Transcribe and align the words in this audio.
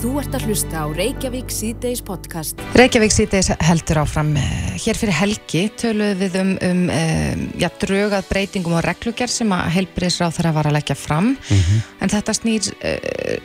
Þú 0.00 0.14
ert 0.16 0.32
að 0.32 0.44
hlusta 0.48 0.80
á 0.80 0.86
Reykjavík 0.96 1.50
C-Days 1.52 2.00
podcast. 2.00 2.60
Reykjavík 2.72 3.12
C-Days 3.12 3.50
heldur 3.60 3.98
áfram. 4.00 4.30
Eh, 4.40 4.78
hér 4.80 4.96
fyrir 4.96 5.12
helgi 5.12 5.66
töluðum 5.76 6.22
við 6.22 6.38
um, 6.40 6.52
um 6.64 6.80
eh, 6.94 7.42
já, 7.60 7.68
drögað 7.82 8.30
breytingum 8.30 8.78
og 8.78 8.86
reglugjær 8.86 9.28
sem 9.28 9.52
að 9.52 9.68
helbriðsráð 9.74 10.38
þarf 10.38 10.48
að 10.48 10.56
vara 10.56 10.72
að 10.72 10.76
leggja 10.78 10.96
fram. 10.96 11.28
Mm 11.36 11.60
-hmm. 11.60 11.84
En 12.00 12.12
þetta 12.14 12.36
snýr, 12.38 12.70
uh, 12.80 13.36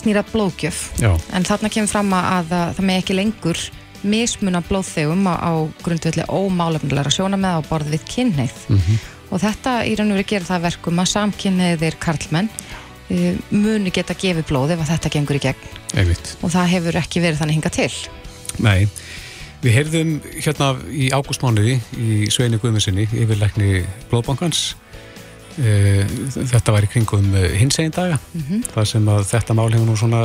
snýr 0.00 0.22
að 0.22 0.32
blóðgjöf. 0.32 0.80
Já. 0.96 1.12
En 1.36 1.44
þarna 1.44 1.68
kemur 1.68 1.92
fram 1.92 2.12
að, 2.16 2.24
að 2.38 2.48
það 2.78 2.84
með 2.88 3.00
ekki 3.02 3.18
lengur 3.20 3.58
mismuna 4.02 4.64
blóðþegum 4.64 5.28
á, 5.28 5.34
á 5.44 5.52
grundvelli 5.84 6.24
ómálefnilega 6.24 7.12
sjóna 7.12 7.36
með 7.36 7.60
á 7.60 7.68
borð 7.68 7.92
við 7.92 8.08
kynneið. 8.08 8.56
Mm 8.68 8.80
-hmm. 8.80 8.96
Og 9.28 9.40
þetta 9.40 9.84
í 9.84 9.92
raun 9.96 10.10
og 10.12 10.16
verið 10.16 10.32
gerir 10.32 10.48
það 10.48 10.64
verkum 10.72 10.98
að 10.98 11.12
samkynneið 11.12 11.82
er 11.82 11.96
karlmenn 12.00 12.48
uh, 13.12 13.40
muni 13.54 13.92
geta 13.94 14.16
gefið 14.18 14.48
blóð 14.48 14.74
ef 14.76 14.84
þetta 14.88 15.12
gengur 15.16 15.38
í 15.38 15.42
gegn. 15.46 15.72
Einmitt. 15.94 16.36
Og 16.42 16.52
það 16.54 16.70
hefur 16.76 17.00
ekki 17.02 17.24
verið 17.24 17.42
þannig 17.42 17.58
hinga 17.58 17.72
til. 17.76 17.90
Nei, 18.62 18.88
við 19.64 19.76
heyrðum 19.78 20.14
hérna 20.34 20.70
í 20.90 21.10
ágústmánuði 21.14 21.78
í 21.96 22.30
Sveinu 22.32 22.60
Guðmessinni 22.62 23.08
yfirleikni 23.08 23.82
Blóðbankans 24.10 24.62
uh, 25.62 26.02
þetta 26.52 26.76
var 26.76 26.86
í 26.88 26.92
kringum 26.92 27.32
hins 27.56 27.80
einn 27.80 27.94
daga 27.94 28.18
mm 28.20 28.46
-hmm. 28.48 28.64
þar 28.74 28.88
sem 28.94 29.08
að 29.08 29.28
þetta 29.32 29.56
mál 29.56 29.70
hefur 29.72 29.88
nú 29.88 29.96
svona 29.96 30.24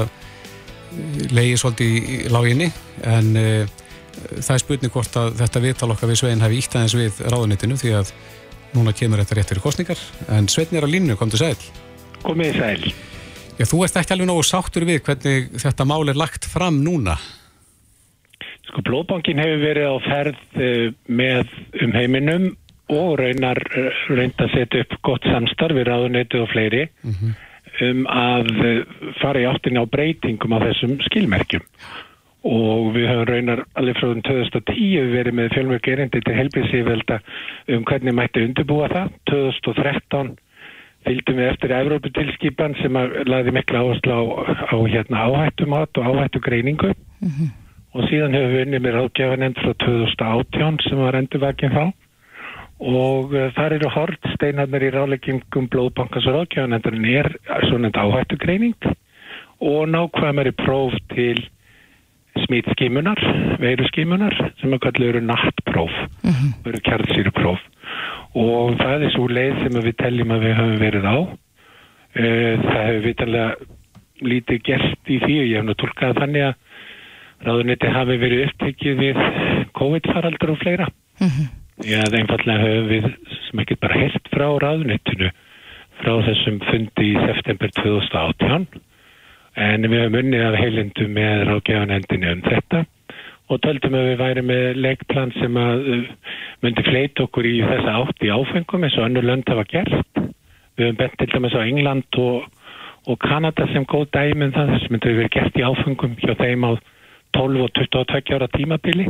leiði 1.31 1.57
svolítið 1.59 1.95
í 1.97 2.17
láginni 2.31 2.71
en 3.03 3.35
það 4.41 4.53
er 4.53 4.63
spurning 4.63 4.93
hvort 4.93 5.17
að 5.19 5.35
þetta 5.41 5.63
viðtal 5.63 5.91
okkar 5.93 6.11
við 6.11 6.21
Svein 6.21 6.43
hefði 6.43 6.61
ítt 6.61 6.77
aðeins 6.77 6.95
við 6.97 7.19
ráðunitinu 7.27 7.77
því 7.79 7.91
að 7.99 8.13
núna 8.75 8.93
kemur 8.95 9.21
þetta 9.21 9.37
rétt 9.37 9.51
fyrir 9.51 9.65
kostningar 9.65 10.01
en 10.33 10.49
Svein 10.51 10.73
er 10.75 10.87
á 10.87 10.89
línu, 10.89 11.17
kom 11.19 11.31
til 11.33 11.41
sæl 11.43 11.55
Komið 12.25 12.51
í 12.51 12.57
sæl. 12.57 12.93
Já, 13.57 13.65
þú 13.65 13.81
ert 13.85 13.97
ekki 14.01 14.15
alveg 14.15 14.29
nógu 14.29 14.45
sáttur 14.45 14.85
við 14.87 15.01
hvernig 15.07 15.49
þetta 15.63 15.87
mál 15.89 16.05
er 16.11 16.19
lagt 16.19 16.45
fram 16.49 16.79
núna. 16.85 17.17
Sko, 18.67 18.83
Blóðbankin 18.85 19.41
hefur 19.41 19.63
verið 19.63 19.89
á 19.89 19.95
ferð 20.05 20.61
uh, 20.61 20.87
með 21.07 21.57
um 21.81 21.95
heiminum 21.95 22.47
og 22.93 23.17
reynar 23.19 23.59
uh, 23.71 23.91
reynd 24.13 24.39
að 24.43 24.53
setja 24.53 24.85
upp 24.85 24.97
gott 25.07 25.27
samstarf 25.27 25.77
við 25.77 25.89
ráðunitu 25.89 26.43
og 26.43 26.49
fleiri 26.53 26.87
mm 27.01 27.13
-hmm 27.13 27.35
um 27.83 28.03
að 28.09 28.49
fara 29.21 29.41
í 29.41 29.47
áttin 29.47 29.79
á 29.79 29.83
breytingum 29.89 30.55
á 30.57 30.59
þessum 30.65 30.97
skilmerkjum. 31.07 31.63
Og 32.47 32.93
við 32.95 33.09
höfum 33.09 33.27
raunar 33.27 33.63
alveg 33.79 33.97
frá 33.99 34.11
2010 34.29 35.09
verið 35.11 35.35
með 35.35 35.53
fjölmörk 35.55 35.89
erindi 35.91 36.21
til 36.23 36.35
helbilsífvelda 36.37 37.19
um 37.75 37.87
hvernig 37.87 38.15
mætti 38.15 38.45
undirbúa 38.45 38.87
það. 38.93 39.15
2013 39.31 40.35
fylgdum 41.07 41.39
við 41.39 41.51
eftir 41.51 41.73
Evróputilskipan 41.75 42.75
sem 42.81 42.97
laði 43.29 43.53
mikla 43.55 43.83
áherslu 43.83 44.13
á, 44.13 44.21
á 44.75 44.77
hérna, 44.87 45.23
áhættumat 45.27 45.99
og 45.99 46.09
áhættugreiningu. 46.11 46.91
Mm 47.21 47.31
-hmm. 47.31 47.49
og 47.93 48.03
síðan 48.09 48.35
hefur 48.35 48.53
við 48.53 48.65
unnið 48.65 48.81
með 48.83 48.95
ráðgjafanend 48.97 49.57
frá 49.57 49.73
2018 49.85 50.79
sem 50.85 50.97
var 50.97 51.15
endurvakinn 51.15 51.73
þá. 51.73 51.85
Og 52.77 53.33
uh, 53.33 53.49
þar 53.57 53.73
eru 53.73 53.89
hortsteinarnir 53.89 54.83
í 54.83 54.93
ráleggingum 54.93 55.69
blóðbankans 55.73 56.27
og 56.27 56.35
ráðgjöðanendurinn 56.35 57.09
er 57.09 57.29
svona 57.69 57.89
áhættugreining 57.89 58.77
og 59.59 59.89
nákvæmari 59.89 60.51
próf 60.51 60.93
til 61.09 61.41
smítskimunar, 62.45 63.17
veiruskimunar 63.57 64.35
sem 64.61 64.73
að 64.73 64.83
kallu 64.85 65.09
eru 65.09 65.21
nattpróf. 65.21 65.93
Mm 66.21 66.31
-hmm. 66.31 66.69
eru 66.69 66.79
kjartsýrupróf 66.85 67.59
og 68.37 68.77
það 68.79 69.05
er 69.07 69.13
svo 69.15 69.27
leið 69.31 69.61
sem 69.63 69.79
við 69.87 69.97
telljum 70.01 70.33
að 70.35 70.45
við 70.45 70.55
höfum 70.59 70.79
verið 70.81 71.07
á. 71.09 71.17
Uh, 72.17 72.53
það 72.63 72.83
hefur 72.87 73.03
vitanlega 73.05 73.49
lítið 74.27 74.63
gert 74.65 75.11
í 75.13 75.19
því 75.21 75.35
og 75.41 75.47
ég 75.47 75.59
hef 75.59 75.67
nú 75.67 75.75
tólkað 75.77 76.19
þannig 76.21 76.47
að 76.47 76.55
ráðuniti 77.47 77.93
hafi 77.93 78.17
verið 78.17 78.43
upptekið 78.47 79.01
við 79.03 79.19
COVID-faraldur 79.77 80.53
og 80.55 80.61
fleira. 80.63 80.87
Mm 81.21 81.27
-hmm. 81.27 81.49
Já, 81.85 82.01
það 82.01 82.19
einfallega 82.19 82.63
höfum 82.65 82.87
við 82.89 83.03
sem 83.45 83.59
ekki 83.61 83.75
bara 83.81 83.99
heilt 84.01 84.29
frá 84.33 84.47
ráðunittinu 84.63 85.29
frá 86.01 86.13
þessum 86.25 86.59
fundi 86.65 87.11
í 87.11 87.25
september 87.27 87.69
2018 87.77 88.65
en 89.57 89.85
við 89.85 90.01
höfum 90.01 90.19
unnið 90.21 90.45
af 90.47 90.57
heilindu 90.57 91.07
með 91.07 91.43
ráðgjafanendinu 91.49 92.31
um 92.31 92.41
þetta 92.41 92.85
og 93.47 93.61
töldum 93.63 93.95
að 93.95 94.09
við 94.09 94.19
væri 94.21 94.43
með 94.43 94.81
leikplan 94.83 95.31
sem 95.37 95.59
að 95.61 95.89
uh, 95.93 96.09
myndi 96.65 96.83
fleit 96.87 97.21
okkur 97.23 97.47
í 97.47 97.55
þessa 97.63 97.95
átt 98.01 98.25
í 98.25 98.31
áfengum 98.33 98.83
eins 98.83 98.97
og 98.99 99.07
annur 99.07 99.27
lönd 99.27 99.49
hafa 99.51 99.65
gert. 99.71 100.21
Við 100.77 100.85
höfum 100.85 100.99
bent 100.99 101.17
til 101.17 101.29
dæmis 101.31 101.55
á 101.55 101.61
England 101.63 102.19
og, 102.21 102.49
og 103.07 103.19
Kanada 103.23 103.67
sem 103.71 103.87
góð 103.87 104.09
dæminn 104.13 104.51
um 104.51 104.57
það 104.57 104.75
sem 104.83 104.93
myndi 104.93 105.15
verið 105.21 105.33
gert 105.37 105.57
í 105.57 105.65
áfengum 105.65 106.17
hjá 106.21 106.35
þeim 106.41 106.67
á 106.67 106.71
12 107.37 107.63
og 107.63 107.73
22 107.79 108.35
ára 108.35 108.49
tímabili 108.53 109.07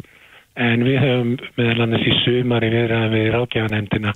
en 0.58 0.84
við 0.86 1.02
höfum 1.02 1.34
meðal 1.58 1.86
annars 1.86 2.06
í 2.08 2.14
sumari 2.24 2.70
viðraðan 2.74 3.14
við 3.14 3.32
rákjafanemdina 3.36 4.14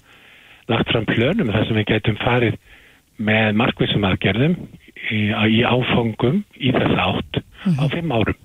lagt 0.72 0.94
fram 0.94 1.08
plönum 1.10 1.52
þar 1.54 1.68
sem 1.68 1.80
við 1.80 1.90
getum 1.92 2.18
farið 2.22 2.58
með 3.22 3.58
markvísum 3.62 4.06
aðgerðum 4.08 4.56
í, 5.12 5.20
í 5.30 5.62
áfangum 5.68 6.42
í 6.58 6.74
þess 6.74 6.98
átt 6.98 7.42
mm 7.42 7.44
-hmm. 7.44 7.78
á 7.78 7.84
mhm. 7.86 7.92
fimm 7.94 8.16
árum. 8.16 8.40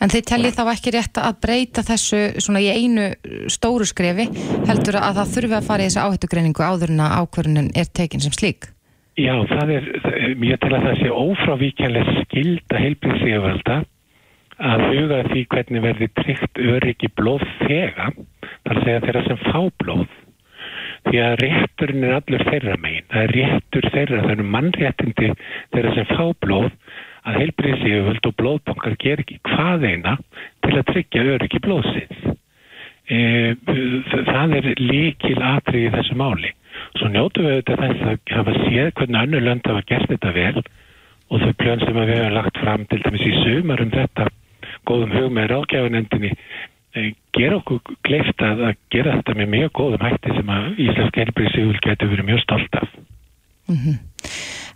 En 0.00 0.12
þið 0.12 0.24
tellið 0.30 0.56
þá 0.56 0.62
ekki 0.72 0.92
rétt 0.94 1.18
að 1.20 1.40
breyta 1.44 1.84
þessu 1.86 2.20
svona 2.42 2.62
í 2.64 2.70
einu 2.72 3.10
stóru 3.52 3.86
skrefi 3.88 4.28
heldur 4.68 4.98
að 4.98 5.20
það 5.20 5.34
þurfi 5.36 5.58
að 5.58 5.68
fara 5.68 5.84
í 5.84 5.90
þessu 5.90 6.06
áhættugreiningu 6.06 6.64
áður 6.64 6.94
en 6.94 7.04
að 7.04 7.16
ákvörðunin 7.20 7.72
er 7.76 7.90
tekin 7.92 8.24
sem 8.24 8.34
slík? 8.34 8.70
Já, 9.20 9.34
það 9.44 9.74
er, 9.76 9.88
ég 10.40 10.60
tel 10.62 10.72
að 10.72 10.86
það 10.86 11.00
sé 11.02 11.10
ófrávíkjanlega 11.12 12.14
skild 12.22 12.72
að 12.72 12.84
heilbíð 12.86 13.18
sig 13.20 13.36
að 13.36 13.46
velta 13.48 13.78
að 14.62 14.84
huga 14.88 15.22
því 15.28 15.42
hvernig 15.52 15.84
verði 15.84 16.08
tryggt 16.20 16.60
öryggi 16.72 17.10
blóð 17.18 17.44
þega 17.66 18.10
þar 18.64 18.80
segja 18.84 19.02
þeirra 19.04 19.24
sem 19.26 19.40
fá 19.42 19.60
blóð 19.82 20.04
því 21.08 21.22
að 21.26 21.36
rétturinn 21.42 22.06
er 22.06 22.16
allur 22.20 22.44
þeirra 22.48 22.78
megin 22.80 23.08
það 23.10 23.24
er 23.26 23.34
réttur 23.36 23.88
þeirra, 23.94 24.22
það 24.22 24.34
eru 24.36 24.48
mannréttindi 24.56 25.30
þeirra 25.74 25.94
sem 25.96 26.10
fá 26.12 26.24
blóð 26.44 26.70
að 27.22 27.38
heilbriðsíðuvöld 27.40 28.28
og 28.28 28.36
blóðbankar 28.40 28.96
ger 29.02 29.22
ekki 29.22 29.38
hvað 29.46 29.86
eina 29.86 30.16
til 30.64 30.74
að 30.74 30.88
tryggja 30.90 31.26
öryggi 31.36 31.62
blóðsins 31.62 32.24
e, 33.06 33.18
það 34.26 34.56
er 34.58 34.68
líkil 34.80 35.38
atrið 35.38 35.86
í 35.86 35.92
þessu 35.96 36.18
máli 36.18 36.52
svo 36.98 37.10
njótu 37.12 37.44
við 37.46 37.60
þetta 37.60 37.78
þess 37.82 38.06
að 38.10 38.36
hafa 38.36 38.56
séð 38.64 38.92
hvernig 38.98 39.20
annu 39.22 39.42
lönd 39.42 39.70
hafa 39.70 39.86
gert 39.88 40.10
þetta 40.10 40.34
vel 40.36 40.62
og 41.32 41.40
þau 41.40 41.52
plön 41.62 41.84
sem 41.84 41.96
við 41.96 42.12
hefum 42.12 42.36
lagt 42.36 42.60
fram 42.60 42.86
til 42.90 43.00
dæmis 43.04 43.26
í 43.28 43.34
sumar 43.40 43.82
um 43.84 43.92
þetta 43.94 44.28
góðum 44.88 45.14
hug 45.16 45.32
með 45.32 45.50
ráðgjafanendinni 45.52 46.32
eh, 46.32 47.12
gera 47.36 47.58
okkur 47.60 47.98
kleift 48.06 48.42
að 48.44 48.64
gera 48.92 49.18
þetta 49.18 49.36
með 49.38 49.52
mjög 49.56 49.74
góðum 49.78 50.06
hætti 50.06 50.36
sem 50.36 50.54
að 50.56 50.82
Íslensk 50.86 51.20
helbriðsíðul 51.22 51.82
getur 51.84 52.12
verið 52.12 52.28
mjög 52.28 52.42
stolt 52.44 52.80
af. 52.80 52.96
Mm 53.70 53.76
-hmm. 53.76 54.00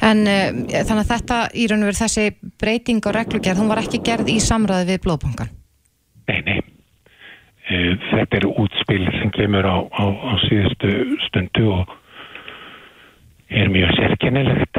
En 0.04 0.24
uh, 0.28 0.48
þannig 0.76 1.02
að 1.04 1.12
þetta 1.12 1.42
í 1.54 1.66
raun 1.70 1.84
og 1.84 1.90
veru 1.90 2.00
þessi 2.00 2.26
breyting 2.60 3.04
á 3.06 3.10
reglugjörð, 3.16 3.60
hún 3.62 3.70
var 3.72 3.82
ekki 3.84 4.02
gerð 4.04 4.32
í 4.32 4.40
samræði 4.44 4.90
við 4.92 5.04
blóðbankan? 5.06 5.52
Nei, 6.30 6.40
nei. 6.46 6.58
Uh, 7.66 7.94
þetta 8.12 8.40
eru 8.40 8.56
útspil 8.64 9.04
sem 9.18 9.32
kemur 9.34 9.66
á, 9.66 9.76
á, 9.82 10.04
á 10.04 10.32
síðustu 10.46 10.92
stundu 11.26 11.70
og 11.80 11.96
er 13.50 13.68
mjög 13.68 13.94
sérkennilegt. 13.96 14.78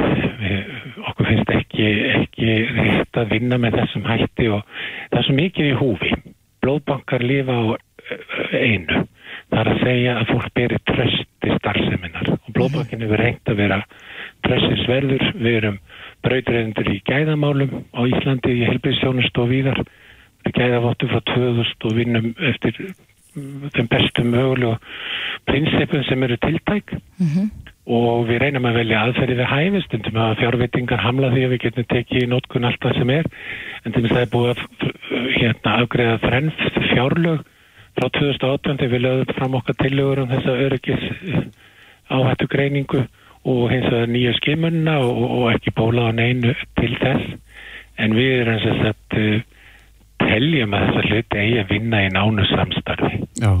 Okkur 1.08 1.26
finnst 1.26 1.52
ekki, 1.52 1.86
ekki 2.18 2.56
rétt 2.76 3.20
að 3.20 3.32
vinna 3.34 3.58
með 3.60 3.80
þessum 3.82 4.08
hætti 4.08 4.48
og 4.52 4.64
það 5.10 5.20
er 5.20 5.26
svo 5.26 5.36
mikið 5.38 5.70
í 5.70 5.78
húfi. 5.78 6.10
Blóðbankar 6.64 7.24
lifa 7.24 7.54
á 7.54 7.64
eh, 7.72 8.58
einu. 8.58 9.04
Það 9.48 9.60
er 9.60 9.70
að 9.72 9.82
segja 9.84 10.16
að 10.18 10.30
fólk 10.32 10.52
beri 10.58 10.80
tröst 10.90 11.48
í 11.48 11.56
starfseminar 11.56 12.32
og 12.34 12.50
blóðbankin 12.52 13.04
hefur 13.06 13.22
reynt 13.22 13.52
að 13.52 13.60
vera 13.62 13.80
tröstinsverður 14.46 15.24
við 15.38 15.58
erum 15.60 15.78
brautriðendur 16.26 16.92
í 16.92 17.00
gæðamálum 17.08 17.84
á 17.94 18.00
Íslandi 18.10 18.54
í 18.58 18.66
helbriðsjónust 18.68 19.38
og 19.42 19.50
víðar. 19.52 19.82
Við 20.46 20.58
gæðavottum 20.60 21.12
frá 21.12 21.22
2000 21.34 21.88
og 21.88 21.96
vinnum 21.98 22.28
eftir 22.50 22.78
þeim 23.34 23.88
bestu 23.90 24.24
mögulega 24.26 24.78
prinsipum 25.46 26.04
sem 26.08 26.22
eru 26.26 26.38
tiltæk. 26.42 26.96
Mm 27.18 27.32
-hmm 27.34 27.74
og 27.88 28.26
við 28.28 28.42
reynum 28.42 28.66
að 28.68 28.78
velja 28.82 29.02
aðferði 29.06 29.36
við 29.38 29.48
hæfi. 29.48 29.82
Stundum 29.86 30.18
að 30.20 30.34
fjárvitingar 30.42 31.02
hamla 31.02 31.30
því 31.32 31.44
að 31.44 31.52
við 31.54 31.62
getum 31.64 31.86
tekið 31.92 32.24
í 32.24 32.30
nótkun 32.30 32.68
alltaf 32.68 32.96
sem 32.98 33.12
er. 33.14 33.28
En 33.84 33.94
til 33.94 34.02
og 34.02 34.06
með 34.06 34.14
það 34.14 34.24
er 34.24 34.32
búið 34.34 34.50
að 34.50 34.60
hérna, 35.38 35.76
afgreða 35.76 36.18
þrenn 36.26 36.50
fjárlög 36.90 37.46
frá 37.98 38.06
2018 38.18 38.80
þegar 38.82 38.92
við 38.92 39.04
lögum 39.06 39.38
fram 39.38 39.56
okkar 39.58 39.78
tillögur 39.80 40.22
um 40.22 40.32
þessa 40.34 40.58
öryggis 40.66 41.08
áhættu 42.08 42.48
greiningu 42.52 43.06
og 43.44 43.68
hins 43.72 43.86
vegar 43.90 44.10
nýja 44.10 44.34
skimunna 44.38 44.98
og, 45.04 45.22
og 45.38 45.46
ekki 45.52 45.74
bóla 45.76 46.08
á 46.08 46.12
neinu 46.16 46.54
til 46.80 46.90
þess. 46.98 47.38
En 47.98 48.14
við 48.14 48.34
erum 48.42 48.60
þess 48.62 48.90
að 48.90 49.18
uh, 49.18 49.40
teljum 50.22 50.74
að 50.76 50.86
þessa 50.86 51.04
hluti 51.08 51.42
eigi 51.42 51.58
að 51.62 51.72
vinna 51.72 52.04
í 52.04 52.12
nánu 52.14 52.46
samstarfi. 52.50 53.20
Já. 53.38 53.52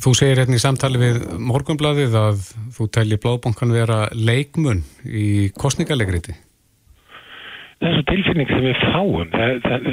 Þú 0.00 0.12
segir 0.16 0.38
hérna 0.40 0.56
í 0.56 0.62
samtali 0.62 1.00
við 1.00 1.18
Morgunbladið 1.44 2.14
að 2.16 2.44
þú 2.76 2.86
telli 2.94 3.18
Blóðbankan 3.20 3.74
vera 3.74 3.98
leikmun 4.16 4.80
í 5.04 5.50
kostningalegriði. 5.60 6.36
þessu 7.80 8.06
tilfinning 8.08 8.48
sem 8.48 8.64
við 8.64 8.80
fáum. 8.80 9.28
Það, 9.34 9.52
það, 9.66 9.90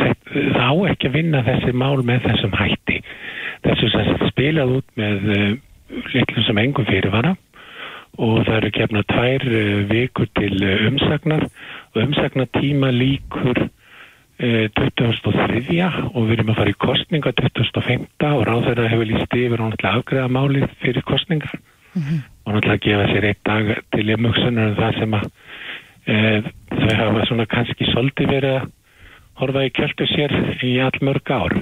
það, 0.00 0.16
það 0.56 0.66
á 0.66 0.74
ekki 0.90 1.10
að 1.10 1.16
vinna 1.20 1.44
þessi 1.46 1.76
mál 1.84 2.02
með 2.02 2.26
þessum 2.26 2.58
hætti. 2.58 2.98
Þessu 3.64 3.92
sem 3.94 4.26
spilað 4.32 4.74
út 4.80 4.90
með 4.98 5.30
uh, 5.36 5.48
litlum 6.14 6.46
sem 6.48 6.62
engum 6.64 6.90
fyrirvara 6.90 7.34
og 8.18 8.44
það 8.46 8.56
eru 8.56 8.74
gefna 8.78 9.02
tvær 9.10 9.46
uh, 9.50 9.80
vikur 9.90 10.28
til 10.38 10.60
uh, 10.62 10.86
umsagnar. 10.90 11.48
Og 11.94 12.02
umsagnatíma 12.08 12.90
líkur 12.94 13.66
2003 14.34 15.84
og 16.10 16.24
við 16.26 16.32
erum 16.34 16.48
að 16.50 16.56
fara 16.58 16.72
í 16.72 16.78
kostninga 16.82 17.32
2005 17.38 18.06
og 18.34 18.40
ráð 18.48 18.64
þeirra 18.66 18.88
hefur 18.90 19.06
líst 19.06 19.36
yfir 19.38 19.60
og 19.62 19.70
náttúrulega 19.70 20.00
afgreða 20.00 20.32
málið 20.34 20.64
fyrir 20.82 21.06
kostningar 21.06 21.52
mm 21.54 22.02
-hmm. 22.02 22.18
og 22.44 22.54
náttúrulega 22.54 22.84
gefa 22.84 23.06
sér 23.12 23.24
eitt 23.24 23.44
dag 23.44 23.82
til 23.92 24.10
umhugsunar 24.10 24.68
um 24.68 24.76
það 24.76 24.98
sem 24.98 25.14
að 25.14 25.24
e, 26.06 26.42
þau 26.70 26.96
hafa 26.96 27.26
svona 27.26 27.46
kannski 27.46 27.84
svolítið 27.84 28.26
verið 28.26 28.54
að 28.54 28.70
horfa 29.34 29.64
í 29.64 29.70
kjöldu 29.70 30.06
sér 30.06 30.32
í 30.62 30.80
all 30.80 30.98
mörg 31.00 31.30
ár 31.30 31.54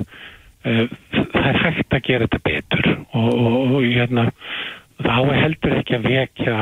e, 0.64 0.88
það 1.12 1.46
er 1.46 1.58
hægt 1.58 1.94
að 1.94 2.06
gera 2.06 2.26
þetta 2.26 2.40
betur. 2.44 2.98
Og, 3.12 3.34
og, 3.34 3.74
og 3.74 3.82
hérna 3.84 4.32
þá 5.06 5.18
heldur 5.36 5.74
ekki 5.78 5.96
að 5.96 6.06
vekja 6.10 6.56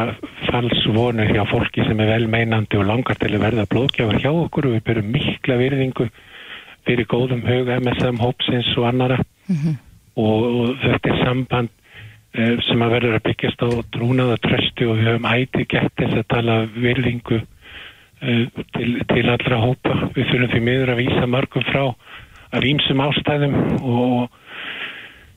falsvonur 0.49 1.31
hjá 1.35 1.43
fólki 1.51 1.85
sem 1.87 2.01
er 2.03 2.11
velmeinandi 2.15 2.79
og 2.81 2.89
langar 2.89 3.19
til 3.21 3.33
að 3.35 3.45
verða 3.45 3.67
blóðgjafar 3.71 4.21
hjá 4.23 4.31
okkur. 4.31 4.69
Og 4.69 4.77
við 4.77 4.85
byrjum 4.89 5.13
mikla 5.15 5.59
virðingu 5.61 6.09
fyrir 6.89 7.09
góðum 7.11 7.45
hug 7.47 7.71
MSM 7.77 8.21
hópsins 8.23 8.71
og 8.77 8.89
annara 8.89 9.19
mm 9.21 9.57
-hmm. 9.57 9.77
og, 10.17 10.43
og 10.61 10.77
þetta 10.85 11.13
er 11.13 11.25
samband 11.25 11.71
eh, 12.35 12.57
sem 12.69 12.83
að 12.83 12.93
verður 12.97 13.17
að 13.19 13.27
byggjast 13.29 13.63
á 13.63 13.69
trúnaða 13.95 14.37
tröstu 14.47 14.91
og 14.91 14.99
við 14.99 15.09
höfum 15.09 15.31
æti 15.35 15.67
gett 15.69 15.95
þess 15.97 16.21
að 16.23 16.31
tala 16.35 16.57
virðingu 16.75 17.41
eh, 18.23 18.47
til, 18.77 18.91
til 19.09 19.27
allra 19.29 19.57
hópa. 19.57 20.11
Við 20.15 20.27
þurfum 20.31 20.53
því 20.53 20.61
miður 20.61 20.93
að 20.95 21.03
vísa 21.05 21.27
mörgum 21.27 21.65
frá 21.73 21.95
af 22.51 22.65
ímsum 22.65 23.01
ástæðum 23.01 23.55
og 23.83 24.40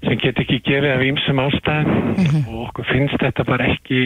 sem 0.03 0.19
get 0.21 0.39
ekki 0.41 0.59
gefið 0.65 0.89
af 0.91 1.03
ímsum 1.07 1.39
ástæðum 1.43 1.91
mm 1.93 2.25
-hmm. 2.25 2.47
og 2.49 2.67
okkur 2.67 2.85
finnst 2.91 3.21
þetta 3.21 3.43
bara 3.47 3.67
ekki 3.73 3.99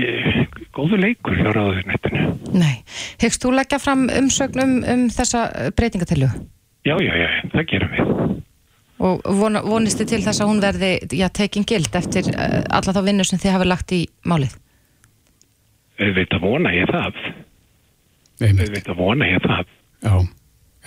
góðu 0.75 0.99
leikur 1.01 1.37
hjá 1.37 1.49
ráðurnettinu. 1.55 2.25
Nei. 2.53 2.83
Hegst 3.21 3.43
þú 3.43 3.53
leggja 3.55 3.79
fram 3.79 4.09
umsögnum 4.09 4.83
um 4.93 5.07
þessa 5.09 5.71
breytingatillu? 5.75 6.29
Já, 6.85 6.95
já, 7.01 7.13
já, 7.23 7.29
það 7.53 7.65
gerum 7.71 7.91
við. 7.91 8.43
Og 8.97 9.21
von, 9.39 9.59
vonist 9.63 9.99
þið 9.99 10.07
til 10.09 10.21
þess 10.25 10.41
að 10.41 10.49
hún 10.49 10.61
verði 10.61 10.91
já, 11.13 11.27
tekin 11.29 11.65
gild 11.67 11.95
eftir 11.95 12.29
uh, 12.33 12.63
alla 12.69 12.93
þá 12.95 13.01
vinnu 13.05 13.23
sem 13.23 13.39
þið 13.39 13.51
hafi 13.51 13.67
lagt 13.67 13.91
í 13.91 14.01
málið? 14.25 14.55
Við 15.97 16.13
veit 16.15 16.33
að 16.33 16.41
vona 16.41 16.73
ég 16.73 16.89
það. 16.89 17.13
Við 18.39 18.69
veit 18.73 18.89
að 18.89 18.97
vona 18.97 19.29
ég 19.29 19.41
það. 19.41 19.65
Já. 20.01 20.15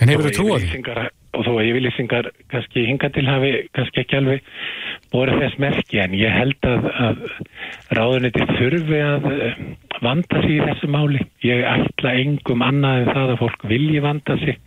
En 0.01 0.09
hefur 0.09 0.27
þú 0.27 0.31
trúið? 0.37 1.11
Og 1.31 1.45
þó 1.47 1.51
að 1.53 1.67
yfirlýsingar 1.69 2.27
kannski 2.51 2.85
hinga 2.89 3.09
til 3.15 3.23
hafi 3.27 3.51
kannski 3.75 4.01
ekki 4.03 4.17
alveg 4.17 4.49
voru 5.13 5.37
þess 5.39 5.59
merki 5.63 6.01
en 6.03 6.15
ég 6.15 6.33
held 6.35 6.67
að, 6.67 6.89
að 7.05 7.21
ráðuniti 7.95 8.47
þurfi 8.57 8.99
að 9.05 9.29
eh, 9.31 9.61
vanda 10.03 10.41
sig 10.43 10.57
í 10.57 10.65
þessu 10.65 10.89
máli. 10.91 11.23
Ég 11.45 11.63
ætla 11.67 12.17
engum 12.19 12.65
annað 12.65 13.03
en 13.03 13.13
það 13.13 13.33
að 13.35 13.41
fólk 13.45 13.65
vilji 13.71 14.03
vanda 14.03 14.37
sig. 14.43 14.59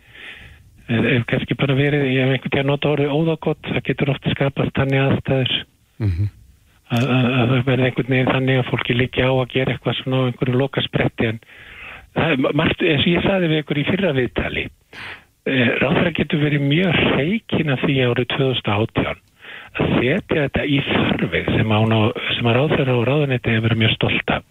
Ef 0.85 1.23
kannski 1.29 1.57
bara 1.57 1.73
verið, 1.77 2.03
ég 2.13 2.21
hef 2.21 2.35
einhvern 2.35 2.53
tíðan 2.53 2.67
nota 2.69 2.91
orðið 2.93 3.13
óðagott, 3.15 3.61
það 3.65 3.85
getur 3.87 4.11
ofta 4.13 4.33
skapast 4.35 4.75
þannig 4.77 5.01
aðstæður. 5.01 5.53
Mm 5.97 6.11
-hmm. 6.11 6.27
að, 6.93 7.05
að, 7.15 7.29
að 7.39 7.53
það 7.53 7.63
verði 7.69 7.85
einhvern 7.87 8.13
veginn 8.13 8.33
þannig 8.33 8.59
að 8.59 8.69
fólki 8.69 8.97
líki 8.97 9.25
á 9.25 9.31
að 9.31 9.51
gera 9.53 9.73
eitthvað 9.73 9.97
svona 10.01 10.19
á 10.21 10.27
einhverju 10.29 10.57
loka 10.59 10.83
spretti 10.85 11.29
en 11.29 11.39
það 12.15 12.31
er 12.31 12.55
margt, 12.55 12.83
eins 12.83 13.05
og 13.05 13.11
ég 13.11 13.25
saði 13.25 13.51
við 13.51 13.61
ykkur 13.63 13.79
í 13.79 13.85
fyrra 13.89 14.11
viðtali, 14.15 14.65
eh, 14.65 15.13
ráðra 15.45 16.11
getur 16.17 16.41
verið 16.41 16.63
mjög 16.65 16.99
reikina 17.19 17.77
því 17.83 17.95
árið 18.07 18.27
2018 18.33 19.23
að 19.75 19.91
setja 19.99 20.45
þetta 20.45 20.63
í 20.65 20.77
þarfið 20.87 21.49
sem, 21.51 21.73
sem 22.37 22.47
að 22.49 22.55
ráðferða 22.57 22.95
og 22.95 23.03
ráðanetti 23.09 23.51
hefur 23.51 23.65
verið 23.67 23.81
mjög 23.81 23.93
stolt 23.95 24.31
af. 24.31 24.45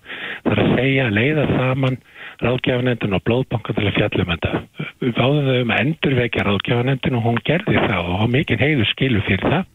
Það 0.44 0.52
er 0.52 0.62
að 0.62 0.74
segja 0.78 1.06
að 1.06 1.16
leiða 1.18 1.46
saman 1.50 1.96
ráðgjafanendin 2.44 3.16
og 3.16 3.24
blóðbanka 3.24 3.74
til 3.74 3.86
að 3.88 3.96
fjallum 3.98 4.32
þetta. 4.34 4.52
Við 5.00 5.14
báðum 5.18 5.48
þau 5.48 5.58
um 5.62 5.72
að 5.74 5.82
endurvekja 5.84 6.46
ráðgjafanendin 6.48 7.18
og 7.18 7.26
hún 7.28 7.42
gerði 7.48 7.76
það 7.80 8.12
og 8.14 8.24
mikið 8.34 8.64
heiður 8.66 8.90
skilu 8.92 9.24
fyrir 9.28 9.54
það. 9.54 9.66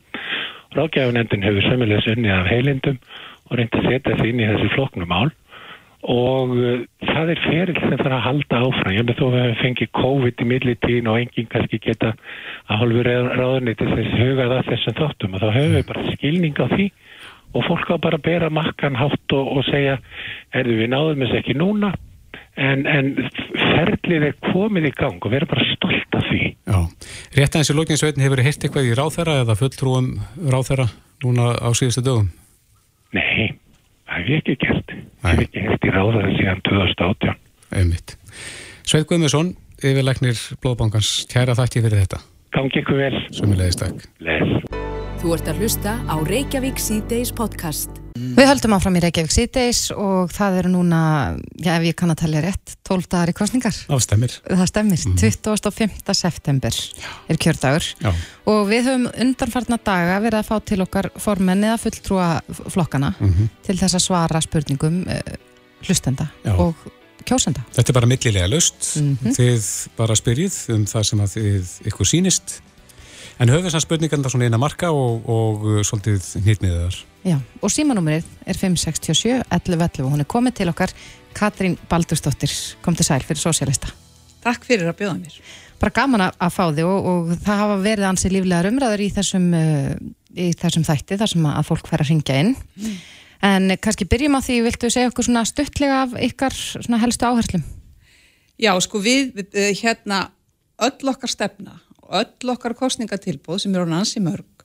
Ráðgjafanendin 0.77 1.45
hefur 1.47 1.67
sömulegs 1.67 2.09
unnið 2.13 2.35
af 2.35 2.49
heilindum 2.53 2.99
og 3.49 3.57
reyndi 3.57 3.81
að 3.81 3.89
setja 3.89 4.15
þessi 4.15 4.31
inn 4.31 4.43
í 4.43 4.49
þessi 4.53 4.73
floknum 4.75 5.15
ál 5.17 5.29
og 6.07 6.53
uh, 6.55 6.83
það 7.03 7.31
er 7.33 7.41
ferill 7.43 7.79
sem 7.81 7.95
þarf 7.99 8.15
að 8.15 8.25
halda 8.25 8.59
áfram 8.63 8.95
ég 8.95 9.07
með 9.07 9.19
þó 9.19 9.25
að 9.27 9.37
við 9.39 9.57
fengið 9.59 9.91
COVID 9.99 10.43
í 10.43 10.47
millitíðin 10.47 11.09
og 11.11 11.19
enginn 11.19 11.49
kannski 11.51 11.79
geta 11.83 12.13
að 12.69 12.83
hálfur 12.83 13.09
ráðunni 13.09 13.75
til 13.75 13.89
þess 13.91 14.19
hugað 14.21 14.55
að 14.55 14.69
þessum 14.69 14.97
þáttum 15.01 15.35
og 15.35 15.43
þá 15.43 15.49
höfum 15.57 15.75
við 15.75 15.87
bara 15.91 16.13
skilning 16.15 16.61
á 16.63 16.65
því 16.71 16.87
og 17.49 17.65
fólk 17.67 17.91
á 17.91 17.95
bara 17.99 18.19
að 18.19 18.27
bera 18.29 18.51
makkan 18.53 18.99
hátt 18.99 19.35
og, 19.35 19.51
og 19.57 19.65
segja 19.67 19.97
erðu 20.55 20.79
við 20.79 20.93
náðum 20.93 21.25
þess 21.25 21.39
ekki 21.41 21.57
núna 21.59 21.91
en, 22.55 22.85
en 22.87 23.13
ferlið 23.75 24.29
er 24.29 24.35
komið 24.53 24.91
í 24.91 24.95
gang 24.95 25.19
og 25.19 25.31
við 25.31 25.41
erum 25.41 25.51
bara 25.51 25.69
stolt 25.73 26.19
af 26.19 26.27
því 26.31 26.43
Já, 26.53 26.79
rétt 27.35 27.55
aðeins 27.55 27.73
í 27.73 27.79
lókinsveitin 27.79 28.23
hefur 28.23 28.45
heilt 28.47 28.63
eitthvað 28.63 28.87
í 28.87 28.95
ráþæra 28.95 29.39
eða 29.43 29.59
fulltrúum 29.59 30.13
ráþæra 30.47 30.87
núna 31.25 31.55
á 31.59 31.69
síðustu 31.75 32.05
dögum? 32.05 32.29
Nei 33.11 33.57
Það 34.09 34.17
hef 34.17 34.29
ég 34.29 34.39
ekki 34.41 34.55
gert. 34.63 34.78
Það 35.19 35.31
hef 35.31 35.45
ekki 35.45 35.63
hefst 35.67 35.85
í 35.85 35.93
ráðaði 35.95 36.35
síðan 36.39 36.61
2018. 36.69 37.37
Einmitt. 37.79 38.15
Sveit 38.87 39.07
Guðmusson, 39.09 39.53
yfirleiknir 39.83 40.43
Blóðbankans, 40.63 41.13
kæra 41.31 41.57
þakki 41.59 41.83
fyrir 41.85 42.03
þetta. 42.05 42.21
Gangi 42.55 42.81
ykkur 42.81 43.01
vel. 43.03 43.15
Sumulegist 43.35 43.83
takk. 43.83 44.05
Les. 44.25 44.55
Þú 45.19 45.33
ert 45.35 45.51
að 45.51 45.63
hlusta 45.63 45.97
á 46.07 46.15
Reykjavík 46.23 46.79
C-Days 46.79 47.35
podcast. 47.35 48.08
Við 48.37 48.47
höldum 48.49 48.73
áfram 48.75 48.97
í 48.99 49.01
Reykjavík 49.03 49.33
C-Days 49.33 49.79
og 49.95 50.33
það 50.33 50.57
eru 50.61 50.71
núna, 50.73 50.99
já 51.61 51.71
ef 51.75 51.85
ég 51.87 51.97
kann 51.99 52.13
að 52.13 52.21
talja 52.23 52.43
rétt, 52.43 52.75
12 52.87 53.07
dagar 53.11 53.31
í 53.31 53.35
kostningar. 53.37 53.79
Það 53.87 54.03
stemmir. 54.05 54.35
Það 54.45 54.69
stemmir, 54.71 55.01
mm. 55.07 55.17
25. 55.23 56.15
september 56.19 56.79
já. 56.99 57.09
er 57.29 57.41
kjördagur 57.45 57.89
já. 58.03 58.11
og 58.53 58.61
við 58.69 58.89
höfum 58.89 59.09
undanfarnar 59.25 59.83
daga 59.85 60.21
verið 60.23 60.39
að 60.41 60.47
fá 60.49 60.55
til 60.71 60.79
okkar 60.85 61.11
formenn 61.19 61.67
eða 61.67 61.81
fulltrúa 61.81 62.29
flokkana 62.59 63.13
mm 63.17 63.33
-hmm. 63.33 63.51
til 63.67 63.77
þess 63.79 63.95
að 63.95 64.05
svara 64.07 64.41
spurningum 64.41 65.03
uh, 65.07 65.19
hlustenda 65.87 66.29
já. 66.43 66.55
og 66.55 66.75
kjósenda. 67.25 67.61
Þetta 67.75 67.89
er 67.91 67.93
bara 67.93 68.07
millilega 68.07 68.47
löst, 68.47 68.95
mm 68.95 69.17
-hmm. 69.17 69.35
þið 69.37 69.87
bara 69.97 70.15
spyrjið 70.15 70.55
um 70.75 70.85
það 70.85 71.03
sem 71.03 71.19
að 71.19 71.29
þið 71.35 71.87
ykkur 71.87 72.05
sínist 72.05 72.61
En 73.39 73.47
höfum 73.47 73.69
þessar 73.69 73.85
spurningar 73.85 74.31
svona 74.31 74.49
eina 74.49 74.59
marka 74.59 74.89
og, 74.91 75.23
og 75.31 75.63
uh, 75.63 75.79
svolítið 75.87 76.25
nýttmiðar. 76.43 76.97
Já, 77.25 77.35
og 77.59 77.71
símanúmerið 77.73 78.27
er 78.47 78.55
567 78.55 79.41
1111 79.51 80.05
og 80.05 80.13
hún 80.13 80.23
er 80.23 80.29
komið 80.29 80.61
til 80.61 80.69
okkar 80.71 80.93
Katrín 81.35 81.75
Baldurstóttir, 81.91 82.51
kom 82.83 82.95
til 82.95 83.05
sæl 83.07 83.25
fyrir 83.27 83.41
Sósialista. 83.41 83.91
Takk 84.43 84.63
fyrir 84.67 84.87
að 84.87 85.01
bjóða 85.01 85.17
mér. 85.19 85.35
Bara 85.79 85.95
gaman 85.95 86.23
að 86.27 86.53
fá 86.55 86.63
þig 86.75 86.87
og, 86.87 87.09
og 87.11 87.33
það 87.43 87.61
hafa 87.63 87.75
verið 87.83 88.07
ansið 88.09 88.35
líflegar 88.37 88.69
umræður 88.71 89.03
í 89.03 89.09
þessum, 89.15 89.49
uh, 89.55 89.91
í 90.35 90.47
þessum 90.59 90.87
þætti 90.87 91.19
þar 91.19 91.33
sem 91.33 91.49
að 91.51 91.67
fólk 91.67 91.91
fær 91.91 92.03
að 92.05 92.13
ringja 92.13 92.39
inn. 92.43 92.55
Mm. 92.79 92.95
En 93.49 93.75
kannski 93.79 94.07
byrjum 94.07 94.39
á 94.39 94.41
því, 94.43 94.61
viltu 94.65 94.91
segja 94.91 95.11
okkur 95.11 95.27
svona 95.27 95.45
stuttlega 95.47 96.01
af 96.05 96.15
ykkar 96.23 96.55
helstu 97.03 97.27
áherslum? 97.27 97.67
Já, 98.59 98.73
sko 98.83 98.99
við, 99.03 99.31
við 99.35 99.59
uh, 99.59 99.69
hérna 99.83 100.23
öll 100.87 101.11
okkar 101.11 101.31
stefna 101.31 101.79
öll 102.09 102.53
okkar 102.53 102.75
kostningatilbóð 102.77 103.63
sem 103.63 103.75
er 103.75 103.85
á 103.85 103.87
nansi 103.89 104.21
mörg 104.23 104.43
eh, 104.43 104.58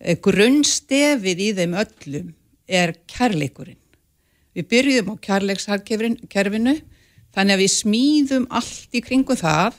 grunnstefið 0.00 1.44
í 1.44 1.50
þeim 1.58 1.76
öllum 1.82 2.32
er 2.70 2.94
kærleikurinn 3.10 3.80
við 4.56 4.66
byrjum 4.70 5.12
á 5.12 5.14
kærleiksharkerfinu 5.26 6.74
þannig 7.34 7.54
að 7.54 7.62
við 7.62 7.72
smíðum 7.74 8.46
allt 8.50 8.96
í 8.96 9.02
kringu 9.04 9.36
það 9.38 9.78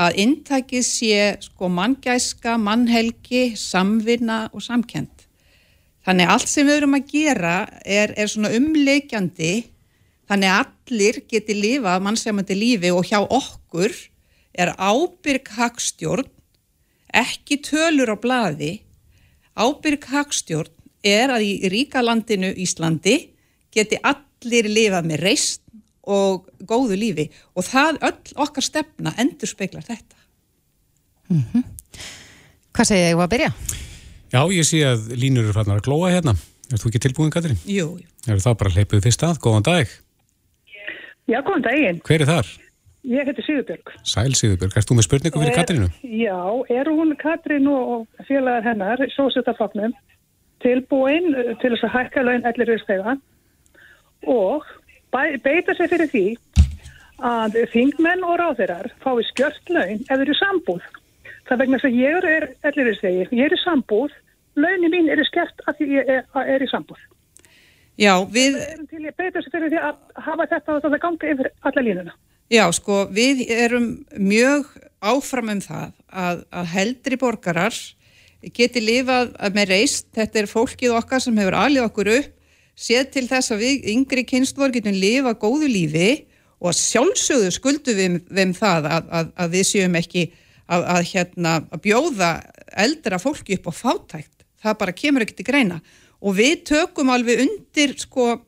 að 0.00 0.20
intakið 0.22 0.84
sé 0.86 1.16
sko 1.44 1.68
manngæska, 1.68 2.54
mannhelgi, 2.62 3.56
samvinna 3.58 4.46
og 4.54 4.62
samkend. 4.64 5.26
Þannig 6.06 6.28
að 6.28 6.34
allt 6.34 6.48
sem 6.48 6.68
við 6.68 6.78
erum 6.78 6.96
að 6.96 7.10
gera 7.10 7.56
er, 7.84 8.14
er 8.16 8.30
svona 8.30 8.52
umleikjandi 8.56 9.52
þannig 10.30 10.52
að 10.52 10.60
allir 10.62 11.20
geti 11.28 11.56
lifað 11.58 12.04
mannsemandi 12.06 12.56
lífi 12.56 12.92
og 12.94 13.04
hjá 13.10 13.18
okkur 13.20 13.92
er 14.56 14.72
ábyrg 14.78 15.50
hagstjórn, 15.58 16.30
ekki 17.12 17.58
tölur 17.66 18.14
á 18.14 18.16
bladi, 18.16 18.78
ábyrg 19.56 20.06
hagstjórn 20.12 20.72
er 21.06 21.32
að 21.32 21.46
í 21.46 21.70
ríka 21.72 22.02
landinu 22.04 22.52
Íslandi 22.60 23.16
geti 23.72 23.98
allir 24.02 24.68
lifað 24.68 25.08
með 25.08 25.22
reist 25.24 25.62
og 26.10 26.48
góðu 26.66 26.96
lífi 26.98 27.28
og 27.54 27.64
það 27.66 28.00
öll 28.08 28.38
okkar 28.44 28.66
stefna 28.66 29.14
endur 29.20 29.48
speiklar 29.48 29.86
þetta. 29.86 30.16
Mm 31.30 31.44
-hmm. 31.52 31.64
Hvað 32.72 32.86
segir 32.86 33.10
ég 33.10 33.18
að 33.18 33.30
byrja? 33.30 33.52
Já, 34.30 34.40
ég 34.52 34.64
sé 34.66 34.78
að 34.86 35.08
línur 35.18 35.44
eru 35.44 35.52
fannar 35.52 35.80
að 35.80 35.86
glóa 35.88 36.10
hérna. 36.10 36.36
Er 36.70 36.78
þú 36.78 36.88
ekki 36.88 37.02
tilbúin, 37.02 37.30
Katrín? 37.30 37.58
Jú, 37.66 37.98
jú. 37.98 38.06
Er 38.30 38.38
það 38.38 38.58
bara 38.58 38.70
hleypuð 38.70 39.02
fyrst 39.02 39.22
að? 39.22 39.38
Góðan 39.42 39.66
dag. 39.66 39.88
Já, 41.26 41.42
góðan 41.42 41.62
daginn. 41.62 42.00
Hver 42.06 42.20
er 42.22 42.26
þar? 42.26 42.46
Ég 43.08 43.24
heiti 43.24 43.42
Sigurbjörg. 43.46 43.92
Sæl 44.04 44.34
Sigurbjörg, 44.36 44.74
erst 44.76 44.90
þú 44.90 44.96
með 44.98 45.06
spurningu 45.06 45.40
fyrir 45.40 45.54
Er- 45.54 45.58
Katrínu? 45.62 45.86
Já, 46.04 46.40
er 46.68 46.90
hún 46.92 47.14
Katrín 47.16 47.68
og 47.72 48.06
félagar 48.28 48.66
hennar, 48.66 49.00
sósutafloknum, 49.16 49.94
tilbúin 50.60 51.30
uh, 51.32 51.54
til 51.62 51.72
þess 51.72 51.86
að 51.88 51.94
hækka 51.96 52.24
laun 52.26 52.44
allir 52.44 52.68
viðstega 52.74 53.16
og 54.28 54.66
bæ, 55.14 55.40
beita 55.40 55.72
sér 55.78 55.88
fyrir 55.88 56.10
því 56.12 56.24
að 57.24 57.56
þingmenn 57.72 58.24
og 58.24 58.36
ráðherrar 58.40 58.90
fái 59.00 59.24
skjört 59.32 59.72
laun 59.72 60.00
ef 60.04 60.10
þeir 60.12 60.26
eru 60.26 60.36
sambúð. 60.36 60.84
Það 61.48 61.54
er 61.56 61.60
vegna 61.64 61.80
þess 61.80 61.88
að 61.88 61.98
ég 62.00 62.28
er 62.34 62.48
allir 62.68 62.90
viðstegi, 62.90 63.24
ég 63.40 63.46
er 63.48 63.56
í 63.56 63.62
sambúð, 63.64 64.12
launin 64.60 64.92
mín 64.92 65.08
eru 65.12 65.24
skjört 65.28 65.64
af 65.66 65.80
því 65.80 65.88
ég 65.96 66.12
er, 66.18 66.28
er 66.44 66.64
í 66.64 66.68
sambúð. 66.68 67.00
Já, 68.00 68.14
við, 68.28 68.56
Við 68.56 68.66
erum 68.68 68.86
til 68.92 69.06
að 69.08 69.16
beita 69.16 69.40
sér 69.44 69.52
fyrir 69.56 69.72
því 69.72 69.80
að 69.88 69.96
hafa 70.28 70.46
þetta 70.52 70.76
og 70.76 70.84
það 70.84 71.00
ganga 71.02 71.32
yfir 71.34 71.50
alla 71.68 71.82
línuna. 71.88 72.14
Já, 72.50 72.64
sko, 72.74 73.04
við 73.14 73.46
erum 73.54 73.88
mjög 74.18 74.68
áfram 75.00 75.54
um 75.54 75.62
það 75.64 75.92
að, 76.10 76.42
að 76.50 76.70
heldri 76.74 77.18
borgarar 77.20 77.76
geti 78.56 78.82
lifað 78.82 79.32
með 79.54 79.72
reist. 79.74 80.08
Þetta 80.16 80.42
er 80.42 80.50
fólkið 80.50 80.96
okkar 80.96 81.22
sem 81.24 81.38
hefur 81.40 81.56
alið 81.60 81.86
okkur 81.86 82.12
upp, 82.16 82.34
séð 82.80 83.10
til 83.14 83.26
þess 83.28 83.54
að 83.54 83.64
við 83.64 83.88
yngri 83.94 84.24
kynstlur 84.28 84.72
getum 84.72 84.96
lifað 84.96 85.40
góðu 85.42 85.68
lífi 85.68 86.10
og 86.60 86.76
sjálfsögðu 86.76 87.50
skuldum 87.56 87.96
við, 87.96 88.20
við 88.28 88.46
um 88.46 88.54
það 88.56 88.88
að, 88.90 89.10
að, 89.18 89.32
að 89.36 89.56
við 89.56 89.66
séum 89.68 89.96
ekki 90.00 90.26
að, 90.70 91.00
hérna, 91.10 91.54
bjóða 91.82 92.30
eldra 92.78 93.18
fólki 93.20 93.58
upp 93.58 93.70
á 93.70 93.72
fátækt. 93.74 94.44
Það 94.60 94.78
bara 94.82 94.96
kemur 94.96 95.24
ekki 95.24 95.38
til 95.40 95.48
greina. 95.48 95.80
Og 96.20 96.36
við 96.36 96.64
tökum 96.68 97.10
alveg 97.12 97.40
undir 97.46 97.96
sko, 97.98 98.42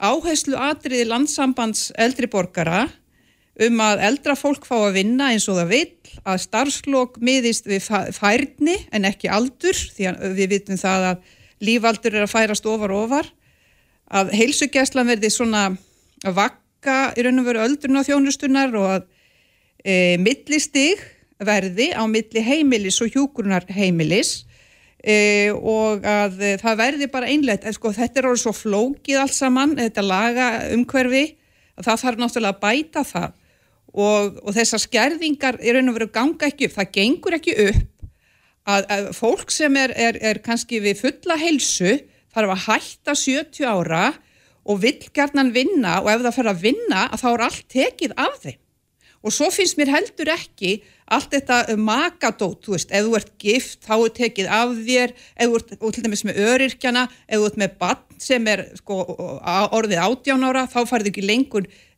áherslu 0.00 0.56
atriði 0.56 1.04
landsambands 1.10 1.90
eldri 2.00 2.30
borgara 2.32 2.86
um 3.66 3.82
að 3.84 4.04
eldra 4.08 4.36
fólk 4.38 4.64
fá 4.68 4.76
að 4.78 4.96
vinna 5.00 5.30
eins 5.34 5.48
og 5.50 5.58
það 5.60 5.74
vill, 5.74 6.16
að 6.24 6.40
starfslokk 6.46 7.20
miðist 7.24 7.68
við 7.68 7.90
færni 8.16 8.76
en 8.92 9.08
ekki 9.08 9.30
aldur, 9.32 9.76
því 9.76 10.08
að 10.10 10.26
við 10.38 10.52
vitum 10.54 10.80
það 10.80 11.06
að 11.10 11.30
lífaldur 11.68 12.16
er 12.16 12.24
að 12.24 12.32
færast 12.32 12.68
ofar 12.70 12.94
ofar, 12.96 13.30
að 14.10 14.32
heilsugjæslan 14.38 15.08
verði 15.10 15.30
svona 15.32 15.64
að 16.26 16.36
vakka 16.36 16.98
í 17.16 17.24
raun 17.24 17.42
og 17.42 17.48
veru 17.48 17.64
öldrun 17.66 18.00
á 18.00 18.06
þjónustunar 18.08 18.76
og 18.80 18.86
að 18.96 19.02
e, 19.84 19.96
millistig 20.20 21.02
verði 21.40 21.90
á 21.96 22.02
milli 22.08 22.44
heimilis 22.44 23.00
og 23.04 23.12
hjúkurunar 23.12 23.68
heimilis 23.72 24.46
e, 25.04 25.52
og 25.52 26.04
að 26.04 26.40
e, 26.40 26.54
það 26.60 26.80
verði 26.80 27.10
bara 27.12 27.28
einlegt, 27.28 27.68
sko 27.76 27.92
þetta 27.96 28.22
er 28.22 28.30
orðið 28.32 28.44
svo 28.46 28.56
flókið 28.56 29.20
allt 29.20 29.36
saman, 29.36 29.76
þetta 29.78 30.04
laga 30.04 30.48
umhverfi, 30.74 31.26
að 31.76 31.90
það 31.90 32.02
þarf 32.04 32.24
náttúrulega 32.24 32.56
að 32.56 32.64
bæta 32.64 33.04
það 33.08 33.36
og, 33.92 34.38
og 34.44 34.54
þessar 34.54 34.82
skerðingar 34.84 35.60
í 35.62 35.74
raun 35.74 35.90
og 35.90 35.98
veru 35.98 36.10
ganga 36.14 36.48
ekki 36.50 36.68
upp, 36.68 36.76
það 36.78 36.92
gengur 36.96 37.36
ekki 37.38 37.56
upp 37.68 37.86
að, 38.70 38.86
að 38.86 39.10
fólk 39.16 39.52
sem 39.54 39.76
er, 39.80 39.94
er, 39.96 40.18
er 40.20 40.42
kannski 40.44 40.80
við 40.84 41.00
fulla 41.02 41.36
heilsu 41.40 41.98
þarf 42.30 42.54
að 42.54 42.64
hætta 42.68 43.16
70 43.18 43.66
ára 43.66 44.04
og 44.70 44.82
vill 44.84 44.98
gerðnan 45.14 45.54
vinna 45.54 45.98
og 46.02 46.10
ef 46.12 46.24
það 46.26 46.36
fer 46.36 46.50
að 46.52 46.64
vinna 46.66 47.06
að 47.08 47.22
þá 47.22 47.30
er 47.30 47.46
allt 47.46 47.64
tekið 47.72 48.18
af 48.20 48.42
þeim. 48.44 48.58
Og 49.20 49.34
svo 49.36 49.50
finnst 49.52 49.76
mér 49.76 49.90
heldur 49.92 50.30
ekki 50.32 50.78
allt 51.12 51.34
þetta 51.34 51.74
makadót, 51.76 52.62
þú 52.64 52.76
veist, 52.76 52.92
ef 52.94 53.04
þú 53.04 53.16
ert 53.18 53.32
gift 53.42 53.82
þá 53.84 53.94
er 53.98 54.12
tekið 54.16 54.52
af 54.56 54.72
þér 54.86 55.12
ef 55.12 55.42
þú 55.50 55.58
ert 55.58 55.74
og 55.76 55.92
til 55.92 56.04
dæmis 56.06 56.24
með 56.24 56.40
öryrkjana 56.46 57.02
ef 57.26 57.34
þú 57.34 57.48
ert 57.50 57.60
með 57.60 57.74
bann 57.82 58.20
sem 58.20 58.48
er 58.52 58.62
sko, 58.78 59.00
orðið 59.76 60.04
átján 60.06 60.46
ára 60.46 60.64
þá 60.70 60.80
farið 60.88 61.10
ekki 61.10 61.26
lengur 61.26 61.66
eh, 61.66 61.89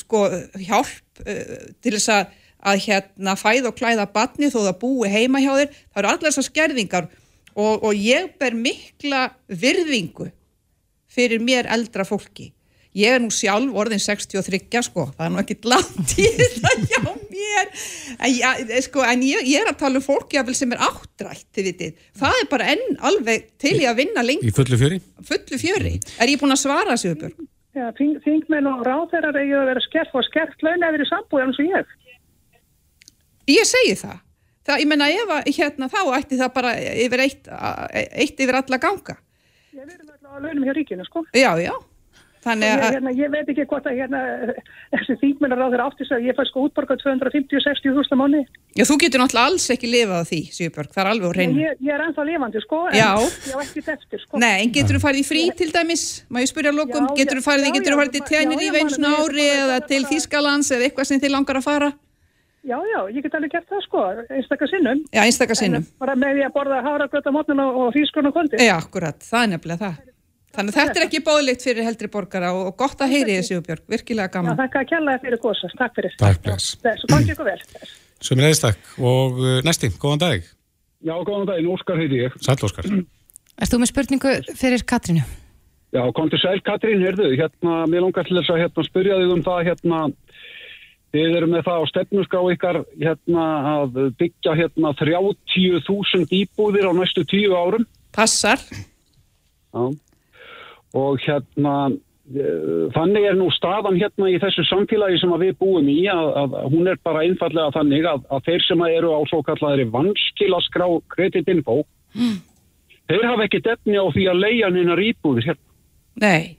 sko, 0.00 0.24
hjálp 0.62 1.24
eh, 1.26 1.56
til 1.82 1.94
þess 1.96 2.12
að, 2.14 2.36
að 2.70 2.84
hérna, 2.86 3.34
fæða 3.40 3.72
og 3.72 3.78
klæða 3.80 4.06
banni 4.14 4.50
þó 4.52 4.60
það 4.68 4.78
búi 4.82 5.10
heima 5.10 5.40
hjá 5.42 5.52
þér 5.56 5.74
það 5.74 6.02
eru 6.02 6.12
allar 6.12 6.28
þessar 6.28 6.48
skerðingar 6.50 7.10
og, 7.56 7.82
og 7.82 7.92
ég 7.98 8.30
ber 8.40 8.54
mikla 8.54 9.26
virðingu 9.48 10.30
fyrir 11.10 11.42
mér 11.42 11.66
eldra 11.74 12.04
fólki. 12.06 12.52
Ég 12.94 13.14
er 13.14 13.20
nú 13.22 13.28
sjálf 13.30 13.74
orðin 13.78 14.00
63 14.02 14.80
sko, 14.82 15.04
það 15.14 15.26
er 15.26 15.30
nú 15.30 15.38
ekki 15.42 15.56
langt 15.70 16.14
í 16.18 16.24
þetta 16.34 16.72
hjá 16.90 17.02
mér, 17.30 17.68
en, 18.18 18.32
ja, 18.34 18.50
sko, 18.82 19.04
en 19.06 19.22
ég, 19.22 19.44
ég 19.46 19.62
er 19.62 19.70
að 19.70 19.78
tala 19.84 20.00
um 20.00 20.02
fólki 20.02 20.42
sem 20.58 20.74
er 20.74 20.82
áttrætt, 20.82 21.46
vitið. 21.54 21.94
Það 22.18 22.40
er 22.40 22.48
bara 22.50 22.66
enn 22.74 22.98
alveg 23.06 23.46
til 23.62 23.76
í 23.78 23.86
að 23.86 24.02
vinna 24.02 24.24
lengi, 24.26 24.50
Í 24.50 24.54
fullu 24.54 24.78
fjöri? 24.80 24.98
fullu 25.22 25.60
fjöri. 25.62 25.94
Er 26.18 26.32
ég 26.34 26.42
búin 26.42 26.54
að 26.54 26.62
svara 26.64 26.98
Sigurbjörg? 26.98 27.46
Já, 27.76 27.86
þing, 27.94 28.16
þingmenn 28.24 28.66
og 28.66 28.80
ráðherrar 28.86 29.36
eigi 29.38 29.54
að 29.54 29.68
vera 29.70 29.82
skert 29.84 30.14
og 30.18 30.26
skert 30.26 30.64
laun 30.66 30.82
eru 30.88 31.04
í 31.04 31.10
sambúð 31.10 31.44
eins 31.44 31.60
og 31.62 31.68
ég. 31.70 31.92
Ég 33.50 33.68
segi 33.68 33.94
það. 34.00 34.18
Það, 34.66 34.82
ég 34.82 34.88
menna, 34.90 35.06
ef 35.14 35.30
að, 35.36 35.50
hérna, 35.56 35.88
þá 35.90 36.00
ætti 36.18 36.38
það 36.40 36.50
bara 36.56 36.72
yfir 37.04 37.22
eitt, 37.24 37.50
eitt 37.94 38.42
yfir 38.42 38.58
alla 38.58 38.80
ganga. 38.82 39.16
Ég 39.70 39.86
verðum 39.86 40.10
alltaf 40.10 40.34
á 40.34 40.38
launum 40.42 40.66
hjá 40.66 40.74
ríkinu, 40.76 41.06
sko. 41.06 41.22
Já, 41.34 41.52
já. 41.62 41.72
Þannig 42.40 42.70
Ég, 42.70 42.80
að, 42.80 42.94
hérna, 42.94 43.10
ég 43.20 43.30
veit 43.34 43.48
ekki 43.52 43.64
hvort 43.68 43.84
að 43.90 43.98
hérna, 44.00 44.20
þessi 44.94 45.16
þingmenn 45.20 45.52
og 45.52 45.58
ráðherrar 45.60 45.90
átti 45.90 46.06
þess 46.06 46.14
að 46.16 46.22
ég 46.24 46.36
fæ 46.38 46.42
sko 46.48 46.62
útborgað 46.70 47.02
250-60 47.02 47.92
þúsla 47.98 48.16
mánu. 48.16 48.40
já, 48.78 48.84
þú 48.88 48.96
getur 49.02 49.20
náttúrulega 49.20 49.50
alls 49.50 49.66
ekki 49.74 49.90
lifað 49.92 50.22
á 50.24 50.28
því, 50.30 50.38
Sigurbjörg, 50.56 50.90
það 50.94 51.02
er 51.04 51.10
alveg 51.12 51.28
úr 51.28 51.36
hreinu. 51.36 51.60
Ég, 51.60 51.76
ég 51.84 51.92
er 51.98 52.04
ennþá 52.06 52.24
lifandi, 52.30 52.62
sko, 52.64 52.78
en 52.88 52.96
Já. 52.96 53.10
ég 53.20 53.52
á 53.52 53.58
ekkert 53.60 53.88
eftir, 53.92 54.22
sko. 54.24 54.40
Nei, 54.40 54.56
en 54.64 54.72
getur 54.72 54.96
þú 54.96 55.02
farið 55.04 55.20
í 55.20 55.28
frí 55.28 55.42
til 55.60 55.70
dæmis? 55.76 56.04
Má 56.32 56.40
ég 56.40 56.48
spyrja 56.48 56.72
lokum, 56.72 57.10
getur 57.20 57.40
þú 57.40 57.44
farið, 57.50 57.66
já, 57.68 57.74
getur 57.76 57.92
þú 57.92 58.00
farið 58.00 58.12
til 58.16 58.22
já, 58.24 58.28
tjænir 58.32 58.64
í 58.64 58.70
veins 58.72 58.96
maður- 58.98 59.34
ári 59.36 59.48
eða 59.60 59.76
til 59.92 60.02
Þískalands 60.08 60.72
eða 60.72 60.88
eitthvað 60.88 61.10
sem 61.12 61.20
þið 61.20 61.34
langar 61.36 61.60
að 61.60 61.68
fara? 61.68 61.92
Já, 62.64 62.76
já, 62.76 63.00
ég 63.08 63.22
get 63.24 63.32
alveg 63.36 63.52
gert 63.52 63.68
það, 63.72 63.82
sko, 63.84 64.00
einstakar 64.36 64.68
sinnum. 64.68 64.98
Já, 65.12 65.22
einstakar 65.24 65.56
sinnum. 65.56 65.80
En 65.84 66.00
Bara 66.00 66.14
með 66.16 66.34
því 66.36 66.42
að 66.44 66.52
borða 66.56 66.80
háragröta 66.84 67.32
mótnuna 67.32 67.64
og 67.72 67.92
hrískurna 67.94 68.32
kvöldi. 68.32 68.60
Já, 68.60 68.76
akkurat, 68.76 69.16
það 69.24 69.44
er 69.46 69.48
nefnilega 69.54 69.80
það. 69.86 69.94
Þannig 70.50 70.74
að 70.74 70.80
þetta 70.80 70.98
er 71.00 71.06
ekki 71.06 71.20
bóðlegt 71.26 71.62
fyrir 71.62 71.86
heldri 71.86 72.08
borgara 72.10 72.50
og, 72.56 72.72
gott 72.78 73.02
að 73.04 73.12
heyri 73.14 73.36
þessi 73.38 73.60
Björg, 73.66 73.84
virkilega 73.92 74.26
Já, 74.26 74.32
gaman. 74.34 74.56
þakka 74.58 74.80
að 74.80 74.88
kella 74.90 75.18
fyrir 75.22 75.42
góðsast, 75.44 75.76
takk 75.78 75.98
fyrir. 75.98 76.16
Takk, 76.18 76.40
bless. 76.46 76.72
Þess, 76.82 77.04
og 77.06 77.12
gangi 77.14 77.34
ykkur 77.36 77.46
vel. 77.46 77.60
Þess. 77.74 77.92
Sem 78.26 78.42
er 78.42 78.58
takk. 78.64 78.88
Og 78.98 79.38
uh, 79.38 79.52
næsti, 79.66 79.92
góðan 80.02 80.24
dag. 80.24 80.48
Já, 81.06 81.14
góðan 81.22 81.46
daginn, 81.52 81.70
Óskar 81.70 82.02
heiti 82.02 82.24
ég. 82.24 82.34
Sæll 82.42 82.66
Óskar. 82.66 82.90
Erst 83.60 83.76
þú 83.76 83.80
með 83.82 83.92
spurningu 83.92 84.34
fyrir 84.58 84.84
Katrínu? 84.88 85.22
Já, 85.90 86.04
kom 86.14 86.28
til 86.30 86.38
sæl 86.38 86.60
Katrín, 86.62 87.02
heyrðu, 87.02 87.32
hérna, 87.34 87.80
mér 87.90 88.04
langar 88.04 88.26
til 88.26 88.36
þess 88.38 88.52
að 88.54 88.60
hérna, 88.62 88.84
spyrja 88.86 89.16
þig 89.18 89.32
um 89.34 89.40
það, 89.42 89.62
hérna, 89.66 90.02
þið 91.10 91.38
eru 91.40 91.48
með 91.50 91.64
það 91.66 91.82
á 91.82 91.90
stefnusgrá 91.90 92.42
ykkar, 92.54 92.78
hérna, 93.00 93.46
að 93.72 93.98
byggja, 94.20 94.54
hérna, 94.60 94.92
30.000 95.00 96.38
íbúðir 96.38 96.86
á 96.86 96.92
næstu 96.94 97.26
tíu 97.26 97.58
árum. 97.58 97.88
Passar. 98.14 98.62
Já. 98.70 99.82
Og 100.98 101.20
hérna, 101.22 101.74
eh, 102.34 102.86
þannig 102.96 103.26
er 103.30 103.36
nú 103.38 103.50
staðan 103.54 103.98
hérna 104.00 104.30
í 104.30 104.38
þessu 104.42 104.64
samfélagi 104.68 105.20
sem 105.22 105.34
við 105.42 105.56
búum 105.60 105.90
í 105.90 106.00
að, 106.10 106.30
að 106.42 106.56
hún 106.72 106.90
er 106.90 106.98
bara 107.06 107.24
einfallega 107.26 107.74
þannig 107.78 108.08
að, 108.10 108.24
að 108.30 108.46
þeir 108.48 108.66
sem 108.66 108.86
eru 108.88 109.12
á 109.14 109.20
svo 109.30 109.42
kallari 109.46 109.86
vanskilaskrá 109.90 110.88
kreditinfo, 111.14 111.82
þeir 113.10 113.28
hafa 113.28 113.46
ekki 113.46 113.62
defni 113.66 114.00
á 114.02 114.06
því 114.10 114.26
að 114.32 114.42
leia 114.46 114.72
neina 114.74 114.98
íbúðir 114.98 115.52
hérna. 115.52 115.66
Nei, 116.20 116.56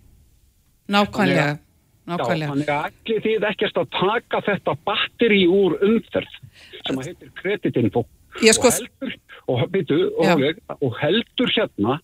nákvæmlega. 0.87 1.51
Já, 1.51 1.59
Nákvæmlega. 2.11 2.49
þannig 2.49 2.69
að 2.71 2.85
allir 2.87 3.21
þið 3.25 3.43
ekkert 3.51 3.77
að 3.77 3.91
taka 3.93 4.39
þetta 4.47 4.73
batteri 4.89 5.43
úr 5.47 5.75
umferð 5.85 6.39
sem 6.87 6.97
að 6.97 7.11
heitir 7.11 7.29
kreditinfo 7.37 8.03
Ég 8.41 8.55
sko, 8.55 8.71
og 8.71 8.73
heldur, 8.79 9.13
og, 9.51 9.61
byrju, 9.73 9.99
Já. 10.23 10.33
og, 10.33 10.77
og 10.87 10.97
heldur 11.01 11.51
hérna 11.51 11.97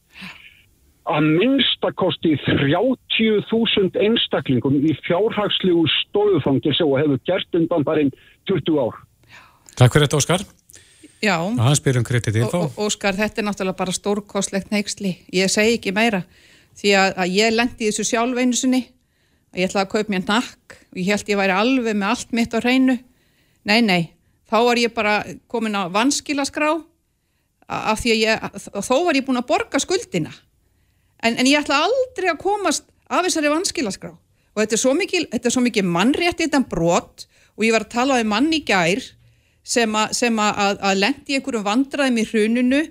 að 1.08 1.28
minnstakosti 1.40 2.36
30.000 2.46 4.02
einstaklingum 4.04 4.78
í 4.82 4.94
fjárhagslegu 5.06 5.86
stóðufangir 6.02 6.76
sem 6.78 6.92
hefur 7.00 7.22
gert 7.30 7.60
undan 7.60 7.86
barinn 7.88 8.12
20 8.50 8.82
ár. 8.82 8.98
Takk 9.78 9.94
fyrir 9.94 10.08
þetta 10.08 10.20
Óskar. 10.20 10.46
já. 11.22 11.38
Og 11.40 11.60
hann 11.62 11.78
spyr 11.78 12.00
um 12.00 12.06
kreditinfo. 12.06 12.58
Og, 12.58 12.76
og, 12.76 12.90
Óskar, 12.90 13.16
þetta 13.18 13.42
er 13.42 13.48
náttúrulega 13.48 13.78
bara 13.78 13.96
stórkostlegt 13.96 14.72
neyksli. 14.74 15.16
Ég 15.34 15.52
segi 15.54 15.78
ekki 15.78 15.94
meira. 15.96 16.24
Því 16.78 16.94
að, 16.98 17.14
að 17.24 17.34
ég 17.38 17.56
lendi 17.56 17.86
í 17.86 17.92
þessu 17.92 18.06
sjálf 18.12 18.38
einu 18.38 18.58
sinni. 18.58 18.84
Að 19.54 19.62
ég 19.62 19.70
ætlaði 19.70 19.86
að 19.86 19.94
kaupa 19.94 20.14
mér 20.14 20.26
nakk. 20.28 20.78
Og 20.92 21.02
ég 21.02 21.12
held 21.14 21.32
ég 21.32 21.40
væri 21.40 21.56
alveg 21.56 21.98
með 21.98 22.12
allt 22.12 22.36
mitt 22.38 22.54
á 22.54 22.60
hreinu. 22.60 22.98
Nei, 23.68 23.80
nei. 23.82 24.02
Þá 24.48 24.58
var 24.64 24.82
ég 24.82 24.94
bara 24.96 25.16
komin 25.52 25.78
á 25.78 25.92
vanskilaskrá. 25.92 26.76
Af 27.68 28.04
því 28.04 28.14
að 28.14 28.22
ég, 28.24 28.60
þó 28.80 28.96
var 29.06 29.18
ég 29.18 29.26
búin 29.28 29.42
að 29.42 29.50
borga 29.50 29.82
skuldina. 29.84 30.32
En, 31.24 31.38
en 31.38 31.50
ég 31.50 31.60
ætla 31.60 31.84
aldrei 31.88 32.30
að 32.32 32.42
komast 32.44 32.88
af 33.10 33.26
þessari 33.26 33.52
vanskilaskrá. 33.52 34.14
Og 34.58 34.64
þetta 34.64 34.78
er 34.78 34.82
svo 34.82 34.94
mikið, 34.98 35.30
mikið 35.66 35.90
mannrétt 35.90 36.42
þetta 36.42 36.64
brot 36.70 37.28
og 37.58 37.66
ég 37.66 37.74
var 37.74 37.86
að 37.86 37.94
tala 37.94 38.20
um 38.22 38.32
mann 38.34 38.52
í 38.54 38.64
gær 38.66 39.02
sem, 39.68 39.96
a, 39.98 40.08
sem 40.16 40.38
a, 40.40 40.52
að, 40.68 40.80
að 40.90 41.02
lendi 41.04 41.34
í 41.34 41.40
einhverjum 41.40 41.66
vandræðum 41.66 42.22
í 42.22 42.28
hruninu 42.30 42.84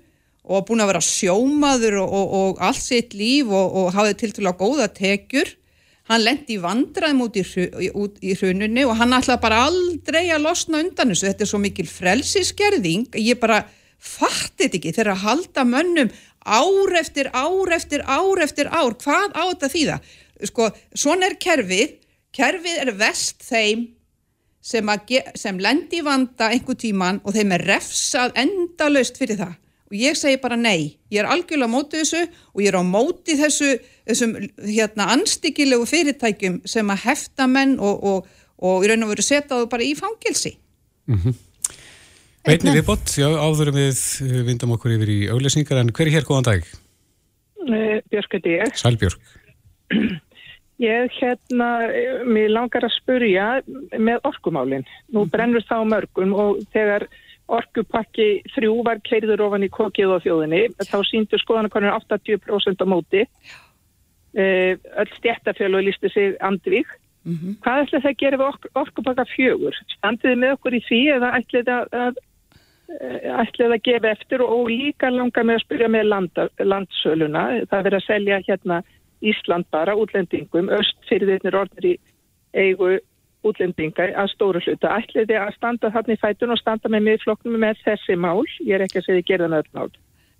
og 0.46 0.66
búin 0.68 0.82
að 0.82 0.92
vera 0.92 1.02
sjómaður 1.02 2.00
og, 2.04 2.12
og, 2.14 2.34
og 2.40 2.60
allt 2.68 2.82
sitt 2.82 3.16
líf 3.18 3.50
og, 3.50 3.78
og 3.80 3.94
hafði 3.96 4.18
til 4.20 4.34
til 4.36 4.46
að 4.46 4.60
góða 4.60 4.90
tekjur. 4.94 5.54
hann 6.06 6.22
lendi 6.22 6.54
í 6.54 6.62
vandraðum 6.62 7.24
út 7.24 7.36
í, 7.40 7.42
út 7.90 8.20
í 8.22 8.36
hrununni 8.38 8.84
og 8.86 8.94
hann 9.00 9.16
ætlaði 9.16 9.42
bara 9.42 9.64
aldrei 9.66 10.28
að 10.30 10.44
losna 10.44 10.78
undan 10.84 11.10
þessu, 11.10 11.26
þetta 11.26 11.42
er 11.42 11.50
svo 11.50 11.58
mikil 11.58 11.88
frelsiskerðing, 11.90 13.08
ég 13.18 13.40
bara 13.42 13.64
fatti 13.98 14.68
þetta 14.68 14.78
ekki 14.78 14.92
þegar 14.94 15.12
að 15.16 15.24
halda 15.24 15.64
mönnum 15.66 16.12
ár 16.46 16.96
eftir 17.00 17.30
ár 17.34 17.74
eftir 17.74 18.04
ár 18.06 18.42
eftir 18.42 18.70
ár, 18.70 18.94
hvað 19.02 19.34
á 19.34 19.42
þetta 19.50 19.72
þýða? 19.74 19.98
Sko, 20.46 20.70
svona 20.94 21.30
er 21.30 21.36
kerfið. 21.40 21.98
Kerfið 22.36 22.80
er 22.82 22.90
vest 22.98 23.44
þeim 23.46 23.86
sem, 24.60 24.90
sem 25.34 25.60
lendi 25.62 26.02
vanda 26.04 26.50
einhver 26.52 26.76
tíman 26.78 27.22
og 27.24 27.36
þeim 27.36 27.54
er 27.56 27.64
refsað 27.70 28.34
endalaust 28.42 29.16
fyrir 29.20 29.40
það. 29.40 29.54
Og 29.86 29.94
ég 30.00 30.16
segi 30.18 30.38
bara 30.42 30.58
nei, 30.58 30.98
ég 31.14 31.22
er 31.22 31.28
algjörlega 31.30 31.70
á 31.70 31.74
móti 31.76 32.00
þessu 32.00 32.24
og 32.26 32.62
ég 32.64 32.72
er 32.72 32.78
á 32.78 32.84
móti 32.84 33.36
þessu 33.38 33.76
þessum 34.06 34.34
hérna 34.66 35.10
anstíkilegu 35.14 35.86
fyrirtækjum 35.86 36.60
sem 36.66 36.90
að 36.90 37.04
hefta 37.06 37.46
menn 37.50 37.76
og, 37.78 38.02
og, 38.02 38.30
og 38.58 38.82
í 38.82 38.90
raun 38.90 39.06
og 39.06 39.12
veru 39.14 39.26
setja 39.26 39.60
þú 39.60 39.68
bara 39.70 39.86
í 39.86 39.94
fangilsi 39.98 40.56
Einni 42.46 42.76
viðbót, 42.76 43.10
já, 43.18 43.26
áðurum 43.26 43.74
við 43.74 44.00
uh, 44.22 44.34
vindum 44.46 44.76
okkur 44.76 44.92
yfir 44.94 45.10
í 45.10 45.16
auglýsingar, 45.34 45.80
en 45.80 45.88
hver 45.90 46.06
er 46.06 46.14
hér 46.14 46.26
góðan 46.28 46.46
dag? 46.46 46.68
Eh, 47.66 47.96
Björk 48.12 48.36
heiti 48.36 48.52
ég. 48.54 48.76
Sælbjörg. 48.78 49.18
Ég 50.76 51.14
hérna, 51.16 51.68
eh, 51.88 52.20
mér 52.28 52.50
langar 52.52 52.84
að 52.84 52.92
spurja 52.98 53.46
með 53.96 54.28
orkumálinn. 54.28 54.84
Nú 55.10 55.24
brennur 55.32 55.64
það 55.66 55.82
á 55.82 55.90
mörgum 55.90 56.34
og 56.36 56.60
þegar 56.74 57.06
orkupakki 57.48 58.28
þrjú 58.52 58.76
var 58.84 59.00
keiriður 59.06 59.46
ofan 59.48 59.64
í 59.64 59.70
kokið 59.72 60.12
á 60.14 60.18
þjóðinni, 60.22 60.62
þá 60.84 60.98
síndu 61.08 61.40
skoðanakonur 61.40 61.96
80% 61.96 62.84
á 62.84 62.86
móti. 62.86 63.24
Eh, 64.36 64.76
Öll 65.00 65.10
stjættafjölu 65.16 65.82
lísti 65.88 66.12
sig 66.12 66.38
andvík. 66.44 66.94
Hvað 67.26 67.80
ætla 67.82 67.98
það 68.04 68.12
að 68.12 68.20
gera 68.20 68.38
við 68.38 68.46
ork 68.46 68.66
orkupakka 68.78 69.24
fjögur? 69.32 69.74
Standiði 69.96 70.36
með 70.38 70.52
okkur 70.54 70.76
í 70.78 70.82
því 70.86 71.00
eða 71.16 71.32
ætlið 71.40 71.64
það 71.66 71.96
að 71.98 72.20
eh, 72.20 72.25
ætlið 72.86 73.74
að 73.74 73.82
gefa 73.88 74.12
eftir 74.14 74.44
og 74.44 74.68
líka 74.70 75.10
langar 75.10 75.46
með 75.46 75.58
að 75.58 75.64
spyrja 75.64 75.88
með 75.90 76.08
landa, 76.10 76.46
landsöluna. 76.62 77.44
Það 77.66 77.78
er 77.78 77.86
verið 77.88 77.98
að 77.98 78.06
selja 78.06 78.40
hérna 78.46 78.80
Ísland 79.26 79.66
bara 79.72 79.96
útlendingum, 79.96 80.70
öst 80.76 80.98
fyrir 81.08 81.32
þeirnir 81.32 81.56
orðir 81.62 81.88
í 81.88 81.94
eigu 82.56 82.96
útlendinga 83.46 84.10
að 84.14 84.30
stóru 84.34 84.62
hluta. 84.62 84.98
Ætlið 85.00 85.30
þið 85.30 85.40
að 85.40 85.54
standa 85.56 85.90
þarna 85.94 86.16
í 86.16 86.20
fætun 86.20 86.54
og 86.54 86.60
standa 86.60 86.92
með 86.92 87.06
miðflokknum 87.08 87.58
með 87.62 87.80
þessi 87.86 88.18
mál? 88.20 88.44
Ég 88.60 88.76
er 88.76 88.86
ekki 88.86 89.00
að 89.00 89.08
segja 89.08 89.22
þið 89.22 89.28
gerða 89.30 89.50
með 89.52 89.64
öll 89.64 89.80
mál. 89.80 89.90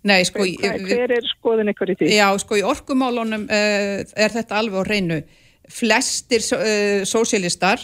Nei, 0.07 0.21
sko, 0.29 0.45
Hver, 0.61 0.79
hver 0.87 1.13
er 1.17 1.27
skoðin 1.27 1.73
ykkur 1.73 1.91
í 1.91 1.97
því? 1.99 2.09
Já, 2.15 2.27
sko 2.39 2.59
í 2.59 2.63
orkumálunum 2.63 3.47
uh, 3.49 4.05
er 4.07 4.35
þetta 4.35 4.61
alveg 4.61 4.79
á 4.79 4.87
hreinu. 4.87 5.19
Flestir 5.67 6.45
uh, 6.55 7.03
sósialistar 7.03 7.81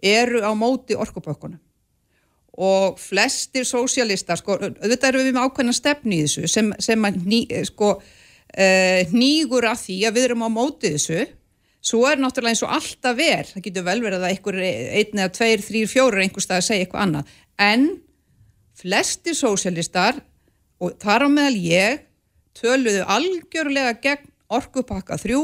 eru 0.00 0.40
á 0.40 0.52
móti 0.56 0.96
orkupökkunum 0.96 1.60
og 2.54 2.98
flestir 3.02 3.66
sósialistar, 3.66 4.38
sko, 4.38 4.58
auðvitað 4.60 5.08
eru 5.10 5.22
við 5.24 5.34
með 5.34 5.48
ákveðna 5.48 5.74
stefni 5.74 6.20
í 6.20 6.26
þessu 6.26 6.50
sem, 6.50 6.68
sem 6.82 7.06
að 7.08 7.16
ný, 7.26 7.40
eh, 7.50 7.64
sko, 7.66 7.96
uh, 7.98 9.14
nýgur 9.14 9.66
að 9.66 9.80
því 9.88 9.96
að 10.06 10.18
við 10.18 10.28
erum 10.28 10.46
á 10.46 10.50
móti 10.54 10.92
þessu. 10.94 11.24
Svo 11.84 12.04
er 12.08 12.20
náttúrulega 12.22 12.54
eins 12.54 12.62
og 12.64 12.72
alltaf 12.72 13.16
ver 13.18 13.48
það 13.50 13.64
getur 13.66 13.84
vel 13.84 13.98
verið 14.00 14.22
að 14.22 14.30
einhver 14.30 14.60
einn 14.62 15.18
eða 15.18 15.32
tveir, 15.36 15.64
þrýr, 15.66 15.90
fjórir 15.90 16.22
einhver 16.24 16.44
stað 16.44 16.62
að 16.62 16.68
segja 16.68 16.86
eitthvað 16.86 17.02
annað. 17.04 17.34
En 17.60 17.88
flestir 18.78 19.36
sósialistar 19.36 20.22
og 20.80 20.94
þar 21.02 21.26
á 21.26 21.28
meðal 21.34 21.58
ég 21.60 22.06
töluðu 22.56 23.02
algjörlega 23.10 23.98
gegn 24.00 24.30
orkupakka 24.54 25.18
þrjú, 25.20 25.42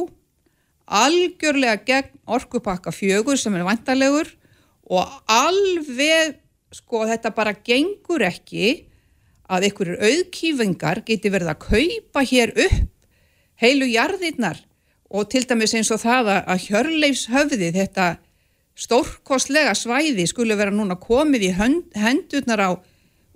algjörlega 0.87 1.83
gegn 1.87 2.15
orkupakka 2.31 2.95
fjögur 2.95 3.39
sem 3.41 3.55
er 3.59 3.67
vantalegur 3.67 4.31
og 4.91 5.11
alveg 5.31 6.39
sko 6.73 7.05
þetta 7.09 7.33
bara 7.35 7.55
gengur 7.67 8.23
ekki 8.27 8.87
að 9.51 9.67
einhverjur 9.67 10.03
auðkýfingar 10.07 11.01
geti 11.07 11.31
verið 11.35 11.53
að 11.55 11.63
kaupa 11.67 12.23
hér 12.31 12.53
upp 12.55 12.91
heilu 13.61 13.89
jarðirnar 13.91 14.61
og 15.11 15.27
til 15.33 15.43
dæmis 15.51 15.75
eins 15.75 15.91
og 15.91 15.99
það 16.05 16.29
að- 16.37 16.45
að 16.55 16.67
hjörleifs 16.69 17.25
höfði 17.33 17.73
þetta 17.75 18.07
stórkostlega 18.79 19.75
svæði 19.75 20.27
skulle 20.31 20.57
vera 20.57 20.71
núna 20.71 20.95
komið 20.97 21.43
í 21.49 21.53
hönd, 21.59 21.91
hendurnar 21.99 22.61
á 22.63 22.71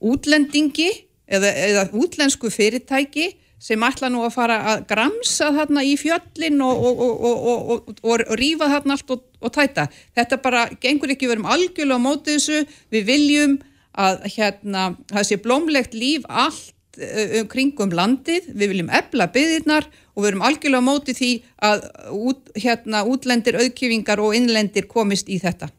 útlendingi 0.01 0.91
eða, 1.29 1.51
eða 1.51 1.83
útlensku 1.93 2.51
fyrirtæki 2.53 3.33
sem 3.65 3.85
ætla 3.87 4.11
nú 4.13 4.25
að 4.27 4.35
fara 4.35 4.59
að 4.75 4.85
gramsa 4.91 5.49
þarna 5.57 5.85
í 5.89 5.95
fjöllin 5.97 6.61
og, 6.65 6.83
og, 6.85 7.03
og, 7.31 7.93
og, 8.05 8.25
rífa 8.37 8.69
þarna 8.73 8.99
allt 8.99 9.15
og, 9.17 9.51
tæta. 9.55 9.87
Þetta 10.17 10.41
bara 10.45 10.67
gengur 10.83 11.15
ekki, 11.15 11.29
við 11.29 11.39
erum 11.39 11.51
algjörlega 11.55 12.01
á 12.01 12.07
móti 12.07 12.37
þessu, 12.37 12.65
við 12.93 13.09
viljum 13.09 13.59
að 14.05 14.25
hérna, 14.35 14.89
það 15.13 15.29
sé 15.29 15.39
blómlegt 15.41 15.95
líf 15.97 16.27
allt 16.29 16.75
uh, 16.99 17.39
um 17.41 17.49
kringum 17.53 17.95
landið, 17.95 18.51
við 18.53 18.75
viljum 18.75 18.93
ebla 18.93 19.31
byggðirnar 19.33 19.89
og 20.15 20.25
við 20.25 20.33
erum 20.33 20.45
algjörlega 20.51 20.85
á 20.85 20.89
móti 20.91 21.17
því 21.17 21.31
að 21.71 21.89
út, 22.19 22.53
hérna, 22.59 23.07
útlendir 23.09 23.61
auðkjöfingar 23.63 24.21
og 24.21 24.37
innlendir 24.37 24.91
komist 24.91 25.31
í 25.33 25.41
þetta. 25.41 25.71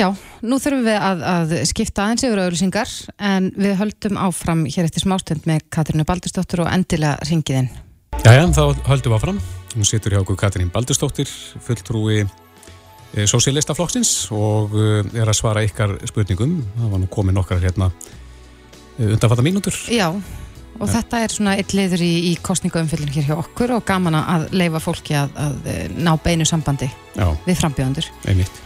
Já, 0.00 0.08
nú 0.40 0.56
þurfum 0.58 0.86
við 0.86 0.96
að, 0.96 1.22
að 1.28 1.50
skipta 1.68 2.06
aðeins 2.06 2.24
yfir 2.24 2.40
auðlýsingar 2.40 2.92
en 3.28 3.50
við 3.60 3.74
höldum 3.78 4.20
áfram 4.24 4.64
hér 4.64 4.88
eftir 4.88 5.04
smástund 5.04 5.44
með 5.48 5.66
Katrínu 5.74 6.06
Baldursdóttur 6.08 6.64
og 6.64 6.70
endilega 6.72 7.20
ringiðinn. 7.28 7.68
Jæja, 8.22 8.46
þá 8.56 8.62
höldum 8.88 9.12
við 9.12 9.18
áfram. 9.18 9.42
Hún 9.74 9.88
situr 9.88 10.16
hjá 10.16 10.22
okkur 10.22 10.38
Katrín 10.40 10.72
Baldursdóttir, 10.72 11.28
fulltrúi 11.64 12.22
e, 12.22 13.26
Sósialistaflokksins 13.28 14.14
og 14.32 14.76
e, 14.76 14.88
er 15.20 15.28
að 15.28 15.38
svara 15.38 15.64
ykkar 15.68 15.98
spurningum. 16.08 16.60
Það 16.78 16.94
var 16.94 17.04
nú 17.04 17.10
komin 17.12 17.40
okkar 17.42 17.60
hérna 17.62 17.92
e, 18.96 19.12
undanfatta 19.12 19.44
mínútur. 19.44 19.76
Já, 19.92 20.08
og 20.80 20.90
þetta 20.90 21.22
er 21.22 21.32
svona 21.36 21.54
eitt 21.60 21.76
liður 21.76 22.02
í, 22.04 22.12
í 22.32 22.34
kostningaumfyllin 22.42 23.12
hér 23.12 23.28
hjá 23.30 23.36
okkur 23.38 23.76
og 23.76 23.86
gaman 23.88 24.16
að 24.18 24.48
leifa 24.56 24.80
fólki 24.82 25.16
að, 25.18 25.34
að 25.36 25.72
eh, 25.72 25.86
ná 26.00 26.14
beinu 26.22 26.48
sambandi 26.48 26.88
Já, 27.14 27.28
við 27.46 27.58
frambjöðundur. 27.60 28.12
einmitt. 28.24 28.61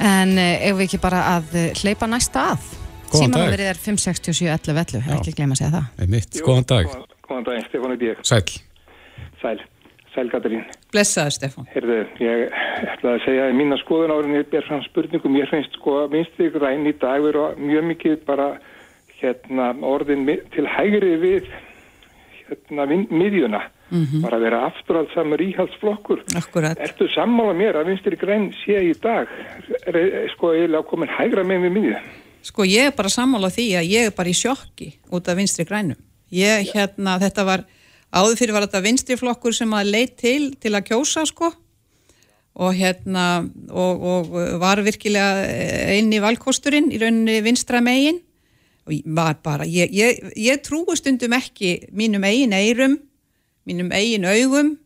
En 0.00 0.38
eh, 0.40 0.68
ef 0.70 0.78
við 0.78 0.86
ekki 0.86 1.00
bara 1.02 1.24
að 1.34 1.56
eh, 1.60 1.66
hleypa 1.82 2.08
næsta 2.08 2.46
að? 2.54 2.70
Góðan 3.10 3.34
dag. 3.34 3.42
Símanúmerið 3.42 3.68
er 3.68 3.80
56711, 3.82 5.02
Já. 5.04 5.16
ekki 5.18 5.34
gleyma 5.36 5.56
að 5.56 5.60
segja 5.60 5.72
það. 5.74 5.88
Einmitt. 6.04 6.38
Góðan 6.46 6.66
dag. 6.70 6.94
Góðan, 7.26 7.46
dag, 7.48 7.60
Stefán 7.66 7.94
Udík. 7.96 8.22
Sæl. 8.24 8.44
Sæl. 9.42 9.60
Sæl, 10.14 10.30
Katarín. 10.30 10.62
Blessaður, 10.94 11.34
Stefán. 11.36 11.66
Herðu, 11.74 11.98
ég 12.22 12.54
ætlaði 12.94 13.12
að 13.12 13.24
segja 13.26 13.48
að 13.48 13.58
mína 13.60 13.78
skoðun 13.82 14.14
árinni 14.14 14.40
ég 14.40 14.48
ber 14.50 14.64
fram 14.66 14.80
spurningum. 14.86 15.36
Ég 15.38 15.50
finnst 15.52 15.76
sko 15.78 15.98
að 16.04 16.16
vinstri 16.16 16.48
græn 16.54 16.88
í 16.88 16.94
dag 16.98 17.20
vera 17.26 17.50
mjög 17.58 17.86
mikið 17.90 18.16
bara 18.26 18.48
hérna 19.20 19.68
orðin 19.86 20.24
til 20.54 20.66
hægri 20.70 21.12
við 21.20 21.52
hérna 22.48 22.88
vin- 23.90 24.00
miðjuna. 24.06 24.22
Bara 24.22 24.36
að 24.38 24.44
vera 24.46 24.60
afturhaldsamur 24.70 25.42
íhaldsflokkur. 25.46 26.22
Akkurat. 26.40 26.78
Ertu 26.78 27.08
sammála 27.14 27.54
mér 27.58 27.78
að 27.80 27.90
vinstri 27.90 28.16
græn 28.16 28.50
sé 28.64 28.78
í 28.90 28.94
dag 29.02 29.28
re- 29.86 30.28
sko 30.34 30.52
eiginlega 30.54 30.86
komin 30.88 31.08
hægra 31.18 31.44
með 31.44 31.66
við 31.68 31.72
miðju? 31.78 31.96
Sko 32.42 32.64
ég 32.64 32.86
er 32.88 32.94
bara 32.96 33.08
sammála 33.12 33.50
því 33.52 33.66
að 33.80 33.90
ég 33.90 34.06
er 34.06 34.14
bara 34.16 34.28
í 34.32 34.36
sjokki 34.38 34.92
út 35.12 35.28
af 35.28 35.36
vinstri 35.36 35.64
grænum. 35.68 35.96
Ég 36.32 36.70
hérna, 36.72 37.18
þetta 37.20 37.44
var, 37.44 37.64
áður 38.14 38.38
fyrir 38.38 38.54
var 38.54 38.62
þetta 38.68 38.82
vinstri 38.86 39.16
flokkur 39.18 39.52
sem 39.54 39.70
að 39.74 39.90
leit 39.90 40.16
til 40.16 40.54
til 40.60 40.72
að 40.78 40.86
kjósa 40.92 41.26
sko 41.26 41.50
og 42.60 42.74
hérna 42.74 43.24
og, 43.70 44.02
og 44.02 44.30
var 44.60 44.80
virkilega 44.82 45.44
eini 45.94 46.18
valkosturinn 46.22 46.90
í 46.92 46.98
rauninni 47.02 47.36
vinstra 47.44 47.80
megin 47.80 48.18
og 48.86 48.94
var 49.14 49.36
bara, 49.44 49.64
ég, 49.68 49.92
ég, 49.94 50.18
ég 50.36 50.62
trúi 50.66 50.96
stundum 50.98 51.32
ekki 51.36 51.88
mínum 51.94 52.24
eigin 52.26 52.52
eirum, 52.56 52.96
mínum 53.68 53.90
eigin 53.92 54.26
augum 54.28 54.76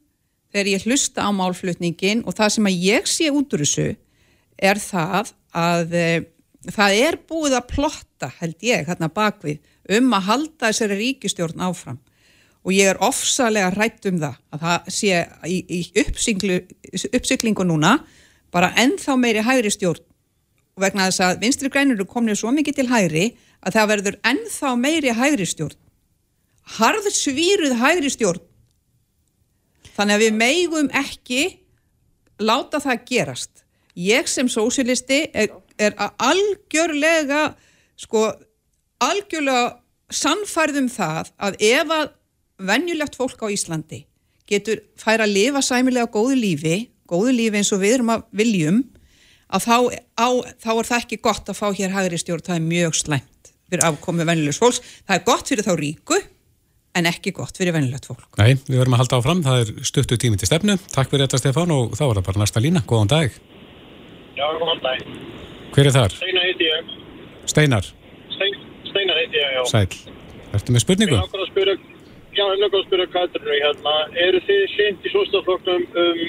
þegar 0.55 0.71
ég 0.71 0.87
hlusta 0.87 1.27
á 1.27 1.31
málflutningin 1.35 2.23
og 2.27 2.37
það 2.39 2.55
sem 2.57 2.71
að 2.71 2.87
ég 2.87 3.11
sé 3.11 3.31
út 3.35 3.55
úr 3.55 3.65
þessu 3.65 3.89
er 4.55 4.79
það 4.79 5.33
að 5.55 5.95
e, 5.99 6.09
það 6.71 6.99
er 7.03 7.19
búið 7.29 7.57
að 7.59 7.69
plotta, 7.73 8.31
held 8.41 8.57
ég, 8.65 8.87
hérna 8.87 9.11
bakvið 9.13 9.61
um 9.99 10.15
að 10.17 10.29
halda 10.29 10.71
þessari 10.71 10.99
ríkistjórn 11.01 11.65
áfram. 11.67 11.99
Og 12.65 12.73
ég 12.73 12.89
er 12.89 13.03
ofsalega 13.05 13.75
hrætt 13.75 14.07
um 14.09 14.21
það 14.23 14.39
að 14.55 14.63
það 14.65 14.93
sé 14.97 15.19
í, 15.51 15.59
í 15.69 17.11
uppsyklingu 17.19 17.67
núna 17.67 17.99
bara 18.55 18.73
ennþá 18.81 19.19
meiri 19.21 19.43
hægri 19.45 19.73
stjórn. 19.75 20.01
Og 20.75 20.87
vegna 20.87 21.11
þess 21.11 21.23
að 21.27 21.43
vinstri 21.43 21.71
grænur 21.71 21.99
eru 21.99 22.09
komnið 22.09 22.41
svo 22.41 22.55
mikið 22.55 22.79
til 22.79 22.89
hægri 22.91 23.27
að 23.65 23.77
það 23.77 23.91
verður 23.93 24.17
ennþá 24.31 24.73
meiri 24.81 25.13
hægri 25.19 25.47
stjórn. 25.51 25.77
Harðsvíruð 26.79 27.77
hægri 27.83 28.11
stjórn 28.15 28.43
þannig 29.96 30.16
að 30.16 30.24
við 30.24 30.38
meigum 30.38 30.90
ekki 30.94 31.42
láta 32.42 32.80
það 32.83 33.04
gerast. 33.11 33.62
Ég 33.94 34.26
sem 34.28 34.48
sósilisti 34.50 35.20
er, 35.30 35.52
er 35.78 35.94
algjörlega 36.18 37.52
sko 37.98 38.26
algjörlega 39.04 39.76
sannfærðum 40.14 40.88
það 40.92 41.30
að 41.38 41.61
ef 41.62 41.94
að 41.94 42.11
venjulegt 42.64 43.16
fólk 43.18 43.40
á 43.42 43.48
Íslandi 43.50 44.04
getur 44.50 44.83
fær 45.00 45.24
að 45.24 45.35
lifa 45.35 45.62
sæmilega 45.64 46.11
góðu 46.12 46.37
lífi 46.38 46.76
góðu 47.11 47.35
lífi 47.35 47.61
eins 47.61 47.72
og 47.74 47.83
við 47.83 47.98
erum 47.98 48.12
að 48.14 48.26
viljum 48.37 48.83
að 49.54 49.66
þá, 49.66 49.76
á, 50.18 50.28
þá 50.62 50.70
er 50.74 50.88
það 50.88 50.98
ekki 51.00 51.20
gott 51.24 51.50
að 51.50 51.59
fá 51.59 51.66
hér 51.76 51.94
hægri 51.94 52.20
stjórn, 52.20 52.44
það 52.44 52.59
er 52.59 52.68
mjög 52.68 52.98
slæmt 52.98 53.50
fyrir 53.68 53.85
afkomi 53.88 54.26
venjulegs 54.26 54.61
fólks, 54.61 54.80
það 55.07 55.16
er 55.18 55.26
gott 55.28 55.50
fyrir 55.50 55.66
þá 55.66 55.74
ríku 55.80 56.18
en 56.98 57.09
ekki 57.11 57.33
gott 57.35 57.59
fyrir 57.59 57.74
venjulegt 57.74 58.07
fólk. 58.09 58.26
Nei, 58.38 58.54
við 58.68 58.78
verðum 58.78 58.96
að 58.96 59.02
halda 59.02 59.18
áfram, 59.18 59.42
það 59.44 59.62
er 59.62 59.72
stuttu 59.88 60.18
tími 60.20 60.38
til 60.40 60.48
stefnu. 60.48 60.76
Takk 60.94 61.11
fyrir 61.11 61.26
þetta 61.26 61.40
Stefán 61.42 61.74
og 61.74 61.96
þá 61.98 62.04
er 62.07 62.20
það 62.20 62.26
bara 62.28 62.42
næsta 62.44 62.62
lína. 62.62 62.85
Góðan 62.88 63.11
dag. 63.11 63.38
Já, 64.38 64.46
góðan 64.61 64.83
dag. 64.85 65.02
Hver 65.74 65.90
er 65.90 65.96
þar? 65.96 66.14
Steinar 66.20 66.46
heiti 66.48 66.68
ég. 66.68 66.92
Steinar. 67.50 67.90
Stein, 68.37 68.61
Steinar 68.90 69.20
heiti 69.22 69.40
ég, 69.40 69.59
já. 69.59 69.62
Sæl. 69.72 70.14
Ertu 70.54 70.74
með 70.74 70.85
spurningu? 70.85 71.18
Ég 71.18 71.38
að 71.40 71.46
spyrja, 71.50 71.76
já, 72.30 72.44
ég 72.44 72.62
langar 72.62 72.80
að 72.80 72.87
spyrja 72.88 73.11
Katrinu 73.14 73.59
hérna. 73.59 73.94
Eru 74.28 74.42
þið 74.46 74.64
sent 74.76 75.07
í 75.09 75.14
sóstaflokknum 75.14 75.87
um, 76.04 76.24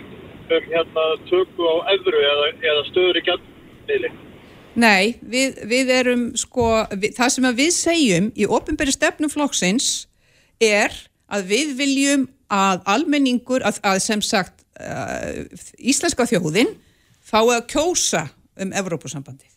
um 0.50 0.70
hérna 0.72 1.06
tökku 1.30 1.70
á 1.70 1.76
öðru 1.94 2.24
eða, 2.32 2.48
eða 2.72 2.88
stöður 2.90 3.22
í 3.22 3.26
gætmiðli? 3.30 4.12
Nei, 4.76 5.16
við, 5.22 5.62
við 5.72 5.94
erum 5.96 6.26
sko, 6.36 6.66
við, 6.92 7.14
það 7.16 7.32
sem 7.32 7.48
við 7.62 7.72
segjum 7.78 8.34
í 8.36 8.50
ofinberi 8.58 8.92
stefnum 8.92 9.32
flokksins 9.32 10.08
er 10.64 10.94
að 11.32 11.50
við 11.50 11.74
viljum 11.80 12.28
að 12.52 12.84
almenningur, 12.90 13.64
að, 13.66 13.80
að 13.86 14.00
sem 14.04 14.22
sagt 14.22 14.66
uh, 14.80 15.46
íslenska 15.78 16.28
þjóðin 16.30 16.76
fái 17.26 17.44
að 17.56 17.66
kjósa 17.74 18.28
um 18.62 18.72
Evrópusambandið. 18.76 19.52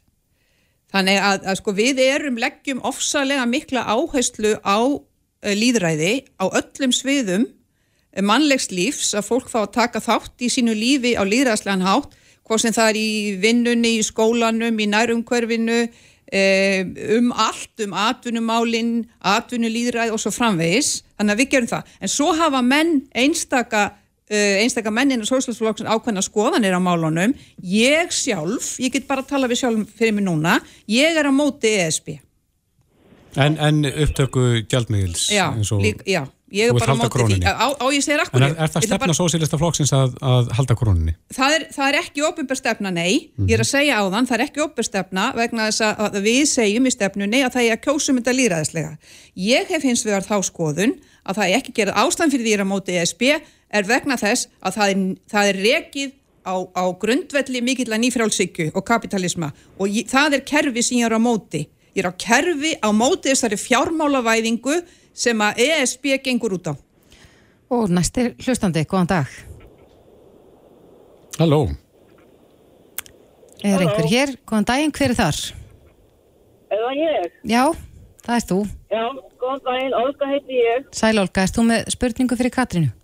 Þannig 0.88 1.20
að, 1.20 1.44
að 1.52 1.58
sko 1.61 1.74
við 1.76 2.00
erum 2.06 2.40
leggjum 2.40 2.80
ofsalega 2.88 3.44
mikla 3.48 3.84
áherslu 3.84 4.56
á 4.64 4.78
uh, 4.80 5.02
líðræði 5.44 6.14
á 6.40 6.48
öllum 6.48 6.94
sviðum 6.96 7.44
uh, 7.44 8.22
mannlegs 8.24 8.70
lífs 8.72 9.12
að 9.12 9.28
fólk 9.28 9.52
fá 9.52 9.61
að 9.66 9.74
taka 9.76 10.02
þátt 10.04 10.46
í 10.46 10.52
sínu 10.52 10.76
lífi 10.76 11.14
á 11.20 11.22
líðræðslegan 11.28 11.84
hátt, 11.84 12.16
hvað 12.48 12.64
sem 12.64 12.76
það 12.76 12.94
er 12.94 13.00
í 13.02 13.11
vinnunni, 13.42 13.98
í 14.00 14.06
skólanum, 14.06 14.80
í 14.80 14.88
nærumhverfinu, 14.88 15.82
um 16.28 17.32
allt, 17.32 17.72
um 17.84 17.94
atvinnumálinn, 17.96 18.92
atvinnulýðræð 19.24 20.12
og 20.12 20.20
svo 20.20 20.32
framvegis, 20.34 20.98
þannig 21.16 21.34
að 21.34 21.42
við 21.42 21.50
gerum 21.54 21.70
það. 21.70 21.96
En 22.04 22.12
svo 22.12 22.28
hafa 22.36 22.62
menn 22.64 22.94
einstaka, 23.16 23.84
uh, 24.28 24.54
einstaka 24.60 24.92
mennin 24.92 25.24
og 25.24 25.30
sóslæsflokksinn 25.30 25.88
ákveðna 25.88 26.24
skoðanir 26.24 26.76
á 26.76 26.80
málunum. 26.84 27.34
Ég 27.64 28.12
sjálf, 28.12 28.76
ég 28.82 28.92
get 28.92 29.08
bara 29.08 29.24
að 29.24 29.32
tala 29.34 29.50
við 29.50 29.62
sjálf 29.62 29.92
fyrir 29.98 30.18
mig 30.18 30.28
núna, 30.28 30.58
ég 30.90 31.16
er 31.16 31.28
á 31.28 31.32
móti 31.32 31.72
ESB. 31.80 32.18
En, 33.38 33.56
en 33.60 33.84
upptöku 33.88 34.64
gjaldmiðils? 34.68 35.28
Já, 35.32 35.48
og... 35.52 35.80
lík, 35.84 36.02
já. 36.08 36.26
Ég 36.48 36.70
er 36.70 36.78
bara 36.78 36.94
á 36.94 36.98
móti 36.98 37.24
því, 37.28 37.38
á, 37.44 37.68
á 37.76 37.87
ég 37.92 38.04
segir 38.04 38.22
akkur 38.22 38.40
er, 38.40 38.54
er 38.56 38.70
það 38.72 38.84
stefna 38.87 38.98
bara... 39.02 39.16
sósílista 39.18 39.58
flokksins 39.61 39.92
að, 39.92 40.14
að 40.24 40.52
halda 40.56 40.76
króninni? 40.80 41.12
Það 41.37 41.56
er, 41.58 41.66
það 41.74 41.88
er 41.90 41.98
ekki 42.00 42.24
óbyrgur 42.24 42.58
stefna, 42.58 42.92
nei. 42.94 43.12
Mm 43.12 43.44
-hmm. 43.44 43.50
ég 43.50 43.58
er 43.58 43.64
að 43.64 43.68
segja 43.68 43.98
á 44.00 44.02
þann, 44.08 44.28
það 44.30 44.38
er 44.38 44.44
ekki 44.46 44.62
óbyrgur 44.64 44.88
stefna 44.88 45.26
vegna 45.37 45.68
þess 45.68 45.84
að 45.84 46.20
við 46.24 46.42
segjum 46.48 46.88
í 46.88 46.94
stefnunni 46.94 47.42
að 47.44 47.52
það 47.56 47.66
er 47.66 47.76
að 47.76 47.84
kjósum 47.84 48.20
þetta 48.20 48.37
líraðislega 48.38 48.92
Ég 49.37 49.68
hef 49.68 49.82
hins 49.84 50.04
vegar 50.06 50.24
þá 50.24 50.37
skoðun 50.42 50.96
að 51.28 51.37
það 51.37 51.48
er 51.48 51.58
ekki 51.58 51.74
gerað 51.76 52.00
ástand 52.00 52.32
fyrir 52.32 52.46
því 52.46 52.54
að 52.56 52.70
móti 52.72 52.96
ESB 52.96 53.22
er 53.68 53.84
vegna 53.84 54.16
þess 54.16 54.48
að 54.64 54.78
það 54.78 54.92
er, 54.94 55.02
það 55.28 55.50
er 55.50 55.61
rekið 55.68 56.14
á, 56.48 56.54
á 56.72 56.84
grundvelli 57.00 57.61
mikill 57.64 57.92
að 57.92 58.02
nýfrálsíku 58.04 58.70
og 58.72 58.84
kapitalisma 58.88 59.50
og 59.76 59.90
ég, 59.92 60.08
það 60.08 60.38
er 60.38 60.46
kerfi 60.48 60.84
sem 60.84 61.02
ég 61.02 61.08
er 61.08 61.16
á 61.16 61.20
móti. 61.20 61.66
Ég 61.96 62.04
er 62.04 62.11
á 62.11 62.14
kerfi 62.16 62.72
á 62.80 62.88
móti 62.94 63.32
þessari 63.32 63.58
fjármálavæðingu 63.61 64.78
sem 65.18 65.42
að 65.42 65.62
ESB 65.64 66.12
gengur 66.24 66.54
út 66.59 66.70
á. 66.70 66.74
Og 67.74 67.90
næstir 67.92 68.33
hlustandi, 68.40 68.85
góðan 68.88 69.11
dag. 69.11 69.33
Halló. 71.38 71.66
Er 73.64 73.83
einhver 73.83 74.07
hér? 74.09 74.37
Góðan 74.46 74.68
daginn, 74.70 74.94
hver 74.94 75.12
er 75.12 75.18
þar? 75.18 75.40
Er 76.70 76.85
það 76.85 77.02
ég? 77.02 77.35
Já, 77.50 77.64
það 78.24 78.37
er 78.37 78.46
þú. 78.52 78.61
Já, 78.94 79.04
góðan 79.42 79.66
daginn, 79.66 79.98
Olga 79.98 80.31
heiti 80.31 80.62
ég. 80.62 80.88
Sæl 80.94 81.18
Olga, 81.18 81.44
erst 81.44 81.59
þú 81.59 81.66
með 81.72 81.92
spurningu 81.96 82.38
fyrir 82.38 82.54
Katrinu? 82.54 82.94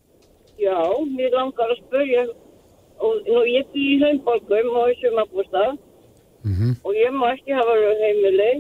Já, 0.63 0.79
mér 1.11 1.35
langar 1.35 1.75
að 1.75 1.83
spurja 1.83 2.25
og 3.03 3.27
nú, 3.27 3.43
ég 3.49 3.67
bý 3.73 3.85
í 3.95 3.99
heimborgum 4.03 4.71
og 4.79 4.93
í 4.93 4.95
sumabústað 5.01 5.73
mm 6.45 6.55
-hmm. 6.55 6.73
og 6.85 6.93
ég 6.95 7.11
má 7.13 7.27
ekki 7.35 7.53
hafa 7.59 7.75
heimili 8.03 8.53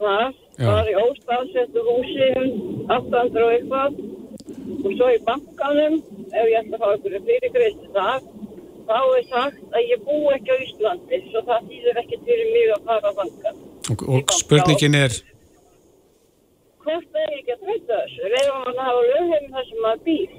það 0.00 0.34
var 0.68 0.90
í 0.90 0.96
óstafsettu 1.00 1.84
húsi 1.88 2.30
800 2.90 3.44
og 3.46 3.54
eitthvað. 3.56 4.00
Og 4.80 4.92
svo 4.96 5.08
í 5.12 5.18
bankanum 5.26 5.98
ef 6.30 6.46
ég 6.46 6.60
ætti 6.60 6.76
að 6.76 6.82
fá 6.82 6.88
einhverju 6.92 7.20
fyrirgreist 7.26 7.88
það 7.94 8.28
þá 8.90 8.98
er 9.16 9.26
sagt 9.30 9.74
að 9.76 9.90
ég 9.92 10.04
bú 10.06 10.16
ekki 10.34 10.54
á 10.54 10.56
Íslandi 10.64 11.20
svo 11.30 11.42
það 11.46 11.66
þýðir 11.70 12.00
ekki 12.02 12.18
til 12.26 12.38
mig 12.50 12.72
að 12.74 12.88
fara 12.88 13.10
að 13.10 13.18
banka 13.20 13.52
og, 13.92 14.04
og 14.08 14.34
spurningin 14.34 14.98
er 14.98 15.16
hvort 16.84 17.18
er 17.22 17.32
ég 17.34 17.40
ekki 17.42 17.54
að 17.54 17.64
treyta 17.66 18.00
þessu? 18.02 18.30
Reyðum 18.34 18.68
að 18.70 18.82
hafa 18.86 19.06
lögheim 19.10 19.48
þar 19.54 19.66
sem 19.68 19.82
maður 19.84 20.04
býr? 20.08 20.36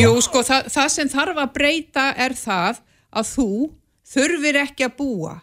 Jú 0.00 0.12
sko 0.24 0.42
það, 0.48 0.68
það 0.76 0.90
sem 0.96 1.12
þarf 1.12 1.40
að 1.42 1.54
breyta 1.58 2.06
er 2.26 2.36
það 2.38 2.82
að 3.12 3.32
þú 3.32 3.48
þurfir 4.12 4.60
ekki 4.62 4.86
að 4.88 4.96
búa 5.00 5.34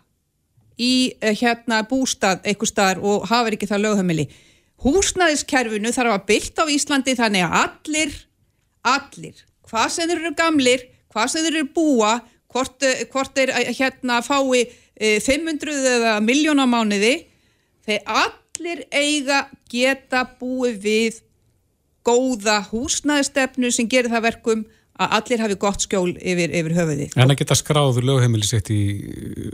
í 0.79 0.93
uh, 1.11 1.33
hérna 1.35 1.81
bústað 1.89 2.43
eitthvað 2.47 2.71
staðar 2.71 3.03
og 3.03 3.27
hafa 3.29 3.53
ekki 3.53 3.69
það 3.69 3.85
lögheimili. 3.85 4.27
Húsnæðiskerfinu 4.79 5.91
þarf 5.95 6.15
að 6.15 6.27
bylta 6.31 6.65
á 6.65 6.71
Íslandi 6.71 7.15
þannig 7.19 7.45
að 7.45 7.55
allir, 7.61 8.17
allir, 8.87 9.45
hvað 9.67 9.89
sem 9.95 10.09
þeir 10.09 10.21
eru 10.21 10.35
gamlir, 10.39 10.85
hvað 11.11 11.31
sem 11.33 11.45
þeir 11.45 11.57
eru 11.59 11.71
búa, 11.75 12.13
hvort, 12.49 12.87
uh, 12.87 13.01
hvort 13.11 13.35
þeir 13.35 13.55
uh, 13.55 13.73
hérna 13.79 14.21
fái 14.25 14.67
500 14.99 15.75
eða 15.95 16.17
miljónamániði, 16.19 17.13
þeir 17.87 18.09
allir 18.11 18.81
eiga 18.91 19.45
geta 19.71 20.25
búið 20.41 20.81
við 20.83 21.21
góða 22.03 22.57
húsnæðistefnu 22.67 23.71
sem 23.71 23.87
gerir 23.87 24.11
það 24.11 24.25
verkum 24.27 24.65
að 24.99 25.13
allir 25.15 25.43
hafi 25.43 25.55
gott 25.59 25.83
skjól 25.85 26.09
yfir, 26.17 26.51
yfir 26.59 26.75
höfuðið. 26.75 27.13
En 27.15 27.31
að 27.31 27.39
geta 27.39 27.55
skráður 27.57 28.07
lögheimili 28.09 28.47
sitt 28.47 28.71
í 28.73 28.79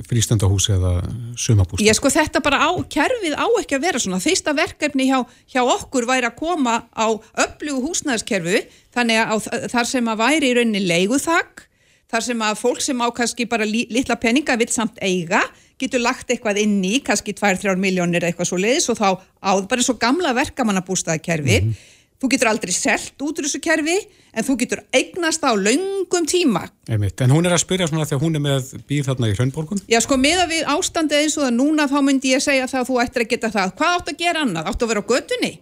frístandahúsi 0.09 0.73
eða 0.75 0.93
sumabústi? 1.39 1.85
Ég 1.85 1.97
sko 1.97 2.09
þetta 2.13 2.41
bara 2.45 2.63
á, 2.65 2.71
kerfið 2.91 3.37
á 3.37 3.45
ekki 3.61 3.77
að 3.77 3.85
vera 3.85 4.01
svona. 4.01 4.21
Fyrsta 4.23 4.55
verkefni 4.57 5.09
hjá, 5.11 5.19
hjá 5.53 5.61
okkur 5.61 6.09
væri 6.09 6.29
að 6.31 6.39
koma 6.41 6.79
á 6.89 7.07
öflugu 7.45 7.85
húsnæðiskerfu 7.85 8.63
þannig 8.95 9.21
að 9.21 9.49
þar 9.73 9.91
sem 9.91 10.11
að 10.11 10.21
væri 10.23 10.49
í 10.49 10.57
rauninni 10.57 10.83
leiguþakk, 10.85 11.67
þar 12.09 12.25
sem 12.31 12.45
að 12.47 12.59
fólk 12.61 12.81
sem 12.81 13.05
á 13.05 13.07
kannski 13.13 13.49
bara 13.49 13.67
li, 13.69 13.85
litla 13.93 14.17
peninga 14.17 14.57
vill 14.57 14.71
samt 14.73 14.97
eiga, 15.03 15.43
getur 15.81 16.01
lagt 16.01 16.29
eitthvað 16.31 16.61
inn 16.63 16.79
í, 16.87 17.01
kannski 17.05 17.35
2-3 17.35 17.75
miljónir 17.77 18.23
eitthvað 18.23 18.49
svo 18.49 18.61
leiðis 18.61 18.87
og 18.93 18.97
þá 18.97 19.09
áður 19.43 19.67
bara 19.73 19.83
svo 19.85 19.97
gamla 19.99 20.31
verkamannabústaðkerfi 20.37 21.59
mm 21.59 21.67
-hmm 21.69 21.91
Þú 22.21 22.29
getur 22.31 22.49
aldrei 22.49 22.71
selt 22.71 23.19
út 23.21 23.39
úr 23.41 23.47
þessu 23.47 23.59
kerfi 23.63 23.97
en 24.35 24.45
þú 24.47 24.55
getur 24.61 24.81
eignast 24.95 25.43
á 25.43 25.51
laungum 25.51 26.27
tíma. 26.29 26.63
Einmitt. 26.87 27.19
En 27.21 27.33
hún 27.35 27.47
er 27.47 27.55
að 27.55 27.63
spyrja 27.65 27.89
svona 27.91 28.07
þegar 28.07 28.23
hún 28.23 28.39
er 28.39 28.43
með 28.45 28.73
býð 28.87 29.09
þarna 29.09 29.29
í 29.31 29.35
hlönnborgum? 29.35 29.83
Já 29.91 29.99
sko 30.03 30.17
með 30.19 30.45
að 30.45 30.51
við 30.55 30.73
ástandið 30.75 31.21
eins 31.21 31.37
og 31.37 31.45
það 31.45 31.55
núna 31.59 31.87
þá 31.91 31.97
myndi 32.07 32.33
ég 32.33 32.43
segja 32.43 32.67
það 32.71 32.81
að 32.81 32.89
þú 32.89 32.99
ættir 33.03 33.25
að 33.25 33.31
geta 33.35 33.53
það. 33.55 33.73
Hvað 33.79 33.95
átt 33.99 34.11
að 34.11 34.19
gera 34.23 34.43
annað? 34.47 34.69
Átt 34.71 34.85
að 34.85 34.91
vera 34.93 35.03
á 35.03 35.09
götunni? 35.11 35.53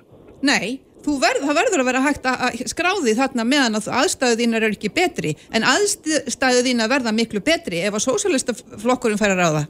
Nei, 0.44 0.68
verð, 1.04 1.44
það 1.48 1.58
verður 1.60 1.82
að 1.84 1.89
vera 1.89 2.04
hægt 2.04 2.28
að 2.30 2.62
skráði 2.72 3.16
þarna 3.18 3.46
meðan 3.48 3.80
að 3.80 3.89
aðstæðu 4.00 4.39
þínar 4.42 4.68
er 4.68 4.76
ekki 4.76 4.92
betri 4.94 5.34
en 5.52 5.66
aðstæðu 5.68 6.63
þínar 6.68 6.92
verða 6.92 7.16
miklu 7.16 7.42
betri 7.44 7.82
ef 7.84 7.98
að 7.98 8.06
sósálistaflokkurinn 8.08 9.20
fær 9.20 9.34
að 9.34 9.42
ráða. 9.44 9.63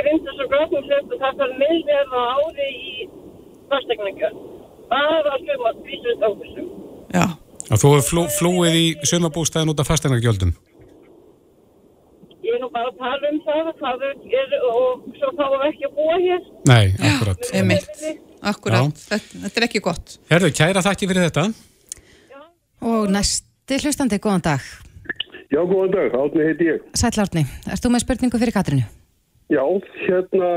Þetta 0.00 0.12
er 0.12 0.22
dýrastu 0.24 0.46
vekkur, 0.50 0.84
já, 0.88 0.96
grindas 1.00 1.12
og 1.12 1.20
það 1.20 1.40
þarf 1.40 1.56
miðverða 1.60 2.20
ári 2.34 2.68
í 2.70 3.06
fastegningja. 3.70 4.30
Bara 4.90 5.36
söma 5.44 5.72
vísust 5.84 6.24
áhersum. 6.24 6.68
Já. 7.12 7.24
Að 7.70 7.82
þú 7.82 7.90
hefur 7.94 8.06
flú, 8.08 8.22
flúið 8.38 8.78
í 8.80 8.86
sömabústæðin 9.06 9.72
út 9.72 9.82
af 9.82 9.90
fastegnargjöldum? 9.90 10.54
Ég 12.40 12.56
er 12.56 12.62
nú 12.62 12.70
bara 12.72 12.88
að 12.90 12.96
tala 12.98 13.30
um 13.30 13.40
það, 13.44 13.68
það 13.78 14.06
er, 14.08 14.54
og 14.70 15.04
svo 15.18 15.32
fáum 15.38 15.58
við 15.60 15.66
ekki 15.68 15.86
að 15.86 15.98
búa 15.98 16.16
hér. 16.24 16.46
Nei, 16.70 16.84
akkurat. 17.10 17.44
Já, 17.44 17.58
einmitt. 17.60 18.04
Akkurat. 18.40 19.02
Þetta, 19.10 19.42
þetta 19.44 19.60
er 19.60 19.66
ekki 19.68 19.82
gott. 19.84 20.16
Herðu, 20.32 20.50
kæra 20.56 20.82
þakki 20.86 21.10
fyrir 21.10 21.28
þetta. 21.28 21.44
Já. 22.32 22.40
Og 22.88 23.12
næsti 23.12 23.82
hlustandi, 23.84 24.18
góðan 24.24 24.46
dag. 24.48 24.70
Já, 25.52 25.60
góðan 25.60 25.92
dag. 25.94 26.16
Átni 26.16 26.48
heiti 26.48 26.72
ég. 26.72 26.88
Sæl 26.96 27.12
Átni. 27.20 27.44
Erst 27.68 27.84
þú 27.84 27.92
með 27.92 28.06
spurningu 28.06 28.40
fyrir 28.40 28.56
Katrinu? 28.56 28.88
Já, 29.50 29.64
hérna, 30.04 30.48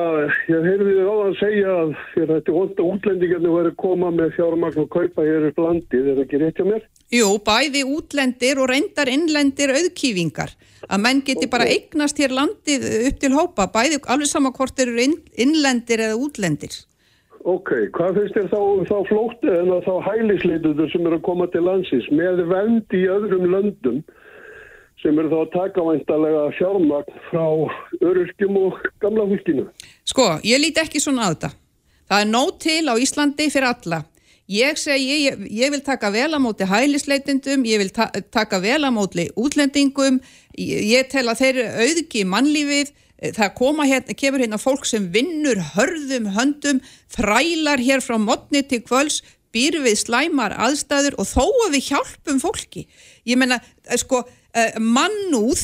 ég 0.46 0.66
heyrði 0.68 0.92
þið 1.00 1.08
á 1.10 1.16
að 1.18 1.38
segja 1.40 1.70
að 1.82 1.94
þetta 2.14 2.54
vonda 2.54 2.84
útlendingarnir 2.86 3.56
verið 3.56 3.72
að 3.72 3.80
koma 3.82 4.12
með 4.14 4.36
fjármagn 4.36 4.84
og 4.84 4.92
kaupa 4.94 5.26
hér 5.26 5.48
upp 5.48 5.62
landið, 5.64 6.04
er 6.12 6.20
það 6.20 6.22
ekki 6.28 6.42
rétt 6.44 6.62
hjá 6.62 6.68
mér? 6.68 6.86
Jú, 7.14 7.32
bæði 7.50 7.82
útlendir 7.90 8.62
og 8.62 8.70
reyndar 8.70 9.10
innlendir 9.10 9.74
auðkýfingar, 9.74 10.54
að 10.86 11.04
menn 11.08 11.24
geti 11.26 11.50
bara 11.50 11.66
eignast 11.74 12.22
hér 12.22 12.38
landið 12.38 12.86
upp 13.10 13.20
til 13.24 13.34
hópa, 13.34 13.66
bæði 13.74 13.98
alveg 14.14 14.30
sama 14.30 14.54
hvort 14.54 14.86
eru 14.86 15.02
innlendir 15.02 16.06
eða 16.12 16.20
útlendir. 16.28 16.78
Ok, 17.50 17.74
hvað 17.98 18.20
finnst 18.20 18.38
þér 18.38 18.52
þá, 18.54 18.62
þá 18.94 18.98
flótti 19.10 19.56
en 19.58 19.74
að 19.74 19.88
þá 19.90 19.96
hælisleituður 20.06 20.94
sem 20.94 21.10
eru 21.10 21.18
að 21.18 21.26
koma 21.26 21.50
til 21.50 21.66
landsins 21.66 22.06
með 22.14 22.46
vend 22.54 22.94
í 22.94 23.02
öðrum 23.10 23.50
löndum 23.50 24.04
sem 25.04 25.20
eru 25.20 25.32
þá 25.32 25.40
að 25.42 25.52
taka 25.58 25.84
væntalega 25.90 26.46
fjármagn 26.58 27.20
frá 27.30 27.46
öryrkjum 28.00 28.58
og 28.62 28.80
gamla 29.04 29.28
fólkinu? 29.34 29.68
Sko, 30.08 30.30
ég 30.48 30.64
líti 30.64 30.84
ekki 30.84 31.04
svona 31.04 31.28
á 31.28 31.32
þetta. 31.34 31.52
Það 32.10 32.24
er 32.24 32.32
nót 32.32 32.60
til 32.64 32.82
á 32.88 32.96
Íslandi 33.00 33.48
fyrir 33.52 33.70
alla. 33.70 34.04
Ég 34.52 34.76
segi, 34.76 35.20
ég, 35.24 35.46
ég 35.56 35.72
vil 35.72 35.82
taka 35.84 36.10
vel 36.12 36.36
á 36.36 36.40
móti 36.44 36.68
hælisleitendum, 36.68 37.64
ég 37.64 37.80
vil 37.80 37.94
ta 37.96 38.10
taka 38.12 38.60
vel 38.60 38.84
á 38.84 38.92
móti 38.92 39.30
útlendingum, 39.40 40.20
ég, 40.60 40.84
ég 40.84 41.08
tel 41.12 41.30
að 41.32 41.40
þeir 41.40 41.60
auðgi 41.86 42.26
mannlífið, 42.28 42.92
það 43.38 43.54
koma 43.56 43.88
hérna, 43.88 44.18
kemur 44.20 44.44
hérna 44.44 44.60
fólk 44.60 44.84
sem 44.86 45.08
vinnur 45.16 45.62
hörðum 45.78 46.28
höndum, 46.36 46.84
þrælar 47.16 47.80
hér 47.80 48.04
frá 48.04 48.20
modni 48.20 48.66
til 48.68 48.84
kvöls, 48.84 49.22
býr 49.56 49.80
við 49.86 50.02
slæmar 50.02 50.58
aðstæður 50.60 51.16
og 51.22 51.30
þó 51.30 51.46
að 51.46 51.78
við 51.78 51.90
hjálpum 51.94 52.44
fólki. 52.44 52.88
Ég 53.30 53.40
menna, 53.40 53.62
sko, 54.02 54.26
mannúð 54.80 55.64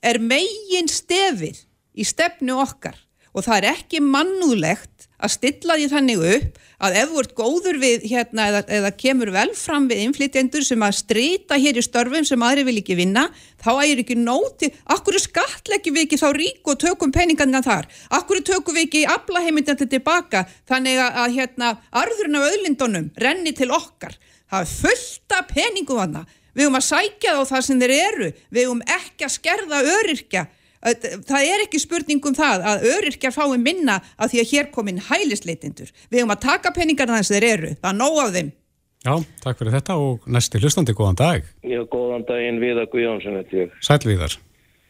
er 0.00 0.20
megin 0.22 0.88
stefið 0.88 1.64
í 1.92 2.06
stefnu 2.08 2.56
okkar 2.62 2.96
og 3.30 3.46
það 3.46 3.60
er 3.60 3.68
ekki 3.74 4.00
mannúðlegt 4.02 5.06
að 5.20 5.34
stilla 5.34 5.76
því 5.76 5.86
þannig 5.92 6.22
upp 6.30 6.58
að 6.80 6.96
ef 6.96 7.10
þú 7.10 7.20
ert 7.20 7.34
góður 7.36 7.78
við 7.82 8.06
hérna 8.08 8.46
eða, 8.50 8.62
eða 8.78 8.90
kemur 9.02 9.30
vel 9.34 9.50
fram 9.58 9.86
við 9.90 10.02
inflytjendur 10.06 10.64
sem 10.64 10.82
að 10.86 10.96
strýta 10.96 11.58
hér 11.60 11.76
í 11.76 11.84
störfum 11.84 12.24
sem 12.26 12.44
aðri 12.46 12.64
vil 12.66 12.78
ekki 12.80 12.96
vinna, 12.98 13.26
þá 13.60 13.70
er 13.84 14.00
ekki 14.00 14.16
nóti, 14.16 14.70
akkur 14.88 15.20
skatleggjum 15.20 15.98
við 15.98 16.06
ekki 16.06 16.20
þá 16.22 16.28
rík 16.38 16.72
og 16.72 16.80
tökum 16.80 17.12
peningarna 17.14 17.60
þar, 17.66 17.88
akkur 18.16 18.40
tökum 18.46 18.78
við 18.78 18.88
ekki 18.88 19.04
aflaheimindandi 19.12 19.90
tilbaka 19.92 20.46
þannig 20.70 21.00
að, 21.04 21.20
að 21.24 21.38
hérna 21.38 21.72
arðurinn 22.02 22.40
af 22.40 22.48
öðlindunum 22.48 23.10
renni 23.20 23.54
til 23.56 23.70
okkar, 23.76 24.16
það 24.50 24.64
er 24.64 24.74
fullta 24.80 25.44
peningum 25.52 26.00
hana, 26.00 26.24
við 26.54 26.66
höfum 26.66 26.80
að 26.80 26.88
sækja 26.88 27.36
þá 27.36 27.52
það 27.52 27.66
sem 27.66 27.84
þeir 27.84 27.96
eru, 27.98 28.32
við 28.50 28.66
höfum 28.66 28.82
ekki 29.00 29.28
að 29.28 29.36
skerða 29.36 29.84
öryrkja 29.98 30.46
það 30.80 31.44
er 31.44 31.64
ekki 31.66 31.80
spurning 31.80 32.24
um 32.24 32.36
það 32.36 32.62
að 32.70 32.86
öryrkjar 32.94 33.34
fái 33.34 33.58
minna 33.60 33.98
að 34.16 34.32
því 34.32 34.40
að 34.40 34.52
hér 34.54 34.70
komin 34.72 35.02
hælisleitindur. 35.10 35.90
Við 36.08 36.22
höfum 36.22 36.32
að 36.32 36.44
taka 36.46 36.72
peningarna 36.72 37.20
þess 37.20 37.34
þeir 37.34 37.46
eru, 37.50 37.72
það 37.80 37.90
er 37.90 37.98
nóg 37.98 38.20
af 38.22 38.30
þeim. 38.36 38.52
Já, 39.00 39.14
takk 39.40 39.60
fyrir 39.60 39.74
þetta 39.78 39.96
og 39.96 40.24
næsti 40.28 40.60
hlustandi, 40.60 40.94
góðan 40.96 41.18
dag. 41.20 41.44
Já, 41.64 41.80
góðan 41.88 42.24
daginn 42.28 42.60
Viðar 42.60 42.88
Guðjónsson, 42.92 43.38
þetta 43.40 43.60
ég. 43.62 43.76
Sæl 43.84 44.00
Viðar. 44.04 44.36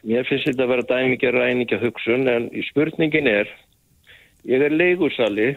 Mér 0.07 0.27
finnst 0.27 0.47
þetta 0.49 0.65
að 0.65 0.71
vera 0.73 0.87
dæmikið 0.89 1.35
ræningja 1.37 1.79
hugsun 1.79 2.27
en 2.27 2.47
spurningin 2.71 3.29
er, 3.31 3.51
ég 4.49 4.63
er 4.65 4.73
leigursali, 4.73 5.51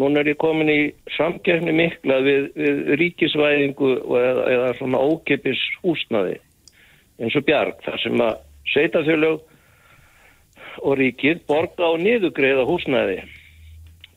núna 0.00 0.22
er 0.22 0.32
ég 0.32 0.40
komin 0.40 0.70
í 0.72 0.80
samgefni 1.16 1.74
mikla 1.76 2.20
við, 2.24 2.48
við 2.56 2.94
ríkisvæðingu 3.00 3.92
eða, 4.00 4.46
eða 4.54 4.72
svona 4.78 5.02
ókipis 5.02 5.60
húsnaði 5.82 6.38
eins 7.22 7.36
og 7.38 7.44
bjarg, 7.46 7.78
þar 7.84 8.00
sem 8.02 8.22
að 8.24 8.40
sveitafjölög 8.72 9.42
og 10.82 10.98
ríkið 10.98 11.42
borga 11.48 11.92
á 11.92 11.92
niðugreiða 12.00 12.66
húsnæði. 12.66 13.20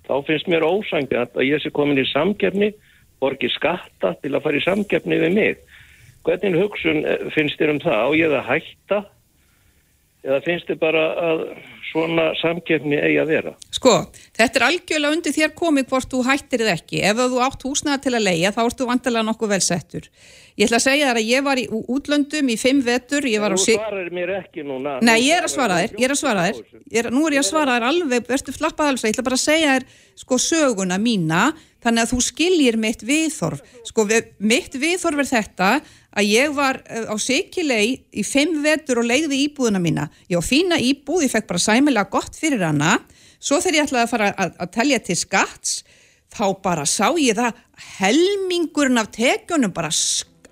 Þá 0.06 0.16
finnst 0.28 0.50
mér 0.52 0.66
ósangjart 0.66 1.36
að 1.36 1.50
ég 1.50 1.64
sé 1.64 1.72
komin 1.74 2.00
í 2.00 2.06
samgefni, 2.10 2.72
borgi 3.22 3.50
skatta 3.54 4.14
til 4.22 4.34
að 4.34 4.46
fara 4.46 4.60
í 4.60 4.66
samgefni 4.66 5.20
við 5.22 5.36
mig. 5.36 5.64
Hvernig 6.26 6.58
hugsun 6.58 7.04
eh, 7.06 7.28
finnst 7.36 7.60
þér 7.60 7.76
um 7.76 7.82
það? 7.84 8.02
Á 8.02 8.10
ég 8.18 8.34
að 8.34 8.48
hætta? 8.50 9.02
Eða 10.26 10.42
finnst 10.42 10.70
þér 10.72 10.78
bara 10.82 11.02
að 11.22 11.42
svona 11.92 12.24
samgefni 12.40 12.98
eigi 12.98 13.20
að 13.22 13.32
vera? 13.32 13.52
Sko, 13.74 13.94
þetta 14.36 14.60
er 14.60 14.66
algjörlega 14.68 15.16
undir 15.16 15.36
þér 15.36 15.52
komið 15.60 15.92
hvort 15.92 16.10
þú 16.12 16.24
hættir 16.26 16.64
eða 16.66 16.74
ekki. 16.80 17.04
Ef 17.06 17.22
þú 17.22 17.44
átt 17.46 17.66
húsnæða 17.68 18.00
til 18.04 18.14
að 18.18 18.26
leia 18.26 18.52
þá 18.56 18.64
ertu 18.66 18.88
vantilega 18.90 19.28
nokkuð 19.28 19.54
vel 19.54 19.62
settur. 19.64 20.10
Ég 20.56 20.70
ætla 20.70 20.80
að 20.80 20.86
segja 20.86 21.12
þér 21.12 21.20
að 21.20 21.30
ég 21.30 21.46
var 21.46 21.60
í 21.62 21.66
útlöndum 21.70 22.50
í 22.50 22.58
fimm 22.58 22.82
vetur, 22.86 23.28
ég 23.28 23.44
var 23.44 23.54
á 23.54 23.58
sig... 23.60 23.76
Þú 23.76 23.90
svarar 23.90 24.12
mér 24.16 24.34
ekki 24.40 24.66
núna. 24.66 24.98
Nei, 25.04 25.18
ég 25.28 25.38
er 25.38 25.48
að 25.50 25.52
svara 25.52 25.80
þér, 25.82 25.96
ég 26.00 26.08
er 26.08 26.16
að 26.16 26.22
svara 26.22 26.46
þér. 26.48 26.62
Er, 26.96 27.10
nú 27.12 27.26
er 27.28 27.36
ég 27.36 27.44
að 27.44 27.50
svara 27.50 27.76
þér 27.76 27.88
alveg, 27.92 28.28
verður 28.30 28.58
flappað 28.60 28.92
alveg, 28.94 29.10
ég 29.10 29.18
ætla 29.18 29.28
bara 29.28 29.40
að 29.40 29.44
segja 29.44 29.74
þér 29.76 29.88
sko 30.24 30.40
söguna 30.40 31.00
mína, 31.02 31.42
þannig 31.86 32.04
að 32.04 32.12
þú 32.14 32.22
skiljir 32.26 32.78
mitt 32.82 33.06
viðþorf. 33.06 33.62
Sko 33.86 34.08
mitt 34.42 34.78
viðþorf 34.82 35.22
er 35.24 35.30
þetta 35.30 35.70
að 36.16 36.30
ég 36.32 36.56
var 36.56 36.82
eh, 36.90 37.06
á 37.06 37.16
Sikilei 37.22 38.02
í 38.12 38.26
fimm 38.26 38.64
vetur 38.66 39.04
og 39.04 39.10
leiði 39.10 39.44
íbúðuna 39.46 39.82
mína. 39.84 40.10
Ég 40.32 40.42
á 40.42 40.44
fína 40.44 40.80
íbúð, 40.82 41.28
ég 41.28 41.36
fekk 41.36 41.52
bara 41.52 41.62
sæmilega 41.62 42.12
gott 42.12 42.40
fyrir 42.40 42.66
hana. 42.66 42.98
Svo 43.40 43.62
þegar 43.62 43.78
ég 43.78 43.90
ætlaði 43.90 44.08
að 44.08 44.14
fara 44.16 44.32
að, 44.34 44.56
að 44.64 44.74
telja 44.74 45.02
til 45.06 45.20
skatts, 45.20 45.76
þá 46.36 46.46
bara 46.64 46.86
sá 46.90 47.14
ég 47.22 47.38
það 47.38 47.60
helmingurinn 48.00 49.00
af 49.00 49.12
tekjunum 49.16 49.74
bara 49.76 49.92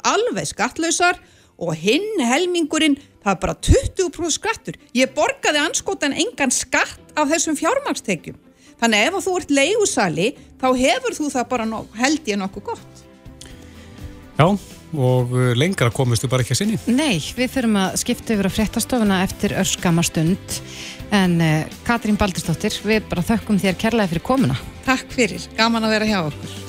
alveg 0.07 0.47
skattlausar 0.51 1.19
og 1.63 1.75
hinn 1.79 2.21
helmingurinn 2.23 2.97
það 3.23 3.33
er 3.33 3.41
bara 3.45 3.57
20% 3.67 4.35
skattur 4.35 4.79
ég 4.95 5.13
borgaði 5.15 5.61
anskotan 5.63 6.15
engan 6.15 6.53
skatt 6.53 7.13
af 7.15 7.29
þessum 7.31 7.57
fjármagstekjum 7.59 8.39
þannig 8.83 9.07
ef 9.07 9.17
þú 9.23 9.39
ert 9.39 9.55
leigusali 9.57 10.29
þá 10.59 10.67
hefur 10.83 11.17
þú 11.17 11.31
það 11.33 11.49
bara 11.55 11.67
no 11.67 11.83
held 11.97 12.29
ég 12.29 12.39
nokkuð 12.43 12.69
gott. 12.73 13.03
Já 14.37 14.47
og 14.93 15.31
uh, 15.33 15.51
lengra 15.57 15.89
komistu 15.93 16.29
bara 16.29 16.43
ekki 16.43 16.53
að 16.53 16.59
sinni. 16.61 16.79
Nei, 16.93 17.17
við 17.33 17.49
þurfum 17.55 17.79
að 17.81 17.95
skipta 18.03 18.35
yfir 18.35 18.49
að 18.49 18.55
fréttastofuna 18.57 19.21
eftir 19.25 19.55
örskama 19.57 20.03
stund. 20.05 20.59
En 21.13 21.39
uh, 21.41 21.79
Katrín 21.87 22.19
Baldurstóttir 22.19 22.77
við 22.85 23.07
bara 23.09 23.25
þökkum 23.25 23.57
þér 23.61 23.79
kærlega 23.81 24.13
fyrir 24.13 24.25
komuna. 24.25 24.59
Takk 24.85 25.09
fyrir, 25.13 25.47
gaman 25.57 25.87
að 25.87 25.95
vera 25.97 26.09
hjá 26.11 26.19
okkur. 26.27 26.59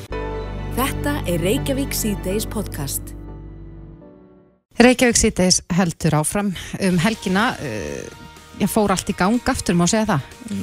Þetta 0.74 1.18
er 1.30 1.44
Reykjavík 1.44 1.94
C-Days 1.94 2.48
podcast. 2.50 3.14
Reykjavík 4.80 5.20
síðdeis 5.20 5.60
heldur 5.76 6.16
áfram. 6.18 6.54
Um 6.82 6.96
helgina 7.04 7.52
uh, 7.60 8.23
ég 8.60 8.70
fór 8.70 8.92
allt 8.94 9.10
í 9.10 9.16
gang 9.16 9.48
aftur, 9.50 9.76
má 9.78 9.86
segja 9.90 10.06
það 10.08 10.20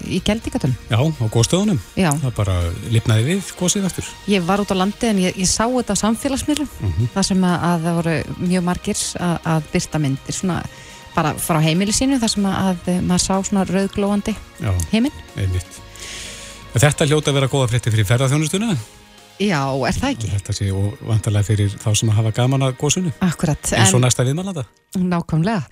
í 0.08 0.22
Geldingatunum. 0.26 0.78
Já, 0.92 1.00
á 1.02 1.26
góðstöðunum 1.34 1.82
það 1.96 2.32
bara 2.38 2.56
lifnaði 2.94 3.26
við 3.28 3.52
góðsið 3.60 3.88
aftur 3.90 4.12
Ég 4.32 4.46
var 4.48 4.64
út 4.64 4.72
á 4.72 4.76
landi 4.78 5.10
en 5.10 5.20
ég, 5.26 5.36
ég 5.42 5.50
sá 5.50 5.66
þetta 5.66 5.98
á 5.98 6.02
samfélagsmiðlum, 6.04 6.70
mm 6.70 6.94
-hmm. 6.94 7.12
það 7.16 7.28
sem 7.32 7.44
að, 7.44 7.58
að 7.70 7.84
það 7.88 8.00
voru 8.00 8.16
mjög 8.38 8.64
margir 8.70 9.04
að, 9.20 9.36
að 9.44 9.70
byrta 9.74 10.00
myndir 10.06 10.38
svona 10.38 10.64
bara 11.16 11.34
frá 11.36 11.60
heimili 11.60 11.92
sínu 11.92 12.20
þar 12.20 12.32
sem 12.36 12.46
að, 12.48 12.56
að 12.70 13.02
maður 13.04 13.26
sá 13.26 13.36
svona 13.44 13.68
rauglóandi 13.68 14.36
heiminn. 14.92 15.12
Þetta 16.72 17.06
hljóta 17.06 17.32
að 17.32 17.40
vera 17.42 17.52
góða 17.52 17.72
frétti 17.74 17.92
fyrir 17.92 18.08
ferðarþjónustuna 18.08 18.76
Já, 19.42 19.62
er 19.88 19.96
það 19.98 20.12
ekki? 20.14 20.28
Þetta 20.36 20.54
sé 20.54 20.68
og 20.76 21.00
vantarlega 21.08 21.48
fyrir 21.48 21.72
þá 21.82 21.88
sem 21.98 22.12
hafa 22.14 22.32
gaman 22.36 22.66
að 22.68 22.76
góðsunni. 22.78 23.14
Akkurat. 23.26 23.72
En 23.74 23.88
svo 23.90 23.98
næsta 24.02 24.26
viðmælanda. 24.28 24.68
Nákvæmlega. 25.02 25.64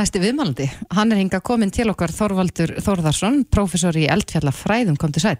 Næsti 0.00 0.22
viðmælandi. 0.24 0.66
Hann 0.96 1.14
er 1.14 1.20
hinga 1.20 1.38
komin 1.44 1.70
til 1.74 1.86
okkar 1.92 2.10
Þorvaldur 2.14 2.74
Þorðarsson, 2.82 3.44
professor 3.52 3.98
í 3.98 4.08
eldfjallafræðum, 4.10 4.98
kom 4.98 5.14
til 5.14 5.22
sæl. 5.22 5.38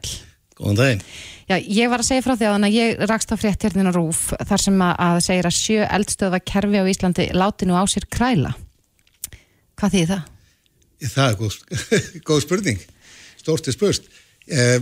Góðan 0.59 0.79
daginn. 0.79 1.05
Já, 1.51 1.57
ég 1.59 1.91
var 1.91 2.05
að 2.05 2.11
segja 2.13 2.23
frá 2.23 2.37
því 2.37 2.51
að 2.53 2.69
ég 2.77 3.05
rakst 3.11 3.35
á 3.35 3.37
frétt 3.41 3.67
hérna 3.67 3.91
rúf 3.95 4.29
þar 4.47 4.63
sem 4.63 4.83
að 4.87 5.19
segja 5.27 5.49
að 5.49 5.59
sjö 5.59 5.87
eldstöða 5.99 6.43
kerfi 6.53 6.83
á 6.83 6.91
Íslandi 6.93 7.31
láti 7.35 7.67
nú 7.67 7.75
á 7.75 7.83
sér 7.91 8.07
kræla. 8.07 8.55
Hvað 9.81 9.97
þýð 9.97 10.13
það? 10.13 10.29
Það 11.03 11.25
er 11.27 11.39
góð, 11.41 11.57
góð 12.29 12.45
spurning. 12.47 12.85
Stórtið 13.43 13.75
spurst. 13.75 14.13
Eh, 14.47 14.79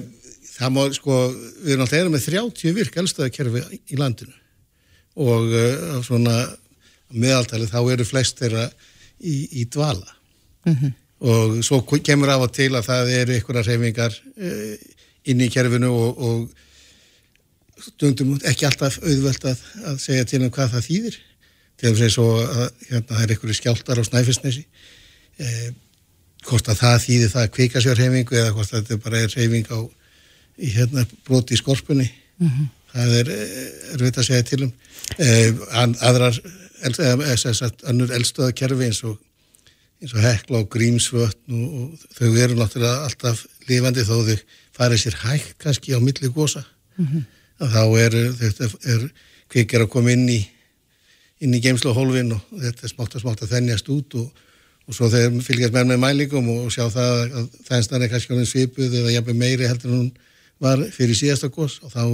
það 0.60 0.72
má 0.76 0.80
sko, 0.94 1.18
við 1.64 1.74
erum 1.74 1.84
alltaf 1.86 1.98
erum 1.98 2.16
með 2.16 2.26
30 2.28 2.76
virk 2.76 2.96
elstæðakerfi 3.02 3.64
í 3.90 4.00
landinu. 4.00 4.36
Og 5.20 5.50
uh, 5.50 5.98
svona 6.06 6.36
meðaltali 7.10 7.68
þá 7.70 7.80
eru 7.82 8.06
flest 8.06 8.40
þeirra 8.40 8.68
í, 9.18 9.62
í 9.62 9.66
dvala. 9.72 10.16
Mm 10.68 10.74
-hmm. 10.76 10.96
og 11.24 11.60
svo 11.64 11.80
kemur 12.04 12.28
af 12.28 12.42
og 12.44 12.50
til 12.52 12.74
að 12.76 12.84
það 12.84 13.10
eru 13.16 13.32
einhverja 13.34 13.62
reyfingar 13.64 14.12
uh, 14.12 14.74
inn 15.24 15.40
í 15.40 15.48
kerfinu 15.52 15.88
og, 15.88 16.20
og 16.20 16.50
stundum 17.80 18.36
ekki 18.44 18.66
alltaf 18.68 18.98
auðvelt 19.02 19.44
að, 19.48 19.60
að 19.88 20.00
segja 20.02 20.24
til 20.28 20.42
um 20.44 20.52
hvað 20.52 20.74
það 20.74 20.86
þýðir. 20.88 21.20
Til 21.80 21.92
að 21.94 22.10
svo 22.12 22.26
að 22.36 22.66
hérna, 22.90 23.06
það 23.08 23.22
er 23.22 23.32
einhverju 23.34 23.56
skjáltar 23.56 24.00
á 24.00 24.04
snæfisnesi 24.04 24.66
eh, 25.40 25.70
hvort 26.44 26.68
að 26.68 26.80
það 26.82 26.98
þýðir 27.06 27.32
það 27.32 27.46
að 27.46 27.54
kvika 27.56 27.80
sér 27.80 28.00
reyfingu 28.00 28.36
eða 28.36 28.52
hvort 28.56 28.74
að 28.74 28.82
þetta 28.82 29.04
bara 29.06 29.22
er 29.24 29.32
reyfing 29.36 29.70
á 29.72 29.80
í 30.60 30.70
hérna 30.74 31.06
broti 31.26 31.56
í 31.56 31.60
skorpunni 31.60 32.06
mm 32.06 32.48
-hmm. 32.48 32.68
það 32.92 33.16
er 33.20 33.32
erfitt 33.94 34.18
að 34.18 34.28
segja 34.28 34.42
til 34.42 34.62
um 34.66 34.72
eh, 35.18 35.54
aðrar 36.00 36.40
annur 37.88 38.14
eldstöða 38.16 38.52
kerfi 38.56 38.88
eins 38.88 39.02
og 39.04 39.18
eins 40.00 40.14
og 40.14 40.22
hekla 40.24 40.62
og 40.62 40.70
grímsvötn 40.72 41.56
og, 41.56 41.74
og 41.80 42.06
þau 42.16 42.36
eru 42.36 42.56
náttúrulega 42.56 43.04
alltaf 43.04 43.44
lifandi 43.68 44.06
þó 44.08 44.16
þau 44.28 44.38
farið 44.76 45.02
sér 45.02 45.18
hægt 45.24 45.58
kannski 45.60 45.92
á 45.92 46.00
milli 46.00 46.28
gósa 46.28 46.64
mm 46.96 47.06
-hmm. 47.06 47.24
þá 47.74 47.84
er 48.04 48.12
þetta 48.40 48.70
er 48.94 49.10
kvikir 49.48 49.84
að 49.84 49.92
koma 49.92 50.12
inn 50.12 50.28
í 50.28 50.40
inn 51.40 51.54
í 51.54 51.60
geimslu 51.60 51.90
og 51.90 51.96
hólfin 51.96 52.32
og 52.36 52.40
þetta 52.52 52.86
er 52.86 52.92
smátt 52.92 53.14
og 53.14 53.20
smátt 53.20 53.42
að 53.42 53.52
þennjast 53.54 53.88
út 53.88 54.14
og, 54.20 54.32
og 54.86 54.94
svo 54.94 55.08
þegar 55.12 55.42
fylgjast 55.44 55.76
með 55.76 55.86
með 55.92 56.02
mælingum 56.04 56.48
og 56.48 56.72
sjá 56.72 56.88
það 56.88 57.14
að 57.38 57.46
það 57.68 58.02
er 58.02 58.08
kannski 58.08 58.46
svipuð 58.46 58.98
eða 59.00 59.14
jafnveg 59.14 59.36
meiri 59.36 59.68
heldur 59.70 59.94
hún 59.96 60.10
var 60.60 60.82
fyrir 60.94 61.18
síðasta 61.18 61.50
gos 61.52 61.78
og 61.84 61.92
þá 61.94 62.04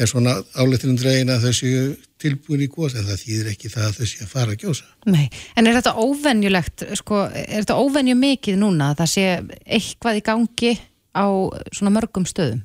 er 0.00 0.08
svona 0.08 0.36
áleiturinn 0.54 0.98
dregin 0.98 1.32
að 1.32 1.46
þau 1.46 1.56
séu 1.56 1.82
tilbúin 2.20 2.64
í 2.64 2.70
gos 2.70 2.94
en 2.94 3.06
það 3.08 3.22
þýðir 3.24 3.50
ekki 3.52 3.70
það 3.72 3.86
að 3.88 3.98
þau 3.98 4.08
séu 4.12 4.24
að 4.24 4.32
fara 4.32 4.54
að 4.54 4.64
gjósa. 4.64 4.88
Nei, 5.10 5.26
en 5.56 5.66
er 5.68 5.76
þetta 5.78 5.94
óvenjulegt, 5.98 6.86
sko, 7.00 7.20
er 7.30 7.60
þetta 7.62 7.78
óvenju 7.80 8.16
mikið 8.20 8.58
núna 8.60 8.92
að 8.92 9.02
það 9.02 9.12
sé 9.14 9.26
eitthvað 9.66 10.20
í 10.20 10.24
gangi 10.30 10.72
á 11.16 11.26
svona 11.74 11.94
mörgum 11.94 12.26
stöðum? 12.28 12.64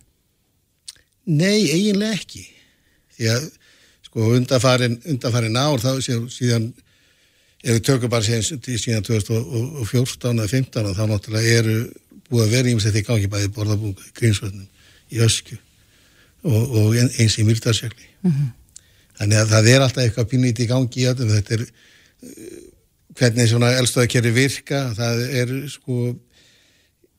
Nei, 1.26 1.66
eiginlega 1.74 2.20
ekki. 2.20 2.44
Því 3.16 3.30
að 3.34 3.46
sko 4.06 4.32
undanfarin, 4.38 5.00
undanfarin 5.10 5.58
ár 5.60 5.82
þá 5.82 5.92
síðan 6.06 6.70
ef 7.66 7.74
við 7.74 7.84
tökum 7.88 8.12
bara 8.14 8.26
síðan, 8.26 8.62
síðan 8.78 9.06
2014 9.08 10.40
eða 10.40 10.52
15 10.52 10.92
þá 10.94 11.04
náttúrulega 11.10 11.60
eru 11.60 11.78
búið 12.30 12.46
að 12.46 12.54
vera 12.54 12.72
ímest 12.72 13.00
í 13.00 13.04
gangi 13.06 13.30
bæði 13.32 13.52
borðabunga, 13.56 14.06
grínsvöldnum, 14.18 14.68
í 15.14 15.22
ösku 15.26 15.58
og, 16.46 16.62
og 16.78 16.96
eins 16.98 17.38
í 17.40 17.46
myrtarsjökli. 17.48 18.08
Mm 18.26 18.32
-hmm. 18.32 18.54
Þannig 19.20 19.42
að 19.42 19.52
það 19.54 19.70
er 19.72 19.82
alltaf 19.82 20.04
eitthvað 20.04 20.30
pínlítið 20.32 20.66
í 20.66 20.70
gangi 20.70 21.02
í 21.02 21.10
öllum. 21.10 21.34
Þetta 21.36 21.54
er 21.56 21.66
uh, 21.66 22.62
hvernig 23.20 23.50
svona 23.50 23.74
eldstöðakerri 23.80 24.32
virka. 24.36 24.82
Það 24.98 25.22
er 25.42 25.54
sko 25.72 26.16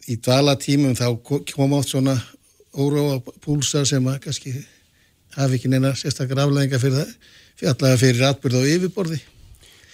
í 0.07 0.17
dvalatímum 0.23 0.97
þá 0.99 1.07
koma 1.55 1.81
átt 1.81 1.93
svona 1.95 2.17
óróa 2.77 3.21
púlsar 3.41 3.87
sem 3.89 4.05
að 4.07 4.21
kannski 4.27 4.53
hafi 5.37 5.57
ekki 5.57 5.71
neina 5.73 5.95
sérstakar 5.97 6.45
aflæðinga 6.45 6.79
fyrir 6.79 7.01
það. 7.01 7.15
Fyrir 7.57 7.73
allavega 7.73 8.03
fyrir 8.03 8.29
atbyrð 8.29 8.61
á 8.61 8.63
yfirborði. 8.75 9.21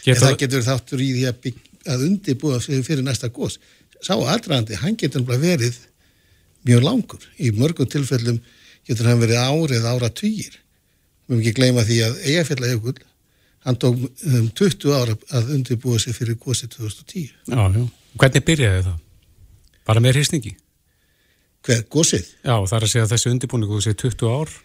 Geta... 0.03 0.17
En 0.17 0.23
það 0.27 0.39
getur 0.43 0.67
þáttur 0.67 1.01
í 1.01 1.13
því 1.15 1.25
að, 1.31 1.39
bygg, 1.47 1.63
að 1.95 2.05
undirbúa 2.09 2.59
fyrir 2.61 3.05
næsta 3.07 3.31
gós. 3.31 3.61
Sá 4.03 4.17
aðræðandi, 4.19 4.75
hann 4.83 4.99
getur 4.99 5.23
verið 5.23 5.79
mjög 6.69 6.85
langur. 6.87 7.31
Í 7.39 7.53
mörgum 7.57 7.89
tilfellum 7.91 8.41
getur 8.87 9.09
hann 9.11 9.23
verið 9.23 9.43
árið 9.43 9.89
ára 9.89 10.11
týjir 10.11 10.59
við 11.27 11.37
höfum 11.37 11.43
ekki 11.43 11.55
gleyma 11.57 11.85
því 11.87 11.99
að 12.07 12.19
Eyjafjallajökull 12.31 12.99
hann 13.63 13.79
tók 13.79 14.01
um 14.27 14.49
20 14.59 14.97
ára 14.97 15.15
að 15.39 15.53
undirbúa 15.57 16.01
sig 16.03 16.17
fyrir 16.17 16.37
gósið 16.41 16.75
2010 16.77 17.31
Já, 17.47 17.63
já, 17.77 17.87
hvernig 18.19 18.45
byrjaði 18.49 18.83
það? 18.89 18.99
Bara 19.87 20.03
með 20.03 20.19
hristingi? 20.19 20.57
Hver, 21.63 21.85
gósið? 21.91 22.27
Já, 22.43 22.57
það 22.59 22.77
er 22.77 22.87
að 22.87 22.93
segja 22.93 23.07
að 23.07 23.15
þessi 23.15 23.33
undirbúningu 23.33 23.81
sé 23.83 23.95
20 23.95 24.33
ár 24.35 24.57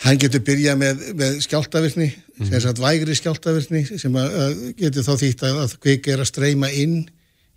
Hann 0.00 0.20
getur 0.20 0.40
byrjað 0.44 0.76
með, 0.80 1.00
með 1.16 1.40
skjáltavirkni 1.44 2.06
mm. 2.08 2.44
sem 2.44 2.54
er 2.56 2.62
satt 2.64 2.78
vægri 2.80 3.16
skjáltavirkni 3.16 3.82
sem 4.00 4.14
að, 4.16 4.36
að 4.44 4.62
getur 4.78 5.04
þá 5.04 5.10
þýtt 5.24 5.42
að, 5.48 5.58
að 5.64 5.74
kveik 5.84 6.08
er 6.08 6.22
að 6.22 6.30
streyma 6.30 6.70
inn 6.72 7.02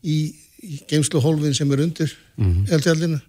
í, 0.03 0.17
í 0.63 0.79
geimsluhólfin 0.89 1.55
sem 1.55 1.71
er 1.71 1.85
undir 1.85 2.15
mm. 2.39 2.65
eldjaldinu 2.71 3.19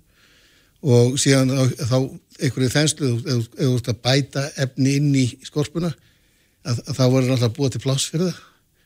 og 0.84 1.18
síðan 1.20 1.52
þá 1.80 1.98
einhverju 2.40 2.70
þenslu 2.72 3.10
eða 3.22 3.36
þú 3.56 3.68
ert 3.76 3.90
að 3.92 4.00
bæta 4.04 4.46
efni 4.64 4.96
inn 4.98 5.12
í 5.16 5.26
skorpuna 5.46 5.90
að, 5.90 6.80
að 6.84 6.96
þá 6.96 7.04
voru 7.04 7.28
náttúrulega 7.28 7.54
búið 7.58 7.76
til 7.76 7.82
pláss 7.84 8.08
fyrir 8.10 8.32
það 8.32 8.40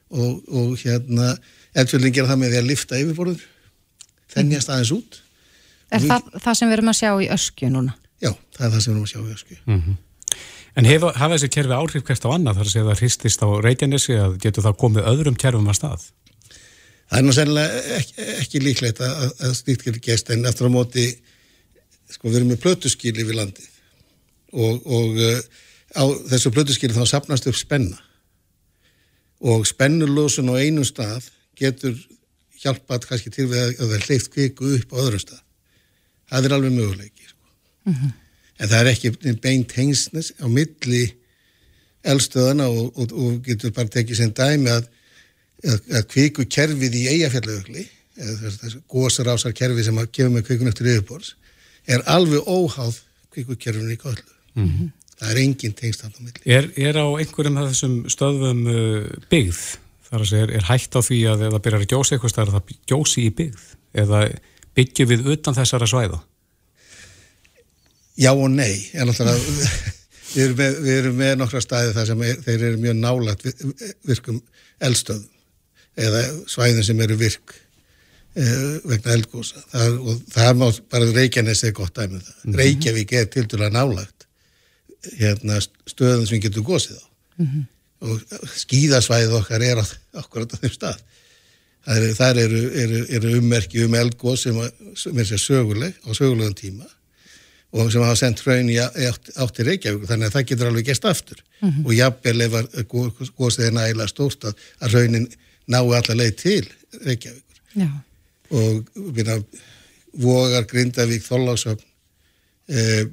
og, 0.08 0.34
og 0.48 0.74
hérna 0.82 1.30
eldfjöldin 1.78 2.14
gera 2.16 2.30
það 2.30 2.42
með 2.42 2.52
því 2.52 2.61
að 2.61 2.68
lifta 2.72 3.00
yfirborður 3.00 3.46
þennjast 4.34 4.74
aðeins 4.74 4.92
út 4.96 5.22
Er 5.88 6.02
við, 6.04 6.11
það 6.11 6.42
það 6.44 6.58
sem 6.58 6.68
við 6.68 6.76
erum 6.76 6.92
að 6.92 6.98
sjá 6.98 7.11
í 7.16 7.30
öskju 7.32 7.70
núna? 7.72 7.94
Já, 8.20 8.30
það 8.56 8.66
er 8.66 8.72
það 8.74 8.82
sem 8.84 8.90
við 8.90 8.94
erum 8.94 9.06
að 9.06 9.12
sjá 9.12 9.20
í 9.20 9.34
öskju 9.37 9.58
mm 9.64 9.80
-hmm. 9.80 9.96
En 10.78 10.87
hefa, 10.87 11.11
hafa 11.16 11.34
þessi 11.34 11.48
kerfi 11.50 11.74
áhrif 11.74 12.04
hvert 12.06 12.26
á 12.28 12.30
annað 12.30 12.58
þar 12.58 12.68
að 12.68 12.72
segja 12.72 12.84
að 12.84 12.90
það 12.92 13.00
hristist 13.02 13.40
á 13.42 13.48
Reykjanesi 13.64 14.14
að 14.14 14.37
getur 14.44 14.62
það 14.62 14.76
komið 14.78 15.08
öðrum 15.11 15.38
kerfum 15.42 15.70
að 15.72 15.78
stað? 15.78 16.04
Það 17.08 17.18
er 17.18 17.34
sennilega 17.38 17.80
ekki, 17.96 18.26
ekki 18.42 18.61
líklegt 18.62 19.00
að, 19.00 19.24
að 19.42 19.54
slíkt 19.58 19.87
getur 19.87 20.04
gæst 20.04 20.30
en 20.30 20.44
eftir 20.46 20.68
á 20.68 20.70
móti 20.70 21.06
sko 22.12 22.29
við 22.29 22.40
erum 22.40 22.53
með 22.53 22.62
plötuskýli 22.64 23.25
við 23.25 23.40
landið 23.40 23.68
og, 24.53 24.87
og 24.87 25.18
uh, 25.23 25.40
á 25.99 26.05
þessu 26.33 26.53
plötuskýli 26.55 26.97
þá 26.97 27.05
sapnast 27.09 27.49
upp 27.51 27.59
spenna 27.59 27.99
og 29.38 29.66
spennulósun 29.68 30.51
á 30.51 30.55
einum 30.59 30.87
stað 30.87 31.29
getur 31.59 31.94
hjálpat 32.62 33.07
kannski 33.07 33.31
til 33.35 33.47
við 33.51 33.77
að 33.79 33.92
það 33.92 34.09
hleyft 34.09 34.33
kviku 34.35 34.73
upp 34.79 34.94
á 34.94 35.01
öðrum 35.05 35.23
stað 35.23 35.44
það 36.29 36.49
er 36.49 36.57
alveg 36.57 36.75
möguleiki 36.75 37.29
sko. 37.29 37.47
mm 37.85 37.94
-hmm. 37.94 38.12
en 38.59 38.68
það 38.68 38.81
er 38.81 38.92
ekki 38.92 39.37
beint 39.42 39.73
hengsnes 39.73 40.33
á 40.42 40.47
milli 40.49 41.05
eldstöðana 42.03 42.68
og, 42.68 42.99
og, 42.99 43.12
og 43.12 43.42
getur 43.44 43.73
bara 43.75 43.88
tekið 43.88 44.16
sem 44.16 44.33
dæmi 44.33 44.71
að, 44.71 44.88
að, 45.64 45.81
að 45.99 46.09
kviku 46.12 46.44
kerfið 46.44 46.94
í 46.94 47.09
eigafjallauðli 47.14 47.88
eða 48.18 48.53
þessu 48.62 48.83
gósarásar 48.90 49.55
kerfi 49.55 49.85
sem 49.85 49.99
að 49.99 50.11
gefa 50.12 50.31
með 50.31 50.47
kvikun 50.47 50.71
eftir 50.71 50.90
yfirbors 50.92 51.35
er 51.88 52.05
alveg 52.07 52.46
óháð 52.46 53.01
kvíkukerfinu 53.35 53.94
í 53.94 54.01
kollu. 54.01 54.33
Mm 54.55 54.68
-hmm. 54.68 54.94
Það 55.18 55.31
er 55.31 55.40
engin 55.42 55.74
tengstand 55.74 56.14
á 56.14 56.20
milli. 56.22 56.40
Er, 56.44 56.70
er 56.77 56.94
á 57.01 57.07
einhverjum 57.18 57.59
af 57.59 57.70
þessum 57.72 57.94
stöðum 58.07 58.61
uh, 58.70 59.07
byggð? 59.31 59.62
Þar 60.09 60.20
að 60.20 60.29
segja, 60.31 60.44
er, 60.46 60.53
er 60.57 60.68
hægt 60.68 60.94
á 60.94 61.01
því 61.03 61.18
að 61.33 61.44
eða 61.48 61.62
byrjar 61.64 61.85
að 61.85 61.92
gjósa 61.92 62.14
eitthvað 62.14 62.33
stær 62.33 62.48
að 62.48 62.57
það 62.57 62.74
gjósi 62.92 63.24
í 63.24 63.33
byggð? 63.40 63.64
Eða 63.98 64.20
byggjum 64.79 65.09
við 65.09 65.31
utan 65.35 65.57
þessara 65.59 65.88
svæða? 65.90 66.20
Já 68.18 68.33
og 68.35 68.51
nei. 68.51 68.90
En 68.94 69.09
alltaf 69.09 69.27
að 69.33 69.42
við 70.35 70.44
erum 70.44 70.57
með, 70.61 70.79
við 70.85 71.01
erum 71.01 71.18
með 71.18 71.35
nokkra 71.40 71.64
staði 71.64 71.94
þar 71.96 72.11
sem 72.12 72.22
er, 72.22 72.40
þeir 72.44 72.64
eru 72.70 72.81
mjög 72.85 72.96
nálagt 73.03 73.46
virkum 74.07 74.40
eldstöðum 74.79 75.29
eða 75.98 76.22
svæðin 76.46 76.87
sem 76.87 77.01
eru 77.03 77.16
virk 77.18 77.57
vegna 78.38 79.14
eldgósa 79.16 79.62
og 79.98 80.20
það 80.31 80.61
má 80.61 80.66
bara 80.90 81.11
Reykjanes 81.14 81.64
er 81.66 81.74
gott 81.74 81.96
dæmið 81.96 82.20
um 82.20 82.22
það. 82.22 82.35
Mm 82.42 82.53
-hmm. 82.53 82.59
Reykjavík 82.61 83.12
er 83.12 83.24
til 83.24 83.46
dæla 83.51 83.70
nálagt 83.70 84.27
hérna, 85.18 85.61
stöðum 85.87 86.27
sem 86.27 86.40
getur 86.40 86.62
gósið 86.62 86.98
á 86.98 87.07
mm 87.38 87.46
-hmm. 87.46 87.64
og 88.01 88.20
skíðasvæðið 88.57 89.33
okkar 89.40 89.62
er 89.62 89.79
okkur 90.12 90.42
á 90.42 90.46
þeim 90.55 90.72
stað 90.72 90.98
það 91.87 91.96
eru, 91.96 92.14
þar 92.14 92.37
eru, 92.37 92.62
eru, 92.83 93.07
eru 93.09 93.38
ummerki 93.38 93.85
um 93.85 93.94
eldgós 93.94 94.42
sem, 94.42 94.70
sem 94.94 95.18
er 95.18 95.24
sér 95.24 95.38
söguleg 95.38 95.94
á 96.07 96.11
sögulegum 96.14 96.55
tíma 96.55 96.87
og 97.72 97.92
sem 97.92 98.03
hafa 98.03 98.16
sendt 98.16 98.40
hraun 98.40 98.70
í 98.70 98.79
átti 98.79 99.62
Reykjavík 99.62 100.09
þannig 100.09 100.27
að 100.27 100.33
það 100.33 100.48
getur 100.48 100.66
alveg 100.66 100.87
gæst 100.87 101.05
aftur 101.05 101.44
mm 101.61 101.70
-hmm. 101.70 101.87
og 101.87 101.94
jafnvel 101.94 102.40
ef 102.40 102.53
gósið 103.38 103.64
er 103.66 103.72
nægilega 103.72 104.09
stórt 104.09 104.44
að 104.44 104.55
raunin 104.92 105.29
nái 105.66 105.94
allar 105.96 106.16
leið 106.16 106.35
til 106.37 106.66
Reykjavík 107.05 107.44
Já 107.74 108.08
og 108.50 108.88
minna, 108.96 109.38
vogar 110.18 110.66
Grindavík 110.68 111.24
Þóllagsöfn 111.26 111.84
eh, 112.72 113.04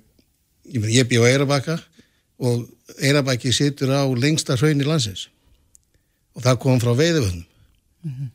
ég, 0.71 0.87
ég 0.89 1.09
bý 1.09 1.19
á 1.21 1.25
Eirabakka 1.27 1.77
og 2.39 2.65
Eirabakki 2.99 3.53
situr 3.55 3.93
á 3.95 4.03
lengsta 4.15 4.57
hraun 4.59 4.81
í 4.81 4.87
landsins. 4.87 5.29
Og 6.35 6.43
það 6.43 6.61
kom 6.63 6.81
frá 6.83 6.91
veiðvöldum 6.97 7.43
mm 8.05 8.11
-hmm. 8.11 8.29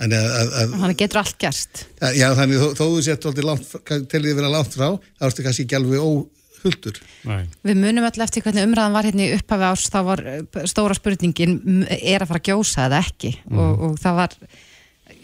þannig 0.00 0.18
að, 0.18 0.30
að, 0.34 0.54
að 0.60 0.76
þannig 0.82 1.02
getur 1.02 1.22
allt 1.22 1.38
gerst. 1.38 1.84
Að, 2.00 2.16
já 2.18 2.28
þannig 2.34 2.62
þó, 2.62 2.68
þó 2.74 2.84
þú 2.84 3.02
sett 3.02 3.20
til 3.22 4.22
því 4.22 4.30
að 4.30 4.38
vera 4.40 4.54
langt 4.56 4.74
frá 4.74 4.88
þá 4.98 5.26
ertu 5.28 5.46
kannski 5.46 5.66
ekki 5.66 5.78
alveg 5.78 6.00
óhulltur 6.02 7.00
Við 7.62 7.76
munum 7.76 8.04
alltaf 8.04 8.26
eftir 8.28 8.42
hvernig 8.42 8.66
umræðan 8.66 8.96
var 8.96 9.04
hérna 9.04 9.26
í 9.26 9.34
upphafi 9.36 9.64
árs 9.70 9.88
þá 9.92 10.00
var 10.10 10.26
eh, 10.26 10.66
stóra 10.66 10.94
spurningin 10.94 11.86
er 11.86 12.22
að 12.22 12.30
fara 12.32 12.40
að 12.42 12.48
gjósa 12.50 12.86
eða 12.88 13.02
ekki? 13.04 13.36
Mm. 13.46 13.58
og, 13.58 13.82
og 13.86 13.98
það 14.02 14.14
var 14.22 14.38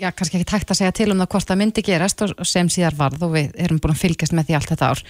já, 0.01 0.11
kannski 0.17 0.39
ekki 0.39 0.49
tægt 0.49 0.73
að 0.73 0.81
segja 0.81 0.95
til 0.97 1.11
um 1.13 1.21
það 1.21 1.31
hvort 1.35 1.51
það 1.51 1.61
myndi 1.61 1.85
gerast 1.85 2.23
og 2.25 2.47
sem 2.49 2.69
síðar 2.73 2.97
varð 2.99 3.27
og 3.27 3.35
við 3.35 3.59
erum 3.61 3.81
búin 3.83 3.95
að 3.95 4.03
fylgjast 4.03 4.35
með 4.37 4.49
því 4.49 4.57
allt 4.59 4.73
þetta 4.73 4.91
ár. 4.91 5.03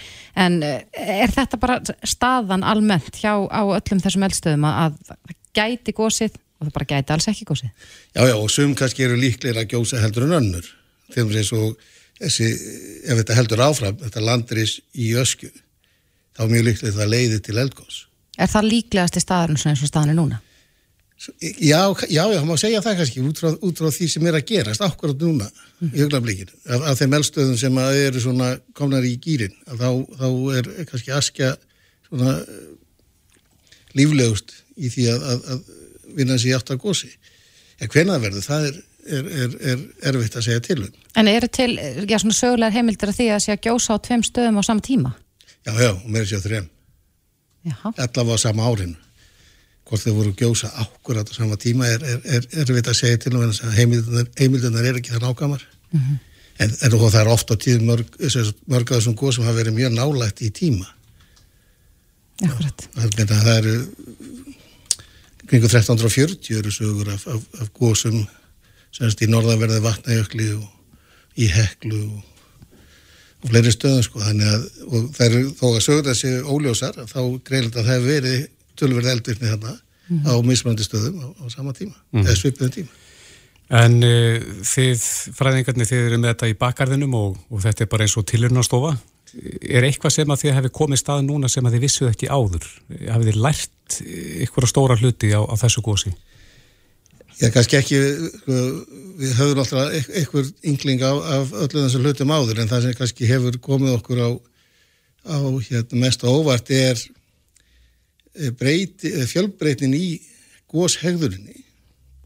En 0.45 0.59
eh, 0.67 0.83
er 1.25 1.35
þetta 1.35 1.61
bara 1.63 1.79
staðan 2.03 2.67
almennt 2.67 3.21
hjá 3.21 3.33
á 3.47 3.63
öllum 3.63 4.03
þessum 4.03 4.27
eldstöðum 4.27 4.67
að 4.71 4.99
það 5.09 5.37
gæti 5.61 5.97
gósið 5.97 6.37
og 6.61 6.67
það 6.67 6.75
bara 6.77 6.91
gæti 6.93 7.15
alls 7.15 7.31
ekki 7.33 7.49
gósið? 7.49 7.73
Já, 8.15 8.23
já, 8.27 8.35
og 8.37 8.51
sum 8.53 8.75
kannski 8.79 9.07
eru 9.07 9.17
líklega 9.21 9.65
að 9.65 9.73
gjósa 9.75 10.03
heldur 10.03 10.29
en 10.29 10.37
önnur. 10.41 10.69
Þegar 11.11 11.31
við 11.31 11.41
séum 11.41 11.49
svo, 11.49 11.73
þessi, 12.21 12.51
ef 13.07 13.23
þetta 13.23 13.39
heldur 13.39 13.65
áfram, 13.65 13.99
þetta 14.05 14.27
landris 14.27 14.77
í 14.95 15.11
ösku, 15.19 15.51
þá 16.37 16.45
er 16.45 16.55
mjög 16.55 16.69
líklega 16.69 16.99
það 16.99 17.13
leiði 17.15 17.41
til 17.47 17.59
eldgós. 17.63 18.05
Er 18.41 18.51
það 18.51 18.71
líklegast 18.75 19.19
í 19.19 19.25
staðarinn 19.25 19.59
eins 19.59 19.83
og 19.83 19.91
staðan 19.91 20.15
er 20.15 20.21
núna? 20.21 20.45
Já, 21.61 21.95
já, 22.09 22.33
já, 22.33 22.41
má 22.49 22.55
segja 22.57 22.81
það 22.81 22.95
kannski 22.97 23.21
út 23.21 23.41
frá, 23.43 23.51
út 23.61 23.77
frá 23.77 23.91
því 23.93 24.07
sem 24.09 24.27
er 24.31 24.39
að 24.39 24.47
gerast 24.49 24.81
akkurat 24.81 25.21
núna 25.21 25.51
mm. 25.53 25.91
í 25.93 26.05
augnablikinu 26.07 26.55
af, 26.65 26.87
af 26.89 26.97
þeim 26.97 27.17
eldstöðum 27.19 27.59
sem 27.61 27.81
eru 27.85 28.23
svona 28.25 28.49
komnar 28.73 29.05
í 29.05 29.19
gýrin 29.21 29.53
þá, 29.69 29.91
þá 30.17 30.29
er 30.57 30.71
kannski 30.89 31.13
askja 31.13 31.51
svona 32.09 32.39
líflegust 33.99 34.55
í 34.81 34.89
því 34.95 35.05
að, 35.13 35.27
að, 35.35 35.45
að 35.53 36.17
vinna 36.17 36.39
sér 36.41 36.57
átt 36.57 36.73
að 36.73 36.81
gósi 36.87 37.13
en 37.81 37.93
hvenað 37.93 38.25
verður, 38.25 38.47
það 38.49 38.71
er, 38.71 38.81
er, 39.19 39.31
er, 39.45 39.55
er 39.75 39.85
erfitt 40.15 40.41
að 40.41 40.49
segja 40.49 40.65
til 40.71 40.79
um. 40.87 40.99
En 41.21 41.29
eru 41.29 41.53
til, 41.53 41.71
já 42.09 42.17
svona 42.17 42.39
sögulegar 42.41 42.79
heimildir 42.79 43.13
að 43.13 43.21
því 43.21 43.29
að 43.35 43.45
sé 43.45 43.59
að 43.59 43.69
gjósa 43.69 44.01
á 44.01 44.05
tveim 44.09 44.25
stöðum 44.25 44.61
á 44.61 44.63
sama 44.65 44.89
tíma? 44.89 45.13
Já, 45.69 45.75
já, 45.77 45.93
og 45.93 46.09
mér 46.09 46.25
sé 46.25 46.41
á 46.41 46.45
þrejum 46.49 46.73
allavega 48.01 48.41
á 48.41 48.45
sama 48.49 48.73
árinu 48.73 48.97
hvort 49.91 50.05
þau 50.05 50.15
voru 50.15 50.33
gjósa 50.39 50.71
ákvörðat 50.71 51.33
á 51.35 51.35
sama 51.35 51.59
tíma 51.61 51.89
er, 51.91 52.05
er, 52.07 52.21
er, 52.39 52.49
er 52.63 52.71
við 52.71 52.89
að 52.89 52.99
segja 53.01 53.21
til 53.25 53.35
um 53.35 53.43
að 53.43 53.77
heimildunar 54.39 54.87
er 54.87 55.01
ekki 55.01 55.17
það 55.17 55.27
nákvæmar 55.27 55.67
mm 55.67 56.01
-hmm. 56.01 56.19
en, 56.63 56.77
en 56.81 56.95
og 56.95 57.11
það 57.11 57.21
er 57.21 57.33
ofta 57.35 57.57
tíð 57.57 57.83
mörg, 57.91 58.17
mörg 58.71 58.87
að 58.91 58.97
þessum 59.01 59.19
góð 59.19 59.35
sem 59.35 59.45
hafa 59.45 59.59
verið 59.59 59.79
mjög 59.81 59.93
nálægt 59.99 60.43
í 60.47 60.51
tíma 60.51 60.87
Akkurat. 62.41 62.87
Það, 62.95 63.27
það 63.29 63.57
eru 63.59 63.75
kringu 65.51 65.67
1340 65.67 66.59
eru 66.59 66.73
sögur 66.73 67.11
af, 67.13 67.27
af, 67.29 67.43
af 67.61 67.73
góðsum 67.77 68.23
semst 68.95 69.21
í 69.23 69.29
norðanverði 69.31 69.83
vatnajökli 69.85 70.53
og 70.55 71.41
í 71.41 71.49
heklu 71.51 72.01
og, 72.01 72.23
og 73.43 73.53
fleiri 73.53 73.75
stöðum 73.75 74.07
sko 74.07 74.23
þannig 74.23 74.55
að 74.55 74.65
og 74.87 75.11
það 75.17 75.27
eru 75.27 75.43
þó 75.59 75.67
að 75.69 75.85
sögur 75.87 76.09
þessi 76.09 76.33
óljósar 76.47 77.03
þá 77.11 77.21
greiðilegt 77.47 77.77
að 77.77 77.85
það 77.85 77.93
hefur 77.95 78.11
verið 78.15 78.49
tölverð 78.81 79.13
eldvirkni 79.15 79.53
þarna 79.53 79.77
mm 79.77 80.19
-hmm. 80.19 80.27
á 80.27 80.35
mismöndi 80.43 80.87
stöðum 80.87 81.23
á, 81.23 81.29
á 81.41 81.45
sama 81.53 81.73
tíma, 81.73 81.95
mm 81.95 82.21
-hmm. 82.21 82.27
eða 82.27 82.41
svipiðum 82.41 82.75
tíma 82.79 82.93
En 83.71 84.01
uh, 84.03 84.43
þið, 84.67 85.03
fræðingarnir, 85.39 85.87
þið 85.87 86.09
eru 86.09 86.19
með 86.19 86.33
þetta 86.33 86.51
í 86.51 86.57
bakgarðinum 86.59 87.13
og, 87.15 87.37
og 87.55 87.63
þetta 87.63 87.85
er 87.85 87.91
bara 87.93 88.07
eins 88.07 88.17
og 88.19 88.27
tilurnastofa. 88.27 88.97
Er 89.63 89.87
eitthvað 89.87 90.17
sem 90.17 90.33
að 90.35 90.41
þið 90.43 90.57
hefði 90.57 90.73
komið 90.75 91.01
stað 91.05 91.23
núna 91.29 91.51
sem 91.51 91.67
að 91.67 91.77
þið 91.77 91.85
vissuð 91.85 92.11
ekki 92.11 92.31
áður? 92.35 92.67
Hafið 93.07 93.31
þið 93.31 93.39
lært 93.45 94.01
ykkur 94.47 94.67
stóra 94.67 94.99
hluti 94.99 95.31
á, 95.31 95.41
á 95.47 95.55
þessu 95.61 95.85
gósi? 95.87 96.11
Já, 97.39 97.47
kannski 97.55 97.79
ekki, 97.79 98.01
sko, 98.41 98.59
við 99.21 99.37
höfum 99.39 99.63
alltaf 99.63 100.11
einhver 100.19 100.51
yngling 100.67 101.07
af, 101.07 101.21
af 101.39 101.55
öllu 101.63 101.85
þessum 101.87 102.03
hlutum 102.05 102.35
áður 102.35 102.61
en 102.61 102.73
það 102.73 102.83
sem 102.85 102.99
kannski 102.99 103.31
hefur 103.31 103.61
komið 103.63 103.95
okkur 104.01 104.19
á, 104.27 104.31
á 105.31 105.39
hérna, 105.39 106.03
mest 106.03 106.27
óvart 106.27 106.75
er 106.75 106.99
breyti, 108.59 109.13
fjölbreytin 109.27 109.95
í 109.97 110.21
góshegðurinni 110.71 111.65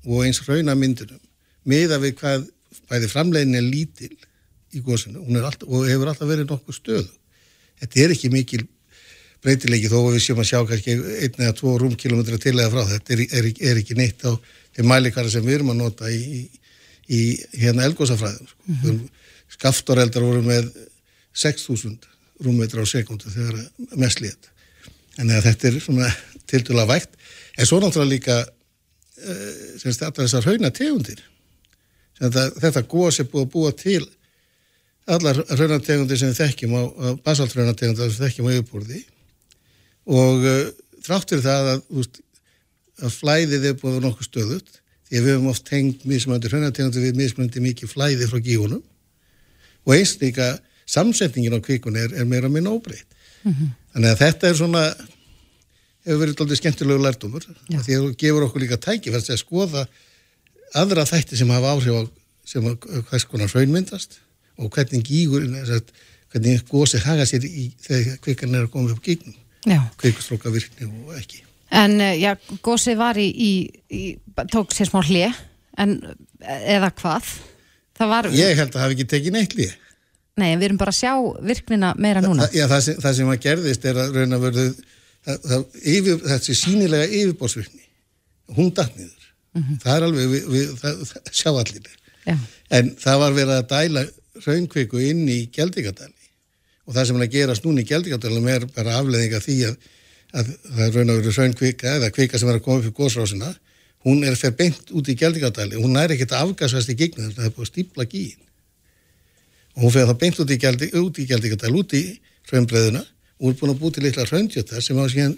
og 0.04 0.24
eins 0.26 0.42
raunamyndunum 0.44 1.20
miða 1.68 1.98
við 2.02 2.16
hvað 2.20 2.46
bæði 2.90 3.10
framlegin 3.10 3.58
er 3.58 3.64
lítil 3.64 4.12
í 4.74 4.82
góðsinu 4.84 5.22
og 5.24 5.86
hefur 5.88 6.10
alltaf 6.10 6.28
verið 6.28 6.50
nokkuð 6.50 6.76
stöðu. 6.76 7.12
Þetta 7.80 8.00
er 8.02 8.14
ekki 8.14 8.30
mikil 8.32 8.64
breytilegi 9.44 9.90
þó 9.92 9.98
að 10.00 10.14
við 10.16 10.24
séum 10.24 10.40
að 10.42 10.48
sjá 10.50 10.58
kannski 10.68 10.96
einn 10.96 11.38
eða 11.38 11.56
tvo 11.58 11.74
rúmkilometra 11.80 12.40
til 12.40 12.54
eða 12.56 12.70
frá. 12.72 12.84
Þetta 12.94 13.14
er, 13.14 13.24
er, 13.28 13.50
er 13.70 13.80
ekki 13.82 13.96
neitt 13.98 14.24
á 14.24 14.32
þeim 14.76 14.88
mælikara 14.90 15.30
sem 15.32 15.44
við 15.44 15.58
erum 15.58 15.74
að 15.74 15.80
nota 15.82 16.10
í, 16.10 16.20
í, 16.22 16.42
í 17.08 17.20
hérna 17.60 17.86
elgósafræðum. 17.88 18.50
Sko. 18.50 18.66
Mm 18.70 18.80
-hmm. 18.82 19.04
Skaftoreldar 19.54 20.24
voru 20.24 20.42
með 20.42 20.72
6.000 21.34 22.10
rúmmetra 22.44 22.82
á 22.82 22.86
sekundu 22.88 23.30
þegar 23.30 23.60
mest 24.00 24.20
lít. 24.24 24.50
En 25.18 25.30
þetta 25.30 25.68
er 25.68 25.80
svona 25.80 26.10
tildulega 26.50 26.90
vægt. 26.90 27.16
En 27.58 27.66
svo 27.66 27.78
náttúrulega 27.80 28.10
líka 28.10 28.40
uh, 29.24 29.78
semst 29.80 30.02
alltaf 30.02 30.24
þessar 30.24 30.48
hauna 30.50 30.70
tegundir 30.74 31.22
þetta, 32.20 32.44
þetta 32.62 32.84
gós 32.90 33.20
er 33.20 33.30
búið 33.30 33.46
að 33.46 33.52
búa 33.54 33.72
til 33.78 34.02
allar 35.14 35.40
raunategundir 35.50 36.20
sem 36.20 36.32
við 36.32 36.40
þekkjum 36.40 36.76
á, 36.78 36.82
á 36.82 37.08
basaltraunategundir 37.26 38.08
sem 38.08 38.14
við 38.14 38.22
þekkjum 38.24 38.48
á 38.48 38.52
yfirbúrði 38.54 39.02
og 40.20 40.48
uh, 40.48 40.62
þráttur 41.04 41.44
það 41.44 41.70
að, 41.74 41.84
úst, 42.00 42.20
að 43.02 43.18
flæðið 43.18 43.68
er 43.70 43.78
búið 43.80 44.00
á 44.00 44.04
nokkuð 44.06 44.30
stöðut 44.30 44.74
því 45.04 45.20
við 45.20 45.32
hefum 45.34 45.50
oft 45.52 45.66
tengt 45.68 46.04
mismöndi 46.08 46.50
raunategundir 46.50 47.08
við 47.08 47.20
mismöndi 47.20 47.64
mikið 47.64 47.92
flæði 47.92 48.30
frá 48.30 48.40
gífunum 48.42 48.82
og 49.84 49.96
eins 49.96 50.16
líka 50.20 50.54
samsetningin 50.88 51.56
á 51.56 51.60
kvíkun 51.64 51.96
er, 52.00 52.12
er 52.16 52.28
meira 52.28 52.48
minn 52.52 52.68
óbreytt 52.68 53.08
mm 53.44 53.52
-hmm. 53.52 53.72
Þannig 53.94 54.10
að 54.10 54.22
þetta 54.24 54.50
er 54.50 54.58
svona 54.58 54.84
hefur 56.04 56.20
verið 56.20 56.42
alltaf 56.44 56.60
skemmtilegu 56.60 57.04
lærdomur 57.04 57.46
því 57.46 57.78
að 57.78 57.86
það 57.88 58.10
gefur 58.20 58.48
okkur 58.48 58.64
líka 58.64 58.80
tæki 58.80 59.14
fyrir 59.14 59.36
að 59.36 59.40
skoða 59.40 59.86
aðra 60.76 61.06
þætti 61.08 61.38
sem 61.38 61.52
hafa 61.54 61.72
áhrif 61.74 61.96
á 61.96 62.02
sem 62.44 62.66
hvers 63.08 63.26
konar 63.30 63.52
raunmyndast 63.54 64.18
og 64.60 64.70
hvernig 64.74 65.06
gígur 65.06 65.46
hvernig 66.34 66.66
gósið 66.68 67.06
haga 67.06 67.26
sér 67.28 67.46
í 67.46 67.70
þegar 67.82 68.20
kvikarn 68.24 68.58
er 68.58 68.66
að 68.66 68.72
koma 68.74 68.92
upp 68.92 69.02
gígnum. 69.04 69.36
Kvikustróka 70.00 70.50
virkni 70.52 70.88
og 70.90 71.14
ekki. 71.16 71.44
En 71.74 71.96
eh, 72.02 72.18
já, 72.20 72.34
gósið 72.62 72.98
var 73.00 73.18
í, 73.18 73.28
í, 73.30 73.52
í 73.88 74.02
tók 74.52 74.74
sér 74.74 74.90
smá 74.90 75.00
hlið 75.06 75.38
en 75.80 75.96
eða 76.42 76.90
hvað? 76.98 77.30
Var... 77.94 78.28
Ég 78.34 78.58
held 78.58 78.72
að 78.72 78.74
það 78.74 78.84
hafi 78.84 78.96
ekki 78.96 79.08
tekið 79.14 79.36
neitt 79.36 79.56
hlið 79.56 79.72
Nei, 80.40 80.48
en 80.50 80.58
við 80.58 80.68
erum 80.68 80.80
bara 80.80 80.90
að 80.90 80.98
sjá 80.98 81.12
virknina 81.46 81.92
meira 81.94 82.22
núna. 82.24 82.48
Já, 82.50 82.66
það 82.70 82.80
sem, 82.88 82.96
það 83.04 83.16
sem 83.18 83.28
að 83.30 83.42
gerðist 83.44 83.84
er 83.86 84.00
að 84.02 84.16
raun 84.18 84.36
að 84.36 84.46
verðu 84.48 84.66
þessi 85.24 86.56
sínilega 86.58 87.06
yfirbórsvirkni 87.08 87.84
hún 88.56 88.72
datniður 88.76 89.30
mm 89.54 89.62
-hmm. 89.62 89.78
það 89.82 89.96
er 89.96 90.06
alveg, 90.08 90.28
við, 90.32 90.48
við, 90.52 90.74
það, 90.80 91.04
það 91.10 91.30
sjá 91.32 91.50
allir. 91.52 91.88
Já. 92.24 92.36
en 92.70 92.94
það 92.96 93.18
var 93.20 93.32
verið 93.32 93.54
að 93.54 93.68
dæla 93.72 94.04
raunkviku 94.46 95.00
inn 95.00 95.28
í 95.28 95.40
Gjaldíkadali 95.52 96.30
og 96.84 96.94
það 96.94 97.06
sem 97.06 97.16
er 97.16 97.26
að 97.26 97.34
gerast 97.34 97.64
núna 97.64 97.80
í 97.80 97.88
Gjaldíkadalum 97.88 98.48
er 98.48 98.66
bara 98.74 98.98
afleðinga 98.98 99.40
því 99.40 99.58
að, 99.68 99.76
að 100.32 100.54
það 100.64 100.86
er 100.86 100.94
raun 100.94 101.10
og 101.10 101.20
verið 101.20 101.38
raunkvika 101.38 101.96
eða 101.98 102.10
kvika 102.10 102.38
sem 102.38 102.48
er 102.48 102.58
að 102.58 102.64
koma 102.64 102.80
upp 102.80 102.88
í 102.90 102.96
góðsrásina 102.98 103.52
hún 104.04 104.24
er 104.24 104.36
fyrir 104.36 104.56
beint 104.56 104.90
út 104.90 105.08
í 105.08 105.16
Gjaldíkadali 105.20 105.80
hún 105.80 105.96
er 106.00 106.16
ekkert 106.16 106.32
að 106.32 106.48
afgasast 106.48 106.90
í 106.92 106.96
gegnum 106.98 107.32
það 107.36 107.44
er 107.44 107.54
búin 107.54 107.68
að 107.68 107.72
stípla 107.72 108.08
gíin 108.08 108.40
og 109.74 109.82
hún 109.82 109.92
fyrir 109.94 110.10
það 110.10 110.20
beint 110.22 110.40
út 110.40 110.54
í 110.54 111.26
Gjaldíkadali 111.28 111.80
út 111.80 111.96
í 111.98 112.04
raunbreðuna 112.52 113.02
og 113.40 113.50
er 113.50 113.58
búin 113.58 113.74
að 113.74 113.80
búið 113.80 113.96
til 113.96 114.04
litla 114.06 114.26
raundjötar 114.28 114.84
sem 114.84 114.98
á 114.98 115.04
síðan 115.10 115.36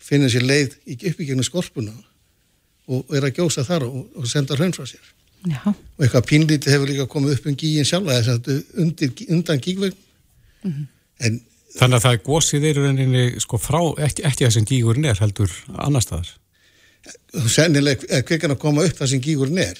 finnir 0.00 0.32
sér 0.32 0.46
leið 0.46 0.76
upp 1.10 1.20
í 1.20 1.28
gegnum 1.28 1.46
skorpuna 1.46 1.94
og 2.90 3.14
er 3.14 3.26
að 3.28 3.38
gjósa 3.38 3.64
þar 3.64 3.86
og, 3.86 4.06
og 4.18 4.28
senda 4.28 4.56
hraun 4.58 4.74
frá 4.74 4.86
sér. 4.88 5.02
Já. 5.48 5.60
Og 5.70 6.02
eitthvað 6.04 6.26
pínlítið 6.28 6.74
hefur 6.74 6.90
líka 6.90 7.06
komið 7.08 7.36
upp 7.36 7.46
um 7.48 7.56
gíin 7.56 7.86
sjálfa 7.88 8.18
þess 8.18 8.32
að 8.34 8.80
undir, 8.82 9.12
undan 9.30 9.62
gígvegn. 9.62 9.96
Mm 10.64 10.72
-hmm. 10.72 11.38
Þannig 11.78 11.96
að 11.96 12.04
það 12.04 12.16
er 12.16 12.22
gósið 12.26 12.64
þeirur 12.66 12.88
enninni 12.90 13.24
sko 13.40 13.58
frá, 13.58 13.80
ekki, 14.06 14.24
ekki 14.26 14.44
það 14.44 14.54
sem 14.56 14.64
gígurinn 14.66 15.04
er 15.06 15.20
heldur 15.22 15.52
annar 15.78 16.02
staðar. 16.02 16.32
Sennilega 17.48 18.08
er 18.10 18.24
kvekan 18.26 18.50
að 18.50 18.58
koma 18.58 18.84
upp 18.84 18.96
það 18.98 19.12
sem 19.12 19.22
gígurinn 19.24 19.62
er 19.62 19.78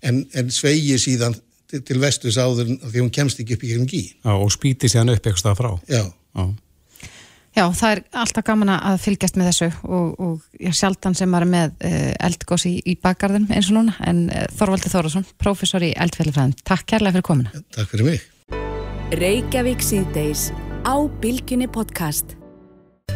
en, 0.00 0.24
en 0.32 0.50
sveigir 0.50 0.98
síðan 0.98 1.36
til, 1.70 1.82
til 1.86 1.98
vestus 2.02 2.38
áður 2.38 2.76
því 2.84 3.02
hún 3.02 3.12
kemst 3.14 3.42
ekki 3.42 3.56
upp 3.56 3.66
í 3.66 3.72
gegnum 3.72 3.90
gí. 3.90 4.04
Já, 4.20 4.32
og 4.34 4.52
spýti 4.54 4.90
síðan 4.90 5.14
upp 5.16 5.26
eitthvað 5.26 5.58
frá. 5.58 5.72
Já. 5.90 6.04
Já. 6.36 6.46
Já, 7.56 7.64
það 7.72 7.92
er 7.94 8.00
alltaf 8.20 8.44
gaman 8.44 8.70
að 8.74 8.98
fylgjast 9.00 9.38
með 9.40 9.46
þessu 9.48 9.66
og, 9.88 10.08
og 10.20 10.58
ég 10.60 10.74
sjaldan 10.76 11.14
sem 11.16 11.36
er 11.38 11.46
með 11.48 11.70
uh, 11.88 12.10
eldgós 12.28 12.66
í, 12.68 12.74
í 12.84 12.98
bakgarðum 13.00 13.46
eins 13.48 13.70
og 13.70 13.78
núna 13.78 13.94
en 14.04 14.26
uh, 14.28 14.42
Þorvaldi 14.58 14.92
Þórasson, 14.92 15.24
professor 15.40 15.86
í 15.86 15.94
eldfélagfræðin. 15.96 16.52
Takk 16.68 16.84
kærlega 16.92 17.16
fyrir 17.16 17.24
komina. 17.30 17.54
Ja, 17.56 17.64
takk 17.78 17.94
fyrir 17.94 18.10
mig. 18.10 18.26
Reykjavík 19.16 19.80
síðdeis 19.86 20.50
á 20.84 21.00
Bilginni 21.22 21.70
podcast. 21.72 22.36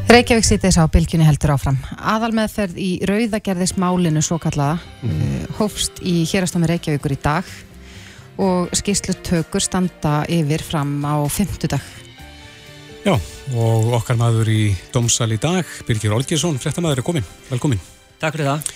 Reykjavík 0.09 0.49
síðdeis 0.49 0.81
á 0.81 0.89
Bilginni 0.89 1.29
heldur 1.29 1.53
áfram. 1.59 1.77
Aðal 2.01 2.33
meðferð 2.41 2.81
í 2.81 2.91
rauðagerðismálinu 3.11 4.25
svo 4.25 4.41
kallaða 4.41 4.81
mm. 5.05 5.21
uh, 5.21 5.59
hófst 5.61 6.01
í 6.01 6.23
hérastámi 6.33 6.73
Reykjavíkur 6.73 7.13
í 7.13 7.21
dag 7.21 7.59
og 8.39 8.71
skýrslutökur 8.77 9.63
standa 9.65 10.25
yfir 10.29 10.63
fram 10.63 11.01
á 11.03 11.19
fymtudag. 11.27 11.83
Já, 13.01 13.15
og 13.57 13.95
okkar 13.97 14.19
maður 14.21 14.51
í 14.53 14.63
Dómsal 14.93 15.33
í 15.33 15.41
dag, 15.41 15.65
Birgir 15.89 16.13
Olgersson, 16.13 16.59
frettamæður 16.61 17.01
er 17.01 17.07
komin. 17.07 17.27
Velkomin. 17.49 17.81
Takk 18.21 18.37
fyrir 18.37 18.51
það. 18.51 18.71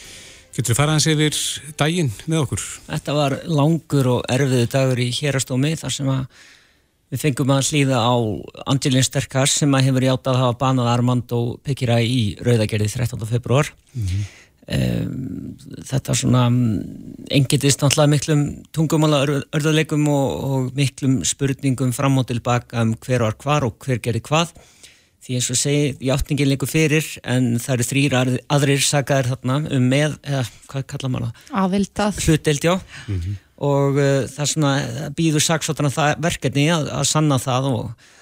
Getur 0.54 0.70
þú 0.70 0.78
farað 0.78 0.96
hans 0.96 1.06
yfir 1.10 1.38
daginn 1.76 2.10
með 2.30 2.44
okkur? 2.44 2.64
Þetta 2.86 3.14
var 3.16 3.34
langur 3.50 4.10
og 4.12 4.28
erfiðu 4.30 4.68
dagur 4.70 5.02
í 5.02 5.08
hérastómi 5.12 5.74
þar 5.80 5.94
sem 5.96 6.10
við 7.10 7.24
fengum 7.24 7.52
að 7.54 7.66
slíða 7.68 7.98
á 8.00 8.14
Angelin 8.70 9.04
Sterkars 9.04 9.58
sem 9.60 9.74
að 9.74 9.90
hefur 9.90 10.06
játað 10.06 10.36
að 10.36 10.40
hafa 10.44 10.58
banað 10.62 10.90
Armand 10.92 11.34
og 11.36 11.58
Pekira 11.66 11.98
í 12.00 12.36
Rauðagerði 12.40 12.88
13. 12.94 13.26
februar. 13.28 13.72
Mm 13.92 14.06
-hmm. 14.06 14.24
Um, 14.64 15.58
þetta 15.84 16.14
svona 16.16 16.46
engitist 17.36 17.82
náttúrulega 17.82 18.12
miklum 18.14 18.44
tungumála 18.72 19.18
örðuleikum 19.52 20.06
og, 20.08 20.30
og 20.46 20.70
miklum 20.78 21.18
spurningum 21.28 21.92
fram 21.92 22.16
og 22.22 22.30
tilbaka 22.30 22.80
um 22.80 22.94
hver 22.96 23.26
var 23.26 23.36
hvar 23.42 23.66
og 23.68 23.76
hver 23.84 24.00
gerði 24.00 24.22
hvað 24.24 24.54
því 25.24 25.36
eins 25.36 25.50
og 25.52 25.58
segi, 25.60 25.92
játningin 26.04 26.48
líku 26.48 26.68
fyrir 26.68 27.04
en 27.28 27.54
það 27.60 27.74
eru 27.74 27.86
þrýra 27.90 28.24
aðrir 28.56 28.82
sagaðir 28.84 29.30
þarna 29.34 29.60
um 29.76 29.86
með, 29.92 30.16
eða 30.24 30.42
hvað 30.72 30.88
kalla 30.94 31.12
maður 31.12 31.28
það? 31.28 31.46
Aðvildað 31.62 32.24
Hlutdeild, 32.24 32.64
já 32.64 32.74
mm 32.74 33.20
-hmm. 33.20 33.38
og 33.68 34.00
uh, 34.00 34.10
það 34.32 34.42
er 34.46 34.52
svona 34.52 34.74
býður 35.16 35.44
saksóttan 35.44 35.92
verkefni 36.24 36.70
að, 36.72 36.88
að 36.88 37.04
sanna 37.12 37.40
það 37.40 37.70
og 37.72 38.12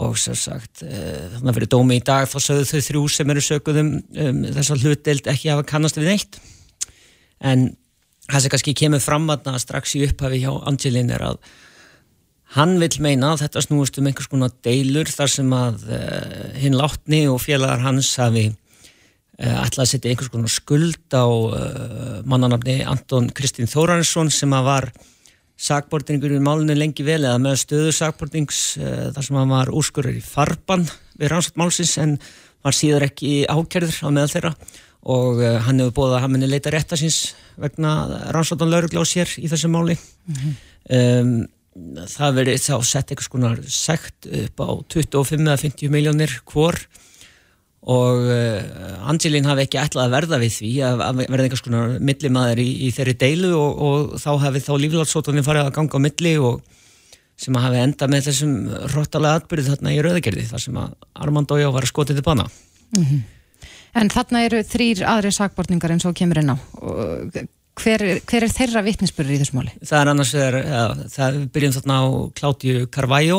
og 0.00 0.16
sér 0.16 0.38
sagt 0.40 0.82
eh, 0.86 1.28
þannig 1.34 1.50
að 1.50 1.58
fyrir 1.58 1.70
dómi 1.74 1.98
í 2.00 2.04
dag 2.04 2.24
þá 2.30 2.38
sögðu 2.40 2.68
þau 2.70 2.86
þrjú 2.86 3.02
sem 3.12 3.32
eru 3.34 3.42
sökuð 3.44 3.80
um, 3.82 3.90
um 4.24 4.38
þess 4.48 4.72
að 4.72 4.86
hlutdeild 4.86 5.28
ekki 5.34 5.50
hafa 5.52 5.66
kannast 5.68 6.00
við 6.00 6.08
neitt. 6.08 6.38
En 7.42 7.66
það 8.30 8.44
sem 8.44 8.54
kannski 8.54 8.74
kemur 8.78 9.04
fram 9.04 9.28
að 9.32 9.60
strax 9.60 9.96
í 9.98 10.06
upphafi 10.06 10.40
hjá 10.44 10.52
Angelin 10.70 11.12
er 11.12 11.26
að 11.32 11.42
hann 12.56 12.74
vil 12.80 12.92
meina 13.04 13.32
að 13.32 13.46
þetta 13.46 13.64
snúist 13.66 13.98
um 14.00 14.08
einhvers 14.08 14.30
konar 14.32 14.52
deilur 14.64 15.08
þar 15.08 15.30
sem 15.34 15.54
að 15.56 15.86
uh, 15.88 16.48
hinn 16.60 16.76
látni 16.76 17.24
og 17.32 17.40
félagar 17.44 17.84
hans 17.84 18.10
hafi 18.20 18.48
uh, 18.48 19.56
ætlað 19.64 19.86
að 19.86 19.90
setja 19.92 20.12
einhvers 20.12 20.32
konar 20.32 20.52
skuld 20.52 21.16
á 21.16 21.24
uh, 21.24 22.18
mannanabni 22.28 22.82
Anton 22.88 23.30
Kristín 23.32 23.70
Þóransson 23.72 24.32
sem 24.32 24.52
að 24.56 24.68
var 24.68 24.92
sakbortningur 25.62 26.34
í 26.34 26.40
málunni 26.42 26.76
lengi 26.76 27.04
vel 27.06 27.20
eða 27.22 27.38
með 27.42 27.60
stöðu 27.62 27.92
sakbortnings 27.94 28.62
uh, 28.80 29.10
þar 29.14 29.26
sem 29.26 29.38
hann 29.38 29.54
var 29.54 29.72
úrskurður 29.72 30.18
í 30.18 30.24
farban 30.24 30.86
við 31.20 31.32
rannsótt 31.32 31.60
málsins 31.60 31.94
en 32.02 32.16
var 32.62 32.76
síðar 32.76 33.06
ekki 33.08 33.42
ákjörður 33.50 34.02
á 34.06 34.08
meðal 34.10 34.32
þeirra. 34.34 34.52
Og 35.12 35.40
uh, 35.42 35.56
hann 35.66 35.82
hefur 35.82 35.96
bóðað 35.98 36.18
að 36.18 36.24
hann 36.24 36.34
minni 36.36 36.50
leita 36.50 36.72
rétta 36.74 36.98
síns 36.98 37.22
vegna 37.60 37.94
rannsóttan 38.34 38.70
laurugla 38.70 39.02
á 39.02 39.06
sér 39.06 39.32
í 39.38 39.48
þessu 39.50 39.70
máli. 39.70 39.98
Um, 40.92 41.42
það 42.12 42.36
verið 42.40 42.60
þá 42.60 42.74
sett 42.84 43.10
eitthvað 43.10 43.28
skonar 43.28 43.62
sekt 43.70 44.28
upp 44.28 44.62
á 44.62 44.68
25 44.92 45.46
eða 45.46 45.60
50 45.62 45.92
miljónir 45.94 46.34
hvor 46.48 46.76
og 47.82 48.20
uh, 48.30 49.08
Angelín 49.10 49.46
hafi 49.48 49.64
ekki 49.66 49.80
ætlað 49.82 50.04
að 50.06 50.12
verða 50.14 50.38
við 50.42 50.52
því 50.58 50.70
að, 50.86 51.00
verða 51.26 51.46
einhvers 51.48 51.64
konar 51.66 51.96
millimaður 51.98 52.60
í, 52.62 52.68
í 52.86 52.90
þeirri 52.94 53.14
deilu 53.18 53.50
og, 53.58 53.82
og 53.82 54.12
þá 54.22 54.30
hafi 54.44 54.62
þá 54.62 54.72
líflátsótunni 54.84 55.42
farið 55.46 55.66
að 55.66 55.74
ganga 55.80 55.98
á 55.98 56.04
milli 56.06 56.34
og 56.38 56.60
sem 57.42 57.56
að 57.58 57.64
hafi 57.66 57.80
enda 57.82 58.06
með 58.12 58.26
þessum 58.28 58.52
hróttalega 58.92 59.40
atbyrði 59.40 59.72
þarna 59.72 59.94
í 59.96 60.02
rauðagerði 60.06 60.44
þar 60.52 60.62
sem 60.62 60.76
að 60.78 60.92
Armand 61.26 61.50
Ójá 61.56 61.72
var 61.74 61.82
að 61.88 61.92
skotið 61.94 62.20
til 62.20 62.26
bana 62.30 62.48
Mhm. 62.92 63.22
En 63.96 64.08
þarna 64.12 64.40
eru 64.46 64.58
þrýr 64.64 65.00
aðri 65.08 65.30
sakbortningar 65.32 65.92
eins 65.94 66.04
og 66.08 66.14
kemur 66.16 66.38
inn 66.40 66.52
á. 66.52 66.56
Og 66.80 67.32
Hver, 67.80 68.02
er- 68.04 68.20
hver 68.28 68.44
er 68.44 68.52
þeirra 68.52 68.82
vittnisspurður 68.84 69.32
í 69.32 69.38
þessu 69.40 69.54
máli? 69.56 69.72
það 69.80 70.00
er 70.02 70.10
annars 70.12 70.32
vegar, 70.36 70.56
ja, 70.60 70.82
það 71.08 71.38
byrjum 71.54 71.72
þarna 71.78 71.96
á 71.96 72.04
Claudiu 72.36 72.86
Carvalho 72.92 73.38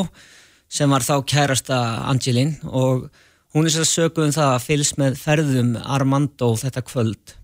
sem 0.74 0.90
var 0.90 1.06
þá 1.06 1.14
kærasta 1.30 1.78
Angelín 2.10 2.56
og 2.66 3.12
hún 3.54 3.68
er 3.68 3.76
sér 3.76 3.86
að 3.86 3.92
sögu 3.92 4.26
um 4.26 4.34
það 4.34 4.50
að 4.56 4.66
fylgst 4.68 5.00
með 5.02 5.22
ferðum 5.22 5.72
Armando 5.84 6.52
þetta 6.60 6.84
kvöld. 6.88 7.38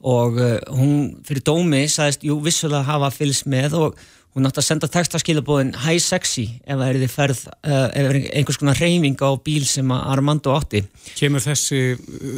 Og 0.00 0.38
uh, 0.40 0.56
hún 0.72 0.94
fyrir 1.26 1.44
dómi 1.44 1.84
sagðist, 1.92 2.24
jú, 2.24 2.38
vissulega 2.44 2.86
hafa 2.88 3.10
fylgst 3.12 3.48
með 3.50 3.76
og 3.80 4.00
hún 4.36 4.46
átti 4.46 4.62
að 4.62 4.66
senda 4.68 4.88
textaskilabóðin 4.90 5.74
Hi 5.82 5.98
Sexy 6.02 6.46
ef 6.62 6.78
það 6.78 6.86
er 6.86 6.98
þið 7.02 7.12
ferð 7.14 7.40
ef 7.66 7.98
er 7.98 8.18
einhvers 8.38 8.60
konar 8.60 8.78
reyfing 8.78 9.18
á 9.18 9.30
bíl 9.42 9.64
sem 9.66 9.90
Armando 9.94 10.54
átti. 10.54 10.84
Kemur 11.18 11.42
þessi 11.42 11.80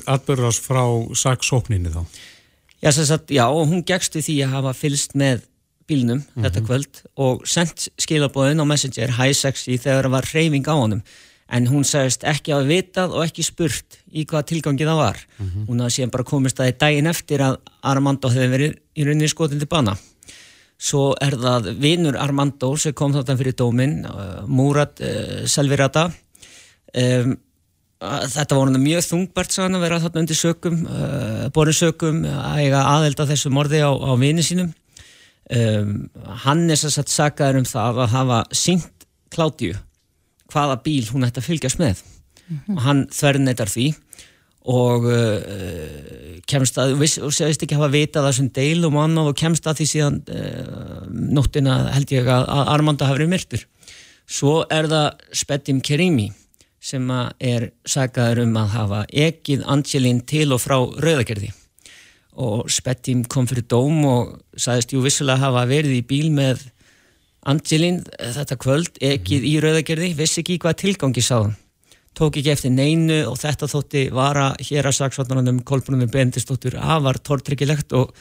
atbyrðast 0.09 0.65
frá 0.65 0.83
saksókninni 1.19 1.93
þá? 1.93 2.03
Já, 2.83 2.91
sagt, 2.97 3.31
já, 3.31 3.45
og 3.47 3.69
hún 3.71 3.85
gegst 3.87 4.17
við 4.17 4.27
því 4.27 4.37
að 4.47 4.55
hafa 4.57 4.73
fylgst 4.75 5.13
með 5.19 5.45
bílnum 5.91 6.23
þetta 6.33 6.63
kvöld 6.65 7.03
og 7.21 7.45
sendt 7.49 7.91
skilabóðin 8.01 8.63
á 8.63 8.67
Messenger 8.67 9.13
Hi 9.19 9.35
Sexy 9.37 9.77
þegar 9.77 10.09
það 10.09 10.17
var 10.17 10.31
reyfing 10.33 10.67
á 10.71 10.75
honum 10.75 11.05
en 11.53 11.66
hún 11.68 11.84
sagðist 11.84 12.24
ekki 12.28 12.55
að 12.55 12.70
vitað 12.70 13.14
og 13.16 13.26
ekki 13.26 13.45
spurt 13.47 13.99
í 14.12 14.24
hvaða 14.28 14.49
tilgangi 14.53 14.86
það 14.88 15.01
var. 15.01 15.20
Hún 15.68 15.82
hafði 15.82 15.97
síðan 15.97 16.14
bara 16.14 16.28
komist 16.28 16.61
að 16.61 16.72
í 16.72 16.78
daginn 16.80 17.11
eftir 17.11 17.45
að 17.45 17.59
Armando 17.82 18.30
hefði 18.32 18.49
verið 18.55 18.74
í 18.95 19.07
rauninni 19.07 19.28
skotin 19.28 19.61
til 19.61 19.68
bana. 19.68 19.97
Svo 20.82 21.12
er 21.22 21.36
það 21.38 21.72
vinur 21.78 22.18
Armando 22.18 22.72
sem 22.76 22.95
kom 22.95 23.12
þarna 23.14 23.38
fyrir 23.38 23.55
dómin 23.55 24.01
uh, 24.09 24.43
Murat 24.51 24.99
uh, 24.99 25.45
Selvirata 25.47 26.09
um, 26.11 27.36
þetta 28.03 28.59
voru 28.59 28.80
mjög 28.82 29.05
þungbært 29.07 29.59
að 29.62 29.78
vera 29.84 30.01
þarna 30.03 30.22
undir 30.24 30.38
sökum 30.38 30.80
uh, 30.86 31.45
borin 31.55 31.76
sökum 31.76 32.24
að 32.26 32.64
eiga 32.64 32.82
aðelda 32.97 33.28
þessu 33.30 33.53
morði 33.55 33.82
á, 33.84 33.90
á 33.95 34.12
vini 34.18 34.43
sínum. 34.43 34.72
Um, 35.53 36.09
hann 36.47 36.70
er 36.70 36.78
sér 36.80 36.95
satt 36.95 37.12
sakaður 37.12 37.61
um 37.61 37.68
það 37.68 38.03
að 38.05 38.12
hafa 38.16 38.43
sínt 38.57 39.07
Kládíu 39.32 39.76
hvaða 40.53 40.79
bíl 40.85 41.07
hún 41.11 41.27
ætti 41.27 41.43
að 41.43 41.49
fylgjast 41.49 41.81
með. 41.83 42.03
Og 42.69 42.81
hann 42.85 43.07
þverjneitar 43.13 43.71
því 43.73 43.93
og 44.63 45.09
uh, 45.11 46.37
kemst 46.47 46.77
að 46.79 46.93
og 47.01 47.33
segist 47.35 47.65
ekki 47.65 47.75
hafa 47.75 47.91
vitað 47.91 48.29
þessum 48.29 48.51
deilum 48.55 48.99
og 48.99 49.07
annað 49.09 49.31
og 49.33 49.39
kemst 49.41 49.67
að 49.67 49.81
því 49.81 49.87
síðan 49.91 50.21
uh, 50.31 51.01
nóttina 51.11 51.79
held 51.97 52.13
ég 52.15 52.29
að, 52.31 52.47
að 52.47 52.71
Armanda 52.77 53.09
hafi 53.09 53.19
verið 53.19 53.33
myrtur. 53.33 53.65
Svo 54.31 54.61
er 54.71 54.87
það 54.91 55.09
Spetim 55.35 55.81
Kerimi 55.83 56.29
sem 56.83 57.11
er 57.39 57.69
sagaður 57.87 58.45
um 58.47 58.57
að 58.59 58.73
hafa 58.77 59.03
ekið 59.11 59.67
Angelín 59.71 60.23
til 60.27 60.49
og 60.55 60.63
frá 60.63 60.79
rauðagerði. 60.79 61.53
Og 62.43 62.71
Spetim 62.73 63.27
kom 63.29 63.47
fyrir 63.51 63.67
dóm 63.69 64.01
og 64.09 64.33
sagðist 64.57 64.95
jú 64.95 65.03
vissulega 65.05 65.43
hafa 65.43 65.67
verið 65.71 65.99
í 65.99 66.07
bíl 66.07 66.31
með 66.35 66.65
Angelín 67.49 68.03
þetta 68.18 68.57
kvöld 68.61 69.01
ekið 69.03 69.49
í 69.49 69.57
rauðagerði 69.62 70.12
vissi 70.18 70.43
ekki 70.45 70.61
hvað 70.62 70.78
tilgangi 70.84 71.24
sáðan 71.24 71.57
tók 72.18 72.36
ekki 72.36 72.53
eftir 72.53 72.72
neinu 72.72 73.22
og 73.30 73.38
þetta 73.40 73.68
þótti 73.70 74.05
vara 74.12 74.53
hér 74.61 74.88
að 74.88 74.99
saksvartanum 74.99 75.62
Kolbrunum 75.66 76.11
Bendistóttur 76.12 76.76
afar 76.76 77.18
tortryggilegt 77.24 77.95
og 77.97 78.12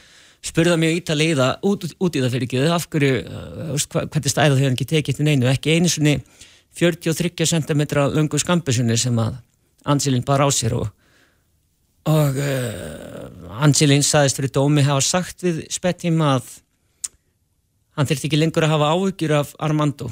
spurða 0.42 0.78
mjög 0.80 1.02
ítalega 1.02 1.50
út, 1.68 1.86
út 2.00 2.16
í 2.16 2.24
það 2.24 2.34
fyrir 2.36 2.48
ekki. 2.48 2.62
Af 2.72 2.88
hverju, 2.92 3.20
uh, 3.22 3.76
hvernig 4.00 4.32
stæða 4.34 4.58
þau 4.58 4.72
ekki 4.72 4.90
tekið 4.94 5.14
eftir 5.14 5.28
neinu, 5.28 5.50
ekki 5.52 5.76
einu 5.76 5.92
svoni 5.92 6.16
43 6.80 7.46
cm 7.52 7.86
lungu 8.16 8.40
skambisunni 8.40 8.98
sem 8.98 9.20
að 9.20 9.38
Angelín 9.92 10.26
bar 10.26 10.44
á 10.46 10.50
sér 10.54 10.78
og, 10.78 10.88
og 12.08 12.40
uh, 12.40 13.62
Angelín 13.66 14.06
saðist 14.08 14.40
fyrir 14.40 14.54
dómi 14.56 14.86
hafa 14.88 15.04
sagt 15.04 15.44
við 15.44 15.66
Spettim 15.74 16.22
að 16.24 16.61
hann 18.02 18.10
þurfti 18.10 18.30
ekki 18.30 18.40
lengur 18.42 18.66
að 18.68 18.74
hafa 18.76 18.92
áhyggjur 18.96 19.34
af 19.38 19.54
Armando 19.62 20.10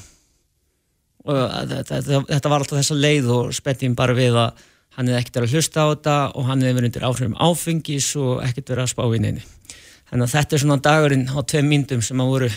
og 1.30 1.40
að 1.44 1.76
þetta, 1.90 2.50
var 2.50 2.62
alltaf 2.62 2.78
þessa 2.78 2.98
leið 2.98 3.32
og 3.36 3.52
Spettim 3.58 3.98
bara 3.98 4.16
við 4.18 4.38
að 4.40 4.64
hann 4.96 5.10
hefði 5.10 5.20
ekkert 5.20 5.40
verið 5.40 5.50
að 5.50 5.58
hlusta 5.58 5.84
á 5.84 5.88
þetta 5.92 6.16
og 6.32 6.48
hann 6.48 6.64
hefði 6.64 6.78
verið 6.78 6.90
undir 6.92 7.08
áhrifum 7.10 7.38
áfengis 7.50 8.10
og 8.20 8.32
ekkert 8.46 8.74
verið 8.74 8.86
að 8.86 8.94
spá 8.94 9.04
í 9.04 9.22
neini 9.26 9.44
þannig 10.10 10.24
að 10.26 10.34
þetta 10.38 10.56
er 10.56 10.64
svona 10.64 10.82
dagurinn 10.88 11.28
á 11.30 11.38
tveim 11.44 11.70
myndum 11.74 12.02
sem 12.06 12.24
að 12.24 12.34
voru 12.34 12.50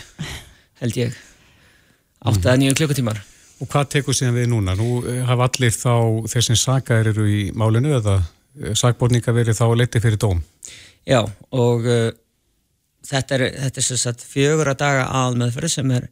held 0.81 0.99
ég 1.01 1.21
8 2.23 2.39
eða 2.39 2.59
9 2.63 2.79
klukkutímar 2.79 3.21
Og 3.61 3.69
hvað 3.71 3.91
tekur 3.93 4.15
síðan 4.17 4.35
við 4.35 4.49
núna? 4.51 4.73
Nú 4.75 5.03
eh, 5.07 5.21
hafa 5.23 5.45
allir 5.47 5.71
þá 5.71 6.25
þeir 6.27 6.45
sem 6.49 6.57
sakaðir 6.59 7.13
eru 7.13 7.27
í 7.31 7.43
málinu 7.55 7.93
eða 7.95 8.17
sakborninga 8.77 9.33
verið 9.33 9.57
þá 9.57 9.65
leitið 9.77 10.03
fyrir 10.03 10.19
dóm. 10.21 10.41
Já, 11.07 11.21
og 11.51 11.87
uh, 11.87 12.09
þetta 13.07 13.37
er, 13.37 13.45
þetta 13.65 13.81
er 13.81 13.87
sem 13.87 13.99
sagt 13.99 14.23
fjögur 14.27 14.71
að 14.71 14.79
daga 14.83 15.07
aðmeðferð 15.21 15.75
sem 15.75 15.95
er 15.95 16.07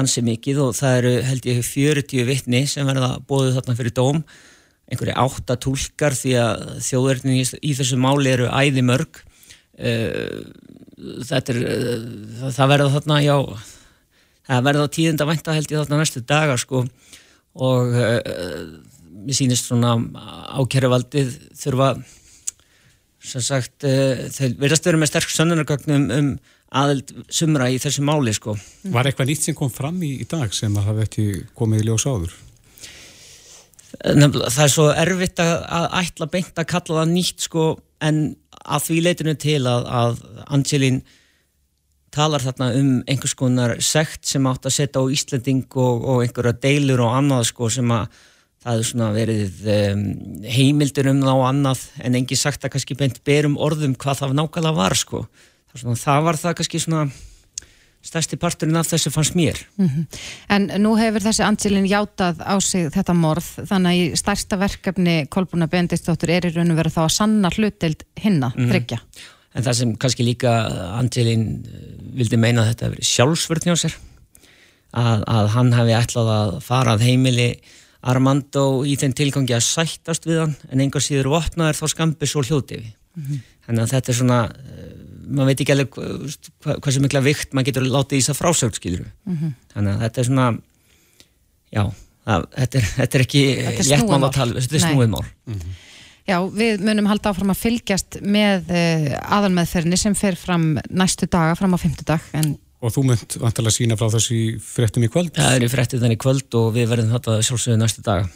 ansi 0.00 0.22
mikið 0.24 0.60
og 0.64 0.76
það 0.78 0.96
eru 1.00 1.12
held 1.26 1.48
ég 1.50 1.64
40 1.66 2.28
vittni 2.28 2.62
sem 2.70 2.86
verða 2.86 3.16
bóðið 3.28 3.58
þarna 3.58 3.76
fyrir 3.78 3.96
dóm. 3.96 4.22
Einhverju 4.90 5.16
átta 5.22 5.56
túlkar 5.60 6.16
því 6.18 6.36
að 6.42 6.62
þjóðverðin 6.86 7.36
í, 7.38 7.74
þessu 7.78 7.98
máli 8.00 8.32
eru 8.32 8.48
æði 8.50 8.82
mörg 8.86 9.20
uh, 9.22 10.40
þetta 11.26 11.54
er 11.54 11.60
uh, 11.60 12.48
það, 12.48 12.64
verða 12.72 12.94
þarna, 12.96 13.18
já 13.22 13.36
það 14.50 14.64
verða 14.66 14.92
tíðinda 14.96 15.28
vænta 15.28 15.54
held 15.54 15.70
ég 15.70 15.82
þarna 15.84 16.00
næstu 16.02 16.24
dagar 16.26 16.62
sko. 16.62 16.84
Og 17.60 17.94
uh, 17.94 18.18
mér 19.20 19.36
sýnist 19.36 19.68
svona 19.68 19.96
ákjæruvaldið 20.58 21.34
þurfa 21.58 21.92
sem 23.20 23.44
sagt, 23.44 23.84
uh, 23.84 24.26
þeir 24.32 24.56
verðast 24.60 24.88
vera 24.88 25.00
með 25.00 25.12
sterk 25.12 25.34
sönnunargögnum 25.34 26.08
um 26.16 26.30
aðeld 26.80 27.10
sumra 27.32 27.66
í 27.70 27.78
þessu 27.82 28.04
máli 28.06 28.32
sko. 28.36 28.54
Var 28.94 29.10
eitthvað 29.10 29.32
nýtt 29.32 29.48
sem 29.48 29.56
kom 29.58 29.72
fram 29.74 29.98
í, 30.06 30.14
í 30.22 30.26
dag 30.30 30.52
sem 30.54 30.74
að 30.78 30.90
hafa 30.90 31.06
ekki 31.08 31.26
komið 31.58 31.82
í 31.82 31.88
ljós 31.88 32.06
áður? 32.06 32.36
Nefnilega, 34.06 34.52
það 34.54 34.64
er 34.64 34.72
svo 34.72 34.84
erfitt 34.94 35.40
að, 35.42 35.54
að 35.76 35.86
ætla 36.00 36.28
beint 36.30 36.60
að 36.62 36.68
kalla 36.70 37.00
það 37.00 37.14
nýtt 37.16 37.46
sko, 37.48 37.64
en 38.06 38.20
að 38.60 38.84
því 38.86 39.00
leitinu 39.04 39.34
til 39.40 39.58
að, 39.66 39.88
að 40.00 40.20
Angelín 40.46 41.00
talar 42.14 42.42
þarna 42.42 42.70
um 42.78 42.92
einhvers 43.10 43.36
konar 43.38 43.76
sekt 43.82 44.26
sem 44.30 44.46
átt 44.50 44.66
að 44.66 44.76
setja 44.78 45.02
á 45.02 45.10
Íslanding 45.10 45.66
og, 45.78 46.06
og 46.06 46.22
einhverja 46.24 46.56
deilur 46.62 47.02
og 47.06 47.16
annað 47.18 47.48
sko, 47.50 47.70
sem 47.70 47.92
að 47.94 48.22
það 48.60 48.74
hefur 48.76 48.88
svona 48.90 49.08
verið 49.16 49.64
um, 49.72 50.04
heimildur 50.44 51.08
um 51.14 51.22
það 51.24 51.38
og 51.40 51.46
annað 51.48 51.84
en 52.04 52.18
engi 52.20 52.36
sagt 52.36 52.64
að 52.66 52.74
kannski 52.76 52.96
beint 53.00 53.22
berum 53.24 53.56
orðum 53.56 53.94
hvað 53.96 54.20
það 54.24 54.36
nákvæmlega 54.36 54.76
var 54.76 54.96
sko. 55.00 55.22
það, 55.72 55.80
svona, 55.84 56.00
það 56.04 56.22
var 56.28 56.40
það 56.42 56.56
kannski 56.60 56.80
svona 56.84 57.04
stærsti 58.00 58.36
parturinn 58.40 58.76
af 58.80 58.88
þessu 58.88 59.10
fannst 59.12 59.34
mér 59.36 59.58
Mhm. 59.76 60.06
En 60.48 60.68
nú 60.82 60.94
hefur 60.96 61.20
þessi 61.20 61.44
Angelin 61.44 61.88
játað 61.88 62.40
á 62.40 62.56
sig 62.60 62.88
þetta 62.92 63.14
morð 63.16 63.48
þannig 63.68 63.90
að 63.90 64.00
í 64.00 64.16
stærsta 64.16 64.56
verkefni 64.60 65.16
Kolbruna 65.28 65.68
Bendistóttur 65.68 66.30
er 66.32 66.48
í 66.48 66.54
raun 66.54 66.70
og 66.72 66.78
verið 66.80 66.96
þá 66.96 67.02
að 67.04 67.10
sanna 67.16 67.50
hlutild 67.50 68.04
hinna, 68.16 68.52
Mhm. 68.56 68.70
þryggja. 68.72 68.98
En 69.54 69.62
það 69.64 69.74
sem 69.74 69.96
kannski 69.96 70.24
líka 70.24 70.52
Angelín 71.00 71.64
eh, 71.66 72.14
vildi 72.16 72.36
meina 72.38 72.62
að 72.62 72.74
þetta 72.74 72.86
hefur 72.86 73.56
verið 73.56 73.76
sér 73.76 73.94
að, 74.94 75.24
að 75.26 75.48
hann 75.48 75.72
hefði 75.72 75.96
ætlað 76.00 76.28
að 76.36 76.62
fara 76.62 76.96
að 76.96 77.04
heimili 77.06 77.60
Armando 78.00 78.82
í 78.88 78.94
þeim 78.96 79.12
tilgangi 79.16 79.52
að 79.56 79.66
sættast 79.66 80.24
við 80.28 80.38
hann 80.44 80.54
en 80.70 80.80
einhver 80.80 81.04
síður 81.04 81.28
vopnaður 81.34 81.76
þá 81.80 81.86
skambis 81.92 82.36
og 82.38 82.46
hljótiði. 82.48 82.92
Þannig 83.66 83.82
að 83.84 83.90
þetta 83.92 84.12
er 84.12 84.16
svona, 84.16 84.38
eh, 84.48 84.94
maður 85.28 85.50
veit 85.50 85.60
ekki 85.60 85.74
alveg 85.74 85.90
hvað, 85.94 86.38
hvað, 86.64 86.80
hversu 86.86 87.02
mikla 87.04 87.20
vikt 87.26 87.52
maður 87.52 87.68
getur 87.70 87.88
látið 87.90 88.16
í 88.16 88.22
þess 88.22 88.32
að 88.32 88.40
frásögt 88.40 88.80
skilur. 88.80 89.10
Mhm. 89.28 89.52
Þannig 89.74 89.92
að 89.94 90.00
þetta 90.06 90.22
er 90.22 90.28
svona, 90.30 90.46
já, 91.76 91.82
það, 92.26 92.48
þetta, 92.56 92.80
er, 92.80 92.88
þetta 92.96 93.18
er 93.20 93.26
ekki 93.26 93.44
Þetta 93.60 93.86
létt 93.90 94.00
snúið 94.00 94.10
mál 94.10 94.18
mál. 94.20 94.28
að 94.30 94.34
tala, 94.40 94.60
þetta 94.64 94.80
er 94.80 94.84
snúið 94.86 95.10
mál. 95.14 95.24
Já, 96.30 96.36
við 96.54 96.82
munum 96.86 97.06
halda 97.10 97.30
áfram 97.32 97.50
að 97.50 97.62
fylgjast 97.64 98.20
með 98.22 98.68
uh, 98.70 99.06
aðalmeðferðinni 99.34 99.98
sem 99.98 100.14
fer 100.14 100.36
fram 100.38 100.78
næstu 100.88 101.26
daga, 101.26 101.56
fram 101.58 101.74
á 101.74 101.78
fimmtudag, 101.80 102.20
en 102.38 102.52
Og 102.80 102.94
þú 102.94 103.02
mynd 103.10 103.34
vantilega 103.42 103.76
sína 103.76 103.96
frá 104.00 104.08
þessu 104.14 104.36
í 104.36 104.44
fréttum 104.64 105.04
í 105.04 105.10
kvöld? 105.12 105.34
Það 105.36 105.56
er 105.56 105.66
í 105.66 105.68
fréttum 105.68 106.00
þannig 106.00 106.20
kvöld 106.22 106.56
og 106.56 106.70
við 106.76 106.86
verðum 106.88 107.12
þetta 107.12 107.34
sjálfsögðu 107.44 107.80
næstu 107.80 108.04
daga. 108.06 108.30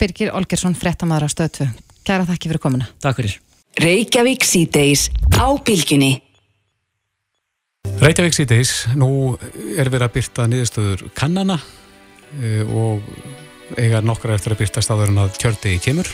Birgir 0.00 0.32
Olgersson, 0.32 0.76
fréttamaður 0.78 1.28
á 1.28 1.34
stöðtu. 1.34 1.66
Kæra 2.06 2.24
þakki 2.28 2.52
fyrir 2.52 2.62
komuna. 2.64 2.88
Takk 3.04 3.20
fyrir. 3.20 3.36
Reykjavík 3.82 4.46
síðdeis 4.48 5.08
á 5.36 5.52
bylginni. 5.60 6.14
Reykjavík 8.00 8.38
síðdeis, 8.38 8.72
nú 8.96 9.36
er 9.76 9.90
verið 9.92 10.06
að 10.06 10.14
byrta 10.16 10.48
niðurstöður 10.48 11.04
kannana 11.18 11.58
e, 12.40 12.62
og 12.64 13.04
eiga 13.76 14.00
nokkra 14.00 14.38
eftir 14.38 14.54
að 14.54 14.62
byrta 14.62 14.84
staður 14.84 15.12
en 15.12 15.24
að 15.26 15.36
kjördegi 15.42 15.82
kemur. 15.90 16.08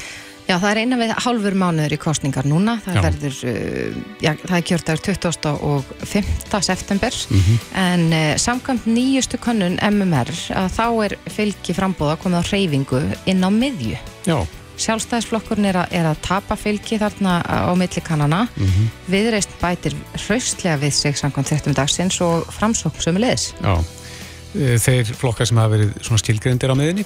Já, 0.45 0.59
það 0.61 0.70
er 0.70 0.78
eina 0.82 0.97
við 1.01 1.12
hálfur 1.24 1.55
mánuður 1.57 1.95
í 1.97 1.99
kostningar 2.03 2.45
núna. 2.45 2.74
Það, 2.84 2.95
Já. 2.99 3.03
verður, 3.07 3.36
uh, 3.49 4.03
já, 4.20 4.32
það 4.45 4.57
er 4.59 4.66
kjördagur 4.68 5.01
20. 5.07 5.55
og 5.70 5.95
5. 6.05 6.61
september 6.62 7.12
Mhm. 7.30 7.55
en 7.74 8.05
uh, 8.12 8.34
samkvæmt 8.36 8.84
nýjustu 8.86 9.38
könnun 9.40 9.78
MMR 9.80 10.28
að 10.53 10.68
þá 10.76 10.84
er 11.07 11.16
fylgi 11.32 11.72
frambóða 11.74 12.18
komið 12.20 12.45
á 12.45 12.49
hreyfingu 12.51 13.01
inn 13.26 13.40
á 13.40 13.49
miðju. 13.49 13.97
Já. 14.28 14.45
Sjálfstæðisflokkurinn 14.76 15.68
er, 15.70 15.76
er 15.95 16.05
að 16.11 16.20
tapa 16.26 16.57
fylgi 16.59 16.99
þarna 16.99 17.38
á 17.47 17.72
milli 17.78 18.03
kannana. 18.05 18.49
Mhm. 18.59 18.88
Viðreist 19.09 19.53
bætir 19.62 19.95
hraustlega 20.26 20.76
við 20.82 20.92
sig 20.92 21.14
samkvæmt 21.16 21.47
13 21.47 21.74
dagsins 21.74 22.20
og 22.20 22.47
framsókn 22.53 23.01
sömulegis. 23.01 23.53
Já, 23.62 23.78
E, 24.55 24.76
þeir 24.78 25.09
flokkar 25.18 25.49
sem 25.49 25.57
hafa 25.59 25.72
verið 25.74 25.95
svona 25.99 26.20
skilgrendir 26.22 26.70
á 26.70 26.78
miðinni. 26.78 27.05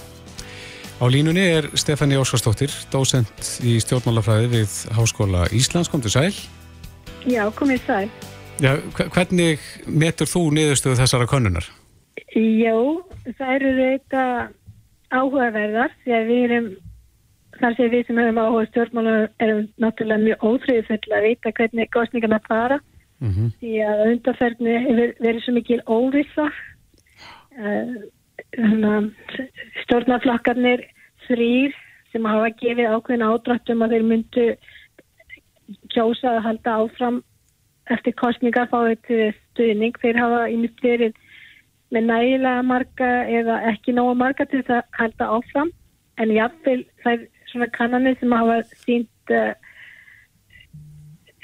Á 0.98 1.06
línunni 1.06 1.44
er 1.46 1.68
Stefani 1.78 2.16
Óskarsdóttir, 2.18 2.72
dósent 2.90 3.30
í 3.62 3.76
stjórnmálafræði 3.82 4.48
við 4.50 4.72
Háskóla 4.96 5.44
Íslands, 5.54 5.86
kom 5.92 6.02
til 6.02 6.10
sæl. 6.10 6.32
Já, 7.30 7.44
komið 7.54 7.84
sæl. 7.86 8.08
Já, 8.58 8.72
hve- 8.96 9.06
hvernig 9.14 9.60
metur 9.86 10.26
þú 10.26 10.42
niðurstöðu 10.56 10.98
þessara 10.98 11.28
könnunar? 11.30 11.66
Jó, 12.34 13.04
það 13.38 13.54
eru 13.54 13.70
þetta 13.78 14.24
áhugaverðar 15.14 15.94
því 16.02 16.12
að 16.18 16.26
við 16.32 16.42
erum, 16.48 16.68
þar 17.60 17.76
sem 17.76 17.90
við 17.94 18.06
sem 18.06 18.16
höfum 18.18 18.42
áhuga 18.42 18.58
á 18.66 18.68
stjórnmálum 18.72 19.28
erum 19.38 19.62
náttúrulega 19.78 20.24
mjög 20.26 20.38
óþrýðufull 20.50 21.14
að 21.14 21.26
vita 21.28 21.52
hvernig 21.54 21.90
kostningarna 21.94 22.40
fara 22.48 22.80
Mhm. 23.20 23.52
því 23.62 23.72
að 23.86 24.02
undarferðni 24.10 24.74
verið 25.22 25.42
svo 25.44 25.52
mikil 25.54 25.80
óvissa. 25.86 26.50
Uh, 27.58 28.02
stjórnarflokkarnir 28.56 30.86
þrýr 31.26 31.74
sem 32.12 32.24
hafa 32.24 32.50
gefið 32.60 32.92
ákveðin 32.94 33.26
ádrættum 33.28 33.84
að 33.84 33.94
þeir 33.94 34.06
myndu 34.08 34.46
kjósa 35.92 36.36
að 36.36 36.44
halda 36.46 36.76
áfram 36.82 37.22
eftir 37.92 38.16
kostningar 38.16 38.68
fáið 38.72 39.00
til 39.08 39.22
stuðning. 39.36 39.96
Þeir 40.00 40.20
hafa 40.20 40.42
ímynd 40.52 40.84
verið 40.84 41.16
með 41.92 42.08
nægilega 42.08 42.64
marga 42.68 43.10
eða 43.38 43.60
ekki 43.72 43.96
nóga 43.96 44.16
marga 44.22 44.48
til 44.48 44.62
þess 44.62 44.80
að 44.80 45.00
halda 45.00 45.30
áfram 45.38 45.72
en 46.18 46.34
jáfnvel 46.34 46.82
þær 47.04 47.24
svona 47.48 47.68
kannanir 47.76 48.16
sem 48.20 48.32
hafa 48.32 48.58
sínt 48.84 49.32
uh, 49.32 49.52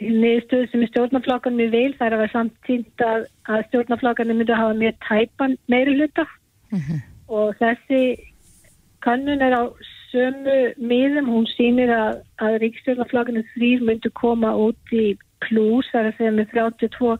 niðurstöðu 0.00 0.70
sem 0.72 0.86
stjórnarflokkarnir 0.90 1.72
vil 1.72 1.92
þær 2.00 2.18
hafa 2.18 2.32
samt 2.32 2.56
sínt 2.68 3.04
að, 3.04 3.28
að 3.48 3.68
stjórnarflokkarnir 3.68 4.40
myndu 4.40 4.56
hafa 4.56 4.76
mjög 4.80 4.98
tæpan 5.06 5.56
meiri 5.72 5.96
hluta 5.96 6.26
og 7.28 7.54
þessi 7.60 8.00
kannun 9.04 9.42
er 9.44 9.54
á 9.56 9.62
sömu 10.14 10.56
miðum, 10.78 11.28
hún 11.28 11.46
sýnir 11.54 11.90
að, 11.92 12.22
að 12.42 12.58
ríkstjórnarflokkarnir 12.62 13.46
þrýr 13.54 13.84
myndu 13.84 14.10
koma 14.14 14.54
út 14.56 14.94
í 14.94 15.14
plús, 15.44 15.88
það 15.92 16.00
er 16.00 16.10
að 16.10 16.18
segja 16.18 16.34
með 16.38 16.52
32 16.54 17.14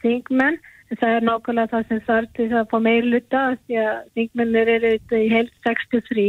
þingmenn, 0.00 0.58
en 0.90 1.00
það 1.00 1.16
er 1.16 1.26
nákvæmlega 1.28 1.72
það 1.74 1.88
sem 1.88 2.02
þarf 2.08 2.30
til 2.34 2.46
þess 2.48 2.60
að 2.60 2.70
fá 2.72 2.78
meiri 2.86 3.10
hluta 3.12 3.42
því 3.66 3.80
að 3.84 3.98
þingmennir 4.18 4.72
eru 4.76 4.92
í 4.96 5.28
heilt 5.34 5.52
63, 5.68 6.26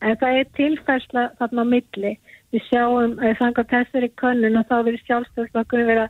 en 0.00 0.20
það 0.20 0.40
er 0.40 0.52
tilfærsla 0.58 1.24
þarna 1.40 1.64
á 1.66 1.72
milli. 1.72 2.12
Við 2.50 2.66
sjáum 2.66 3.18
að 3.22 3.36
þanga 3.40 3.66
þessari 3.72 4.12
könnun 4.20 4.60
og 4.60 4.68
þá 4.68 4.76
verður 4.78 5.04
sjálfstofslokkurinn 5.08 5.90
vera 5.90 6.06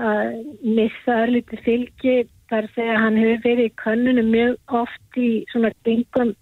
að 0.00 0.36
missa 0.64 1.16
örlítið 1.26 1.64
fylgi 1.66 2.16
þar 2.50 2.68
að 2.74 2.92
hann 3.04 3.18
hefur 3.20 3.42
verið 3.46 3.68
í 3.68 3.74
könnunum 3.82 4.30
mjög 4.34 4.76
oft 4.82 5.18
í 5.18 5.30
svona 5.52 5.72
kringum 5.84 6.34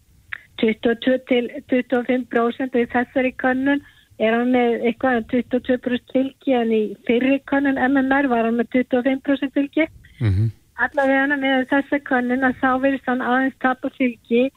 22 0.58 1.18
til 1.28 1.48
25% 1.70 2.74
og 2.74 2.82
í 2.82 2.90
þessari 2.94 3.32
könnun 3.42 3.82
er 4.18 4.34
hann 4.34 4.52
með 4.54 4.86
eitthvað 4.88 5.20
um 5.20 5.26
22% 5.32 6.14
fylgi 6.14 6.54
en 6.58 6.72
í 6.74 6.82
fyrri 7.06 7.38
könnun 7.50 7.78
MMR 7.78 8.30
var 8.32 8.48
hann 8.48 8.58
með 8.58 8.72
25% 8.80 9.54
fylgi. 9.54 9.86
Mhm. 10.20 10.50
Allavega 10.78 11.26
hann 11.26 11.40
með 11.42 11.68
þessa 11.72 12.00
könnun 12.10 12.46
að 12.46 12.58
þá 12.62 12.70
verðist 12.82 13.10
hann 13.10 13.22
aðeins 13.22 13.60
tapa 13.62 13.90
fylgi 13.98 14.48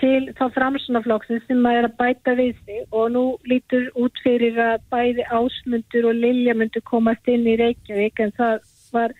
til 0.00 0.30
þá 0.38 0.44
framsunaflokksins 0.54 1.46
sem 1.46 1.66
að 1.66 1.78
er 1.78 1.88
að 1.88 1.96
bæta 1.98 2.34
við 2.38 2.54
sig 2.64 2.84
og 2.90 3.10
nú 3.14 3.24
lítur 3.50 3.90
út 4.00 4.22
fyrir 4.24 4.56
að 4.58 4.86
bæði 4.92 5.26
ásmundur 5.28 6.08
og 6.10 6.22
Lilja 6.22 6.54
myndu 6.56 6.80
komast 6.88 7.28
inn 7.28 7.46
í 7.46 7.58
Reykjavík 7.60 8.22
en 8.24 8.32
það 8.38 8.62
var 8.94 9.14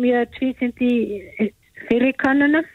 mjög 0.00 0.30
tvísind 0.38 0.80
í 0.82 1.50
fyrir 1.88 2.14
kannunum 2.22 2.66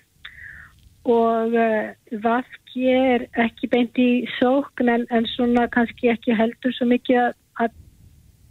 og 1.09 1.55
uh, 1.57 1.91
Vafki 2.24 2.89
er 2.91 3.26
ekki 3.41 3.70
beint 3.72 3.97
í 3.99 4.28
sókn 4.38 4.91
en, 4.91 5.05
en 5.09 5.28
svona 5.34 5.67
kannski 5.74 6.11
ekki 6.11 6.36
heldur 6.38 6.76
svo 6.76 6.89
mikið 6.91 7.32
að, 7.63 7.74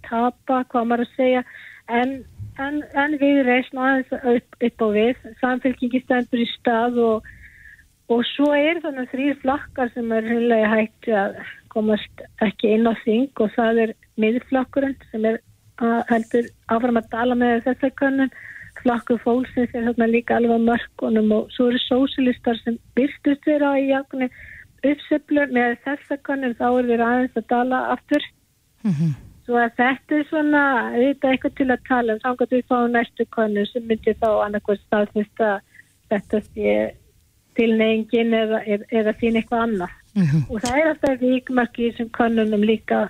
tapa, 0.09 0.63
hvað 0.73 0.89
maður 0.89 1.05
að 1.07 1.17
segja. 1.17 1.43
En, 1.89 2.15
en, 2.61 2.81
en 2.97 3.17
við 3.21 3.43
reysum 3.47 3.83
aðeins 3.85 4.15
upp, 4.19 4.57
upp 4.69 4.85
á 4.85 4.89
við. 4.97 5.27
Samfélkingi 5.43 6.03
stendur 6.05 6.43
í 6.43 6.49
stað 6.55 6.99
og, 7.05 7.29
og 8.13 8.25
svo 8.33 8.51
er 8.57 8.81
þannig 8.85 9.13
þrýr 9.13 9.39
flakkar 9.45 9.93
sem 9.95 10.13
er 10.17 10.29
hundlega 10.33 10.73
hægt 10.73 11.11
að 11.13 11.39
komast 11.73 12.25
ekki 12.45 12.75
inn 12.75 12.89
á 12.89 12.95
þing 13.05 13.45
og 13.45 13.53
það 13.55 13.83
er 13.85 13.97
miðflokkurinn 14.19 14.97
sem 15.13 15.27
er 15.29 15.41
að, 15.79 16.01
heldur 16.11 16.49
áfram 16.73 17.01
að 17.01 17.11
dala 17.13 17.37
með 17.39 17.67
þessa 17.69 17.93
könnun 18.01 18.33
flakku 18.83 19.19
fólksins 19.23 19.75
er 19.75 19.87
þarna 19.89 20.09
líka 20.11 20.37
alveg 20.39 20.65
mörkunum 20.67 21.33
og 21.37 21.53
svo 21.55 21.69
eru 21.71 21.81
sósilistar 21.85 22.59
sem 22.63 22.79
byrstust 22.99 23.45
þeirra 23.47 23.75
í 23.81 23.89
jákni 23.91 24.29
uppseflur 24.87 25.55
með 25.55 25.79
þessa 25.87 26.19
könnun 26.27 26.57
þá 26.59 26.67
er 26.69 26.91
þeirra 26.91 27.09
aðeins 27.15 27.41
að 27.41 27.49
dala 27.55 27.81
aftur. 27.95 28.29
Svo 29.49 29.57
að 29.57 29.75
þetta 29.79 30.17
er 30.19 30.27
svona 30.29 30.63
þetta 30.95 31.29
er 31.29 31.33
eitthvað 31.33 31.57
til 31.57 31.71
að 31.71 31.85
tala 31.89 32.15
um. 32.15 32.21
Samkvæmt 32.25 32.55
við 32.57 32.67
fáum 32.69 32.93
næstu 32.93 33.27
könnun 33.37 33.71
sem 33.73 33.87
myndir 33.89 34.19
þá 34.21 34.29
annarkvæmst 34.45 34.87
staðfist 34.87 35.41
að 35.41 35.59
þetta 36.13 36.43
sé 36.51 36.77
tilneyingin 37.59 38.35
eða, 38.35 38.63
eða, 38.65 38.85
eða 39.01 39.17
sín 39.19 39.41
eitthvað 39.41 39.65
annað. 39.67 39.97
Og 40.51 40.63
það 40.63 40.79
er 40.79 40.91
alltaf 40.93 41.21
vikmarki 41.21 41.87
í 41.87 41.91
þessum 41.91 42.11
könnunum 42.15 42.65
líka 42.67 43.09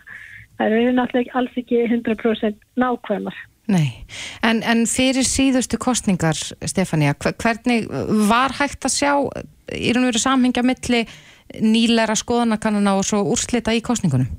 það 0.59 0.75
eru 0.81 0.97
náttúrulega 0.97 1.39
alls 1.39 1.57
ekki 1.63 1.85
100% 1.87 2.59
nákvæmar 2.81 3.39
Nei, 3.69 4.01
en, 4.41 4.63
en 4.65 4.87
fyrir 4.89 5.27
síðustu 5.29 5.77
kostningar, 5.77 6.39
Stefania, 6.65 7.13
hver- 7.21 7.35
hvernig 7.37 7.85
var 8.31 8.55
hægt 8.57 8.87
að 8.89 8.95
sjá 8.95 9.11
í 9.77 9.91
raun 9.93 10.07
og 10.07 10.15
veru 10.15 10.23
samhengja 10.23 10.63
milli 10.65 11.03
nýlæra 11.61 12.17
skoðanakannana 12.17 12.95
og 12.97 13.05
svo 13.05 13.21
úrslita 13.29 13.75
í 13.77 13.83
kostningunum? 13.85 14.31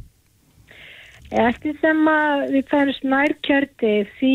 Eftir 1.29 1.77
sem 1.77 2.01
að 2.09 2.47
við 2.55 2.65
færumst 2.71 3.05
nær 3.05 3.35
kjörti 3.45 3.93
því, 4.17 4.33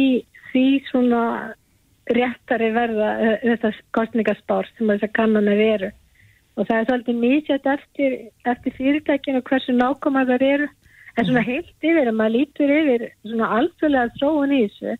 því 0.52 0.64
svona 0.92 1.24
réttari 2.14 2.70
verða 2.76 3.10
þetta 3.42 3.72
kostningaspár 3.98 4.70
sem 4.76 4.94
þessar 4.94 5.10
kannanar 5.18 5.58
eru. 5.66 5.90
Og 6.54 6.68
það 6.68 6.76
er 6.78 6.86
svolítið 6.86 7.18
mísjöld 7.18 7.66
eftir, 7.74 8.16
eftir 8.46 8.78
fyrirtækinu 8.78 9.42
hversu 9.42 9.74
nákvæmar 9.74 10.30
þar 10.30 10.46
eru. 10.52 10.70
En 11.14 11.28
svona 11.28 11.44
heilt 11.46 11.86
yfir, 11.86 12.08
að 12.08 12.16
maður 12.18 12.34
lítur 12.34 12.72
yfir 12.74 13.06
svona 13.22 13.50
alþjóðlega 13.60 14.14
þróun 14.18 14.54
í 14.54 14.60
þessu, 14.64 14.94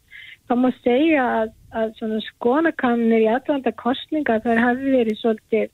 þá 0.46 0.54
má 0.60 0.68
segja 0.84 1.24
að, 1.40 1.54
að 1.74 1.94
svona 1.98 2.20
skonakannir 2.28 3.24
í 3.24 3.30
aðvanda 3.32 3.72
kostninga 3.80 4.38
þar 4.44 4.62
hafi 4.62 4.92
verið 4.94 5.20
svolítið, 5.20 5.72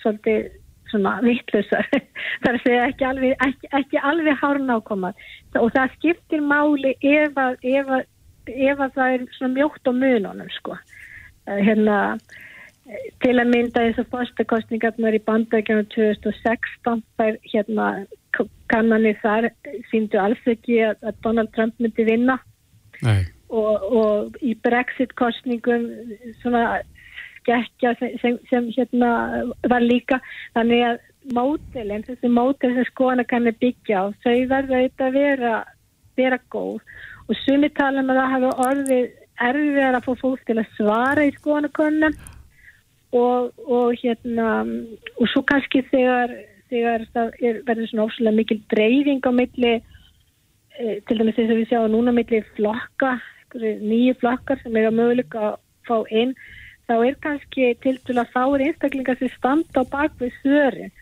svolítið 0.00 0.48
svona 0.92 1.16
er 2.48 2.56
að 2.56 2.62
segja 2.64 2.86
ekki 2.86 3.08
alveg, 3.08 3.34
ekki, 3.46 3.70
ekki 3.78 4.00
alveg 4.12 4.40
hárnákomar. 4.40 5.28
Og 5.60 5.68
það 5.74 5.98
skiptir 5.98 6.44
máli 6.44 6.94
ef 7.00 7.36
að, 7.40 7.58
ef 7.62 7.92
að, 7.98 8.06
ef 8.52 8.80
að 8.86 8.96
það 8.96 9.16
er 9.16 9.26
svona 9.36 9.54
mjótt 9.58 9.88
á 9.88 9.92
mununum, 9.92 10.50
sko. 10.56 10.78
Eh, 11.48 11.60
Hérna, 11.66 11.98
eh, 12.88 13.06
til 13.24 13.36
að 13.36 13.52
mynda 13.52 13.84
eins 13.86 14.00
og 14.00 14.08
fórstakostningarnar 14.12 15.16
í 15.16 15.22
bandækjana 15.28 15.88
2016, 15.94 17.04
þær 17.20 17.40
hérna 17.52 17.92
kannanir 18.72 19.18
þar 19.22 19.50
síndu 19.90 20.20
alls 20.20 20.40
ekki 20.48 20.80
að, 20.86 20.96
að 21.04 21.20
Donald 21.26 21.52
Trump 21.56 21.78
myndi 21.82 22.06
vinna. 22.08 22.38
Og, 23.52 23.86
og 23.92 24.36
í 24.40 24.54
Brexit-kostningum 24.64 25.88
svona 26.40 26.80
skekkja 27.42 27.94
sem, 27.98 28.18
sem, 28.22 28.38
sem 28.48 28.68
hérna 28.76 29.10
var 29.68 29.84
líka. 29.84 30.20
Þannig 30.56 30.84
að 30.88 31.00
mótelin, 31.36 32.04
þessi 32.06 32.30
mótel 32.32 32.74
sem 32.76 32.88
skoðana 32.90 33.26
kannu 33.28 33.52
byggja 33.60 34.02
á, 34.02 34.04
þau 34.24 34.38
verða 34.50 34.78
auðvitað 34.80 35.08
að 35.08 35.18
vera, 35.18 35.56
vera 36.18 36.38
góð. 36.54 36.80
Og 37.28 37.38
sumi 37.44 37.70
tala 37.76 38.02
um 38.02 38.12
að 38.14 38.22
hafa 38.34 38.54
orðið 38.68 39.10
erfiðar 39.42 39.98
að 39.98 40.06
fá 40.06 40.12
fólk 40.22 40.46
til 40.46 40.58
að 40.60 40.72
svara 40.76 41.26
í 41.26 41.34
skoðanakönnum 41.36 42.16
og, 43.18 43.52
og 43.66 43.94
hérna 44.00 44.48
og 45.18 45.30
svo 45.32 45.42
kannski 45.48 45.84
þegar, 45.90 46.34
þegar 46.72 47.04
það 47.12 47.36
er, 47.44 47.60
verður 47.68 47.90
svona 47.90 48.06
óslulega 48.08 48.38
mikil 48.38 48.58
dreifing 48.72 49.28
á 49.28 49.30
milli 49.36 49.74
e, 49.76 50.96
til 51.08 51.18
dæmis 51.18 51.36
þess 51.36 51.52
að 51.52 51.60
við 51.60 51.70
sjáum 51.70 51.92
núna 51.92 52.14
milli 52.16 52.42
flokka, 52.56 53.12
nýju 53.60 54.16
flokkar 54.22 54.60
sem 54.62 54.76
er 54.80 54.88
að 54.88 54.98
möguleika 54.98 55.46
að 55.50 55.56
fá 55.88 55.96
inn 56.08 56.34
þá 56.88 56.94
er 56.96 57.18
kannski 57.24 57.70
til 57.84 57.96
dæmis 57.98 58.22
að 58.24 58.34
fáir 58.34 58.66
einstaklingar 58.66 59.20
sem 59.20 59.32
standa 59.36 59.84
á 59.84 59.92
bakvið 59.92 60.36
svörin. 60.40 60.92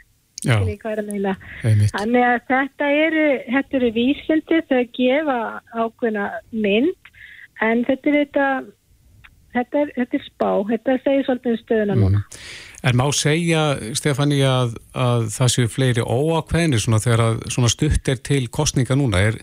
Já, 0.40 0.56
Þannig 1.92 2.24
að 2.24 2.38
þetta 2.48 2.86
eru, 2.96 3.24
þetta 3.52 3.76
eru 3.76 3.90
vísindi 3.92 4.60
þau 4.70 4.84
gefa 4.96 5.38
ákveðna 5.76 6.28
mynd 6.64 7.10
en 7.60 7.82
þetta 7.84 8.08
er 8.08 8.16
þetta, 8.16 8.46
þetta 9.58 9.82
er, 9.82 9.92
þetta 9.98 10.16
er 10.16 10.24
spá, 10.24 10.50
þetta 10.70 10.96
segir 11.04 11.28
svolítið 11.28 11.52
um 11.52 11.60
stöðuna 11.60 11.98
núna. 12.00 12.22
Mm. 12.24 12.69
En 12.80 12.96
má 12.96 13.04
segja, 13.12 13.74
Stefani, 13.96 14.38
að, 14.46 14.78
að 14.96 15.26
það 15.34 15.50
séu 15.52 15.68
fleiri 15.68 16.04
óákveðinir 16.04 16.80
svona 16.80 17.00
þegar 17.02 17.24
að 17.26 17.42
svona 17.52 17.72
stutt 17.72 18.08
er 18.08 18.22
til 18.24 18.46
kostninga 18.48 18.96
núna, 18.96 19.20
er, 19.30 19.36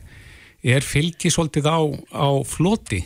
er 0.65 0.85
fylgi 0.85 1.29
svolítið 1.33 1.69
á, 1.69 1.79
á 2.17 2.29
floti? 2.49 3.03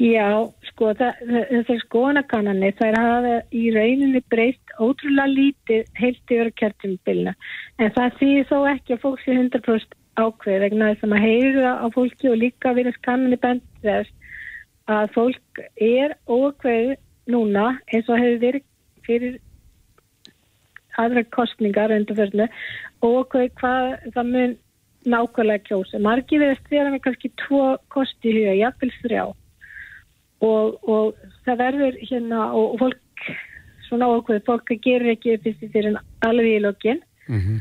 Já, 0.00 0.48
sko, 0.70 0.94
þessar 0.96 1.82
skoðanakannanir, 1.84 2.74
þær 2.80 2.98
hafa 3.00 3.36
í 3.52 3.68
rauninni 3.74 4.20
breyst 4.32 4.74
ótrúlega 4.80 5.28
lítið 5.32 5.92
heilt 6.00 6.32
yfir 6.32 6.50
kjörtumbilna. 6.60 7.36
En 7.80 7.92
það 7.96 8.18
þýðir 8.20 8.50
þó 8.50 8.58
ekki 8.72 8.96
að 8.96 9.02
fólk 9.04 9.22
sé 9.24 9.36
100% 9.36 9.96
ákveð 10.16 10.62
vegna 10.64 10.92
þess 10.92 11.04
að 11.04 11.12
maður 11.12 11.26
heyrir 11.28 11.66
á 11.68 11.86
fólki 11.92 12.30
og 12.30 12.38
líka 12.40 12.72
við 12.76 12.88
þess 12.90 13.02
kannanir 13.04 13.42
bendast 13.42 14.14
að 14.88 15.12
fólk 15.16 15.60
er 15.82 16.16
ókveð 16.28 16.94
núna 17.32 17.66
eins 17.90 18.08
og 18.08 18.20
hefur 18.20 18.40
verið 18.44 18.66
fyrir 19.06 19.40
aðra 21.00 21.24
kostningar 21.34 21.92
ókveð 23.04 23.50
hvað 23.60 23.90
það 24.14 24.30
mun 24.32 24.54
nákvæmlega 25.06 25.64
kjósa. 25.68 26.00
Margi 26.02 26.38
verðast 26.40 26.70
vera 26.70 26.90
með 26.90 27.02
kannski 27.04 27.30
tvo 27.44 27.76
kosti 27.94 28.30
í 28.30 28.38
huga, 28.40 28.54
jafnvel 28.58 28.92
þrjá 29.02 29.24
og, 30.44 30.78
og 30.82 31.28
það 31.46 31.60
verður 31.62 32.00
hérna 32.02 32.40
og, 32.52 32.74
og 32.74 32.80
fólk 32.82 33.30
svona 33.86 34.10
ákveð, 34.10 34.42
fólk 34.48 34.74
gerir 34.82 35.14
ekki 35.14 35.38
fyrst 35.44 35.62
í 35.62 35.70
fyrir 35.72 36.00
alveg 36.26 36.56
í 36.56 36.64
lokin 36.64 37.00
mm 37.28 37.40
-hmm. 37.40 37.60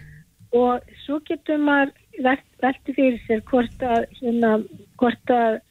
og 0.58 0.98
svo 1.06 1.20
getur 1.30 1.62
maður 1.62 1.94
velt, 2.26 2.50
velti 2.64 2.98
fyrir 2.98 3.22
sér 3.28 3.46
hvort 3.52 3.82
að 3.84 4.06
hérna, 4.20 4.58
hvort 4.98 5.30
að 5.30 5.62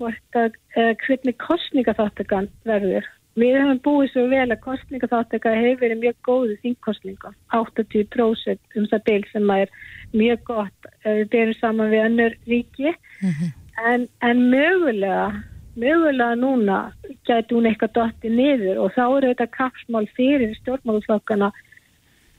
hvort 0.00 0.36
að 0.38 0.54
uh, 0.80 0.94
hvernig 1.04 1.36
kostningaþáttakan 1.36 2.48
verður 2.64 3.04
við 3.38 3.56
höfum 3.58 3.80
búið 3.84 4.10
svo 4.12 4.26
vel 4.30 4.48
að 4.48 4.62
kostningaþáttaka 4.64 5.54
hefur 5.54 5.80
verið 5.84 6.02
mjög 6.02 6.16
góðu 6.26 6.56
þingkostninga 6.64 7.32
80% 7.54 8.80
um 8.80 8.88
það 8.90 9.06
bíl 9.06 9.22
sem 9.30 9.54
er 9.54 9.72
mjög 10.12 10.42
gott. 10.50 10.90
Uh, 11.04 11.20
við 11.20 11.30
berum 11.34 11.56
saman 11.60 11.92
við 11.92 12.04
önnur 12.08 12.36
ríki. 12.50 12.94
Mm 13.20 13.30
-hmm. 13.30 13.54
en, 13.92 14.08
en 14.20 14.44
mögulega 14.50 15.42
mögulega 15.76 16.34
núna 16.34 16.92
gæti 17.24 17.54
hún 17.54 17.66
eitthvað 17.66 17.92
dotti 17.94 18.28
niður 18.28 18.78
og 18.84 18.92
þá 18.96 19.04
er 19.06 19.26
þetta 19.30 19.46
kapsmál 19.56 20.06
fyrir 20.16 20.54
stjórnmáluflokkana 20.60 21.52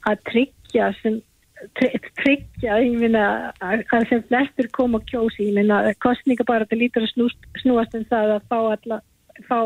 að 0.10 0.24
tryggja 0.32 0.94
sem 1.02 1.22
tryggja, 1.78 2.80
ég 2.82 2.98
minna 2.98 3.54
að 3.62 4.08
sem 4.10 4.24
flestur 4.30 4.68
kom 4.74 4.98
og 4.98 5.06
kjósi 5.10 5.50
ég 5.50 5.56
minna, 5.60 5.94
kostninga 6.02 6.46
bara 6.48 6.66
þetta 6.66 6.80
lítur 6.80 7.06
að 7.06 7.34
snúast 7.62 7.96
en 7.96 8.02
um 8.02 8.10
það 8.10 8.36
að 8.36 8.48
fá 8.50 8.60
alla 8.60 9.02
fá, 9.48 9.60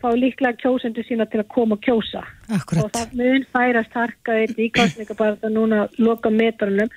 fá 0.00 0.10
líklega 0.16 0.58
kjósendur 0.60 1.06
sína 1.06 1.26
til 1.30 1.42
að 1.42 1.48
koma 1.52 1.76
og 1.76 1.84
kjósa 1.84 2.24
Akkurat. 2.48 2.84
og 2.84 2.92
það 2.96 3.16
mun 3.20 3.46
færast 3.52 3.96
harka 3.96 4.36
þetta 4.42 4.62
í 4.64 4.68
kostninga 4.76 5.16
bara 5.18 5.36
þetta 5.36 5.52
núna 5.54 5.80
loka 5.98 6.32
metrunum 6.32 6.92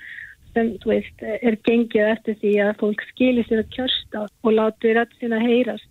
sem, 0.54 0.70
veist, 0.86 1.24
er 1.24 1.58
gengið 1.66 2.12
eftir 2.12 2.38
því 2.42 2.54
að 2.68 2.78
fólk 2.82 3.02
skilir 3.10 3.46
sér 3.48 3.64
að 3.64 3.74
kjörsta 3.74 4.28
og 4.28 4.54
láti 4.54 4.94
rætt 4.94 5.18
sína 5.20 5.40
heyrast. 5.42 5.90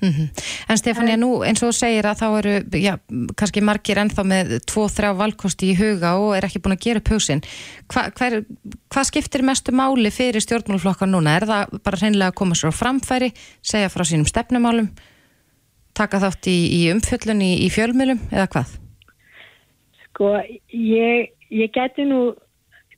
Mm 0.00 0.10
-hmm. 0.10 0.28
En 0.68 0.78
Stefania, 0.78 1.16
nú 1.16 1.44
eins 1.44 1.62
og 1.62 1.74
segir 1.74 2.04
að 2.04 2.18
þá 2.20 2.38
eru, 2.38 2.54
já, 2.72 2.98
kannski 3.36 3.60
margir 3.60 3.96
ennþá 3.96 4.22
með 4.24 4.46
tvo-þrjá 4.70 5.16
valkosti 5.16 5.70
í 5.72 5.76
huga 5.78 6.16
og 6.18 6.36
er 6.36 6.44
ekki 6.44 6.60
búin 6.60 6.76
að 6.76 6.84
gera 6.84 7.00
hugsin. 7.10 7.40
Hva, 7.88 8.10
hvað 8.90 9.04
skiptir 9.04 9.42
mestu 9.42 9.72
máli 9.72 10.10
fyrir 10.10 10.40
stjórnmáluflokkan 10.40 11.10
núna? 11.10 11.36
Er 11.36 11.46
það 11.46 11.80
bara 11.84 11.96
hreinlega 11.96 12.28
að 12.28 12.34
koma 12.34 12.54
sér 12.54 12.68
á 12.68 12.80
framfæri, 12.82 13.32
segja 13.62 13.88
frá 13.88 14.04
sínum 14.04 14.26
stefnumálum, 14.26 14.88
taka 15.96 16.20
þátt 16.22 16.48
í, 16.50 16.58
í 16.78 16.80
umfjöllun 16.92 17.42
í, 17.44 17.52
í 17.66 17.68
fjölmjölum 17.72 18.20
eða 18.32 18.48
hvað? 18.54 18.74
Sko, 20.08 20.30
ég, 20.70 21.32
ég 21.50 21.72
geti 21.74 22.06
nú 22.08 22.34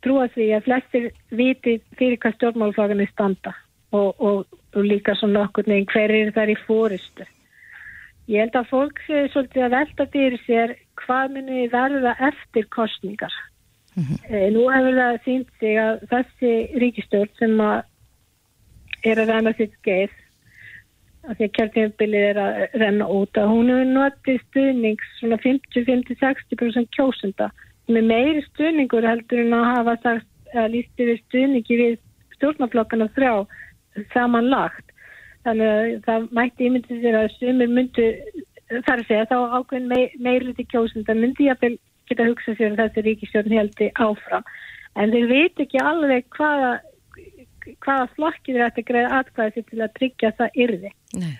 trúa 0.05 0.28
því 0.34 0.51
að 0.57 0.66
flestir 0.68 1.09
viti 1.34 1.78
fyrir 1.99 2.20
hvað 2.22 2.36
stjórnmálflagarnir 2.36 3.11
standa 3.11 3.55
og, 3.97 4.12
og, 4.20 4.44
og 4.76 4.84
líka 4.84 5.16
svona 5.18 5.47
okkur 5.47 5.68
nefn 5.70 5.88
hver 5.92 6.14
er 6.14 6.32
það 6.36 6.55
í 6.55 6.61
fóristu. 6.66 7.26
Ég 8.30 8.42
held 8.42 8.59
að 8.59 8.70
fólk 8.72 9.03
sé 9.07 9.26
svolítið 9.30 9.66
að 9.66 9.74
velta 9.76 10.07
fyrir 10.12 10.40
sér 10.47 10.74
hvað 10.99 11.36
muni 11.36 11.66
verða 11.70 12.16
eftir 12.28 12.66
kostningar. 12.74 13.34
Mm 13.97 14.05
-hmm. 14.05 14.18
e, 14.28 14.51
nú 14.51 14.66
hefur 14.68 14.97
það 15.01 15.18
sínt 15.24 15.51
sig 15.61 15.78
að 15.80 16.01
þessi 16.11 16.53
ríkistjórn 16.82 17.32
sem 17.38 17.61
að 17.61 17.84
er 19.05 19.20
að 19.22 19.30
ræna 19.30 19.53
sitt 19.57 19.72
skeið 19.80 20.12
að 21.26 21.36
því 21.36 21.46
að 21.46 21.54
kjörtíðanbilið 21.58 22.24
er 22.30 22.40
að 22.40 22.58
renna 22.82 23.06
út 23.10 23.38
að 23.40 23.50
hún 23.50 23.70
hefur 23.72 23.92
notið 23.92 24.42
stuðnings 24.46 25.12
svona 25.18 25.38
50-50-60% 25.44 26.90
kjósunda 26.96 27.50
með 27.90 28.08
meiri 28.10 28.42
stuðningur 28.48 29.06
heldur 29.06 29.44
en 29.44 29.54
að 29.54 29.68
hafa 29.70 29.94
sagt 30.02 30.56
að 30.56 30.72
lísti 30.74 31.08
við 31.10 31.22
stuðningi 31.24 31.78
við 31.80 31.96
stjórnaflokkana 32.36 33.08
þrjá 33.16 33.32
samanlagt. 34.12 34.84
Þannig 35.46 35.70
að 35.70 35.92
það 36.06 36.26
mætti 36.34 36.66
ímyndið 36.66 37.04
sér 37.04 37.18
að 37.20 37.28
sumir 37.36 37.70
myndu 37.70 38.06
þar 38.66 38.98
að 38.98 39.06
segja 39.06 39.28
þá 39.30 39.36
ákveðin 39.60 39.90
mei, 39.92 40.02
meirliti 40.18 40.66
kjósund 40.72 41.10
að 41.10 41.22
myndi 41.22 41.46
ég 41.46 41.54
að 41.54 41.78
geta 42.10 42.26
hugsað 42.26 42.58
sér 42.58 42.74
að 42.74 42.82
þessi 42.82 43.06
ríkistjórn 43.06 43.54
heldi 43.54 43.90
áfram. 44.02 44.46
En 44.96 45.12
þeir 45.14 45.30
veit 45.30 45.62
ekki 45.62 45.82
alveg 45.82 46.26
hvaða, 46.34 46.72
hvaða 47.84 48.10
flokkið 48.16 48.58
er 48.58 48.66
að 48.66 48.84
greiða 48.90 49.20
atkvæði 49.20 49.64
til 49.70 49.82
að 49.84 49.94
tryggja 50.00 50.32
það 50.40 50.60
yrði. 50.66 50.92
Nei. 51.16 51.34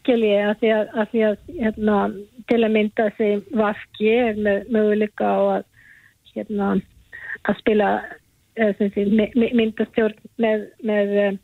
Skilji 0.00 0.34
að 0.40 0.54
því 0.60 0.70
að, 0.72 0.84
að, 0.94 1.08
því 1.12 1.22
að 1.28 1.34
hérna, 1.60 1.96
til 2.48 2.60
að 2.62 2.74
mynda 2.76 3.08
sig 3.18 3.56
vaski 3.60 4.12
er 4.16 4.38
með 4.46 4.70
möguleika 4.72 5.24
á 5.28 5.40
að 5.58 5.64
hérna, 6.34 6.68
að 7.44 7.58
spila 7.60 7.88
uh, 8.00 8.72
myndastjórn 9.60 10.16
með, 10.40 10.64
með 10.88 11.12
uh, 11.20 11.34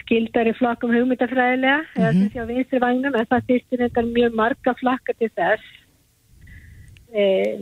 skildari 0.00 0.56
flakkum 0.58 0.94
hugmyndafræðilega 0.96 1.78
mm 1.78 1.86
-hmm. 1.86 2.02
eða 2.02 2.12
sem 2.18 2.28
sé 2.32 2.42
á 2.42 2.50
vinstri 2.50 2.82
vagnum 2.82 3.14
en 3.14 3.30
það 3.30 3.46
þýstir 3.48 3.84
þetta 3.86 4.06
mjög 4.10 4.32
marga 4.42 4.74
flakka 4.82 5.12
til 5.18 5.30
þess 5.38 5.64
uh, 7.14 7.56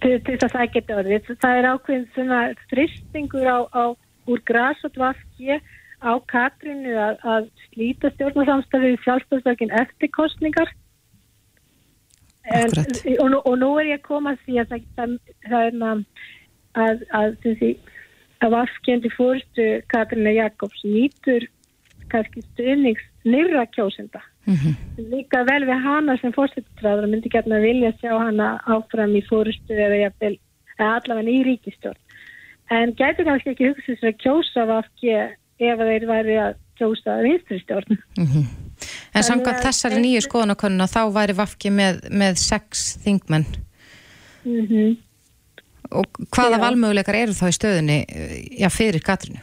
til, 0.00 0.14
til 0.22 0.36
þess 0.36 0.46
að 0.46 0.54
það 0.54 0.72
geta 0.74 0.98
orðið 1.00 1.22
það 1.42 1.58
er 1.58 1.70
ákveðin 1.72 2.08
svona 2.14 2.40
þristingur 2.70 3.46
á, 3.50 3.58
á 3.74 3.84
úr 4.26 4.40
græs 4.46 4.84
og 4.86 4.94
dvaski 4.94 5.58
á 6.02 6.12
Katrinu 6.30 6.96
að, 7.00 7.20
að 7.24 7.48
slíta 7.68 8.10
stjórnarsamstafið 8.14 8.98
sjálfstofsverkin 9.04 9.74
eftir 9.82 10.12
kostningar 10.16 10.72
En, 12.46 12.70
og, 13.18 13.28
nú, 13.32 13.38
og 13.42 13.56
nú 13.58 13.72
er 13.80 13.88
ég 13.90 13.98
að 13.98 14.06
koma 14.06 14.36
að 14.36 14.42
því 14.46 14.58
að 14.60 14.68
það, 14.70 15.14
það, 15.48 15.64
er 15.64 15.80
að, 15.88 16.02
að, 16.78 17.00
að, 17.18 17.64
að 18.46 18.54
vaskjandi 18.54 19.10
fórstu 19.16 19.66
Katrina 19.90 20.30
Jakobs 20.36 20.84
nýtur 20.86 21.48
kannski 22.12 22.44
stuðnings 22.52 23.02
nýra 23.26 23.64
kjósenda. 23.74 24.22
Mm 24.46 24.54
-hmm. 24.54 24.74
líka 25.10 25.42
vel 25.42 25.64
við 25.66 25.82
hana 25.82 26.14
sem 26.22 26.32
fórstutræður 26.32 27.10
myndi 27.10 27.28
gætna 27.34 27.58
vilja 27.58 27.90
sjá 27.98 28.14
hana 28.14 28.60
áfram 28.62 29.16
í 29.18 29.26
fórstu 29.26 29.74
eða 29.74 30.14
allavega 30.78 31.30
í 31.30 31.42
ríkistjórn 31.42 31.98
en 32.70 32.94
gætu 32.98 33.24
kannski 33.24 33.52
ekki 33.52 33.68
hugsið 33.70 33.98
sér 34.00 34.12
að 34.12 34.22
kjósa 34.22 34.64
vaskja 34.70 35.20
ef 35.58 35.78
þeir 35.78 36.06
væri 36.08 36.38
að 36.42 36.54
kjósa 36.76 37.20
vinstristjórn 37.24 37.96
mm 37.96 38.26
-hmm. 38.26 38.46
En 39.16 39.24
samkvæmt 39.24 39.64
þessari 39.64 40.00
nýju 40.02 40.20
skoðanakonuna 40.26 40.86
þá 40.90 41.00
væri 41.14 41.36
Vafki 41.36 41.72
með, 41.72 42.02
með 42.12 42.40
sex 42.42 42.96
þingmenn. 43.04 43.46
Mm 44.44 44.66
-hmm. 44.66 44.96
Og 45.90 46.06
hvaða 46.34 46.58
já. 46.58 46.62
valmöguleikar 46.64 47.14
eru 47.14 47.32
þá 47.32 47.46
í 47.48 47.56
stöðunni 47.56 47.98
já, 48.60 48.68
fyrir 48.70 49.00
Katrinu? 49.00 49.40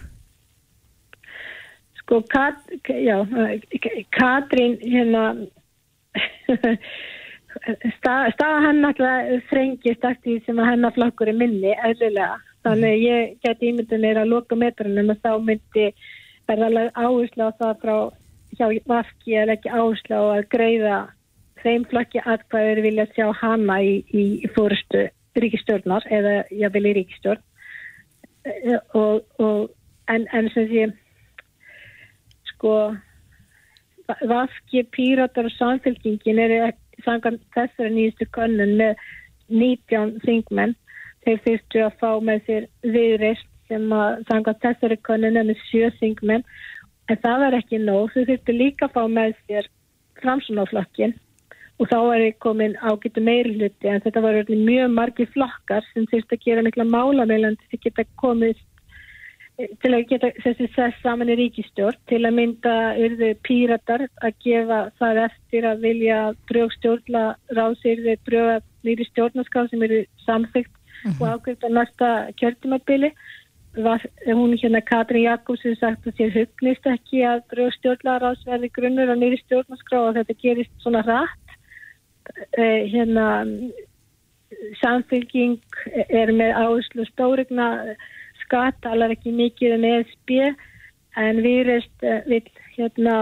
Sko, 2.02 2.22
Kat, 2.30 2.60
já, 2.84 3.18
Katrin, 4.12 4.78
hérna, 4.84 5.24
staða 7.98 8.34
stað 8.36 8.58
hann 8.68 8.86
alltaf 8.86 9.48
þrengist 9.50 10.04
eftir 10.04 10.42
sem 10.46 10.60
að 10.60 10.70
hennar 10.74 10.94
flokkur 10.94 11.32
er 11.32 11.40
minni, 11.40 11.72
eðlilega. 11.88 12.38
Þannig 12.64 13.02
ég 13.04 13.34
geti 13.44 13.72
ímyndið 13.72 14.04
mér 14.06 14.22
að 14.22 14.32
loka 14.34 14.56
metrunum 14.56 15.12
og 15.12 15.24
þá 15.24 15.32
myndi 15.44 15.88
verðalega 16.48 16.94
áherslu 16.96 17.50
á 17.50 17.52
það 17.60 17.74
frá 17.82 17.96
hjá 18.54 18.68
Vafki 18.88 19.38
að 19.40 19.50
leggja 19.52 19.74
áherslu 19.80 20.20
á 20.20 20.24
að 20.38 20.50
greiða 20.54 20.98
þeim 21.64 21.88
flokki 21.92 22.22
atkvæður 22.24 22.84
vilja 22.86 23.08
sjá 23.16 23.26
hana 23.40 23.80
í, 23.84 23.96
í, 24.12 24.24
fórustu 24.56 25.08
ríkistjórnar 25.40 26.06
eða 26.12 26.44
jáfnvel 26.52 26.92
í 26.92 26.96
ríkistjórn 27.00 27.44
Eh, 28.46 28.80
og, 28.94 29.26
og 29.40 29.72
en, 30.12 30.28
en 30.34 30.50
sem 30.52 30.68
sé 30.68 30.88
sko 32.52 32.96
Vafki, 34.28 34.84
Píratar 34.92 35.48
og 35.48 35.56
Samfélkingin 35.56 36.42
eru 36.44 36.58
samkvæmt 37.06 37.46
þessari 37.56 37.94
nýjastu 37.94 38.28
könnun 38.36 38.76
með 38.82 39.00
19 39.48 40.18
þingmenn 40.26 40.76
þeir 41.26 41.42
þurftu 41.48 41.84
að 41.86 41.98
fá 42.02 42.12
með 42.30 42.46
sér 42.48 42.70
viðreist 42.96 43.50
sem 43.72 43.86
að 43.96 44.24
samkvæmt 44.30 44.64
þessari 44.64 44.98
könnun 45.08 45.40
er 45.40 45.48
með 45.48 45.62
7 45.70 45.92
þingmenn. 46.00 46.44
En 47.12 47.20
það 47.24 47.44
var 47.44 47.58
ekki 47.60 47.80
nóg, 47.84 48.12
þau 48.14 48.26
þurftu 48.30 48.56
líka 48.56 48.88
að 48.88 48.96
fá 48.98 49.04
með 49.12 49.38
sér 49.48 49.70
framsunaflokkin 50.22 51.16
og 51.82 51.90
þá 51.90 51.98
er 52.16 52.22
ég 52.28 52.36
komin 52.44 52.76
ágættu 52.86 53.24
meiri 53.24 53.56
hluti 53.58 53.90
en 53.90 54.04
þetta 54.04 54.22
var 54.24 54.38
mjög 54.48 54.94
margi 54.94 55.26
flokkar 55.34 55.86
sem 55.94 56.06
þurfti 56.12 56.38
að 56.38 56.46
gera 56.46 56.66
mikla 56.66 56.86
málameilandi 56.86 57.66
til 57.66 57.80
að 57.80 57.84
geta 57.88 58.06
komið 58.22 58.62
til 59.58 59.92
að 59.94 60.06
geta 60.10 60.30
þessi 60.42 60.68
sess 60.74 61.02
saman 61.06 61.30
í 61.30 61.38
ríkistjórn 61.38 61.98
til 62.10 62.22
að 62.26 62.38
mynda 62.40 62.76
urðu 63.06 63.34
píratar 63.46 64.06
að 64.26 64.38
gefa 64.46 64.80
það 65.02 65.20
eftir 65.28 65.68
að 65.70 65.84
vilja 65.88 66.22
drögstjórnla 66.50 67.26
ráðsýrði 67.58 68.16
dröga 68.30 68.56
nýri 68.88 69.06
stjórnarskáð 69.12 69.70
sem 69.74 69.86
eru 69.90 70.00
samþygt 70.26 70.74
mm 71.04 71.12
-hmm. 71.12 71.22
og 71.22 71.28
ákveðt 71.34 71.64
að 71.64 71.76
næsta 71.78 72.10
kjörtumabili 72.40 73.14
hún 73.74 74.54
hérna 74.62 74.82
Katrin 74.82 75.24
Jakobsen 75.24 75.76
sagt 75.76 76.08
að 76.08 76.18
þér 76.18 76.36
hugnist 76.38 76.86
ekki 76.86 77.24
að 77.26 77.40
drögstjórnla 77.54 78.20
ráðsverði 78.22 78.70
grunnur 78.70 79.10
á 79.10 79.16
nýri 79.18 79.40
stjórnarskáð 79.42 80.08
og 80.08 80.16
þetta 80.18 80.42
gerist 80.44 80.76
svona 80.82 81.02
rætt 81.02 81.48
eh, 82.58 82.86
hérna 82.94 83.50
samfélging 84.82 85.58
er 86.10 86.32
með 86.32 86.54
áherslu 86.54 87.06
stórigna 87.10 87.96
skatt, 88.44 88.86
allar 88.86 89.14
ekki 89.16 89.34
mikið 89.34 89.78
um 89.78 89.88
ESB 89.90 90.36
en 91.18 91.42
við 91.46 91.66
reist 91.70 92.06
við 92.30 92.52
hérna 92.76 93.16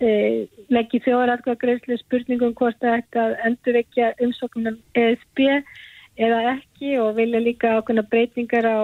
e, 0.00 0.46
leggja 0.72 1.02
þjóðaratkvæðagreyslu 1.06 1.98
spurningum 2.02 2.56
hvort 2.58 2.78
það 2.82 2.98
ætti 3.02 3.22
að 3.22 3.36
endurvekja 3.50 4.10
umsóknum 4.24 4.80
ESB 4.96 5.44
eða 6.18 6.40
ekki 6.56 6.96
og 7.02 7.14
vilja 7.16 7.40
líka 7.42 7.78
ákveðna 7.78 8.04
breytingar 8.10 8.66
á 8.66 8.78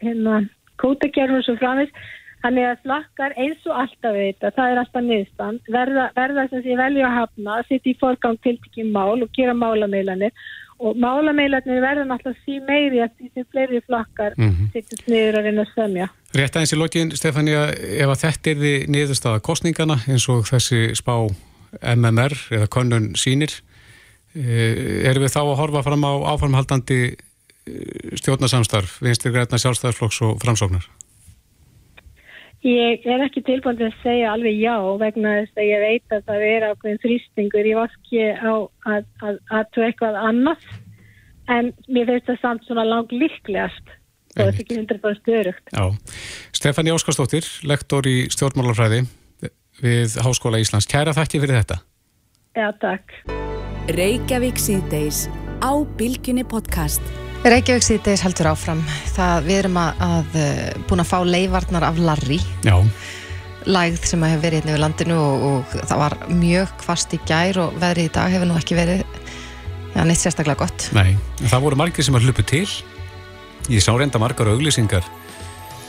hérna 0.00 0.40
kótakerfum 0.80 1.44
svo 1.44 1.56
framins 1.60 1.92
Þannig 2.40 2.66
að 2.70 2.78
flakkar 2.86 3.34
eins 3.36 3.66
og 3.68 3.76
alltaf 3.82 4.16
þetta, 4.16 4.50
það 4.56 4.70
er 4.70 4.78
alltaf 4.80 5.04
niðurstand, 5.04 5.66
verða, 5.74 6.06
verða 6.16 6.46
sem 6.48 6.62
sé 6.64 6.76
velja 6.78 7.04
að 7.10 7.16
hafna, 7.18 7.58
sitt 7.68 7.90
í 7.90 7.92
forgang 8.00 8.38
tiltekjum 8.46 8.94
mál 8.94 9.20
og 9.20 9.28
gera 9.36 9.52
málameilanir 9.52 10.32
og 10.80 10.96
málameilanir 10.96 11.82
verða 11.84 12.06
náttúrulega 12.08 12.40
sí 12.46 12.56
meiri 12.64 13.02
að 13.04 13.12
því 13.18 13.28
sem 13.34 13.46
fleiri 13.52 13.82
flakkar 13.84 14.32
mm 14.38 14.48
-hmm. 14.48 14.70
sittist 14.72 15.08
niður 15.12 15.38
að 15.38 15.44
reyna 15.44 15.66
að 15.66 15.74
sömja. 15.74 16.06
Rétt 16.32 16.56
aðeins 16.56 16.72
í 16.72 16.80
lokin, 16.80 17.12
Stefania, 17.16 17.62
ef 17.76 18.08
að 18.08 18.22
þetta 18.24 18.50
er 18.50 18.56
því 18.62 18.74
niðurstaða 18.88 19.44
kostningana 19.48 19.96
eins 20.08 20.28
og 20.28 20.48
þessi 20.48 20.96
spá 20.96 21.28
MMR 21.96 22.34
eða 22.56 22.66
konun 22.72 23.12
sínir, 23.14 23.52
erum 24.34 25.24
við 25.24 25.34
þá 25.34 25.42
að 25.42 25.58
horfa 25.58 25.84
fram 25.86 26.06
á 26.06 26.12
áframhaldandi 26.34 27.00
eh, 27.10 28.16
stjórnarsamstarf, 28.20 29.00
vinstir 29.02 29.34
græna 29.34 29.58
sjálfstæðarflokks 29.58 30.20
og 30.26 30.42
framsóknar? 30.42 30.86
Ég 32.60 33.06
er 33.08 33.22
ekki 33.24 33.40
tilbúin 33.46 33.78
til 33.78 33.88
að 33.88 34.00
segja 34.02 34.34
alveg 34.34 34.58
já 34.60 34.74
vegna 35.00 35.38
þess 35.38 35.62
að 35.62 35.70
ég 35.70 35.80
veit 35.80 36.12
að 36.12 36.26
það 36.28 36.42
er 36.44 36.66
ákveðin 36.68 37.00
þrýstingur 37.06 37.70
í 37.70 37.76
vaski 37.78 38.26
á 38.36 38.52
að, 38.52 39.06
að, 39.24 39.38
að 39.48 39.70
þú 39.72 39.86
eitthvað 39.86 40.18
annað 40.20 40.66
en 41.56 41.72
mér 41.88 42.12
finnst 42.12 42.28
það 42.28 42.42
samt 42.42 42.68
svona 42.68 42.84
lang 42.84 43.14
líklegast 43.14 43.96
og 44.36 44.36
það 44.36 44.46
er 44.46 44.60
ekki 44.62 44.76
hundra 44.76 45.00
bara 45.02 45.18
störugt. 45.18 45.72
Já. 45.72 45.84
Stefani 46.60 46.94
Óskarsdóttir, 46.94 47.48
lektor 47.66 48.06
í 48.06 48.18
stjórnmálarfræði 48.30 49.06
við 49.80 50.18
Háskóla 50.20 50.60
Íslands. 50.62 50.90
Kæra 50.90 51.16
þakki 51.16 51.42
fyrir 51.42 51.62
þetta. 51.62 51.80
Já, 52.58 52.68
takk. 52.82 53.49
Reykjavík 53.88 54.58
síðdeis 54.60 55.24
á 55.64 55.72
Bilginni 55.96 56.44
podcast. 56.44 57.00
Reykjavík 57.40 57.84
síðdeis 57.86 58.20
heldur 58.22 58.50
áfram. 58.52 58.82
Það, 59.14 59.46
við 59.46 59.58
erum 59.62 59.78
að, 59.80 60.02
að 60.04 60.36
búin 60.90 61.02
að 61.02 61.08
fá 61.08 61.16
leifarnar 61.24 61.86
af 61.88 61.98
Larry. 61.98 62.38
Já. 62.66 62.76
Lægð 63.64 64.04
sem 64.12 64.26
hefur 64.28 64.44
verið 64.44 64.60
hérna 64.60 64.76
við 64.76 64.82
landinu 64.84 65.16
og, 65.16 65.46
og 65.48 65.74
það 65.80 66.02
var 66.02 66.16
mjög 66.28 66.76
kvast 66.84 67.16
í 67.16 67.20
gær 67.28 67.60
og 67.64 67.80
veðrið 67.80 68.10
í 68.10 68.12
dag 68.18 68.36
hefur 68.36 68.50
nú 68.50 68.60
ekki 68.60 68.78
verið 68.78 69.02
já, 69.96 70.04
neitt 70.04 70.20
sérstaklega 70.20 70.60
gott. 70.60 70.86
Nei, 70.96 71.16
það 71.40 71.66
voru 71.66 71.80
margir 71.80 72.06
sem 72.06 72.20
að 72.20 72.28
hlupu 72.28 72.46
til. 72.52 72.66
Ég 73.72 73.84
sá 73.84 73.92
reynda 73.96 74.20
margar 74.20 74.52
auglýsingar 74.52 75.04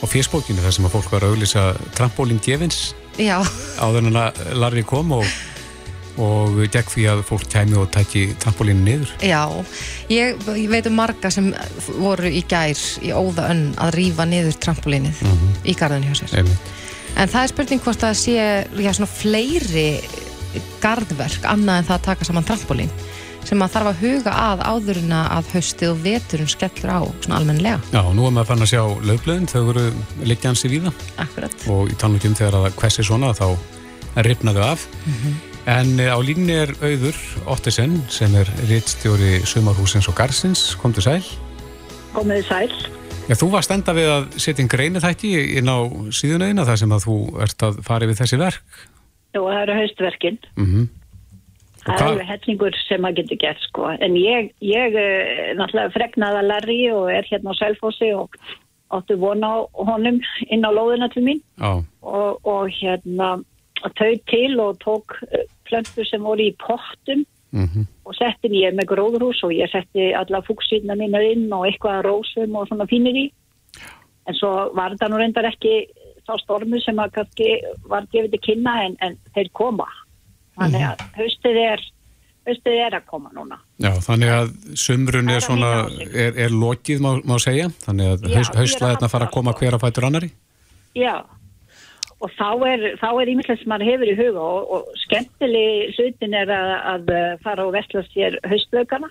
á 0.01 0.05
fésbókinu 0.09 0.63
þar 0.63 0.79
sem 0.79 0.87
að 0.87 0.95
fólk 0.95 1.13
var 1.13 1.27
að 1.27 1.35
auglýsa 1.35 1.69
trampólinn 1.97 2.41
gefins. 2.43 2.91
Já. 3.19 3.41
Áður 3.83 4.07
en 4.07 4.21
að 4.23 4.45
Larry 4.55 4.87
kom 4.87 5.11
og 5.19 5.27
og 6.17 6.59
gegn 6.71 6.91
því 6.91 7.05
að 7.13 7.23
fólk 7.27 7.47
kæmi 7.51 7.77
og 7.79 7.89
tæki 7.93 8.25
trampolínu 8.41 8.83
niður. 8.85 9.13
Já, 9.23 9.43
ég, 10.11 10.41
ég 10.57 10.69
veit 10.71 10.89
um 10.89 10.97
marga 10.99 11.31
sem 11.31 11.51
voru 11.99 12.29
í 12.29 12.43
gær 12.47 12.79
í 13.01 13.13
óða 13.15 13.49
önn 13.53 13.63
að 13.77 13.95
rýfa 13.99 14.27
niður 14.27 14.59
trampolínið 14.65 15.21
mm 15.21 15.31
-hmm. 15.31 15.55
í 15.63 15.77
garðinu 15.77 16.11
hjá 16.11 16.15
sér. 16.21 16.37
Einmitt. 16.41 16.75
En 17.15 17.27
það 17.27 17.43
er 17.43 17.47
spurning 17.47 17.81
hvort 17.83 18.03
að 18.03 18.13
sé 18.15 18.35
já, 18.79 19.05
fleiri 19.05 20.01
garðverk 20.81 21.45
annað 21.47 21.77
en 21.77 21.89
það 21.89 21.97
að 21.97 22.07
taka 22.09 22.25
saman 22.25 22.47
trampolín 22.47 22.91
sem 23.47 23.61
að 23.63 23.73
þarf 23.75 23.89
að 23.91 24.01
huga 24.05 24.33
að 24.37 24.63
áðurina 24.69 25.21
að 25.33 25.51
haustið 25.55 25.93
og 25.93 26.01
veturinn 26.05 26.51
skellur 26.51 26.93
á 26.93 27.01
svona 27.23 27.39
almenlega. 27.39 27.79
Já, 27.89 28.01
nú 28.13 28.27
er 28.27 28.35
maður 28.35 28.51
fann 28.51 28.65
að 28.65 28.73
sjá 28.73 28.83
löfblöðin, 29.09 29.49
þau 29.49 29.61
voru 29.71 29.85
liggjansi 30.29 30.71
víða. 30.71 30.93
Akkurat. 31.21 31.55
Og 31.73 31.89
í 31.89 31.97
tannlugum 31.97 32.37
þegar 32.37 32.59
það 32.59 32.77
hversi 32.83 33.07
svona 33.07 33.33
þá 33.37 33.47
ripnaðu 34.27 34.65
af. 34.65 34.85
Mm 35.05 35.13
-hmm. 35.13 35.50
En 35.69 35.93
á 36.01 36.17
línni 36.17 36.55
er 36.57 36.71
auður 36.81 37.17
Ottesen 37.45 37.99
sem 38.09 38.33
er 38.33 38.49
rittstjóri 38.65 39.43
Sumarhúsins 39.45 40.07
og 40.09 40.15
Garsins. 40.17 40.71
Komdu 40.81 41.03
sæl. 41.05 41.21
Komiði 42.15 42.47
sæl. 42.47 42.71
Já, 43.29 43.35
þú 43.37 43.51
varst 43.53 43.73
enda 43.73 43.93
við 43.93 44.09
að 44.09 44.23
setja 44.41 44.63
inn 44.63 44.71
greinu 44.71 45.01
þætti 45.03 45.29
inn 45.59 45.69
á 45.69 45.85
síðunauðina 46.17 46.65
þar 46.65 46.79
sem 46.81 46.95
að 46.95 47.05
þú 47.05 47.17
ert 47.45 47.67
að 47.67 47.77
fara 47.85 48.09
við 48.09 48.23
þessi 48.23 48.39
verk. 48.41 48.81
Jú, 49.35 49.43
það 49.45 49.59
eru 49.61 49.77
haustverkin. 49.77 50.39
Mm 50.57 50.65
-hmm. 50.71 50.89
Það 51.85 51.93
er 51.93 52.07
alveg 52.07 52.27
hellingur 52.31 52.75
sem 52.87 53.01
maður 53.01 53.21
getur 53.21 53.37
gert 53.37 53.61
sko. 53.61 53.85
En 54.01 54.17
ég, 54.17 54.51
ég 54.61 54.97
náttúrulega 55.57 55.93
fregnaði 55.93 56.41
að 56.41 56.49
Larry 56.49 56.81
og 56.93 57.11
er 57.11 57.25
hérna 57.29 57.53
á 57.53 57.59
Sælfossi 57.61 58.11
og 58.13 58.33
áttu 58.89 59.17
vona 59.17 59.65
honum 59.73 60.19
inn 60.49 60.65
á 60.65 60.71
lóðina 60.73 61.13
til 61.13 61.23
mín. 61.23 61.41
Já. 61.57 61.85
Og, 62.01 62.45
og 62.45 62.69
hérna 62.69 63.43
þau 63.81 64.13
til 64.29 64.59
og 64.59 64.79
tók 64.83 65.17
plöntur 65.67 66.07
sem 66.07 66.23
voru 66.23 66.49
í 66.49 66.55
pottum 66.59 67.25
mm 67.51 67.65
-hmm. 67.65 67.85
og 68.05 68.15
setti 68.15 68.47
ég 68.47 68.75
með 68.75 68.91
gróðurhús 68.91 69.43
og 69.43 69.51
ég 69.51 69.71
setti 69.71 70.13
alla 70.13 70.41
fúksýrna 70.41 70.95
mínu 70.95 71.21
inn 71.31 71.53
og 71.53 71.65
eitthvað 71.65 72.05
rósum 72.05 72.55
og 72.55 72.67
svona 72.67 72.85
fínir 72.85 73.15
í. 73.15 73.31
En 74.27 74.35
svo 74.35 74.71
var 74.73 74.95
það 74.99 75.09
nú 75.09 75.17
reyndar 75.17 75.45
ekki 75.45 75.87
þá 76.27 76.35
stormu 76.43 76.79
sem 76.81 76.99
að 76.99 77.11
kannski 77.11 77.47
var 77.89 78.05
gefið 78.11 78.31
til 78.31 78.41
kynna 78.47 78.75
en, 78.85 78.97
en 79.01 79.17
þeir 79.35 79.49
koma. 79.53 79.87
Þannig 80.59 80.85
að 80.85 81.03
haustið 81.17 81.57
er, 81.57 81.83
haustið 82.47 82.79
er 82.85 82.95
að 82.99 83.05
koma 83.09 83.31
núna. 83.33 83.57
Já, 83.81 83.91
þannig 84.07 84.29
að 84.29 84.47
sumrun 84.75 85.29
er 85.29 85.39
svona, 85.39 85.71
er, 86.13 86.37
er 86.45 86.49
lokið 86.49 87.03
má, 87.03 87.11
má 87.25 87.37
segja, 87.39 87.69
þannig 87.85 88.13
að 88.13 88.33
haust, 88.35 88.55
haustlæðina 88.55 89.09
fara 89.09 89.29
að 89.29 89.35
koma 89.37 89.55
hver 89.57 89.77
að 89.77 89.85
fætur 89.85 90.07
annari? 90.09 90.31
Já, 90.97 91.15
og 92.21 92.29
þá 92.37 92.49
er, 92.69 92.85
þá 93.01 93.07
ímyndilegt 93.23 93.63
sem 93.63 93.71
maður 93.71 93.89
hefur 93.89 94.11
í 94.11 94.17
huga 94.19 94.45
og, 94.45 94.71
og 94.75 95.01
skemmtileg 95.05 95.97
hlutin 95.97 96.37
er 96.37 96.53
að, 96.53 96.71
að 96.93 97.11
fara 97.43 97.65
og 97.65 97.75
vestla 97.75 98.05
sér 98.11 98.37
haustlaugana. 98.47 99.09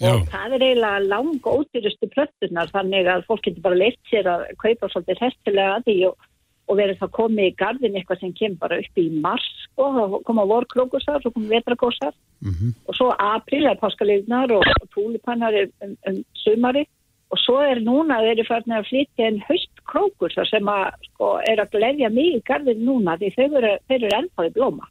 Og 0.00 0.22
það 0.32 0.54
er 0.56 0.62
eiginlega 0.64 1.00
lang 1.04 1.44
ódýrustu 1.44 2.08
plöttunar 2.14 2.70
þannig 2.72 3.08
að 3.12 3.26
fólk 3.28 3.42
getur 3.44 3.64
bara 3.66 3.80
leitt 3.82 4.00
sér 4.08 4.28
að 4.32 4.46
kaupa 4.62 4.88
svolítið 4.88 5.24
hestilega 5.26 5.74
að 5.76 5.88
því 5.88 5.96
og, 6.08 6.28
og 6.70 6.78
verður 6.78 7.00
það 7.02 7.12
komið 7.18 7.50
í 7.50 7.56
gardin 7.60 7.98
eitthvað 7.98 8.22
sem 8.22 8.32
kemur 8.38 8.62
bara 8.62 8.78
upp 8.80 9.02
í 9.02 9.04
mars 9.26 9.50
og 9.76 9.98
þá 9.98 10.16
koma 10.30 10.46
vorkrókusar 10.48 11.20
og 11.20 11.34
koma 11.34 11.52
vetrakósar 11.52 12.14
mm 12.14 12.54
-hmm. 12.54 12.72
og 12.86 12.96
svo 12.96 13.10
april 13.18 13.66
er 13.66 13.82
páskaliðnar 13.82 14.56
og, 14.56 14.64
og 14.80 14.88
túlipannar 14.96 15.58
um, 15.84 15.96
um 16.08 16.24
sumari 16.44 16.86
og 17.30 17.38
svo 17.38 17.58
er 17.62 17.82
núna 17.86 18.20
þeir 18.24 18.32
eru 18.34 18.46
farin 18.48 18.76
að 18.78 18.88
flytja 18.90 19.28
en 19.28 19.42
höstkrókur 19.46 20.34
sem 20.34 20.70
að, 20.70 20.86
sko, 21.10 21.34
er 21.46 21.62
að 21.62 21.76
gleyðja 21.76 22.10
mig 22.14 22.38
í 22.38 22.40
gardin 22.46 22.82
núna 22.86 23.16
því 23.20 23.34
þeir 23.36 23.58
eru, 23.60 23.74
þeir 23.86 24.00
eru 24.00 24.16
ennþáði 24.18 24.54
blóma. 24.56 24.90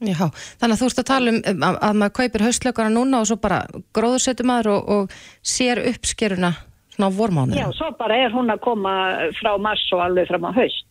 Já, 0.00 0.30
þannig 0.60 0.74
að 0.74 0.80
þú 0.80 0.86
ert 0.88 1.00
að 1.02 1.08
tala 1.10 1.32
um 1.32 1.64
að, 1.68 1.78
að 1.84 1.96
maður 2.00 2.14
kaupir 2.16 2.44
höstlaugana 2.46 2.92
núna 2.94 3.18
og 3.20 3.26
svo 3.28 3.36
bara 3.42 3.58
gróðursetur 3.96 4.48
maður 4.48 4.70
og, 4.78 4.92
og 4.94 5.16
sér 5.44 5.82
uppskeruna 5.90 6.54
svona 6.94 7.10
á 7.12 7.16
vormánu 7.18 7.58
Já, 7.58 7.66
svo 7.76 7.90
bara 7.98 8.16
er 8.16 8.32
hún 8.32 8.48
að 8.48 8.62
koma 8.64 8.94
frá 9.36 9.50
mars 9.60 9.82
og 9.92 10.00
alveg 10.06 10.30
fram 10.30 10.48
á 10.48 10.52
haust 10.56 10.86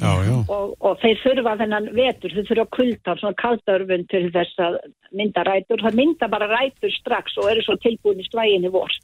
Já, 0.00 0.12
já. 0.24 0.36
og, 0.48 0.74
og 0.80 1.00
þeir 1.02 1.18
þurfa 1.20 1.56
þennan 1.60 1.88
vetur, 1.92 2.32
þeir 2.32 2.46
þurfa 2.48 2.68
kuldan, 2.76 3.18
svona 3.20 3.40
kaldörfun 3.42 4.06
til 4.08 4.22
þess 4.32 4.62
að 4.64 4.78
mynda 5.12 5.44
rætur. 5.44 5.82
Það 5.84 5.98
mynda 5.98 6.28
bara 6.32 6.48
rætur 6.48 6.94
strax 6.94 7.36
og 7.36 7.50
eru 7.52 7.64
svo 7.66 7.76
tilbúin 7.82 8.22
í 8.22 8.24
slæginni 8.24 8.70
vor. 8.72 8.94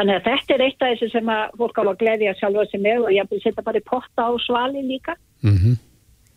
Þannig 0.00 0.16
að 0.16 0.26
þetta 0.30 0.54
er 0.54 0.62
eitt 0.64 0.80
af 0.80 0.92
þessu 0.94 1.06
sem 1.12 1.28
að 1.28 1.56
fólk 1.60 1.76
á 1.76 1.82
að 1.82 1.96
gleyðja 2.00 2.36
sjálfa 2.38 2.62
sig 2.70 2.80
með 2.80 3.02
og 3.04 3.10
ég 3.12 3.26
vil 3.28 3.40
setja 3.42 3.64
bara 3.66 3.80
í 3.80 3.84
potta 3.84 4.24
á 4.24 4.32
svali 4.40 4.84
líka. 4.86 5.16
Mhm. 5.44 5.74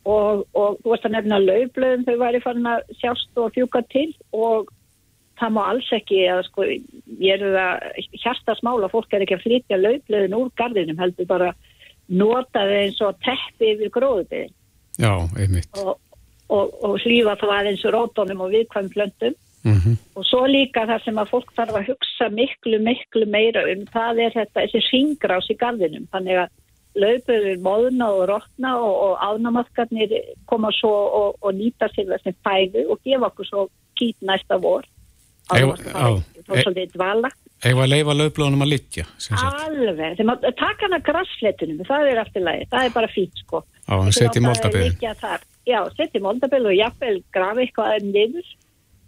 Og, 0.04 0.42
og 0.52 0.82
þú 0.84 0.92
veist 0.92 1.06
að 1.08 1.14
nefna 1.14 1.38
laufblöðum 1.40 2.02
þau 2.04 2.18
væri 2.20 2.42
farin 2.44 2.68
að 2.68 2.82
sjást 3.00 3.40
og 3.40 3.54
fjúka 3.56 3.80
til 3.88 4.10
og 4.36 4.68
það 5.40 5.54
má 5.56 5.62
alls 5.64 5.92
ekki 5.96 6.20
að 6.28 6.42
sko, 6.50 6.66
ég 7.24 7.40
er 7.40 7.56
það 7.56 8.10
hjarta 8.20 8.58
smála, 8.60 8.90
fólk 8.92 9.16
er 9.16 9.24
ekki 9.24 9.38
að 9.38 9.46
flytja 9.46 9.80
laufblöðin 9.80 10.36
úr 10.36 10.52
gardinum 10.60 11.00
heldur 11.00 11.30
bara 11.30 11.54
nota 12.12 12.66
þau 12.68 12.76
eins 12.82 13.00
og 13.00 13.16
teppi 13.24 13.72
yfir 13.78 13.94
gróðubiðin 13.96 14.52
og, 15.80 15.96
og, 16.52 16.76
og 16.84 17.00
hlýfa 17.06 17.38
þá 17.40 17.48
aðeins 17.62 17.88
rótonum 17.96 18.44
og 18.44 18.52
viðkvæm 18.58 18.92
plöntum 19.64 19.72
Mhm. 19.84 19.98
og 20.16 20.24
svo 20.26 20.46
líka 20.48 20.86
það 20.88 21.04
sem 21.06 21.16
að 21.16 21.30
fólk 21.30 21.54
þarf 21.56 21.76
að 21.80 21.88
hugsa 21.88 22.30
miklu, 22.30 22.80
miklu 22.84 23.26
meira 23.28 23.62
um 23.72 23.86
það 23.86 24.20
er 24.26 24.32
þetta, 24.32 24.62
þessi 24.68 24.82
ringrás 24.92 25.50
í 25.50 25.56
gardinum 25.58 26.08
þannig 26.14 26.38
að 26.44 26.50
löpuður 26.96 27.58
móðuna 27.66 28.08
og 28.14 28.28
rótna 28.30 28.76
og, 28.78 28.94
og 29.04 29.18
ánamaðkarnir 29.20 30.12
koma 30.46 30.70
svo 30.72 30.92
og, 30.92 31.38
og 31.42 31.54
nýta 31.56 31.88
sér 31.96 32.06
þessi 32.12 32.36
fæðu 32.46 32.90
og 32.92 33.00
gefa 33.04 33.30
okkur 33.32 33.46
svo 33.50 33.70
kýt 34.00 34.16
næsta 34.22 34.60
vor 34.62 34.84
Eigum- 35.52 35.76
Já, 35.76 36.08
og 36.08 36.58
svolítið 36.64 36.92
dvala 36.94 37.30
að 37.84 37.90
leifa 37.90 38.14
löfblóðunum 38.14 38.62
að 38.64 38.70
sagt. 39.18 39.42
alveg, 39.66 40.18
þeim 40.18 40.30
að 40.34 40.56
taka 40.56 40.86
hana 40.88 41.00
grassletunum 41.00 41.80
það 41.88 42.12
er 42.12 42.18
eftir 42.22 42.42
lagi, 42.44 42.66
það 42.72 42.86
er 42.86 42.90
bara 42.94 43.08
fínt 43.08 43.38
sko 43.46 43.64
Þeir 43.88 44.12
moldabiðin. 44.48 44.92
liggja 44.94 45.14
þar. 45.20 45.40
Já, 45.68 45.80
setja 45.96 46.20
í 46.20 46.24
moldabil 46.24 46.66
og 46.66 46.76
jafnvel 46.78 47.24
grafa 47.34 47.60
eitthvað 47.60 47.90
aðeins 47.92 48.14
niður 48.14 48.46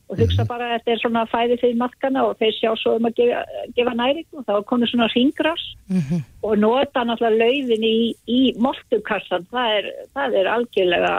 og 0.10 0.18
hugsa 0.20 0.44
Mhm. 0.44 0.48
bara 0.48 0.66
að 0.68 0.74
þetta 0.80 0.92
er 0.94 1.00
svona 1.02 1.24
fæði 1.32 1.56
fyrir 1.62 1.78
matkana 1.82 2.24
og 2.30 2.38
þeir 2.40 2.54
sjá 2.60 2.72
svo 2.78 2.96
um 3.00 3.06
að 3.10 3.16
gefa, 3.18 3.40
gefa 3.76 3.94
næring 3.98 4.26
og 4.38 4.46
þá 4.46 4.52
er 4.58 4.68
komið 4.70 4.92
svona 4.92 5.08
ringrás 5.16 5.64
og 6.44 6.58
nota 6.62 7.04
náttúrulega 7.04 7.40
laufin 7.42 7.84
í, 7.90 7.98
í 8.30 8.42
moltukassan, 8.62 9.48
það 9.52 9.78
er, 9.80 9.92
það 10.16 10.38
er 10.42 10.52
algjörlega 10.56 11.14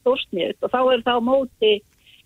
stórsniðut 0.00 0.58
og 0.66 0.72
þá 0.72 0.78
er 0.92 1.04
það 1.06 1.18
á 1.18 1.28
móti 1.28 1.72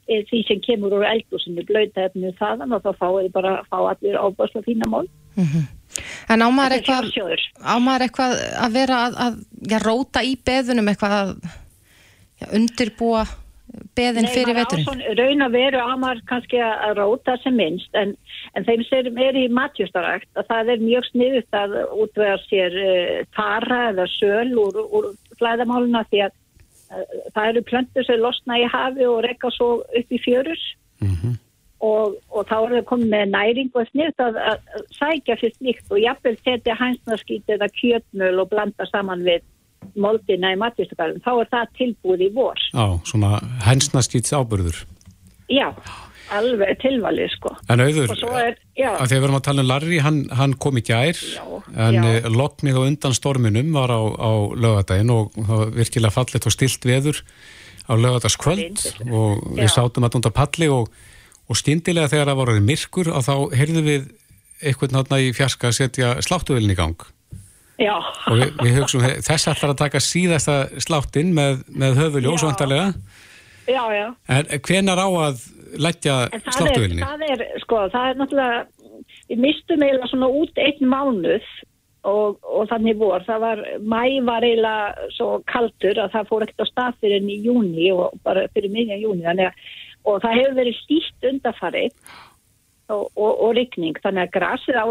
eh, 0.09 0.23
því 0.31 0.41
sem 0.49 0.61
kemur 0.65 0.97
úr 0.97 1.05
eldúsinu 1.07 1.63
blöta 1.69 2.09
efnið 2.09 2.35
þaðan 2.41 2.73
og 2.79 2.83
þá 2.83 2.93
þið 2.97 3.29
bara 3.37 3.53
fá 3.71 3.77
allir 3.93 4.17
ábásla 4.19 4.63
fína 4.67 4.89
mál. 4.91 5.07
En 6.33 6.41
á 6.41 6.49
maður 6.49 6.73
Þetta 6.73 6.73
er 6.73 6.79
eitthvað, 6.79 7.13
sjálfsjóður. 7.13 7.43
á 7.61 7.75
maður 7.79 8.05
eitthvað 8.07 8.33
að 8.65 8.73
vera 8.73 8.97
að, 9.07 9.17
að 9.27 9.35
já, 9.69 9.79
róta 9.85 10.23
í 10.25 10.33
beðunum 10.49 10.89
eitthvað 10.89 11.15
að 11.21 11.31
já, 12.41 12.47
undirbúa 12.57 13.23
beðin 13.97 14.27
Nei, 14.27 14.33
fyrir 14.35 14.57
veturinn? 14.57 15.03
raun 15.19 15.45
að 15.47 15.57
veru 15.57 15.81
á 15.81 15.93
maður 16.01 16.23
kannski 16.31 16.61
að 16.61 16.85
að 16.87 16.95
róta 16.99 17.37
sem 17.43 17.57
minnst 17.57 17.99
en, 17.99 18.15
en 18.57 18.67
þeim 18.69 18.85
sem 18.89 19.21
er 19.27 19.39
í 19.39 19.47
matjustarækt 19.53 20.41
að 20.41 20.49
það 20.51 20.73
er 20.75 20.85
mjög 20.85 21.09
sniðut 21.11 21.59
að 21.63 21.77
útvega 22.05 22.39
sér 22.47 22.79
uh, 22.83 23.19
tara 23.37 23.81
eða 23.93 24.09
söl 24.17 24.53
úr, 24.65 24.81
úr 24.89 25.11
flæðamáluna 25.41 26.05
því 26.11 26.25
að 26.27 26.35
uh, 26.35 27.17
það 27.35 27.49
eru 27.53 27.65
plöntur 27.71 28.09
sem 28.09 28.21
losna 28.21 28.61
í 28.61 28.69
hafi 28.73 29.09
og 29.09 29.23
rekka 29.27 29.53
svo 29.57 29.73
upp 29.83 30.13
í 30.13 30.21
fjörur 30.25 30.69
og, 31.83 32.19
og 32.31 32.47
þá 32.47 32.57
er 32.59 32.75
það 32.77 32.85
komið 32.91 33.09
með 33.15 33.33
næring 33.33 33.73
og 33.75 33.89
sniðut 33.91 34.23
að, 34.23 34.37
að, 34.53 34.69
að 34.77 34.85
sækja 34.99 35.39
fyrir 35.41 35.57
slíkt 35.57 35.91
og 35.91 36.03
jafnvel 36.03 36.37
setja 36.43 36.77
hænsnarskít 36.79 37.57
eða 37.57 37.69
kjötmöl 37.81 38.37
og 38.45 38.53
blanda 38.53 38.87
saman 38.91 39.25
við 39.27 39.43
moldina 39.99 40.53
í 40.55 40.61
matjustarækt 40.61 41.25
þá 41.25 41.33
er 41.35 41.53
það 41.53 41.77
tilbúið 41.81 42.25
í 42.27 42.31
vor. 42.37 42.65
Já, 42.73 42.87
svona 43.09 43.37
hensnaskýts 43.67 44.35
ábyrður. 44.37 44.83
Já, 45.53 45.69
alveg 46.33 46.79
tilvalið 46.81 47.33
sko. 47.35 47.55
En 47.73 47.83
auður, 47.85 48.13
er, 48.41 48.61
já, 48.79 48.91
að 48.95 49.11
þegar 49.11 49.19
við 49.19 49.27
erum 49.29 49.39
að 49.41 49.47
tala 49.49 49.65
um 49.65 49.69
Larry, 49.69 49.99
hann, 50.05 50.21
hann 50.33 50.55
kom 50.63 50.79
í 50.81 50.85
gær, 50.87 51.19
en 51.75 51.99
já. 51.99 52.07
já. 52.17 52.31
loknið 52.33 52.79
og 52.81 52.87
undan 52.91 53.17
storminum 53.19 53.75
var 53.77 53.93
á, 53.93 54.01
á 54.01 54.33
lögadaginn 54.57 55.13
og 55.13 55.35
það 55.37 55.59
var 55.65 55.75
virkilega 55.81 56.17
fallet 56.17 56.49
og 56.49 56.57
stilt 56.57 56.89
veður 56.89 57.21
á 57.89 57.93
lögadagskvöld 57.99 58.85
og 59.11 59.43
við 59.57 59.67
Já. 59.67 59.75
sátum 59.77 60.07
að 60.07 60.19
undan 60.21 60.37
palli 60.37 60.69
og, 60.71 60.91
og 61.49 61.59
skyndilega 61.59 62.11
þegar 62.13 62.31
það 62.31 62.41
voru 62.41 62.61
myrkur 62.65 63.11
og 63.13 63.25
þá 63.27 63.35
heyrðum 63.59 63.89
við 63.89 64.07
eitthvað 64.63 64.95
náttúrulega 64.95 65.33
í 65.33 65.35
fjarska 65.37 65.71
að 65.71 65.79
setja 65.81 66.13
sláttuvelin 66.23 66.73
í 66.73 66.79
gang 66.79 67.09
já, 67.83 67.97
og 67.99 68.39
við, 68.39 68.53
við 68.63 68.79
hugsaum 68.79 69.09
þess 69.27 69.51
ætlar 69.53 69.75
að 69.75 69.81
taka 69.83 70.03
síðasta 70.03 70.57
sláttinn 70.83 71.35
með, 71.37 71.65
með 71.69 71.99
höfuljós 72.03 72.47
vantarlega 72.47 72.93
já, 73.67 73.83
já. 73.97 74.07
en 74.37 74.55
hvenar 74.69 75.03
á 75.03 75.09
að 75.29 75.43
leggja 75.81 76.17
En 76.29 76.47
það 76.47 76.71
er, 76.71 76.97
það 77.01 77.27
er, 77.29 77.45
sko, 77.63 77.83
það 77.93 78.09
er 78.09 78.19
náttúrulega, 78.21 78.65
við 79.31 79.45
mistum 79.47 79.85
eiginlega 79.85 80.11
svona 80.11 80.33
út 80.43 80.59
einn 80.61 80.91
mánuð 80.91 81.53
og, 82.09 82.41
og 82.43 82.67
þannig 82.71 82.99
vor, 83.01 83.23
það 83.27 83.45
var, 83.45 83.63
mæ 83.81 84.03
var 84.27 84.47
eiginlega 84.47 85.09
svo 85.17 85.31
kaldur 85.51 86.03
að 86.03 86.17
það 86.17 86.29
fór 86.31 86.47
ekkert 86.47 86.67
á 86.67 86.73
stað 86.73 86.99
fyrir 87.01 87.21
enn 87.21 87.31
í 87.31 87.39
júni 87.47 87.89
og 87.95 88.19
bara 88.27 88.49
fyrir 88.57 88.75
miðjan 88.75 89.03
júni, 89.05 89.25
þannig 89.27 89.51
að, 89.51 89.71
og 90.11 90.21
það 90.25 90.39
hefur 90.41 90.59
verið 90.59 90.79
stíkt 90.81 91.29
undarfari 91.31 91.85
og, 92.93 93.05
og, 93.15 93.31
og 93.31 93.55
rigning, 93.59 94.01
þannig 94.03 94.27
að 94.27 94.35
grasið 94.37 94.81
á 94.83 94.87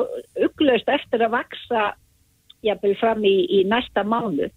ugglaust 0.47 0.93
eftir 0.95 1.25
að 1.25 1.35
vaksa 1.35 1.83
jafnvel 2.65 2.95
fram 2.99 3.23
í, 3.25 3.35
í 3.59 3.63
næsta 3.69 4.03
mánuð 4.07 4.51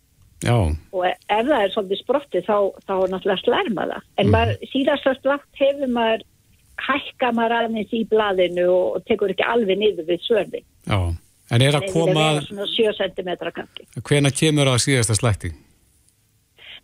Já, 0.45 0.57
og 0.93 1.05
ef 1.09 1.47
það 1.49 1.59
er 1.63 1.73
svolítið 1.73 2.01
sprottið 2.03 2.47
þá, 2.49 2.57
þá 2.85 2.95
náttúrulega 3.09 3.41
slærma 3.41 3.85
það. 3.89 4.07
En 4.21 4.33
maður, 4.35 4.57
síðast 4.73 5.07
að 5.09 5.21
slátt 5.23 5.61
hefur 5.61 5.93
maður, 5.95 6.25
hækka 6.85 7.31
maður 7.33 7.55
aðeins 7.61 7.95
í 7.97 8.01
blaðinu 8.11 8.67
og, 8.69 8.87
og 8.99 9.07
tekur 9.09 9.33
ekki 9.33 9.47
alveg 9.49 9.81
niður 9.81 10.11
við 10.11 10.27
sörði. 10.27 10.65
já. 10.91 10.99
En 11.53 11.61
er 11.61 11.77
að 11.77 11.91
koma, 11.93 12.41
Svona 12.41 12.65
7 12.73 12.93
cm 12.97 13.31
kannski. 13.53 13.87
hvena 14.09 14.31
kemur 14.33 14.71
að 14.73 14.81
síðasta 14.87 15.17
slætti? 15.19 15.51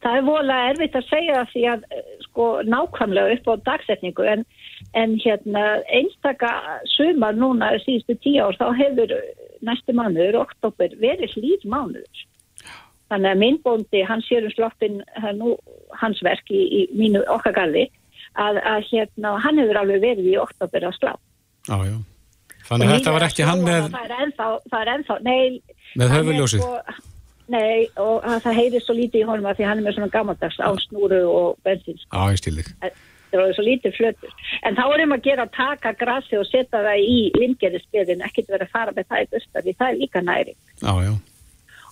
Það 0.01 0.17
er 0.17 0.25
vola 0.25 0.59
erfitt 0.71 0.97
að 0.97 1.09
segja 1.09 1.39
það 1.39 1.51
því 1.53 1.63
að 1.73 1.87
eh, 1.97 2.11
sko 2.27 2.47
nákvæmlega 2.69 3.37
upp 3.37 3.49
á 3.49 3.55
dagsetningu 3.69 4.27
en, 4.33 4.45
en 4.97 5.17
hérna 5.21 5.65
einstaka 5.93 6.53
sumar 6.93 7.37
núna 7.37 7.73
síðustu 7.85 8.17
tíu 8.21 8.47
ár 8.47 8.57
þá 8.61 8.69
hefur 8.81 9.17
næstu 9.67 9.95
mánuður, 9.97 10.43
oktober, 10.45 10.95
verið 11.01 11.37
hlýr 11.37 11.65
mánuður. 11.69 12.27
Þannig 13.11 13.33
að 13.33 13.41
minn 13.43 13.59
bóndi, 13.65 14.05
hann 14.07 14.23
sér 14.23 14.47
um 14.47 14.53
slottin 14.55 15.01
nú, 15.39 15.57
hans 15.99 16.21
verk 16.23 16.53
í, 16.55 16.61
í 16.63 16.81
mínu 16.95 17.25
okkar 17.35 17.57
garði 17.57 17.89
að, 18.39 18.61
að 18.63 18.87
hérna, 18.93 19.35
hann 19.43 19.59
hefur 19.59 19.81
alveg 19.81 20.05
verið 20.05 20.31
í 20.31 20.37
oktober 20.39 20.87
að 20.87 20.97
slá. 21.01 21.13
Já, 21.67 21.77
já. 21.91 21.97
Þannig 22.71 22.87
að 22.87 22.95
þetta 22.95 23.15
var 23.17 23.27
ekki 23.27 23.47
hann 23.49 23.63
með, 23.67 23.87
Það 23.91 24.05
er 24.05 24.13
ennþá, 24.25 24.51
það 24.71 24.81
er 24.81 24.91
ennþá, 24.95 25.17
nei. 25.27 25.79
með 25.99 26.13
höfuljósið. 26.15 26.67
Nei, 27.51 27.89
og 27.99 28.23
að 28.23 28.45
það 28.45 28.59
heyrir 28.61 28.83
svo 28.85 28.95
lítið 28.95 29.25
í 29.25 29.27
honum 29.27 29.49
að 29.51 29.57
því 29.59 29.67
hann 29.67 29.81
er 29.81 29.87
með 29.89 29.97
svona 29.97 30.13
gammaldags 30.15 30.59
án 30.63 30.77
snúru 30.85 31.19
og 31.27 31.57
bensins. 31.67 32.05
Já, 32.07 32.21
ég 32.31 32.39
stil 32.39 32.53
þig. 32.61 32.69
Það 33.39 33.49
er 33.49 33.55
svo 33.55 33.65
lítið 33.67 33.97
flötur. 33.97 34.33
En 34.63 34.77
þá 34.77 34.85
er 34.95 35.03
um 35.05 35.13
að 35.17 35.23
gera 35.23 35.47
að 35.47 35.53
taka 35.57 35.93
grasi 35.93 36.37
og 36.39 36.47
setja 36.51 36.83
það 36.83 36.99
í 37.07 37.19
limgerðisbyrðin, 37.39 38.25
ekkert 38.27 38.49
verið 38.51 38.67
að 38.69 38.75
fara 38.75 38.93
með 38.97 39.07
það 39.11 39.23
í 39.23 39.31
bustar, 39.35 39.63
því 39.63 39.77
það 39.79 39.89
er 39.93 40.01
líka 40.03 40.21
næring. 40.27 40.59
Já, 40.83 40.93
já. 41.07 41.13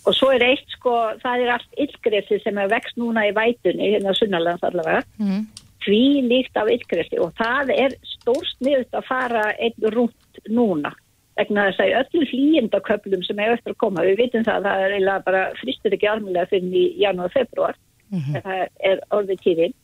Og 0.06 0.14
svo 0.14 0.30
er 0.32 0.42
eitt 0.46 0.70
sko, 0.72 0.92
það 1.22 1.42
er 1.44 1.50
allt 1.52 1.80
yllgressi 1.84 2.38
sem 2.42 2.58
er 2.58 2.68
vext 2.70 2.96
núna 2.96 3.26
í 3.28 3.32
vætunni, 3.36 3.90
hérna 3.94 4.14
á 4.14 4.18
Sunnalands 4.18 4.62
allavega, 4.64 5.02
Mm. 5.18 5.42
því 5.84 6.00
líkt 6.28 6.56
af 6.56 6.68
yllgressi 6.68 7.18
og 7.20 7.34
það 7.38 7.70
er 7.76 7.90
stórsniðut 8.04 8.92
að 8.92 9.04
fara 9.08 9.52
einn 9.58 9.92
rúnt 9.92 10.40
núna 10.48 10.92
vegna 11.38 11.68
þess 11.68 11.80
að 11.80 11.90
í 11.90 11.96
öllum 12.00 12.24
hlýjendaköplum 12.32 13.22
sem 13.24 13.38
er 13.38 13.52
eftir 13.54 13.72
að 13.72 13.78
koma, 13.78 14.02
við 14.02 14.16
vitum 14.18 14.44
það 14.44 14.56
að 14.58 14.64
það 14.66 14.80
er 14.84 14.94
eiginlega 14.96 15.24
bara 15.24 15.42
fristur 15.60 15.94
ekki 15.94 16.08
almennilega 16.10 16.50
fyrir 16.50 16.72
í 16.74 16.98
janúar 16.98 17.28
og 17.30 17.32
februar, 17.32 17.74
Mhm. 18.10 18.42
það 18.42 18.68
er 18.90 19.00
orðið 19.12 19.38
tíðin, 19.44 19.74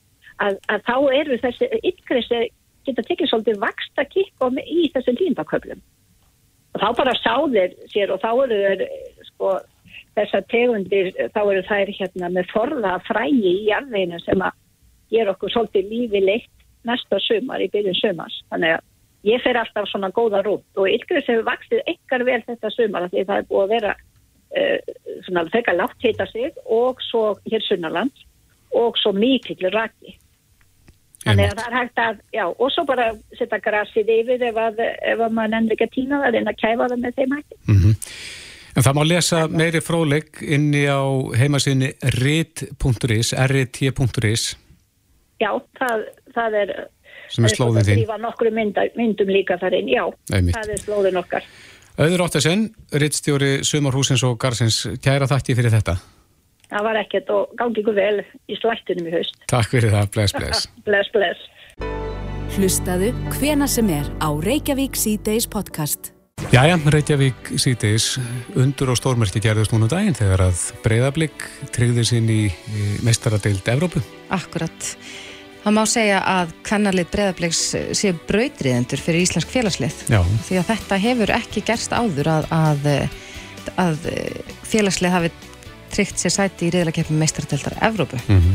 að, 0.43 0.59
að 0.69 0.87
þá 0.89 0.97
eru 1.21 1.41
þessi 1.43 1.71
yllgressi 1.81 2.41
geta 2.85 3.05
tekið 3.07 3.31
svolítið 3.31 3.61
vaksta 3.63 4.05
kikk 4.11 4.49
í 4.65 4.91
þessi 4.95 5.15
hlýjendaköplum 5.19 5.83
og 6.75 6.83
þá 6.83 6.89
bara 6.99 7.15
sáðir 7.21 7.77
sér 7.93 8.13
og 8.13 8.21
þá 8.23 8.31
eru 8.45 8.59
þeir 8.65 8.85
sko 9.31 9.53
þessar 10.15 10.45
tegundir, 10.51 11.13
þá 11.35 11.41
eru 11.43 11.63
þær 11.69 11.93
hérna 11.99 12.31
með 12.35 12.51
forða 12.53 12.97
frægi 13.07 13.53
í 13.61 13.69
jarðveinu 13.69 14.21
sem 14.23 14.43
að 14.43 14.59
gera 15.15 15.35
okkur 15.35 15.53
svolítið 15.55 15.93
lífi 15.93 16.23
leitt 16.23 16.67
næsta 16.87 17.21
sumar 17.23 17.63
í 17.65 17.71
byrjun 17.73 17.97
sumars. 17.99 18.37
Þannig 18.53 18.77
að 18.77 19.31
ég 19.31 19.45
fer 19.45 19.59
alltaf 19.59 19.89
svona 19.91 20.11
góða 20.15 20.43
rútt. 20.45 20.67
Og 20.79 20.91
ylgris 20.91 21.27
hefur 21.31 21.47
vaksið 21.49 21.83
ekkar 21.95 22.27
vel 22.29 22.41
þetta 22.47 22.73
sumar 22.75 23.07
af 23.07 23.15
því 23.15 23.25
það 23.31 23.41
er 23.41 23.49
búið 23.51 23.65
að 23.65 23.75
vera 23.75 23.95
uh, 23.95 24.93
svona 25.27 25.47
þegar 25.55 25.81
látt 25.81 26.07
heita 26.07 26.29
sig 26.31 26.61
og 26.65 27.03
svo 27.09 27.25
hér 27.49 27.67
sunnaland 27.67 28.25
og 28.75 28.99
svo 29.01 29.15
mikill 29.17 29.71
raki 29.75 30.19
Þannig 31.25 31.51
að 31.51 31.59
það 31.59 31.67
er 31.67 31.77
hægt 31.79 32.01
að, 32.05 32.23
já, 32.37 32.45
og 32.53 32.73
svo 32.73 32.85
bara 32.89 33.11
setja 33.39 33.59
grasið 33.65 34.11
yfir 34.19 34.43
ef 34.51 34.59
að, 34.61 34.81
ef 34.85 35.21
að 35.25 35.37
maður 35.37 35.53
nefnir 35.55 35.77
ekki 35.77 35.87
að 35.89 35.95
týna 35.95 36.23
það, 36.23 36.35
reyna 36.35 36.53
að 36.53 36.63
kæfa 36.63 36.89
það 36.93 37.05
með 37.05 37.21
þeim 37.21 37.39
hætti. 37.39 37.61
Mm 37.69 37.95
En 38.75 38.83
það 38.83 38.97
má 38.99 39.05
lesa 39.07 39.41
meiri 39.47 39.81
fróðleik 39.85 40.41
inni 40.43 40.83
á 40.91 40.99
heimasíðinni 41.39 41.93
rit.is, 42.17 43.31
rit.is 43.53 44.47
Já, 45.39 45.51
það, 45.79 46.03
það 46.35 46.57
er, 46.59 46.73
Sem 47.31 47.47
er 47.47 47.55
slóðin 47.55 47.87
þín. 47.87 48.03
Það 48.03 48.17
er 48.17 48.25
nokkru 48.25 48.53
mynda, 48.55 48.89
myndum 48.99 49.31
líka 49.31 49.59
þar 49.63 49.79
inn, 49.79 49.93
já, 49.95 50.03
Einmitt. 50.35 50.59
það 50.59 50.75
er 50.75 50.83
slóðin 50.83 51.21
okkar. 51.23 51.47
Auður 51.95 52.25
Óttasen, 52.27 52.67
rittstjóri 52.99 53.53
Sumarhúsins 53.67 54.25
og 54.27 54.35
Garsins, 54.43 54.81
kæra 55.03 55.31
þakki 55.31 55.55
fyrir 55.55 55.75
þetta. 55.77 55.95
Það 56.75 56.87
var 56.89 56.97
ekkert 56.99 57.29
og 57.31 57.53
gangi 57.55 57.83
ykkur 57.85 57.95
vel 57.95 58.17
í 58.51 58.57
slættunum 58.59 59.07
í 59.07 59.13
haust. 59.15 59.37
Takk 59.47 59.69
fyrir 59.71 59.93
það, 59.95 60.09
bless, 60.17 60.33
bless. 60.35 60.65
bless, 60.89 61.11
bless. 61.15 61.45
Hlustaðu 62.57 63.13
hvena 63.37 63.69
sem 63.71 63.93
er 63.95 64.09
á 64.19 64.29
Reykjavík 64.43 64.99
C-Days 64.99 65.47
podcast. 65.51 66.11
Jæja, 66.51 66.75
Reykjavík 66.91 67.53
síðdeis 67.63 68.17
undur 68.59 68.91
og 68.91 68.99
stórmerki 68.99 69.39
gerðust 69.45 69.71
núna 69.71 69.87
um 69.87 69.93
daginn 69.95 70.19
þegar 70.19 70.49
að 70.49 70.65
breyðablík 70.83 71.47
tryggði 71.79 72.09
sín 72.11 72.27
í, 72.35 72.41
mestaradeild 73.07 73.71
Evrópu. 73.71 74.03
Akkurat. 74.35 74.91
Það 75.63 75.79
má 75.79 75.83
segja 75.87 76.21
að 76.27 76.59
kannarlið 76.67 77.11
breyðabliks 77.15 77.65
séu 77.95 78.19
brautriðendur 78.27 79.01
fyrir 79.01 79.29
íslensk 79.29 79.55
félagslið. 79.55 80.05
Já. 80.11 80.25
Því 80.51 80.59
að 80.59 80.71
þetta 80.75 81.03
hefur 81.07 81.37
ekki 81.39 81.67
gerst 81.71 81.95
áður 81.95 82.35
að, 82.35 82.53
að, 82.59 82.95
að 83.79 84.09
félagslið 84.75 85.21
hafi 85.21 85.37
tryggt 85.95 86.21
sér 86.21 86.35
sæti 86.35 86.69
í 86.69 86.75
riðlakeppum 86.75 87.19
meistaradeildar 87.23 87.81
Evrópu. 87.89 88.21
Mm 88.29 88.55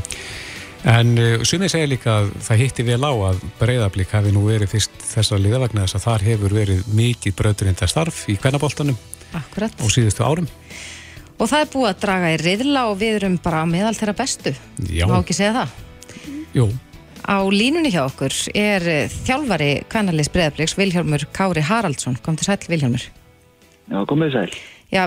En 0.87 1.17
uh, 1.19 1.41
sumið 1.43 1.73
segja 1.73 1.87
líka 1.91 2.11
að 2.21 2.29
það 2.45 2.61
hitti 2.61 2.83
vel 2.87 3.01
á 3.03 3.11
að 3.11 3.41
breyðablík 3.59 4.13
hafi 4.15 4.31
nú 4.31 4.45
verið 4.47 4.71
fyrst 4.71 4.93
þessar 5.09 5.41
liðavagnar 5.43 5.89
þess 5.89 5.97
að 5.99 6.05
þar 6.05 6.25
hefur 6.29 6.55
verið 6.55 6.85
mikið 6.95 7.35
brautriðenda 7.35 7.89
starf 7.91 8.21
í 8.31 8.37
kvennaboltanum 8.39 8.95
Akkurat. 9.35 9.75
á 9.75 9.85
síðustu 9.91 10.23
árum. 10.23 10.47
Og 11.39 11.51
það 11.51 11.65
er 11.65 11.73
búið 11.73 11.89
að 11.89 11.99
draga 12.05 12.31
í 12.31 12.39
riðla 12.39 12.85
og 12.91 12.97
við 12.99 13.19
erum 13.19 13.35
bara 13.43 13.65
meðal 13.67 13.95
þeirra 13.97 14.15
bestu. 14.21 14.55
Já. 14.87 15.05
Má 15.07 15.19
ekki 15.19 15.35
segja 15.35 15.53
það. 15.59 15.75
Jú. 16.55 16.69
Á 17.27 17.37
línunni 17.51 17.91
hjá 17.91 18.01
okkur 18.05 18.33
er 18.57 18.87
eh, 18.87 19.15
þjálfari 19.27 19.69
kvennarliðs 19.91 20.31
breyðabliks 20.33 20.77
Vilhjálmur 20.79 21.27
Kári 21.35 21.63
Haraldsson. 21.63 22.17
Kom 22.23 22.39
til 22.39 22.47
sæl 22.47 22.59
Vilhjálmur. 22.71 23.03
Já, 23.91 23.99
komið 24.07 24.35
sæl. 24.35 24.59
Já, 24.89 25.05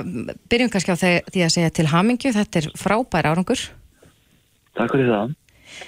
byrjum 0.50 0.70
kannski 0.70 0.94
á 0.94 0.98
því 0.98 1.42
að 1.42 1.54
segja 1.56 1.72
til 1.74 1.88
hamingju. 1.90 2.34
Þetta 2.36 2.60
er 2.60 2.68
frábær 2.78 3.28
árangur. 3.32 3.64
Takk 4.78 4.94
fyrir 4.94 5.10
það. 5.10 5.34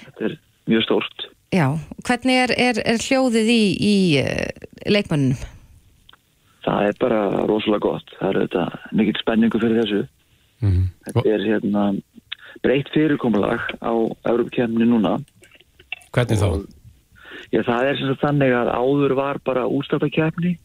Þetta 0.03 0.27
er 0.27 0.37
mjög 0.71 0.85
stórt. 0.85 1.27
Já, 1.55 1.67
hvernig 2.03 2.39
er, 2.41 2.53
er, 2.59 2.81
er 2.83 2.99
hljóðið 2.99 3.51
í, 3.53 3.61
í 3.79 3.95
uh, 4.19 4.65
leikmönnum? 4.91 5.37
Það 6.65 6.89
er 6.89 6.99
bara 6.99 7.21
rosalega 7.47 7.85
gott. 7.85 8.11
Það 8.19 8.31
er 8.31 8.39
þetta 8.43 8.65
mikill 8.97 9.21
spenningu 9.21 9.61
fyrir 9.61 9.81
þessu. 9.83 10.01
Mm. 10.65 10.83
Þetta 11.07 11.25
er 11.29 11.45
hérna 11.45 11.85
breytt 12.65 12.89
fyrirkomulag 12.91 13.63
á 13.79 13.93
Európa-kemni 14.27 14.87
núna. 14.89 15.19
Hvernig 16.15 16.41
þá? 16.41 16.49
Já, 17.53 17.61
það 17.61 17.87
er 17.87 17.99
sem 17.99 18.09
sagt 18.09 18.23
þannig 18.25 18.55
að 18.57 18.71
áður 18.73 19.15
var 19.19 19.39
bara 19.45 19.67
úrstáttakefni 19.69 20.55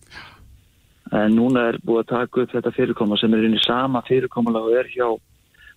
en 1.13 1.35
núna 1.35 1.67
er 1.71 1.79
búið 1.83 2.05
að 2.05 2.11
taka 2.13 2.43
upp 2.43 2.55
þetta 2.55 2.73
fyrirkomulag 2.77 3.21
sem 3.21 3.35
er 3.35 3.47
inn 3.47 3.59
í 3.59 3.65
sama 3.65 4.03
fyrirkomulag 4.07 4.69
og 4.69 4.79
er 4.79 4.91
hjá 4.93 5.09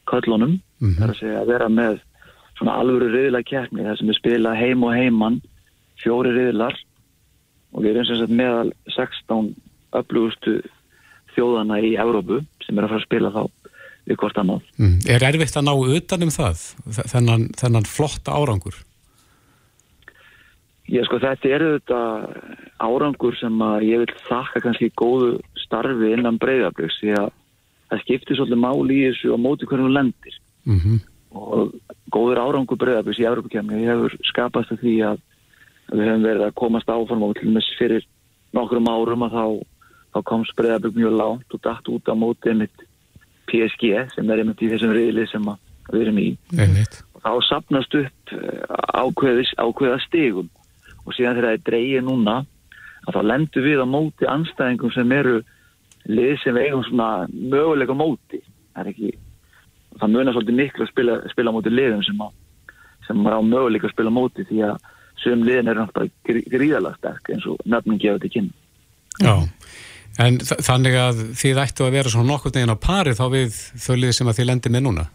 köllunum. 0.10 0.60
Mhm. 0.80 0.96
Það 0.98 1.04
er 1.04 1.14
að 1.14 1.20
segja 1.22 1.42
að 1.42 1.52
vera 1.54 1.70
með 1.70 2.00
svona 2.58 2.78
alvöru 2.82 3.10
riðla 3.10 3.44
keppni 3.44 3.86
þar 3.88 3.98
sem 3.98 4.10
er 4.10 4.20
spila 4.20 4.56
heim 4.56 4.84
og 4.84 4.94
heimann 4.94 5.42
fjóri 6.04 6.34
riðlar 6.36 6.78
og 7.74 7.82
við 7.82 7.96
erum 7.96 8.06
sem 8.06 8.22
sagt 8.22 8.38
meðal 8.38 8.72
16 8.94 9.56
öflugustu 9.94 10.62
þjóðana 11.34 11.82
í 11.82 11.96
Evrópu 11.98 12.44
sem 12.66 12.78
er 12.78 12.86
að 12.86 12.94
fara 12.94 13.02
að 13.02 13.08
spila 13.08 13.34
þá 13.34 13.44
við 14.04 14.20
hvort 14.20 14.40
annað. 14.42 14.66
Mm. 14.78 14.98
Er 15.10 15.26
erfitt 15.30 15.58
að 15.58 15.68
ná 15.70 15.74
utan 15.74 16.26
um 16.26 16.34
það, 16.34 16.66
þennan, 17.14 17.46
þennan 17.58 17.88
flotta 17.90 18.36
árangur? 18.36 18.76
Ég 20.92 21.06
sko 21.08 21.20
þetta 21.24 21.50
er 21.50 21.64
þetta 21.78 22.00
árangur 22.84 23.38
sem 23.40 23.62
að 23.64 23.86
ég 23.88 24.02
vil 24.04 24.16
þakka 24.28 24.62
kannski 24.66 24.92
góðu 25.00 25.38
starfi 25.64 26.12
innan 26.12 26.40
breyðabliks 26.42 27.00
því 27.00 27.14
að 27.22 27.30
það 27.90 28.02
skiptir 28.04 28.40
svolítið 28.40 28.64
máli 28.66 28.98
í 28.98 29.06
þessu 29.08 29.32
á 29.32 29.38
móti 29.40 29.70
hvernig 29.70 29.88
hún 29.88 29.98
lendir 30.00 30.40
Mm 30.64 30.80
-hmm. 30.80 31.00
og 31.36 31.74
góður 32.08 32.40
árangur 32.40 32.78
breyðabliks 32.80 33.20
í 33.20 33.28
Evrópakefni 33.28 33.84
hefur 33.84 34.16
skapast 34.24 34.72
af 34.72 34.80
því 34.80 34.96
að 35.10 35.18
við 35.92 36.06
hefum 36.08 36.24
verið 36.24 36.44
að 36.46 36.54
komast 36.62 36.90
áfram 36.90 37.24
og 37.24 37.36
til 37.36 37.50
dæmis 37.50 37.68
fyrir 37.78 38.04
nokkrum 38.54 38.88
árum 38.88 39.26
að 39.28 39.36
þá, 39.38 39.46
þá 40.14 40.20
komst 40.24 40.56
breyðablik 40.56 40.96
mjög 40.96 41.14
lánt 41.20 41.54
og 41.54 41.60
dætt 41.62 41.90
út 41.90 42.08
á 42.08 42.16
móti 42.16 42.50
einmitt 42.50 42.80
PSG 43.50 43.84
sem 44.16 44.30
er 44.30 44.40
einmitt 44.40 44.62
í 44.62 44.72
þessum 44.72 44.94
riðli 44.96 45.28
sem 45.28 45.44
að 45.52 45.58
við 45.92 46.02
erum 46.02 46.20
í 46.20 46.30
Einmitt. 46.58 47.04
og 47.14 47.22
þá 47.22 47.32
sapnast 47.50 47.96
upp 47.96 48.32
eh, 48.32 48.64
ákveðis, 49.04 49.52
ákveða 49.60 50.00
stigum 50.08 50.50
og 51.04 51.16
síðan 51.16 51.36
þegar 51.38 51.50
það 51.50 51.58
er 51.58 51.66
dreigið 51.70 52.06
núna 52.08 52.36
að 53.04 53.18
þá 53.18 53.22
lendur 53.32 53.66
við 53.68 53.84
á 53.84 53.88
móti 53.90 54.30
anstæðingum 54.30 54.94
sem 54.96 55.12
eru 55.18 55.36
lið 56.08 56.34
sem 56.44 56.56
við 56.56 56.68
eigum 56.70 56.84
svona 56.88 57.10
möguleika 57.32 57.96
móti 57.96 58.40
það 58.44 58.82
er 58.84 58.92
ekki 58.94 59.12
það 60.00 60.14
munar 60.16 60.36
svolítið 60.36 60.60
miklu 60.60 60.86
að 60.88 60.92
spila, 60.92 61.18
spila 61.32 61.54
móti 61.56 61.72
liðum 61.74 62.04
sem, 62.08 62.24
sem 63.08 63.20
maður 63.24 63.40
á 63.40 63.50
möguleika 63.54 63.88
að 63.90 63.96
spila 63.96 64.14
móti 64.16 64.46
því 64.50 64.64
að 64.70 64.90
sögum 65.24 65.44
liðin 65.48 65.70
eru 65.72 65.84
náttúrulega 65.84 66.28
grí- 66.28 66.48
gríðarlega 66.52 67.00
sterk 67.00 67.34
eins 67.36 67.46
og 67.52 67.60
nöfnum 67.70 68.00
gefur 68.02 68.20
þetta 68.20 68.34
kynna 68.34 68.62
Já. 69.24 69.36
En 70.24 70.38
þannig 70.42 70.96
að 70.98 71.20
þið 71.38 71.60
ættu 71.64 71.86
að 71.86 71.96
vera 71.96 72.10
svona 72.14 72.30
nokkur 72.32 72.52
neginn 72.54 72.74
á 72.74 72.78
pari 72.78 73.14
þá 73.18 73.24
við 73.34 73.56
þau 73.82 73.96
lið 73.98 74.12
sem 74.18 74.28
að 74.30 74.40
þið 74.40 74.48
lendir 74.50 74.74
með 74.74 74.84
núna? 74.88 75.06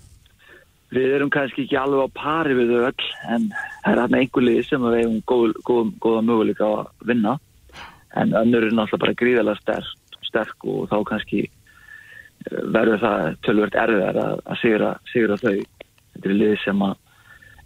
Við 0.95 1.15
erum 1.19 1.31
kannski 1.33 1.67
ekki 1.67 1.77
alveg 1.77 2.09
á 2.09 2.17
pari 2.17 2.55
við 2.57 2.71
þau 2.73 2.87
öll 2.89 3.09
en 3.35 3.51
það 3.53 3.91
er 3.91 4.01
þarna 4.01 4.21
einhver 4.23 4.47
lið 4.47 4.61
sem 4.65 4.87
við 4.87 4.99
eigum 5.03 5.19
góð, 5.29 5.51
góð, 5.69 5.91
góða 6.01 6.23
möguleika 6.25 6.69
að 6.69 7.09
vinna 7.11 7.35
en 8.17 8.33
önnur 8.33 8.65
er 8.65 8.73
náttúrulega 8.73 9.03
bara 9.05 9.19
gríðarlega 9.21 9.61
sterk, 9.61 10.17
sterk 10.25 10.65
og 10.65 10.89
þá 10.89 10.97
kannski 11.11 11.45
eh, 11.45 12.63
verður 12.73 13.03
það 13.05 13.37
tölvört 13.45 13.79
erfiðar 13.85 14.21
að, 14.25 14.43
að 14.49 14.61
sigra, 14.63 14.91
sigra 15.13 15.39
þau. 15.43 15.55
Þetta 16.17 16.33
er 16.33 16.39
lið 16.41 16.57
sem 16.65 16.85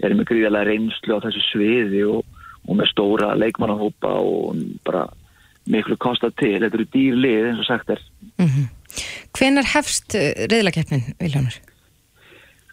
er 0.03 0.19
með 0.19 0.29
gríðarlega 0.33 0.69
reynslu 0.73 1.19
á 1.19 1.25
þessu 1.29 1.47
sviði 1.47 2.05
og, 2.11 2.39
og 2.67 2.79
með 2.81 2.91
stóra 2.91 3.33
leikmannahópa 3.39 4.17
og 4.19 4.63
bara 4.87 5.07
miklu 5.71 5.97
kostað 6.03 6.35
til. 6.43 6.57
Þetta 6.59 6.81
eru 6.81 6.89
dýr 6.93 7.19
lið 7.23 7.51
eins 7.53 7.63
og 7.63 7.71
sagt 7.71 7.95
er. 7.95 8.03
Hvenar 9.33 9.69
hefst 9.73 10.19
uh, 10.19 10.33
riðlakeppnin, 10.51 11.15
Vilhjálmur? 11.23 11.63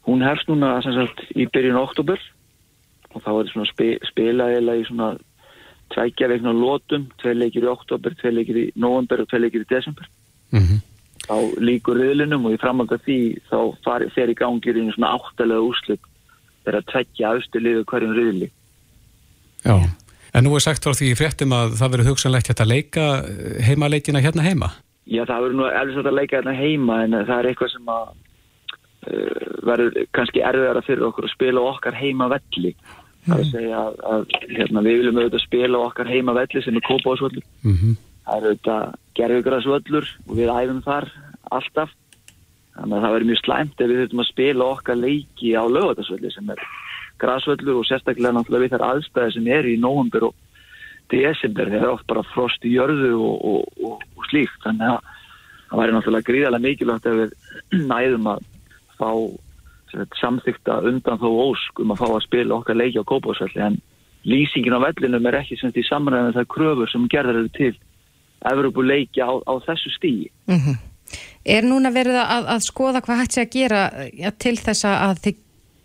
Hún 0.08 0.24
hefst 0.26 0.50
núna 0.50 0.78
sagt 0.84 1.26
í 1.36 1.48
byrjun 1.50 1.80
oktober 1.80 2.22
og 3.16 3.24
þá 3.26 3.32
er 3.34 3.52
svona 3.52 3.70
spi, 3.70 3.90
spila 4.08 4.50
eða 4.54 4.78
í 4.80 4.86
svona 4.88 5.10
tvækja 5.94 6.30
veikna 6.30 6.54
lótum, 6.54 7.08
tvei 7.22 7.34
leikir 7.36 7.66
í 7.66 7.72
oktober, 7.72 8.14
tvei 8.20 8.34
leikir 8.38 8.60
í 8.62 8.66
november 8.78 9.24
og 9.24 9.30
tvei 9.32 9.42
leikir 9.46 9.66
í 9.66 9.70
desember. 9.70 10.06
Mhm. 10.54 10.82
Þá 11.30 11.36
líkur 11.62 11.98
riðlinum 12.00 12.46
og 12.46 12.56
í 12.56 12.62
framhald 12.62 12.92
af 12.94 13.02
því 13.06 13.20
þá 13.50 13.60
fari, 13.86 14.10
fer 14.14 14.30
í 14.30 14.38
gangir 14.38 14.78
í 14.78 14.86
svona 14.94 15.14
áttalega 15.18 15.66
úrslit 15.66 16.02
þegar 16.64 16.80
að 16.80 16.88
tvækja 16.92 17.34
austu 17.34 17.60
liðu 17.60 17.86
hverjum 17.86 18.16
riðli. 18.18 18.50
Já. 19.66 19.78
En 20.34 20.46
nú 20.46 20.54
er 20.56 20.64
sagt 20.64 20.86
frá 20.86 20.94
því 20.94 21.12
í 21.12 21.18
fréttum 21.18 21.54
að 21.54 21.76
það 21.80 21.92
verður 21.94 22.10
hugsanlegt 22.12 22.50
hægt 22.52 22.62
að 22.62 22.72
leika 22.72 23.06
eh, 23.26 23.62
heimaleikina 23.66 24.22
hérna 24.22 24.46
heima. 24.46 24.72
Já, 25.10 25.24
það 25.26 25.46
verður 25.46 25.58
nú 25.58 25.70
erfitt 25.70 26.10
að 26.10 26.18
leika 26.20 26.38
hérna 26.38 26.54
heima 26.54 26.98
en 27.04 27.18
það 27.18 27.38
er 27.40 27.50
eitthvað 27.50 27.72
sem 27.74 27.90
að 27.90 28.12
verður 29.08 29.96
kannski 30.16 30.44
erfiðara 30.44 30.84
fyrir 30.86 31.06
okkur 31.10 31.28
að 31.28 31.36
spila 31.36 31.64
okkar 31.72 31.98
heima 31.98 32.30
velli. 32.32 32.74
Það 33.26 33.36
er 33.36 33.44
að 33.44 33.52
segja 33.54 33.80
að, 33.80 33.98
að 34.12 34.26
hérna, 34.58 34.84
við 34.86 35.00
viljum 35.00 35.20
auðvitað 35.20 35.46
spila 35.46 35.82
okkar 35.86 36.10
heima 36.10 36.36
velli 36.38 36.64
sem 36.66 36.80
er 36.80 36.86
kópásvöldur. 36.88 37.46
Mm 37.64 37.78
-hmm. 37.78 37.96
Það 38.26 38.36
er 38.38 38.50
auðvitað 38.50 38.94
gerðugræsvöllur 39.20 40.12
og 40.28 40.36
við 40.40 40.54
æfum 40.56 40.84
þar 40.86 41.10
alltaf. 41.52 41.96
Þannig 42.80 42.96
að 42.98 43.04
það 43.04 43.14
verður 43.16 43.30
mjög 43.30 43.42
slæmt 43.44 43.82
ef 43.82 43.90
við 43.90 44.02
þurfum 44.02 44.24
að 44.24 44.32
spila 44.32 44.70
okkar 44.74 44.98
leiki 44.98 45.50
á 45.56 45.64
lögatarsvölli 45.68 46.32
sem 46.32 46.50
er 46.50 46.62
græsvöllur 47.20 47.80
og 47.80 47.88
sérstaklega 47.88 48.36
náttúrulega 48.36 48.64
við 48.64 48.74
þær 48.74 48.88
aðstæði 48.90 49.34
sem 49.36 49.48
er 49.48 49.66
í 49.68 49.76
nóvumber 49.76 50.30
og 50.30 50.36
desember 51.12 51.68
þegar 51.68 51.96
oft 51.96 52.08
bara 52.08 52.24
frost 52.32 52.64
í 52.64 52.76
jörðu 52.78 53.18
og, 53.20 53.38
og, 53.44 53.64
og, 53.84 54.06
og 54.16 54.30
slíkt. 54.30 54.62
Þannig 54.64 54.94
að 54.94 55.00
það 55.70 55.82
væri 55.82 55.96
náttúrulega 55.96 56.30
gríðarlega 56.30 56.66
mikilvægt 56.68 57.10
ef 57.10 57.20
við 57.20 57.36
næðum 57.92 58.32
að 58.32 58.49
fá 59.00 59.12
samþykta 60.20 60.82
undan 60.86 61.22
þó 61.22 61.30
ósk 61.50 61.80
um 61.82 61.96
að 61.96 62.04
fá 62.04 62.08
að 62.12 62.26
spila 62.28 62.60
okkar 62.60 62.78
leiki 62.78 63.02
á 63.02 63.10
kópásvelli 63.10 63.64
en 63.66 63.80
lýsingin 64.30 64.76
á 64.78 64.84
vellinum 64.84 65.26
er 65.26 65.40
ekki 65.40 65.58
semst 65.58 65.80
í 65.80 65.86
samræðinu 65.88 66.36
það 66.36 66.52
kröfur 66.54 66.92
sem 66.92 67.08
gerðar 67.10 67.42
eru 67.42 67.54
til 67.58 67.74
Evropu 68.52 68.86
leiki 68.86 69.24
á, 69.24 69.32
á 69.36 69.54
þessu 69.66 69.92
stíi. 69.98 70.30
Mm 70.48 70.78
Er 71.46 71.66
núna 71.66 71.90
verið 71.90 72.20
að, 72.22 72.48
að 72.54 72.66
skoða 72.68 73.02
hvað 73.02 73.22
hægt 73.24 73.36
sé 73.36 73.44
að 73.46 73.54
gera 73.56 73.84
ja, 74.14 74.30
til 74.30 74.56
þess 74.60 74.86
að 74.86 75.22
þið 75.24 75.38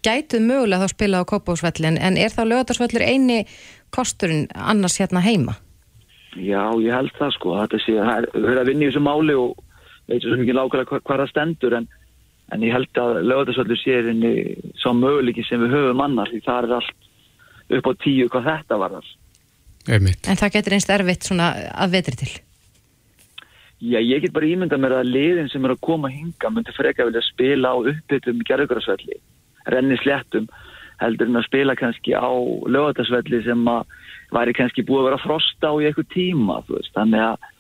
gætuð 0.04 0.42
mögulega 0.44 0.84
þá 0.84 0.92
spila 0.92 1.20
á 1.22 1.30
Kópásvöllin 1.30 1.96
en 1.96 2.18
er 2.20 2.34
þá 2.34 2.42
lögatarsvöllur 2.50 3.04
eini 3.04 3.44
kosturinn 3.94 4.48
annars 4.52 4.98
hérna 5.00 5.22
heima? 5.24 5.56
Já, 6.34 6.74
ég 6.82 6.90
held 6.92 7.14
það 7.16 7.36
sko, 7.36 7.54
þetta 7.62 7.80
sé 7.84 7.94
að 7.96 8.28
það 8.34 8.50
er 8.50 8.60
að 8.60 8.70
vinna 8.70 8.84
í 8.84 8.90
þessu 8.90 9.04
máli 9.06 9.36
og 9.38 9.54
veit 10.10 10.24
svo 10.24 10.38
mikið 10.40 10.58
lágæðlega 10.58 10.90
hvað, 10.90 11.04
hvað 11.06 11.22
það 11.22 11.30
stendur 11.32 11.76
en, 11.78 11.88
en 12.52 12.64
ég 12.64 12.74
held 12.74 13.00
að 13.00 13.20
lögðarsvöldur 13.24 13.80
sé 13.80 14.00
inni 14.12 14.32
svo 14.80 14.92
möguleiki 14.98 15.44
sem 15.48 15.62
við 15.64 15.76
höfum 15.78 16.02
annar 16.04 16.30
því 16.30 16.40
það 16.44 16.66
er 16.68 16.74
allt 16.78 17.76
upp 17.78 17.88
á 17.88 17.92
tíu 18.04 18.26
hvað 18.32 18.50
þetta 18.50 18.80
var 18.82 18.96
þar. 18.98 19.12
Einmitt. 19.94 20.28
En 20.28 20.40
það 20.40 20.56
getur 20.58 20.76
einst 20.76 20.92
erfitt 20.92 21.28
svona 21.28 21.48
að 21.72 21.96
vetri 21.98 22.18
til. 22.20 22.32
Já, 23.84 23.98
ég 24.00 24.22
get 24.22 24.32
bara 24.32 24.48
ímyndað 24.48 24.80
mér 24.80 24.94
að 25.00 25.10
liðin 25.12 25.50
sem 25.52 25.64
eru 25.66 25.76
að 25.76 25.84
koma 25.84 26.08
hinga 26.12 26.50
myndi 26.52 26.72
freka 26.72 27.04
vilja 27.04 27.20
spila 27.26 27.74
á 27.74 27.76
uppbyttum 27.76 28.40
gerðugrarsvelli, 28.48 29.18
renni 29.68 29.98
sléttum 30.00 30.46
heldur 31.02 31.28
en 31.28 31.40
að 31.40 31.48
spila 31.48 31.74
kannski 31.76 32.14
á 32.14 32.32
lögatarsvelli 32.70 33.42
sem 33.44 33.66
að 33.68 33.90
væri 34.34 34.54
kannski 34.56 34.84
búið 34.86 35.02
að 35.02 35.08
vera 35.08 35.18
að 35.18 35.26
frosta 35.26 35.72
á 35.72 35.74
í 35.76 35.88
eitthvað 35.88 36.12
tíma 36.14 36.60
þú 36.64 36.78
veist, 36.78 36.92
þannig 36.94 37.26
að 37.26 37.50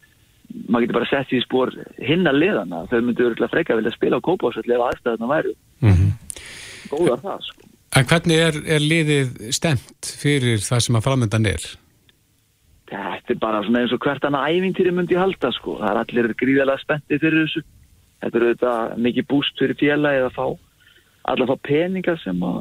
maður 0.68 0.86
getur 0.86 0.98
bara 1.00 1.10
sett 1.10 1.30
því 1.30 1.42
spór 1.44 1.74
hinn 1.98 2.30
að 2.30 2.40
liðana 2.42 2.84
þau 2.90 2.98
myndu 3.00 3.28
örgulega 3.28 3.52
freka 3.52 3.78
vilja 3.78 3.94
spila 3.94 4.20
á 4.20 4.26
kópásvelli 4.26 4.76
ef 4.76 4.88
aðstæðuna 4.88 5.30
væru 5.34 5.54
góðar 6.90 7.22
það 7.24 7.46
sko 7.50 7.72
En 7.94 8.06
hvernig 8.10 8.40
er, 8.42 8.56
er 8.66 8.82
liðið 8.82 9.52
stemt 9.54 10.08
fyrir 10.18 10.62
það 10.64 10.80
sem 10.82 10.96
að 10.98 11.04
framöndan 11.06 11.46
er? 11.46 11.66
Þetta 12.90 13.32
er 13.34 13.38
bara 13.42 13.60
svona 13.62 13.84
eins 13.84 13.94
og 13.94 14.02
hvert 14.02 14.26
annað 14.26 14.48
ævintýri 14.50 14.92
myndi 14.94 15.18
halda 15.18 15.52
sko. 15.54 15.76
Það 15.78 15.90
er 15.92 16.00
allir 16.00 16.34
gríðarlega 16.40 16.82
spenntið 16.82 17.22
fyrir 17.22 17.44
þessu. 17.44 17.62
Þetta 18.24 18.40
er 18.40 18.46
auðvitað 18.48 18.96
mikið 19.06 19.28
búst 19.30 19.62
fyrir 19.62 19.78
félagi 19.78 20.24
að 20.24 20.34
fá 20.34 20.44
allar 21.32 21.50
fá 21.52 21.56
peningar 21.68 22.18
sem 22.24 22.42
að 22.44 22.58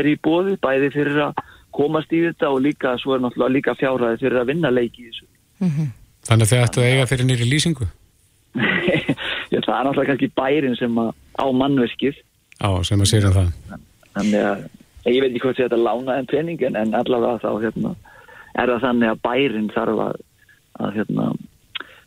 er 0.00 0.10
í 0.10 0.16
bóði, 0.18 0.56
bæði 0.60 0.90
fyrir 0.96 1.22
að 1.28 1.40
komast 1.74 2.12
í 2.12 2.24
þetta 2.26 2.50
og 2.50 2.60
líka, 2.66 2.96
svo 2.98 3.14
er 3.14 3.22
náttúrulega 3.22 3.54
líka 3.54 3.76
fjárhæði 3.78 4.22
fyrir 4.24 4.42
að 4.42 4.50
vinna 4.50 4.74
leiki 4.74 5.06
í 5.06 5.12
þessu. 5.12 5.30
Þannig 6.30 6.46
að 6.46 6.50
þið 6.52 6.64
ættu 6.64 6.80
að 6.80 6.88
eiga 6.90 7.06
fyrir 7.10 7.26
nýri 7.26 7.46
lýsingu? 7.50 7.86
Já, 9.50 9.58
það 9.58 9.74
er 9.74 9.86
náttúrulega 9.86 10.10
kannski 10.12 10.28
bærin 10.38 10.76
sem 10.78 10.98
að 11.02 11.10
á 11.34 11.46
mannverkið. 11.50 12.20
Já, 12.60 12.68
sem 12.86 13.02
að 13.02 13.10
sér 13.10 13.26
um 13.26 13.34
það. 13.34 13.48
Þannig 14.14 14.46
að 14.46 14.62
ég 15.10 15.22
veit 15.24 15.30
ekki 15.32 15.42
hvort 15.42 15.58
þetta 15.58 15.80
lána 15.80 16.18
en 16.20 16.28
peningin 16.30 16.78
en 16.78 16.94
allavega 16.94 17.40
þá 17.42 17.50
hérna, 17.64 17.94
er 18.54 18.70
það 18.74 18.84
þannig 18.86 19.10
að 19.10 19.22
bærin 19.26 19.70
þarf 19.74 20.04
að, 20.06 20.20
að 20.78 20.98
hérna, 21.00 21.26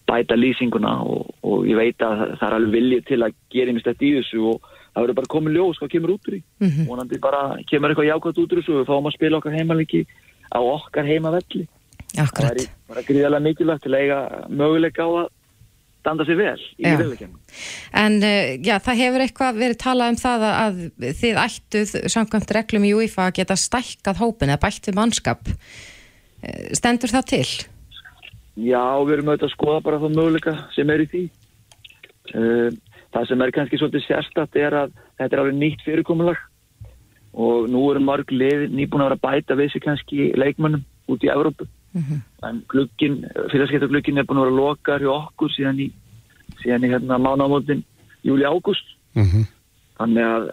bæta 0.07 0.39
lýsinguna 0.39 0.93
og, 1.09 1.33
og 1.43 1.67
ég 1.67 1.79
veit 1.79 2.05
að 2.05 2.25
það 2.37 2.47
er 2.47 2.57
alveg 2.57 2.75
viljið 2.77 3.05
til 3.09 3.19
að 3.25 3.37
gera 3.55 3.73
einmitt 3.73 3.87
þetta 3.89 4.07
í 4.07 4.15
þessu 4.19 4.43
og 4.53 4.71
það 4.93 5.01
verður 5.01 5.19
bara 5.19 5.33
komið 5.35 5.57
ljós 5.57 5.79
hvað 5.81 5.93
kemur 5.95 6.15
út 6.15 6.27
úr 6.29 6.37
í. 6.37 6.41
Mhm. 6.63 6.89
Vonandi 6.89 7.21
bara 7.23 7.43
kemur 7.69 7.91
eitthvað 7.91 8.11
jákvæmt 8.11 8.43
út 8.43 8.55
úr 8.55 8.61
þessu 8.61 8.75
og 8.75 8.83
við 8.83 8.91
fáum 8.91 9.09
að 9.09 9.17
spila 9.17 9.39
okkar 9.39 9.57
heimaliki 9.57 10.03
á 10.53 10.59
okkar 10.61 11.09
heimavelli. 11.09 11.67
Akkurat. 12.21 12.53
Það 12.53 12.65
er 12.65 12.91
bara 12.91 13.05
gríðarlega 13.07 13.47
mikilvægt 13.47 13.85
til 13.85 13.93
að 13.93 14.03
eiga 14.03 14.19
möguleika 14.49 15.07
á 15.07 15.09
að 15.23 15.31
standa 16.03 16.25
sér 16.27 16.37
vel 16.37 16.59
í 16.77 16.83
viðleikinu. 16.83 17.41
En 17.95 18.17
uh, 18.19 18.53
já, 18.59 18.75
það 18.83 19.01
hefur 19.01 19.23
eitthvað 19.23 19.59
verið 19.61 19.79
talað 19.81 20.13
um 20.13 20.19
það 20.19 20.45
að, 20.49 20.55
að 20.63 21.11
þið 21.21 21.41
ættuð 21.45 21.93
samkvæmt 22.15 22.55
reglum 22.57 22.87
í 22.87 22.93
UEFA 22.99 23.27
að 23.29 23.35
geta 23.39 23.59
stækkað 23.59 24.21
hópin 24.21 24.51
eða 24.51 24.63
bætt 24.65 24.89
við 24.89 24.97
mannskap. 24.99 25.53
Eh, 26.43 26.73
Stendur 26.75 27.13
það 27.13 27.29
til? 27.31 27.45
Já, 28.59 28.83
við 29.01 29.15
erum 29.15 29.31
auðvitað 29.31 29.47
að 29.47 29.55
skoða 29.55 29.83
bara 29.87 30.01
þá 30.03 30.07
möguleika 30.11 30.55
sem 30.75 30.91
er 30.93 31.05
í 31.05 31.11
því. 31.13 31.23
Uh, 32.33 32.69
það 33.13 33.29
sem 33.29 33.45
er 33.45 33.53
kannski 33.55 33.79
svolítið 33.79 34.07
sérstatt 34.07 34.59
er 34.59 34.75
að 34.83 34.97
þetta 35.21 35.31
er 35.31 35.43
alveg 35.43 35.59
nýtt 35.61 35.85
fyrirkomulag 35.85 36.41
og 37.33 37.69
nú 37.71 37.87
eru 37.89 38.23
lið 38.29 38.67
nýbúin 38.69 39.01
að 39.01 39.13
vera 39.13 39.23
bæta 39.23 39.57
við 39.57 39.71
sig 39.73 39.83
kannski 39.83 40.33
leikmönnum 40.37 40.83
út 41.09 41.23
í 41.23 41.31
Evrópu. 41.31 41.65
En 42.43 42.63
glukkin, 42.67 43.19
félagskeptaglukkin 43.51 44.17
er 44.17 44.25
búin 44.25 44.41
að 44.41 44.47
vera 44.49 44.59
lokar 44.59 45.03
hjá 45.03 45.11
okkur 45.13 45.51
síðan 45.53 45.79
í, 45.79 45.91
síðan 46.63 46.87
í 46.87 46.93
hérna 46.93 47.19
mánamótin 47.21 47.83
júli-ágúst. 48.25 48.95
Þannig 49.99 50.25
að 50.25 50.49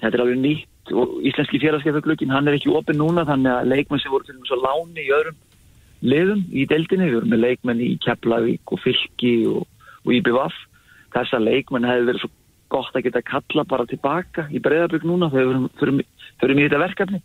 þetta 0.00 0.16
er 0.16 0.24
alveg 0.24 0.40
nýtt 0.40 0.92
og 0.96 1.20
íslenski 1.22 1.60
félagskeptaglukkin 1.62 2.32
hann 2.34 2.48
er 2.48 2.56
ekki 2.58 2.72
opinn 2.74 2.98
núna 2.98 3.22
þannig 3.28 3.52
að 3.52 3.70
leikmenn 3.70 4.02
sem 4.02 4.10
voru 4.10 4.26
til 4.26 4.34
þess 4.40 4.56
að 4.56 4.64
láni 4.66 5.04
í 5.04 5.12
öðrum 5.14 5.38
liðum 6.00 6.44
í 6.50 6.66
deildinni, 6.66 7.06
við 7.10 7.18
vorum 7.18 7.32
með 7.34 7.42
leikmenn 7.44 7.80
í 7.84 7.90
Keflavík 8.00 8.72
og 8.72 8.80
Fylki 8.80 9.34
og, 9.50 9.66
og 10.06 10.12
IBVF 10.16 10.56
þessa 11.14 11.40
leikmenn 11.42 11.88
hefði 11.88 12.06
verið 12.08 12.24
svo 12.24 12.30
gott 12.70 12.96
að 12.96 13.04
geta 13.08 13.22
kalla 13.26 13.64
bara 13.68 13.86
tilbaka 13.90 14.46
í 14.50 14.60
breyðarbygg 14.62 15.04
núna 15.04 15.28
þegar 15.32 15.50
við 15.50 15.68
förum, 15.80 16.00
förum 16.40 16.60
í 16.60 16.66
þetta 16.66 16.82
verkefni. 16.84 17.20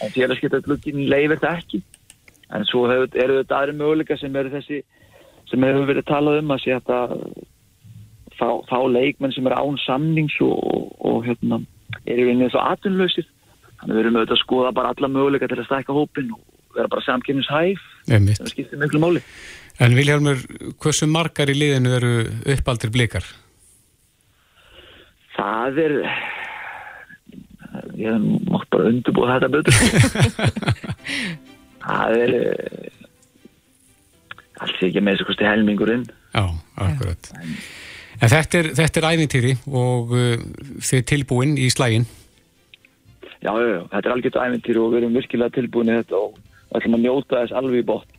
En 0.00 0.12
félagskeptaglukkin 0.14 1.02
leifir 1.10 1.36
þetta 1.36 1.56
ekki 1.58 1.82
en 2.56 2.66
svo 2.68 2.86
hefur, 2.90 3.10
eru 3.14 3.40
þetta 3.40 3.58
aðri 3.58 3.76
möguleika 3.78 4.18
sem 4.20 4.36
eru 4.36 4.52
þessi 4.54 4.82
sem 5.50 5.66
hefur 5.66 5.88
verið 5.88 6.08
talað 6.10 6.40
um 6.42 6.54
að 6.54 6.62
sé 6.64 6.76
að 6.78 7.16
fá, 8.38 8.48
fá 8.70 8.78
leikmenn 8.90 9.34
sem 9.34 9.46
eru 9.50 9.58
án 9.58 9.80
samnings 9.84 10.38
og, 10.44 10.56
og, 10.58 10.94
og 11.10 11.28
hérna, 11.28 11.60
eru 12.06 12.28
í 12.28 12.36
eins 12.36 12.56
og 12.56 12.64
atvinnlausir 12.64 13.28
þannig 13.80 13.96
við 13.96 14.02
erum 14.04 14.20
auðvitað 14.20 14.38
að 14.38 14.44
skoða 14.44 14.72
bara 14.76 14.94
alla 14.94 15.12
möguleika 15.12 15.50
til 15.50 15.60
að 15.60 15.68
stækka 15.68 15.96
hópin 15.96 16.32
og 16.36 16.42
vera 16.76 16.90
bara 16.90 17.06
samkynningshæf 17.06 17.86
sem 18.06 18.50
skiptir 18.52 18.78
miklu 18.78 19.02
máli. 19.02 19.22
En 19.80 19.94
Vilhjálmur, 19.96 20.42
hversu 20.82 21.06
margar 21.08 21.48
í 21.48 21.56
liðinu 21.56 21.94
eru 21.96 22.12
uppaldir 22.52 22.92
blikar? 22.94 23.24
það 25.40 25.80
er 25.84 25.94
ég 28.00 28.10
hef 28.10 28.26
mátt 28.50 28.68
bara 28.72 28.90
undirbúa 28.90 29.36
þetta 29.36 29.52
betur 29.54 29.74
það 31.84 32.16
er 32.24 32.34
eh, 32.38 33.04
alls 34.60 34.84
ekki 34.86 35.02
með 35.02 35.16
þessu 35.16 35.28
kosti 35.30 35.48
helmingurinn. 35.48 36.06
Já, 36.34 36.44
akkurat. 36.86 37.32
En 38.20 38.28
þetta 38.28 38.60
er, 38.60 38.70
þetta 38.76 39.00
er 39.00 39.08
ævintýri 39.14 39.52
og 39.66 40.14
uh, 40.14 40.46
þið 40.84 40.98
er 40.98 41.06
tilbúin 41.08 41.56
í 41.58 41.70
slægin. 41.72 42.06
já, 43.40 43.50
þetta 43.50 44.02
er 44.04 44.14
algjört 44.14 44.40
æventýri 44.44 44.80
og 44.80 44.92
við 44.92 45.02
erum 45.02 45.16
virkilega 45.16 45.56
tilbúin 45.56 45.92
í 45.92 46.00
þetta 46.02 46.18
og 46.20 46.40
ætlum 46.76 46.98
að 46.98 47.06
njóta 47.06 47.38
þess 47.40 47.56
alveg 47.56 47.80
í 47.80 47.86
bótt 47.88 48.18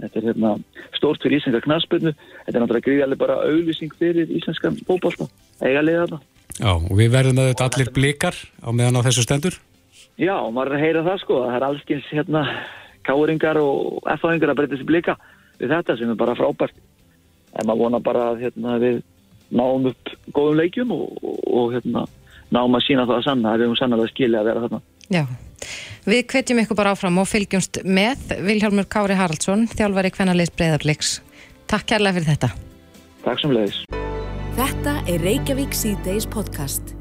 þetta 0.00 0.20
er 0.20 0.26
hérna 0.28 0.50
stórt 0.96 1.24
fyrir 1.24 1.40
íslenska 1.40 1.64
knaspinu 1.64 2.12
þetta 2.12 2.52
er 2.52 2.60
náttúrulega 2.62 2.86
gríðarlega 2.86 3.22
bara 3.22 3.38
auðlýsing 3.48 3.96
fyrir 3.96 4.28
íslenska 4.36 4.72
bókbólta, 4.84 5.30
eiga 5.64 5.80
liða 5.84 6.04
þetta 6.04 6.20
Já, 6.58 6.72
og 6.74 6.92
við 6.98 7.12
verðum 7.14 7.38
með 7.38 7.50
þetta 7.52 7.66
allir 7.68 7.90
blikar 7.96 8.36
á 8.60 8.68
meðan 8.74 9.00
á 9.00 9.06
þessu 9.06 9.24
stendur. 9.24 9.56
Já, 10.20 10.34
og 10.36 10.50
maður 10.52 10.74
er 10.74 10.76
að 10.76 10.84
heyra 10.84 11.04
það 11.06 11.20
sko, 11.22 11.38
það 11.46 11.56
er 11.56 11.66
allskins 11.68 12.08
hérna 12.10 12.42
káringar 13.06 13.60
og 13.62 14.00
effaðingar 14.10 14.52
að 14.52 14.60
breyta 14.60 14.78
sér 14.78 14.88
blika 14.88 15.16
við 15.60 15.74
þetta 15.74 15.96
sem 15.98 16.12
er 16.12 16.18
bara 16.20 16.36
frábært. 16.38 16.76
En 17.58 17.66
maður 17.66 17.84
vona 17.84 18.00
bara 18.04 18.26
að 18.30 18.44
hérna, 18.44 18.76
við 18.82 19.00
náum 19.50 19.90
upp 19.90 20.12
góðum 20.34 20.60
leikjum 20.60 20.92
og, 20.94 21.16
og, 21.50 21.72
hérna, 21.74 22.04
náum 22.54 22.78
að 22.78 22.84
sína 22.86 23.06
það 23.08 23.16
að 23.16 23.26
sanna, 23.26 23.52
að 23.52 23.62
við 23.62 23.68
höfum 23.68 23.80
sannlega 23.80 24.12
skilja 24.12 24.42
að 24.42 24.50
vera 24.50 24.64
þarna. 24.66 24.82
Já. 25.10 25.24
Við 26.06 26.22
hvetjum 26.32 26.62
ykkur 26.62 26.78
bara 26.78 26.94
áfram 26.94 27.18
og 27.20 27.28
fylgjumst 27.28 27.82
með 27.84 28.36
Vilhjálmur 28.46 28.86
Kári 28.90 29.18
Haraldsson, 29.18 29.66
þjálfari 29.74 30.14
kvennarleis 30.14 30.54
breyðarleiks. 30.54 31.18
Takk 31.70 31.90
kærlega 31.90 32.20
fyrir 32.20 32.30
þetta. 32.32 32.54
Takk 33.26 33.42
sem 33.42 33.52
leiðis. 33.54 33.82
Þetta 34.56 34.96
er 35.10 35.26
Reykjavík 35.26 35.76
C-Days 35.76 36.30
podcast. 36.30 36.94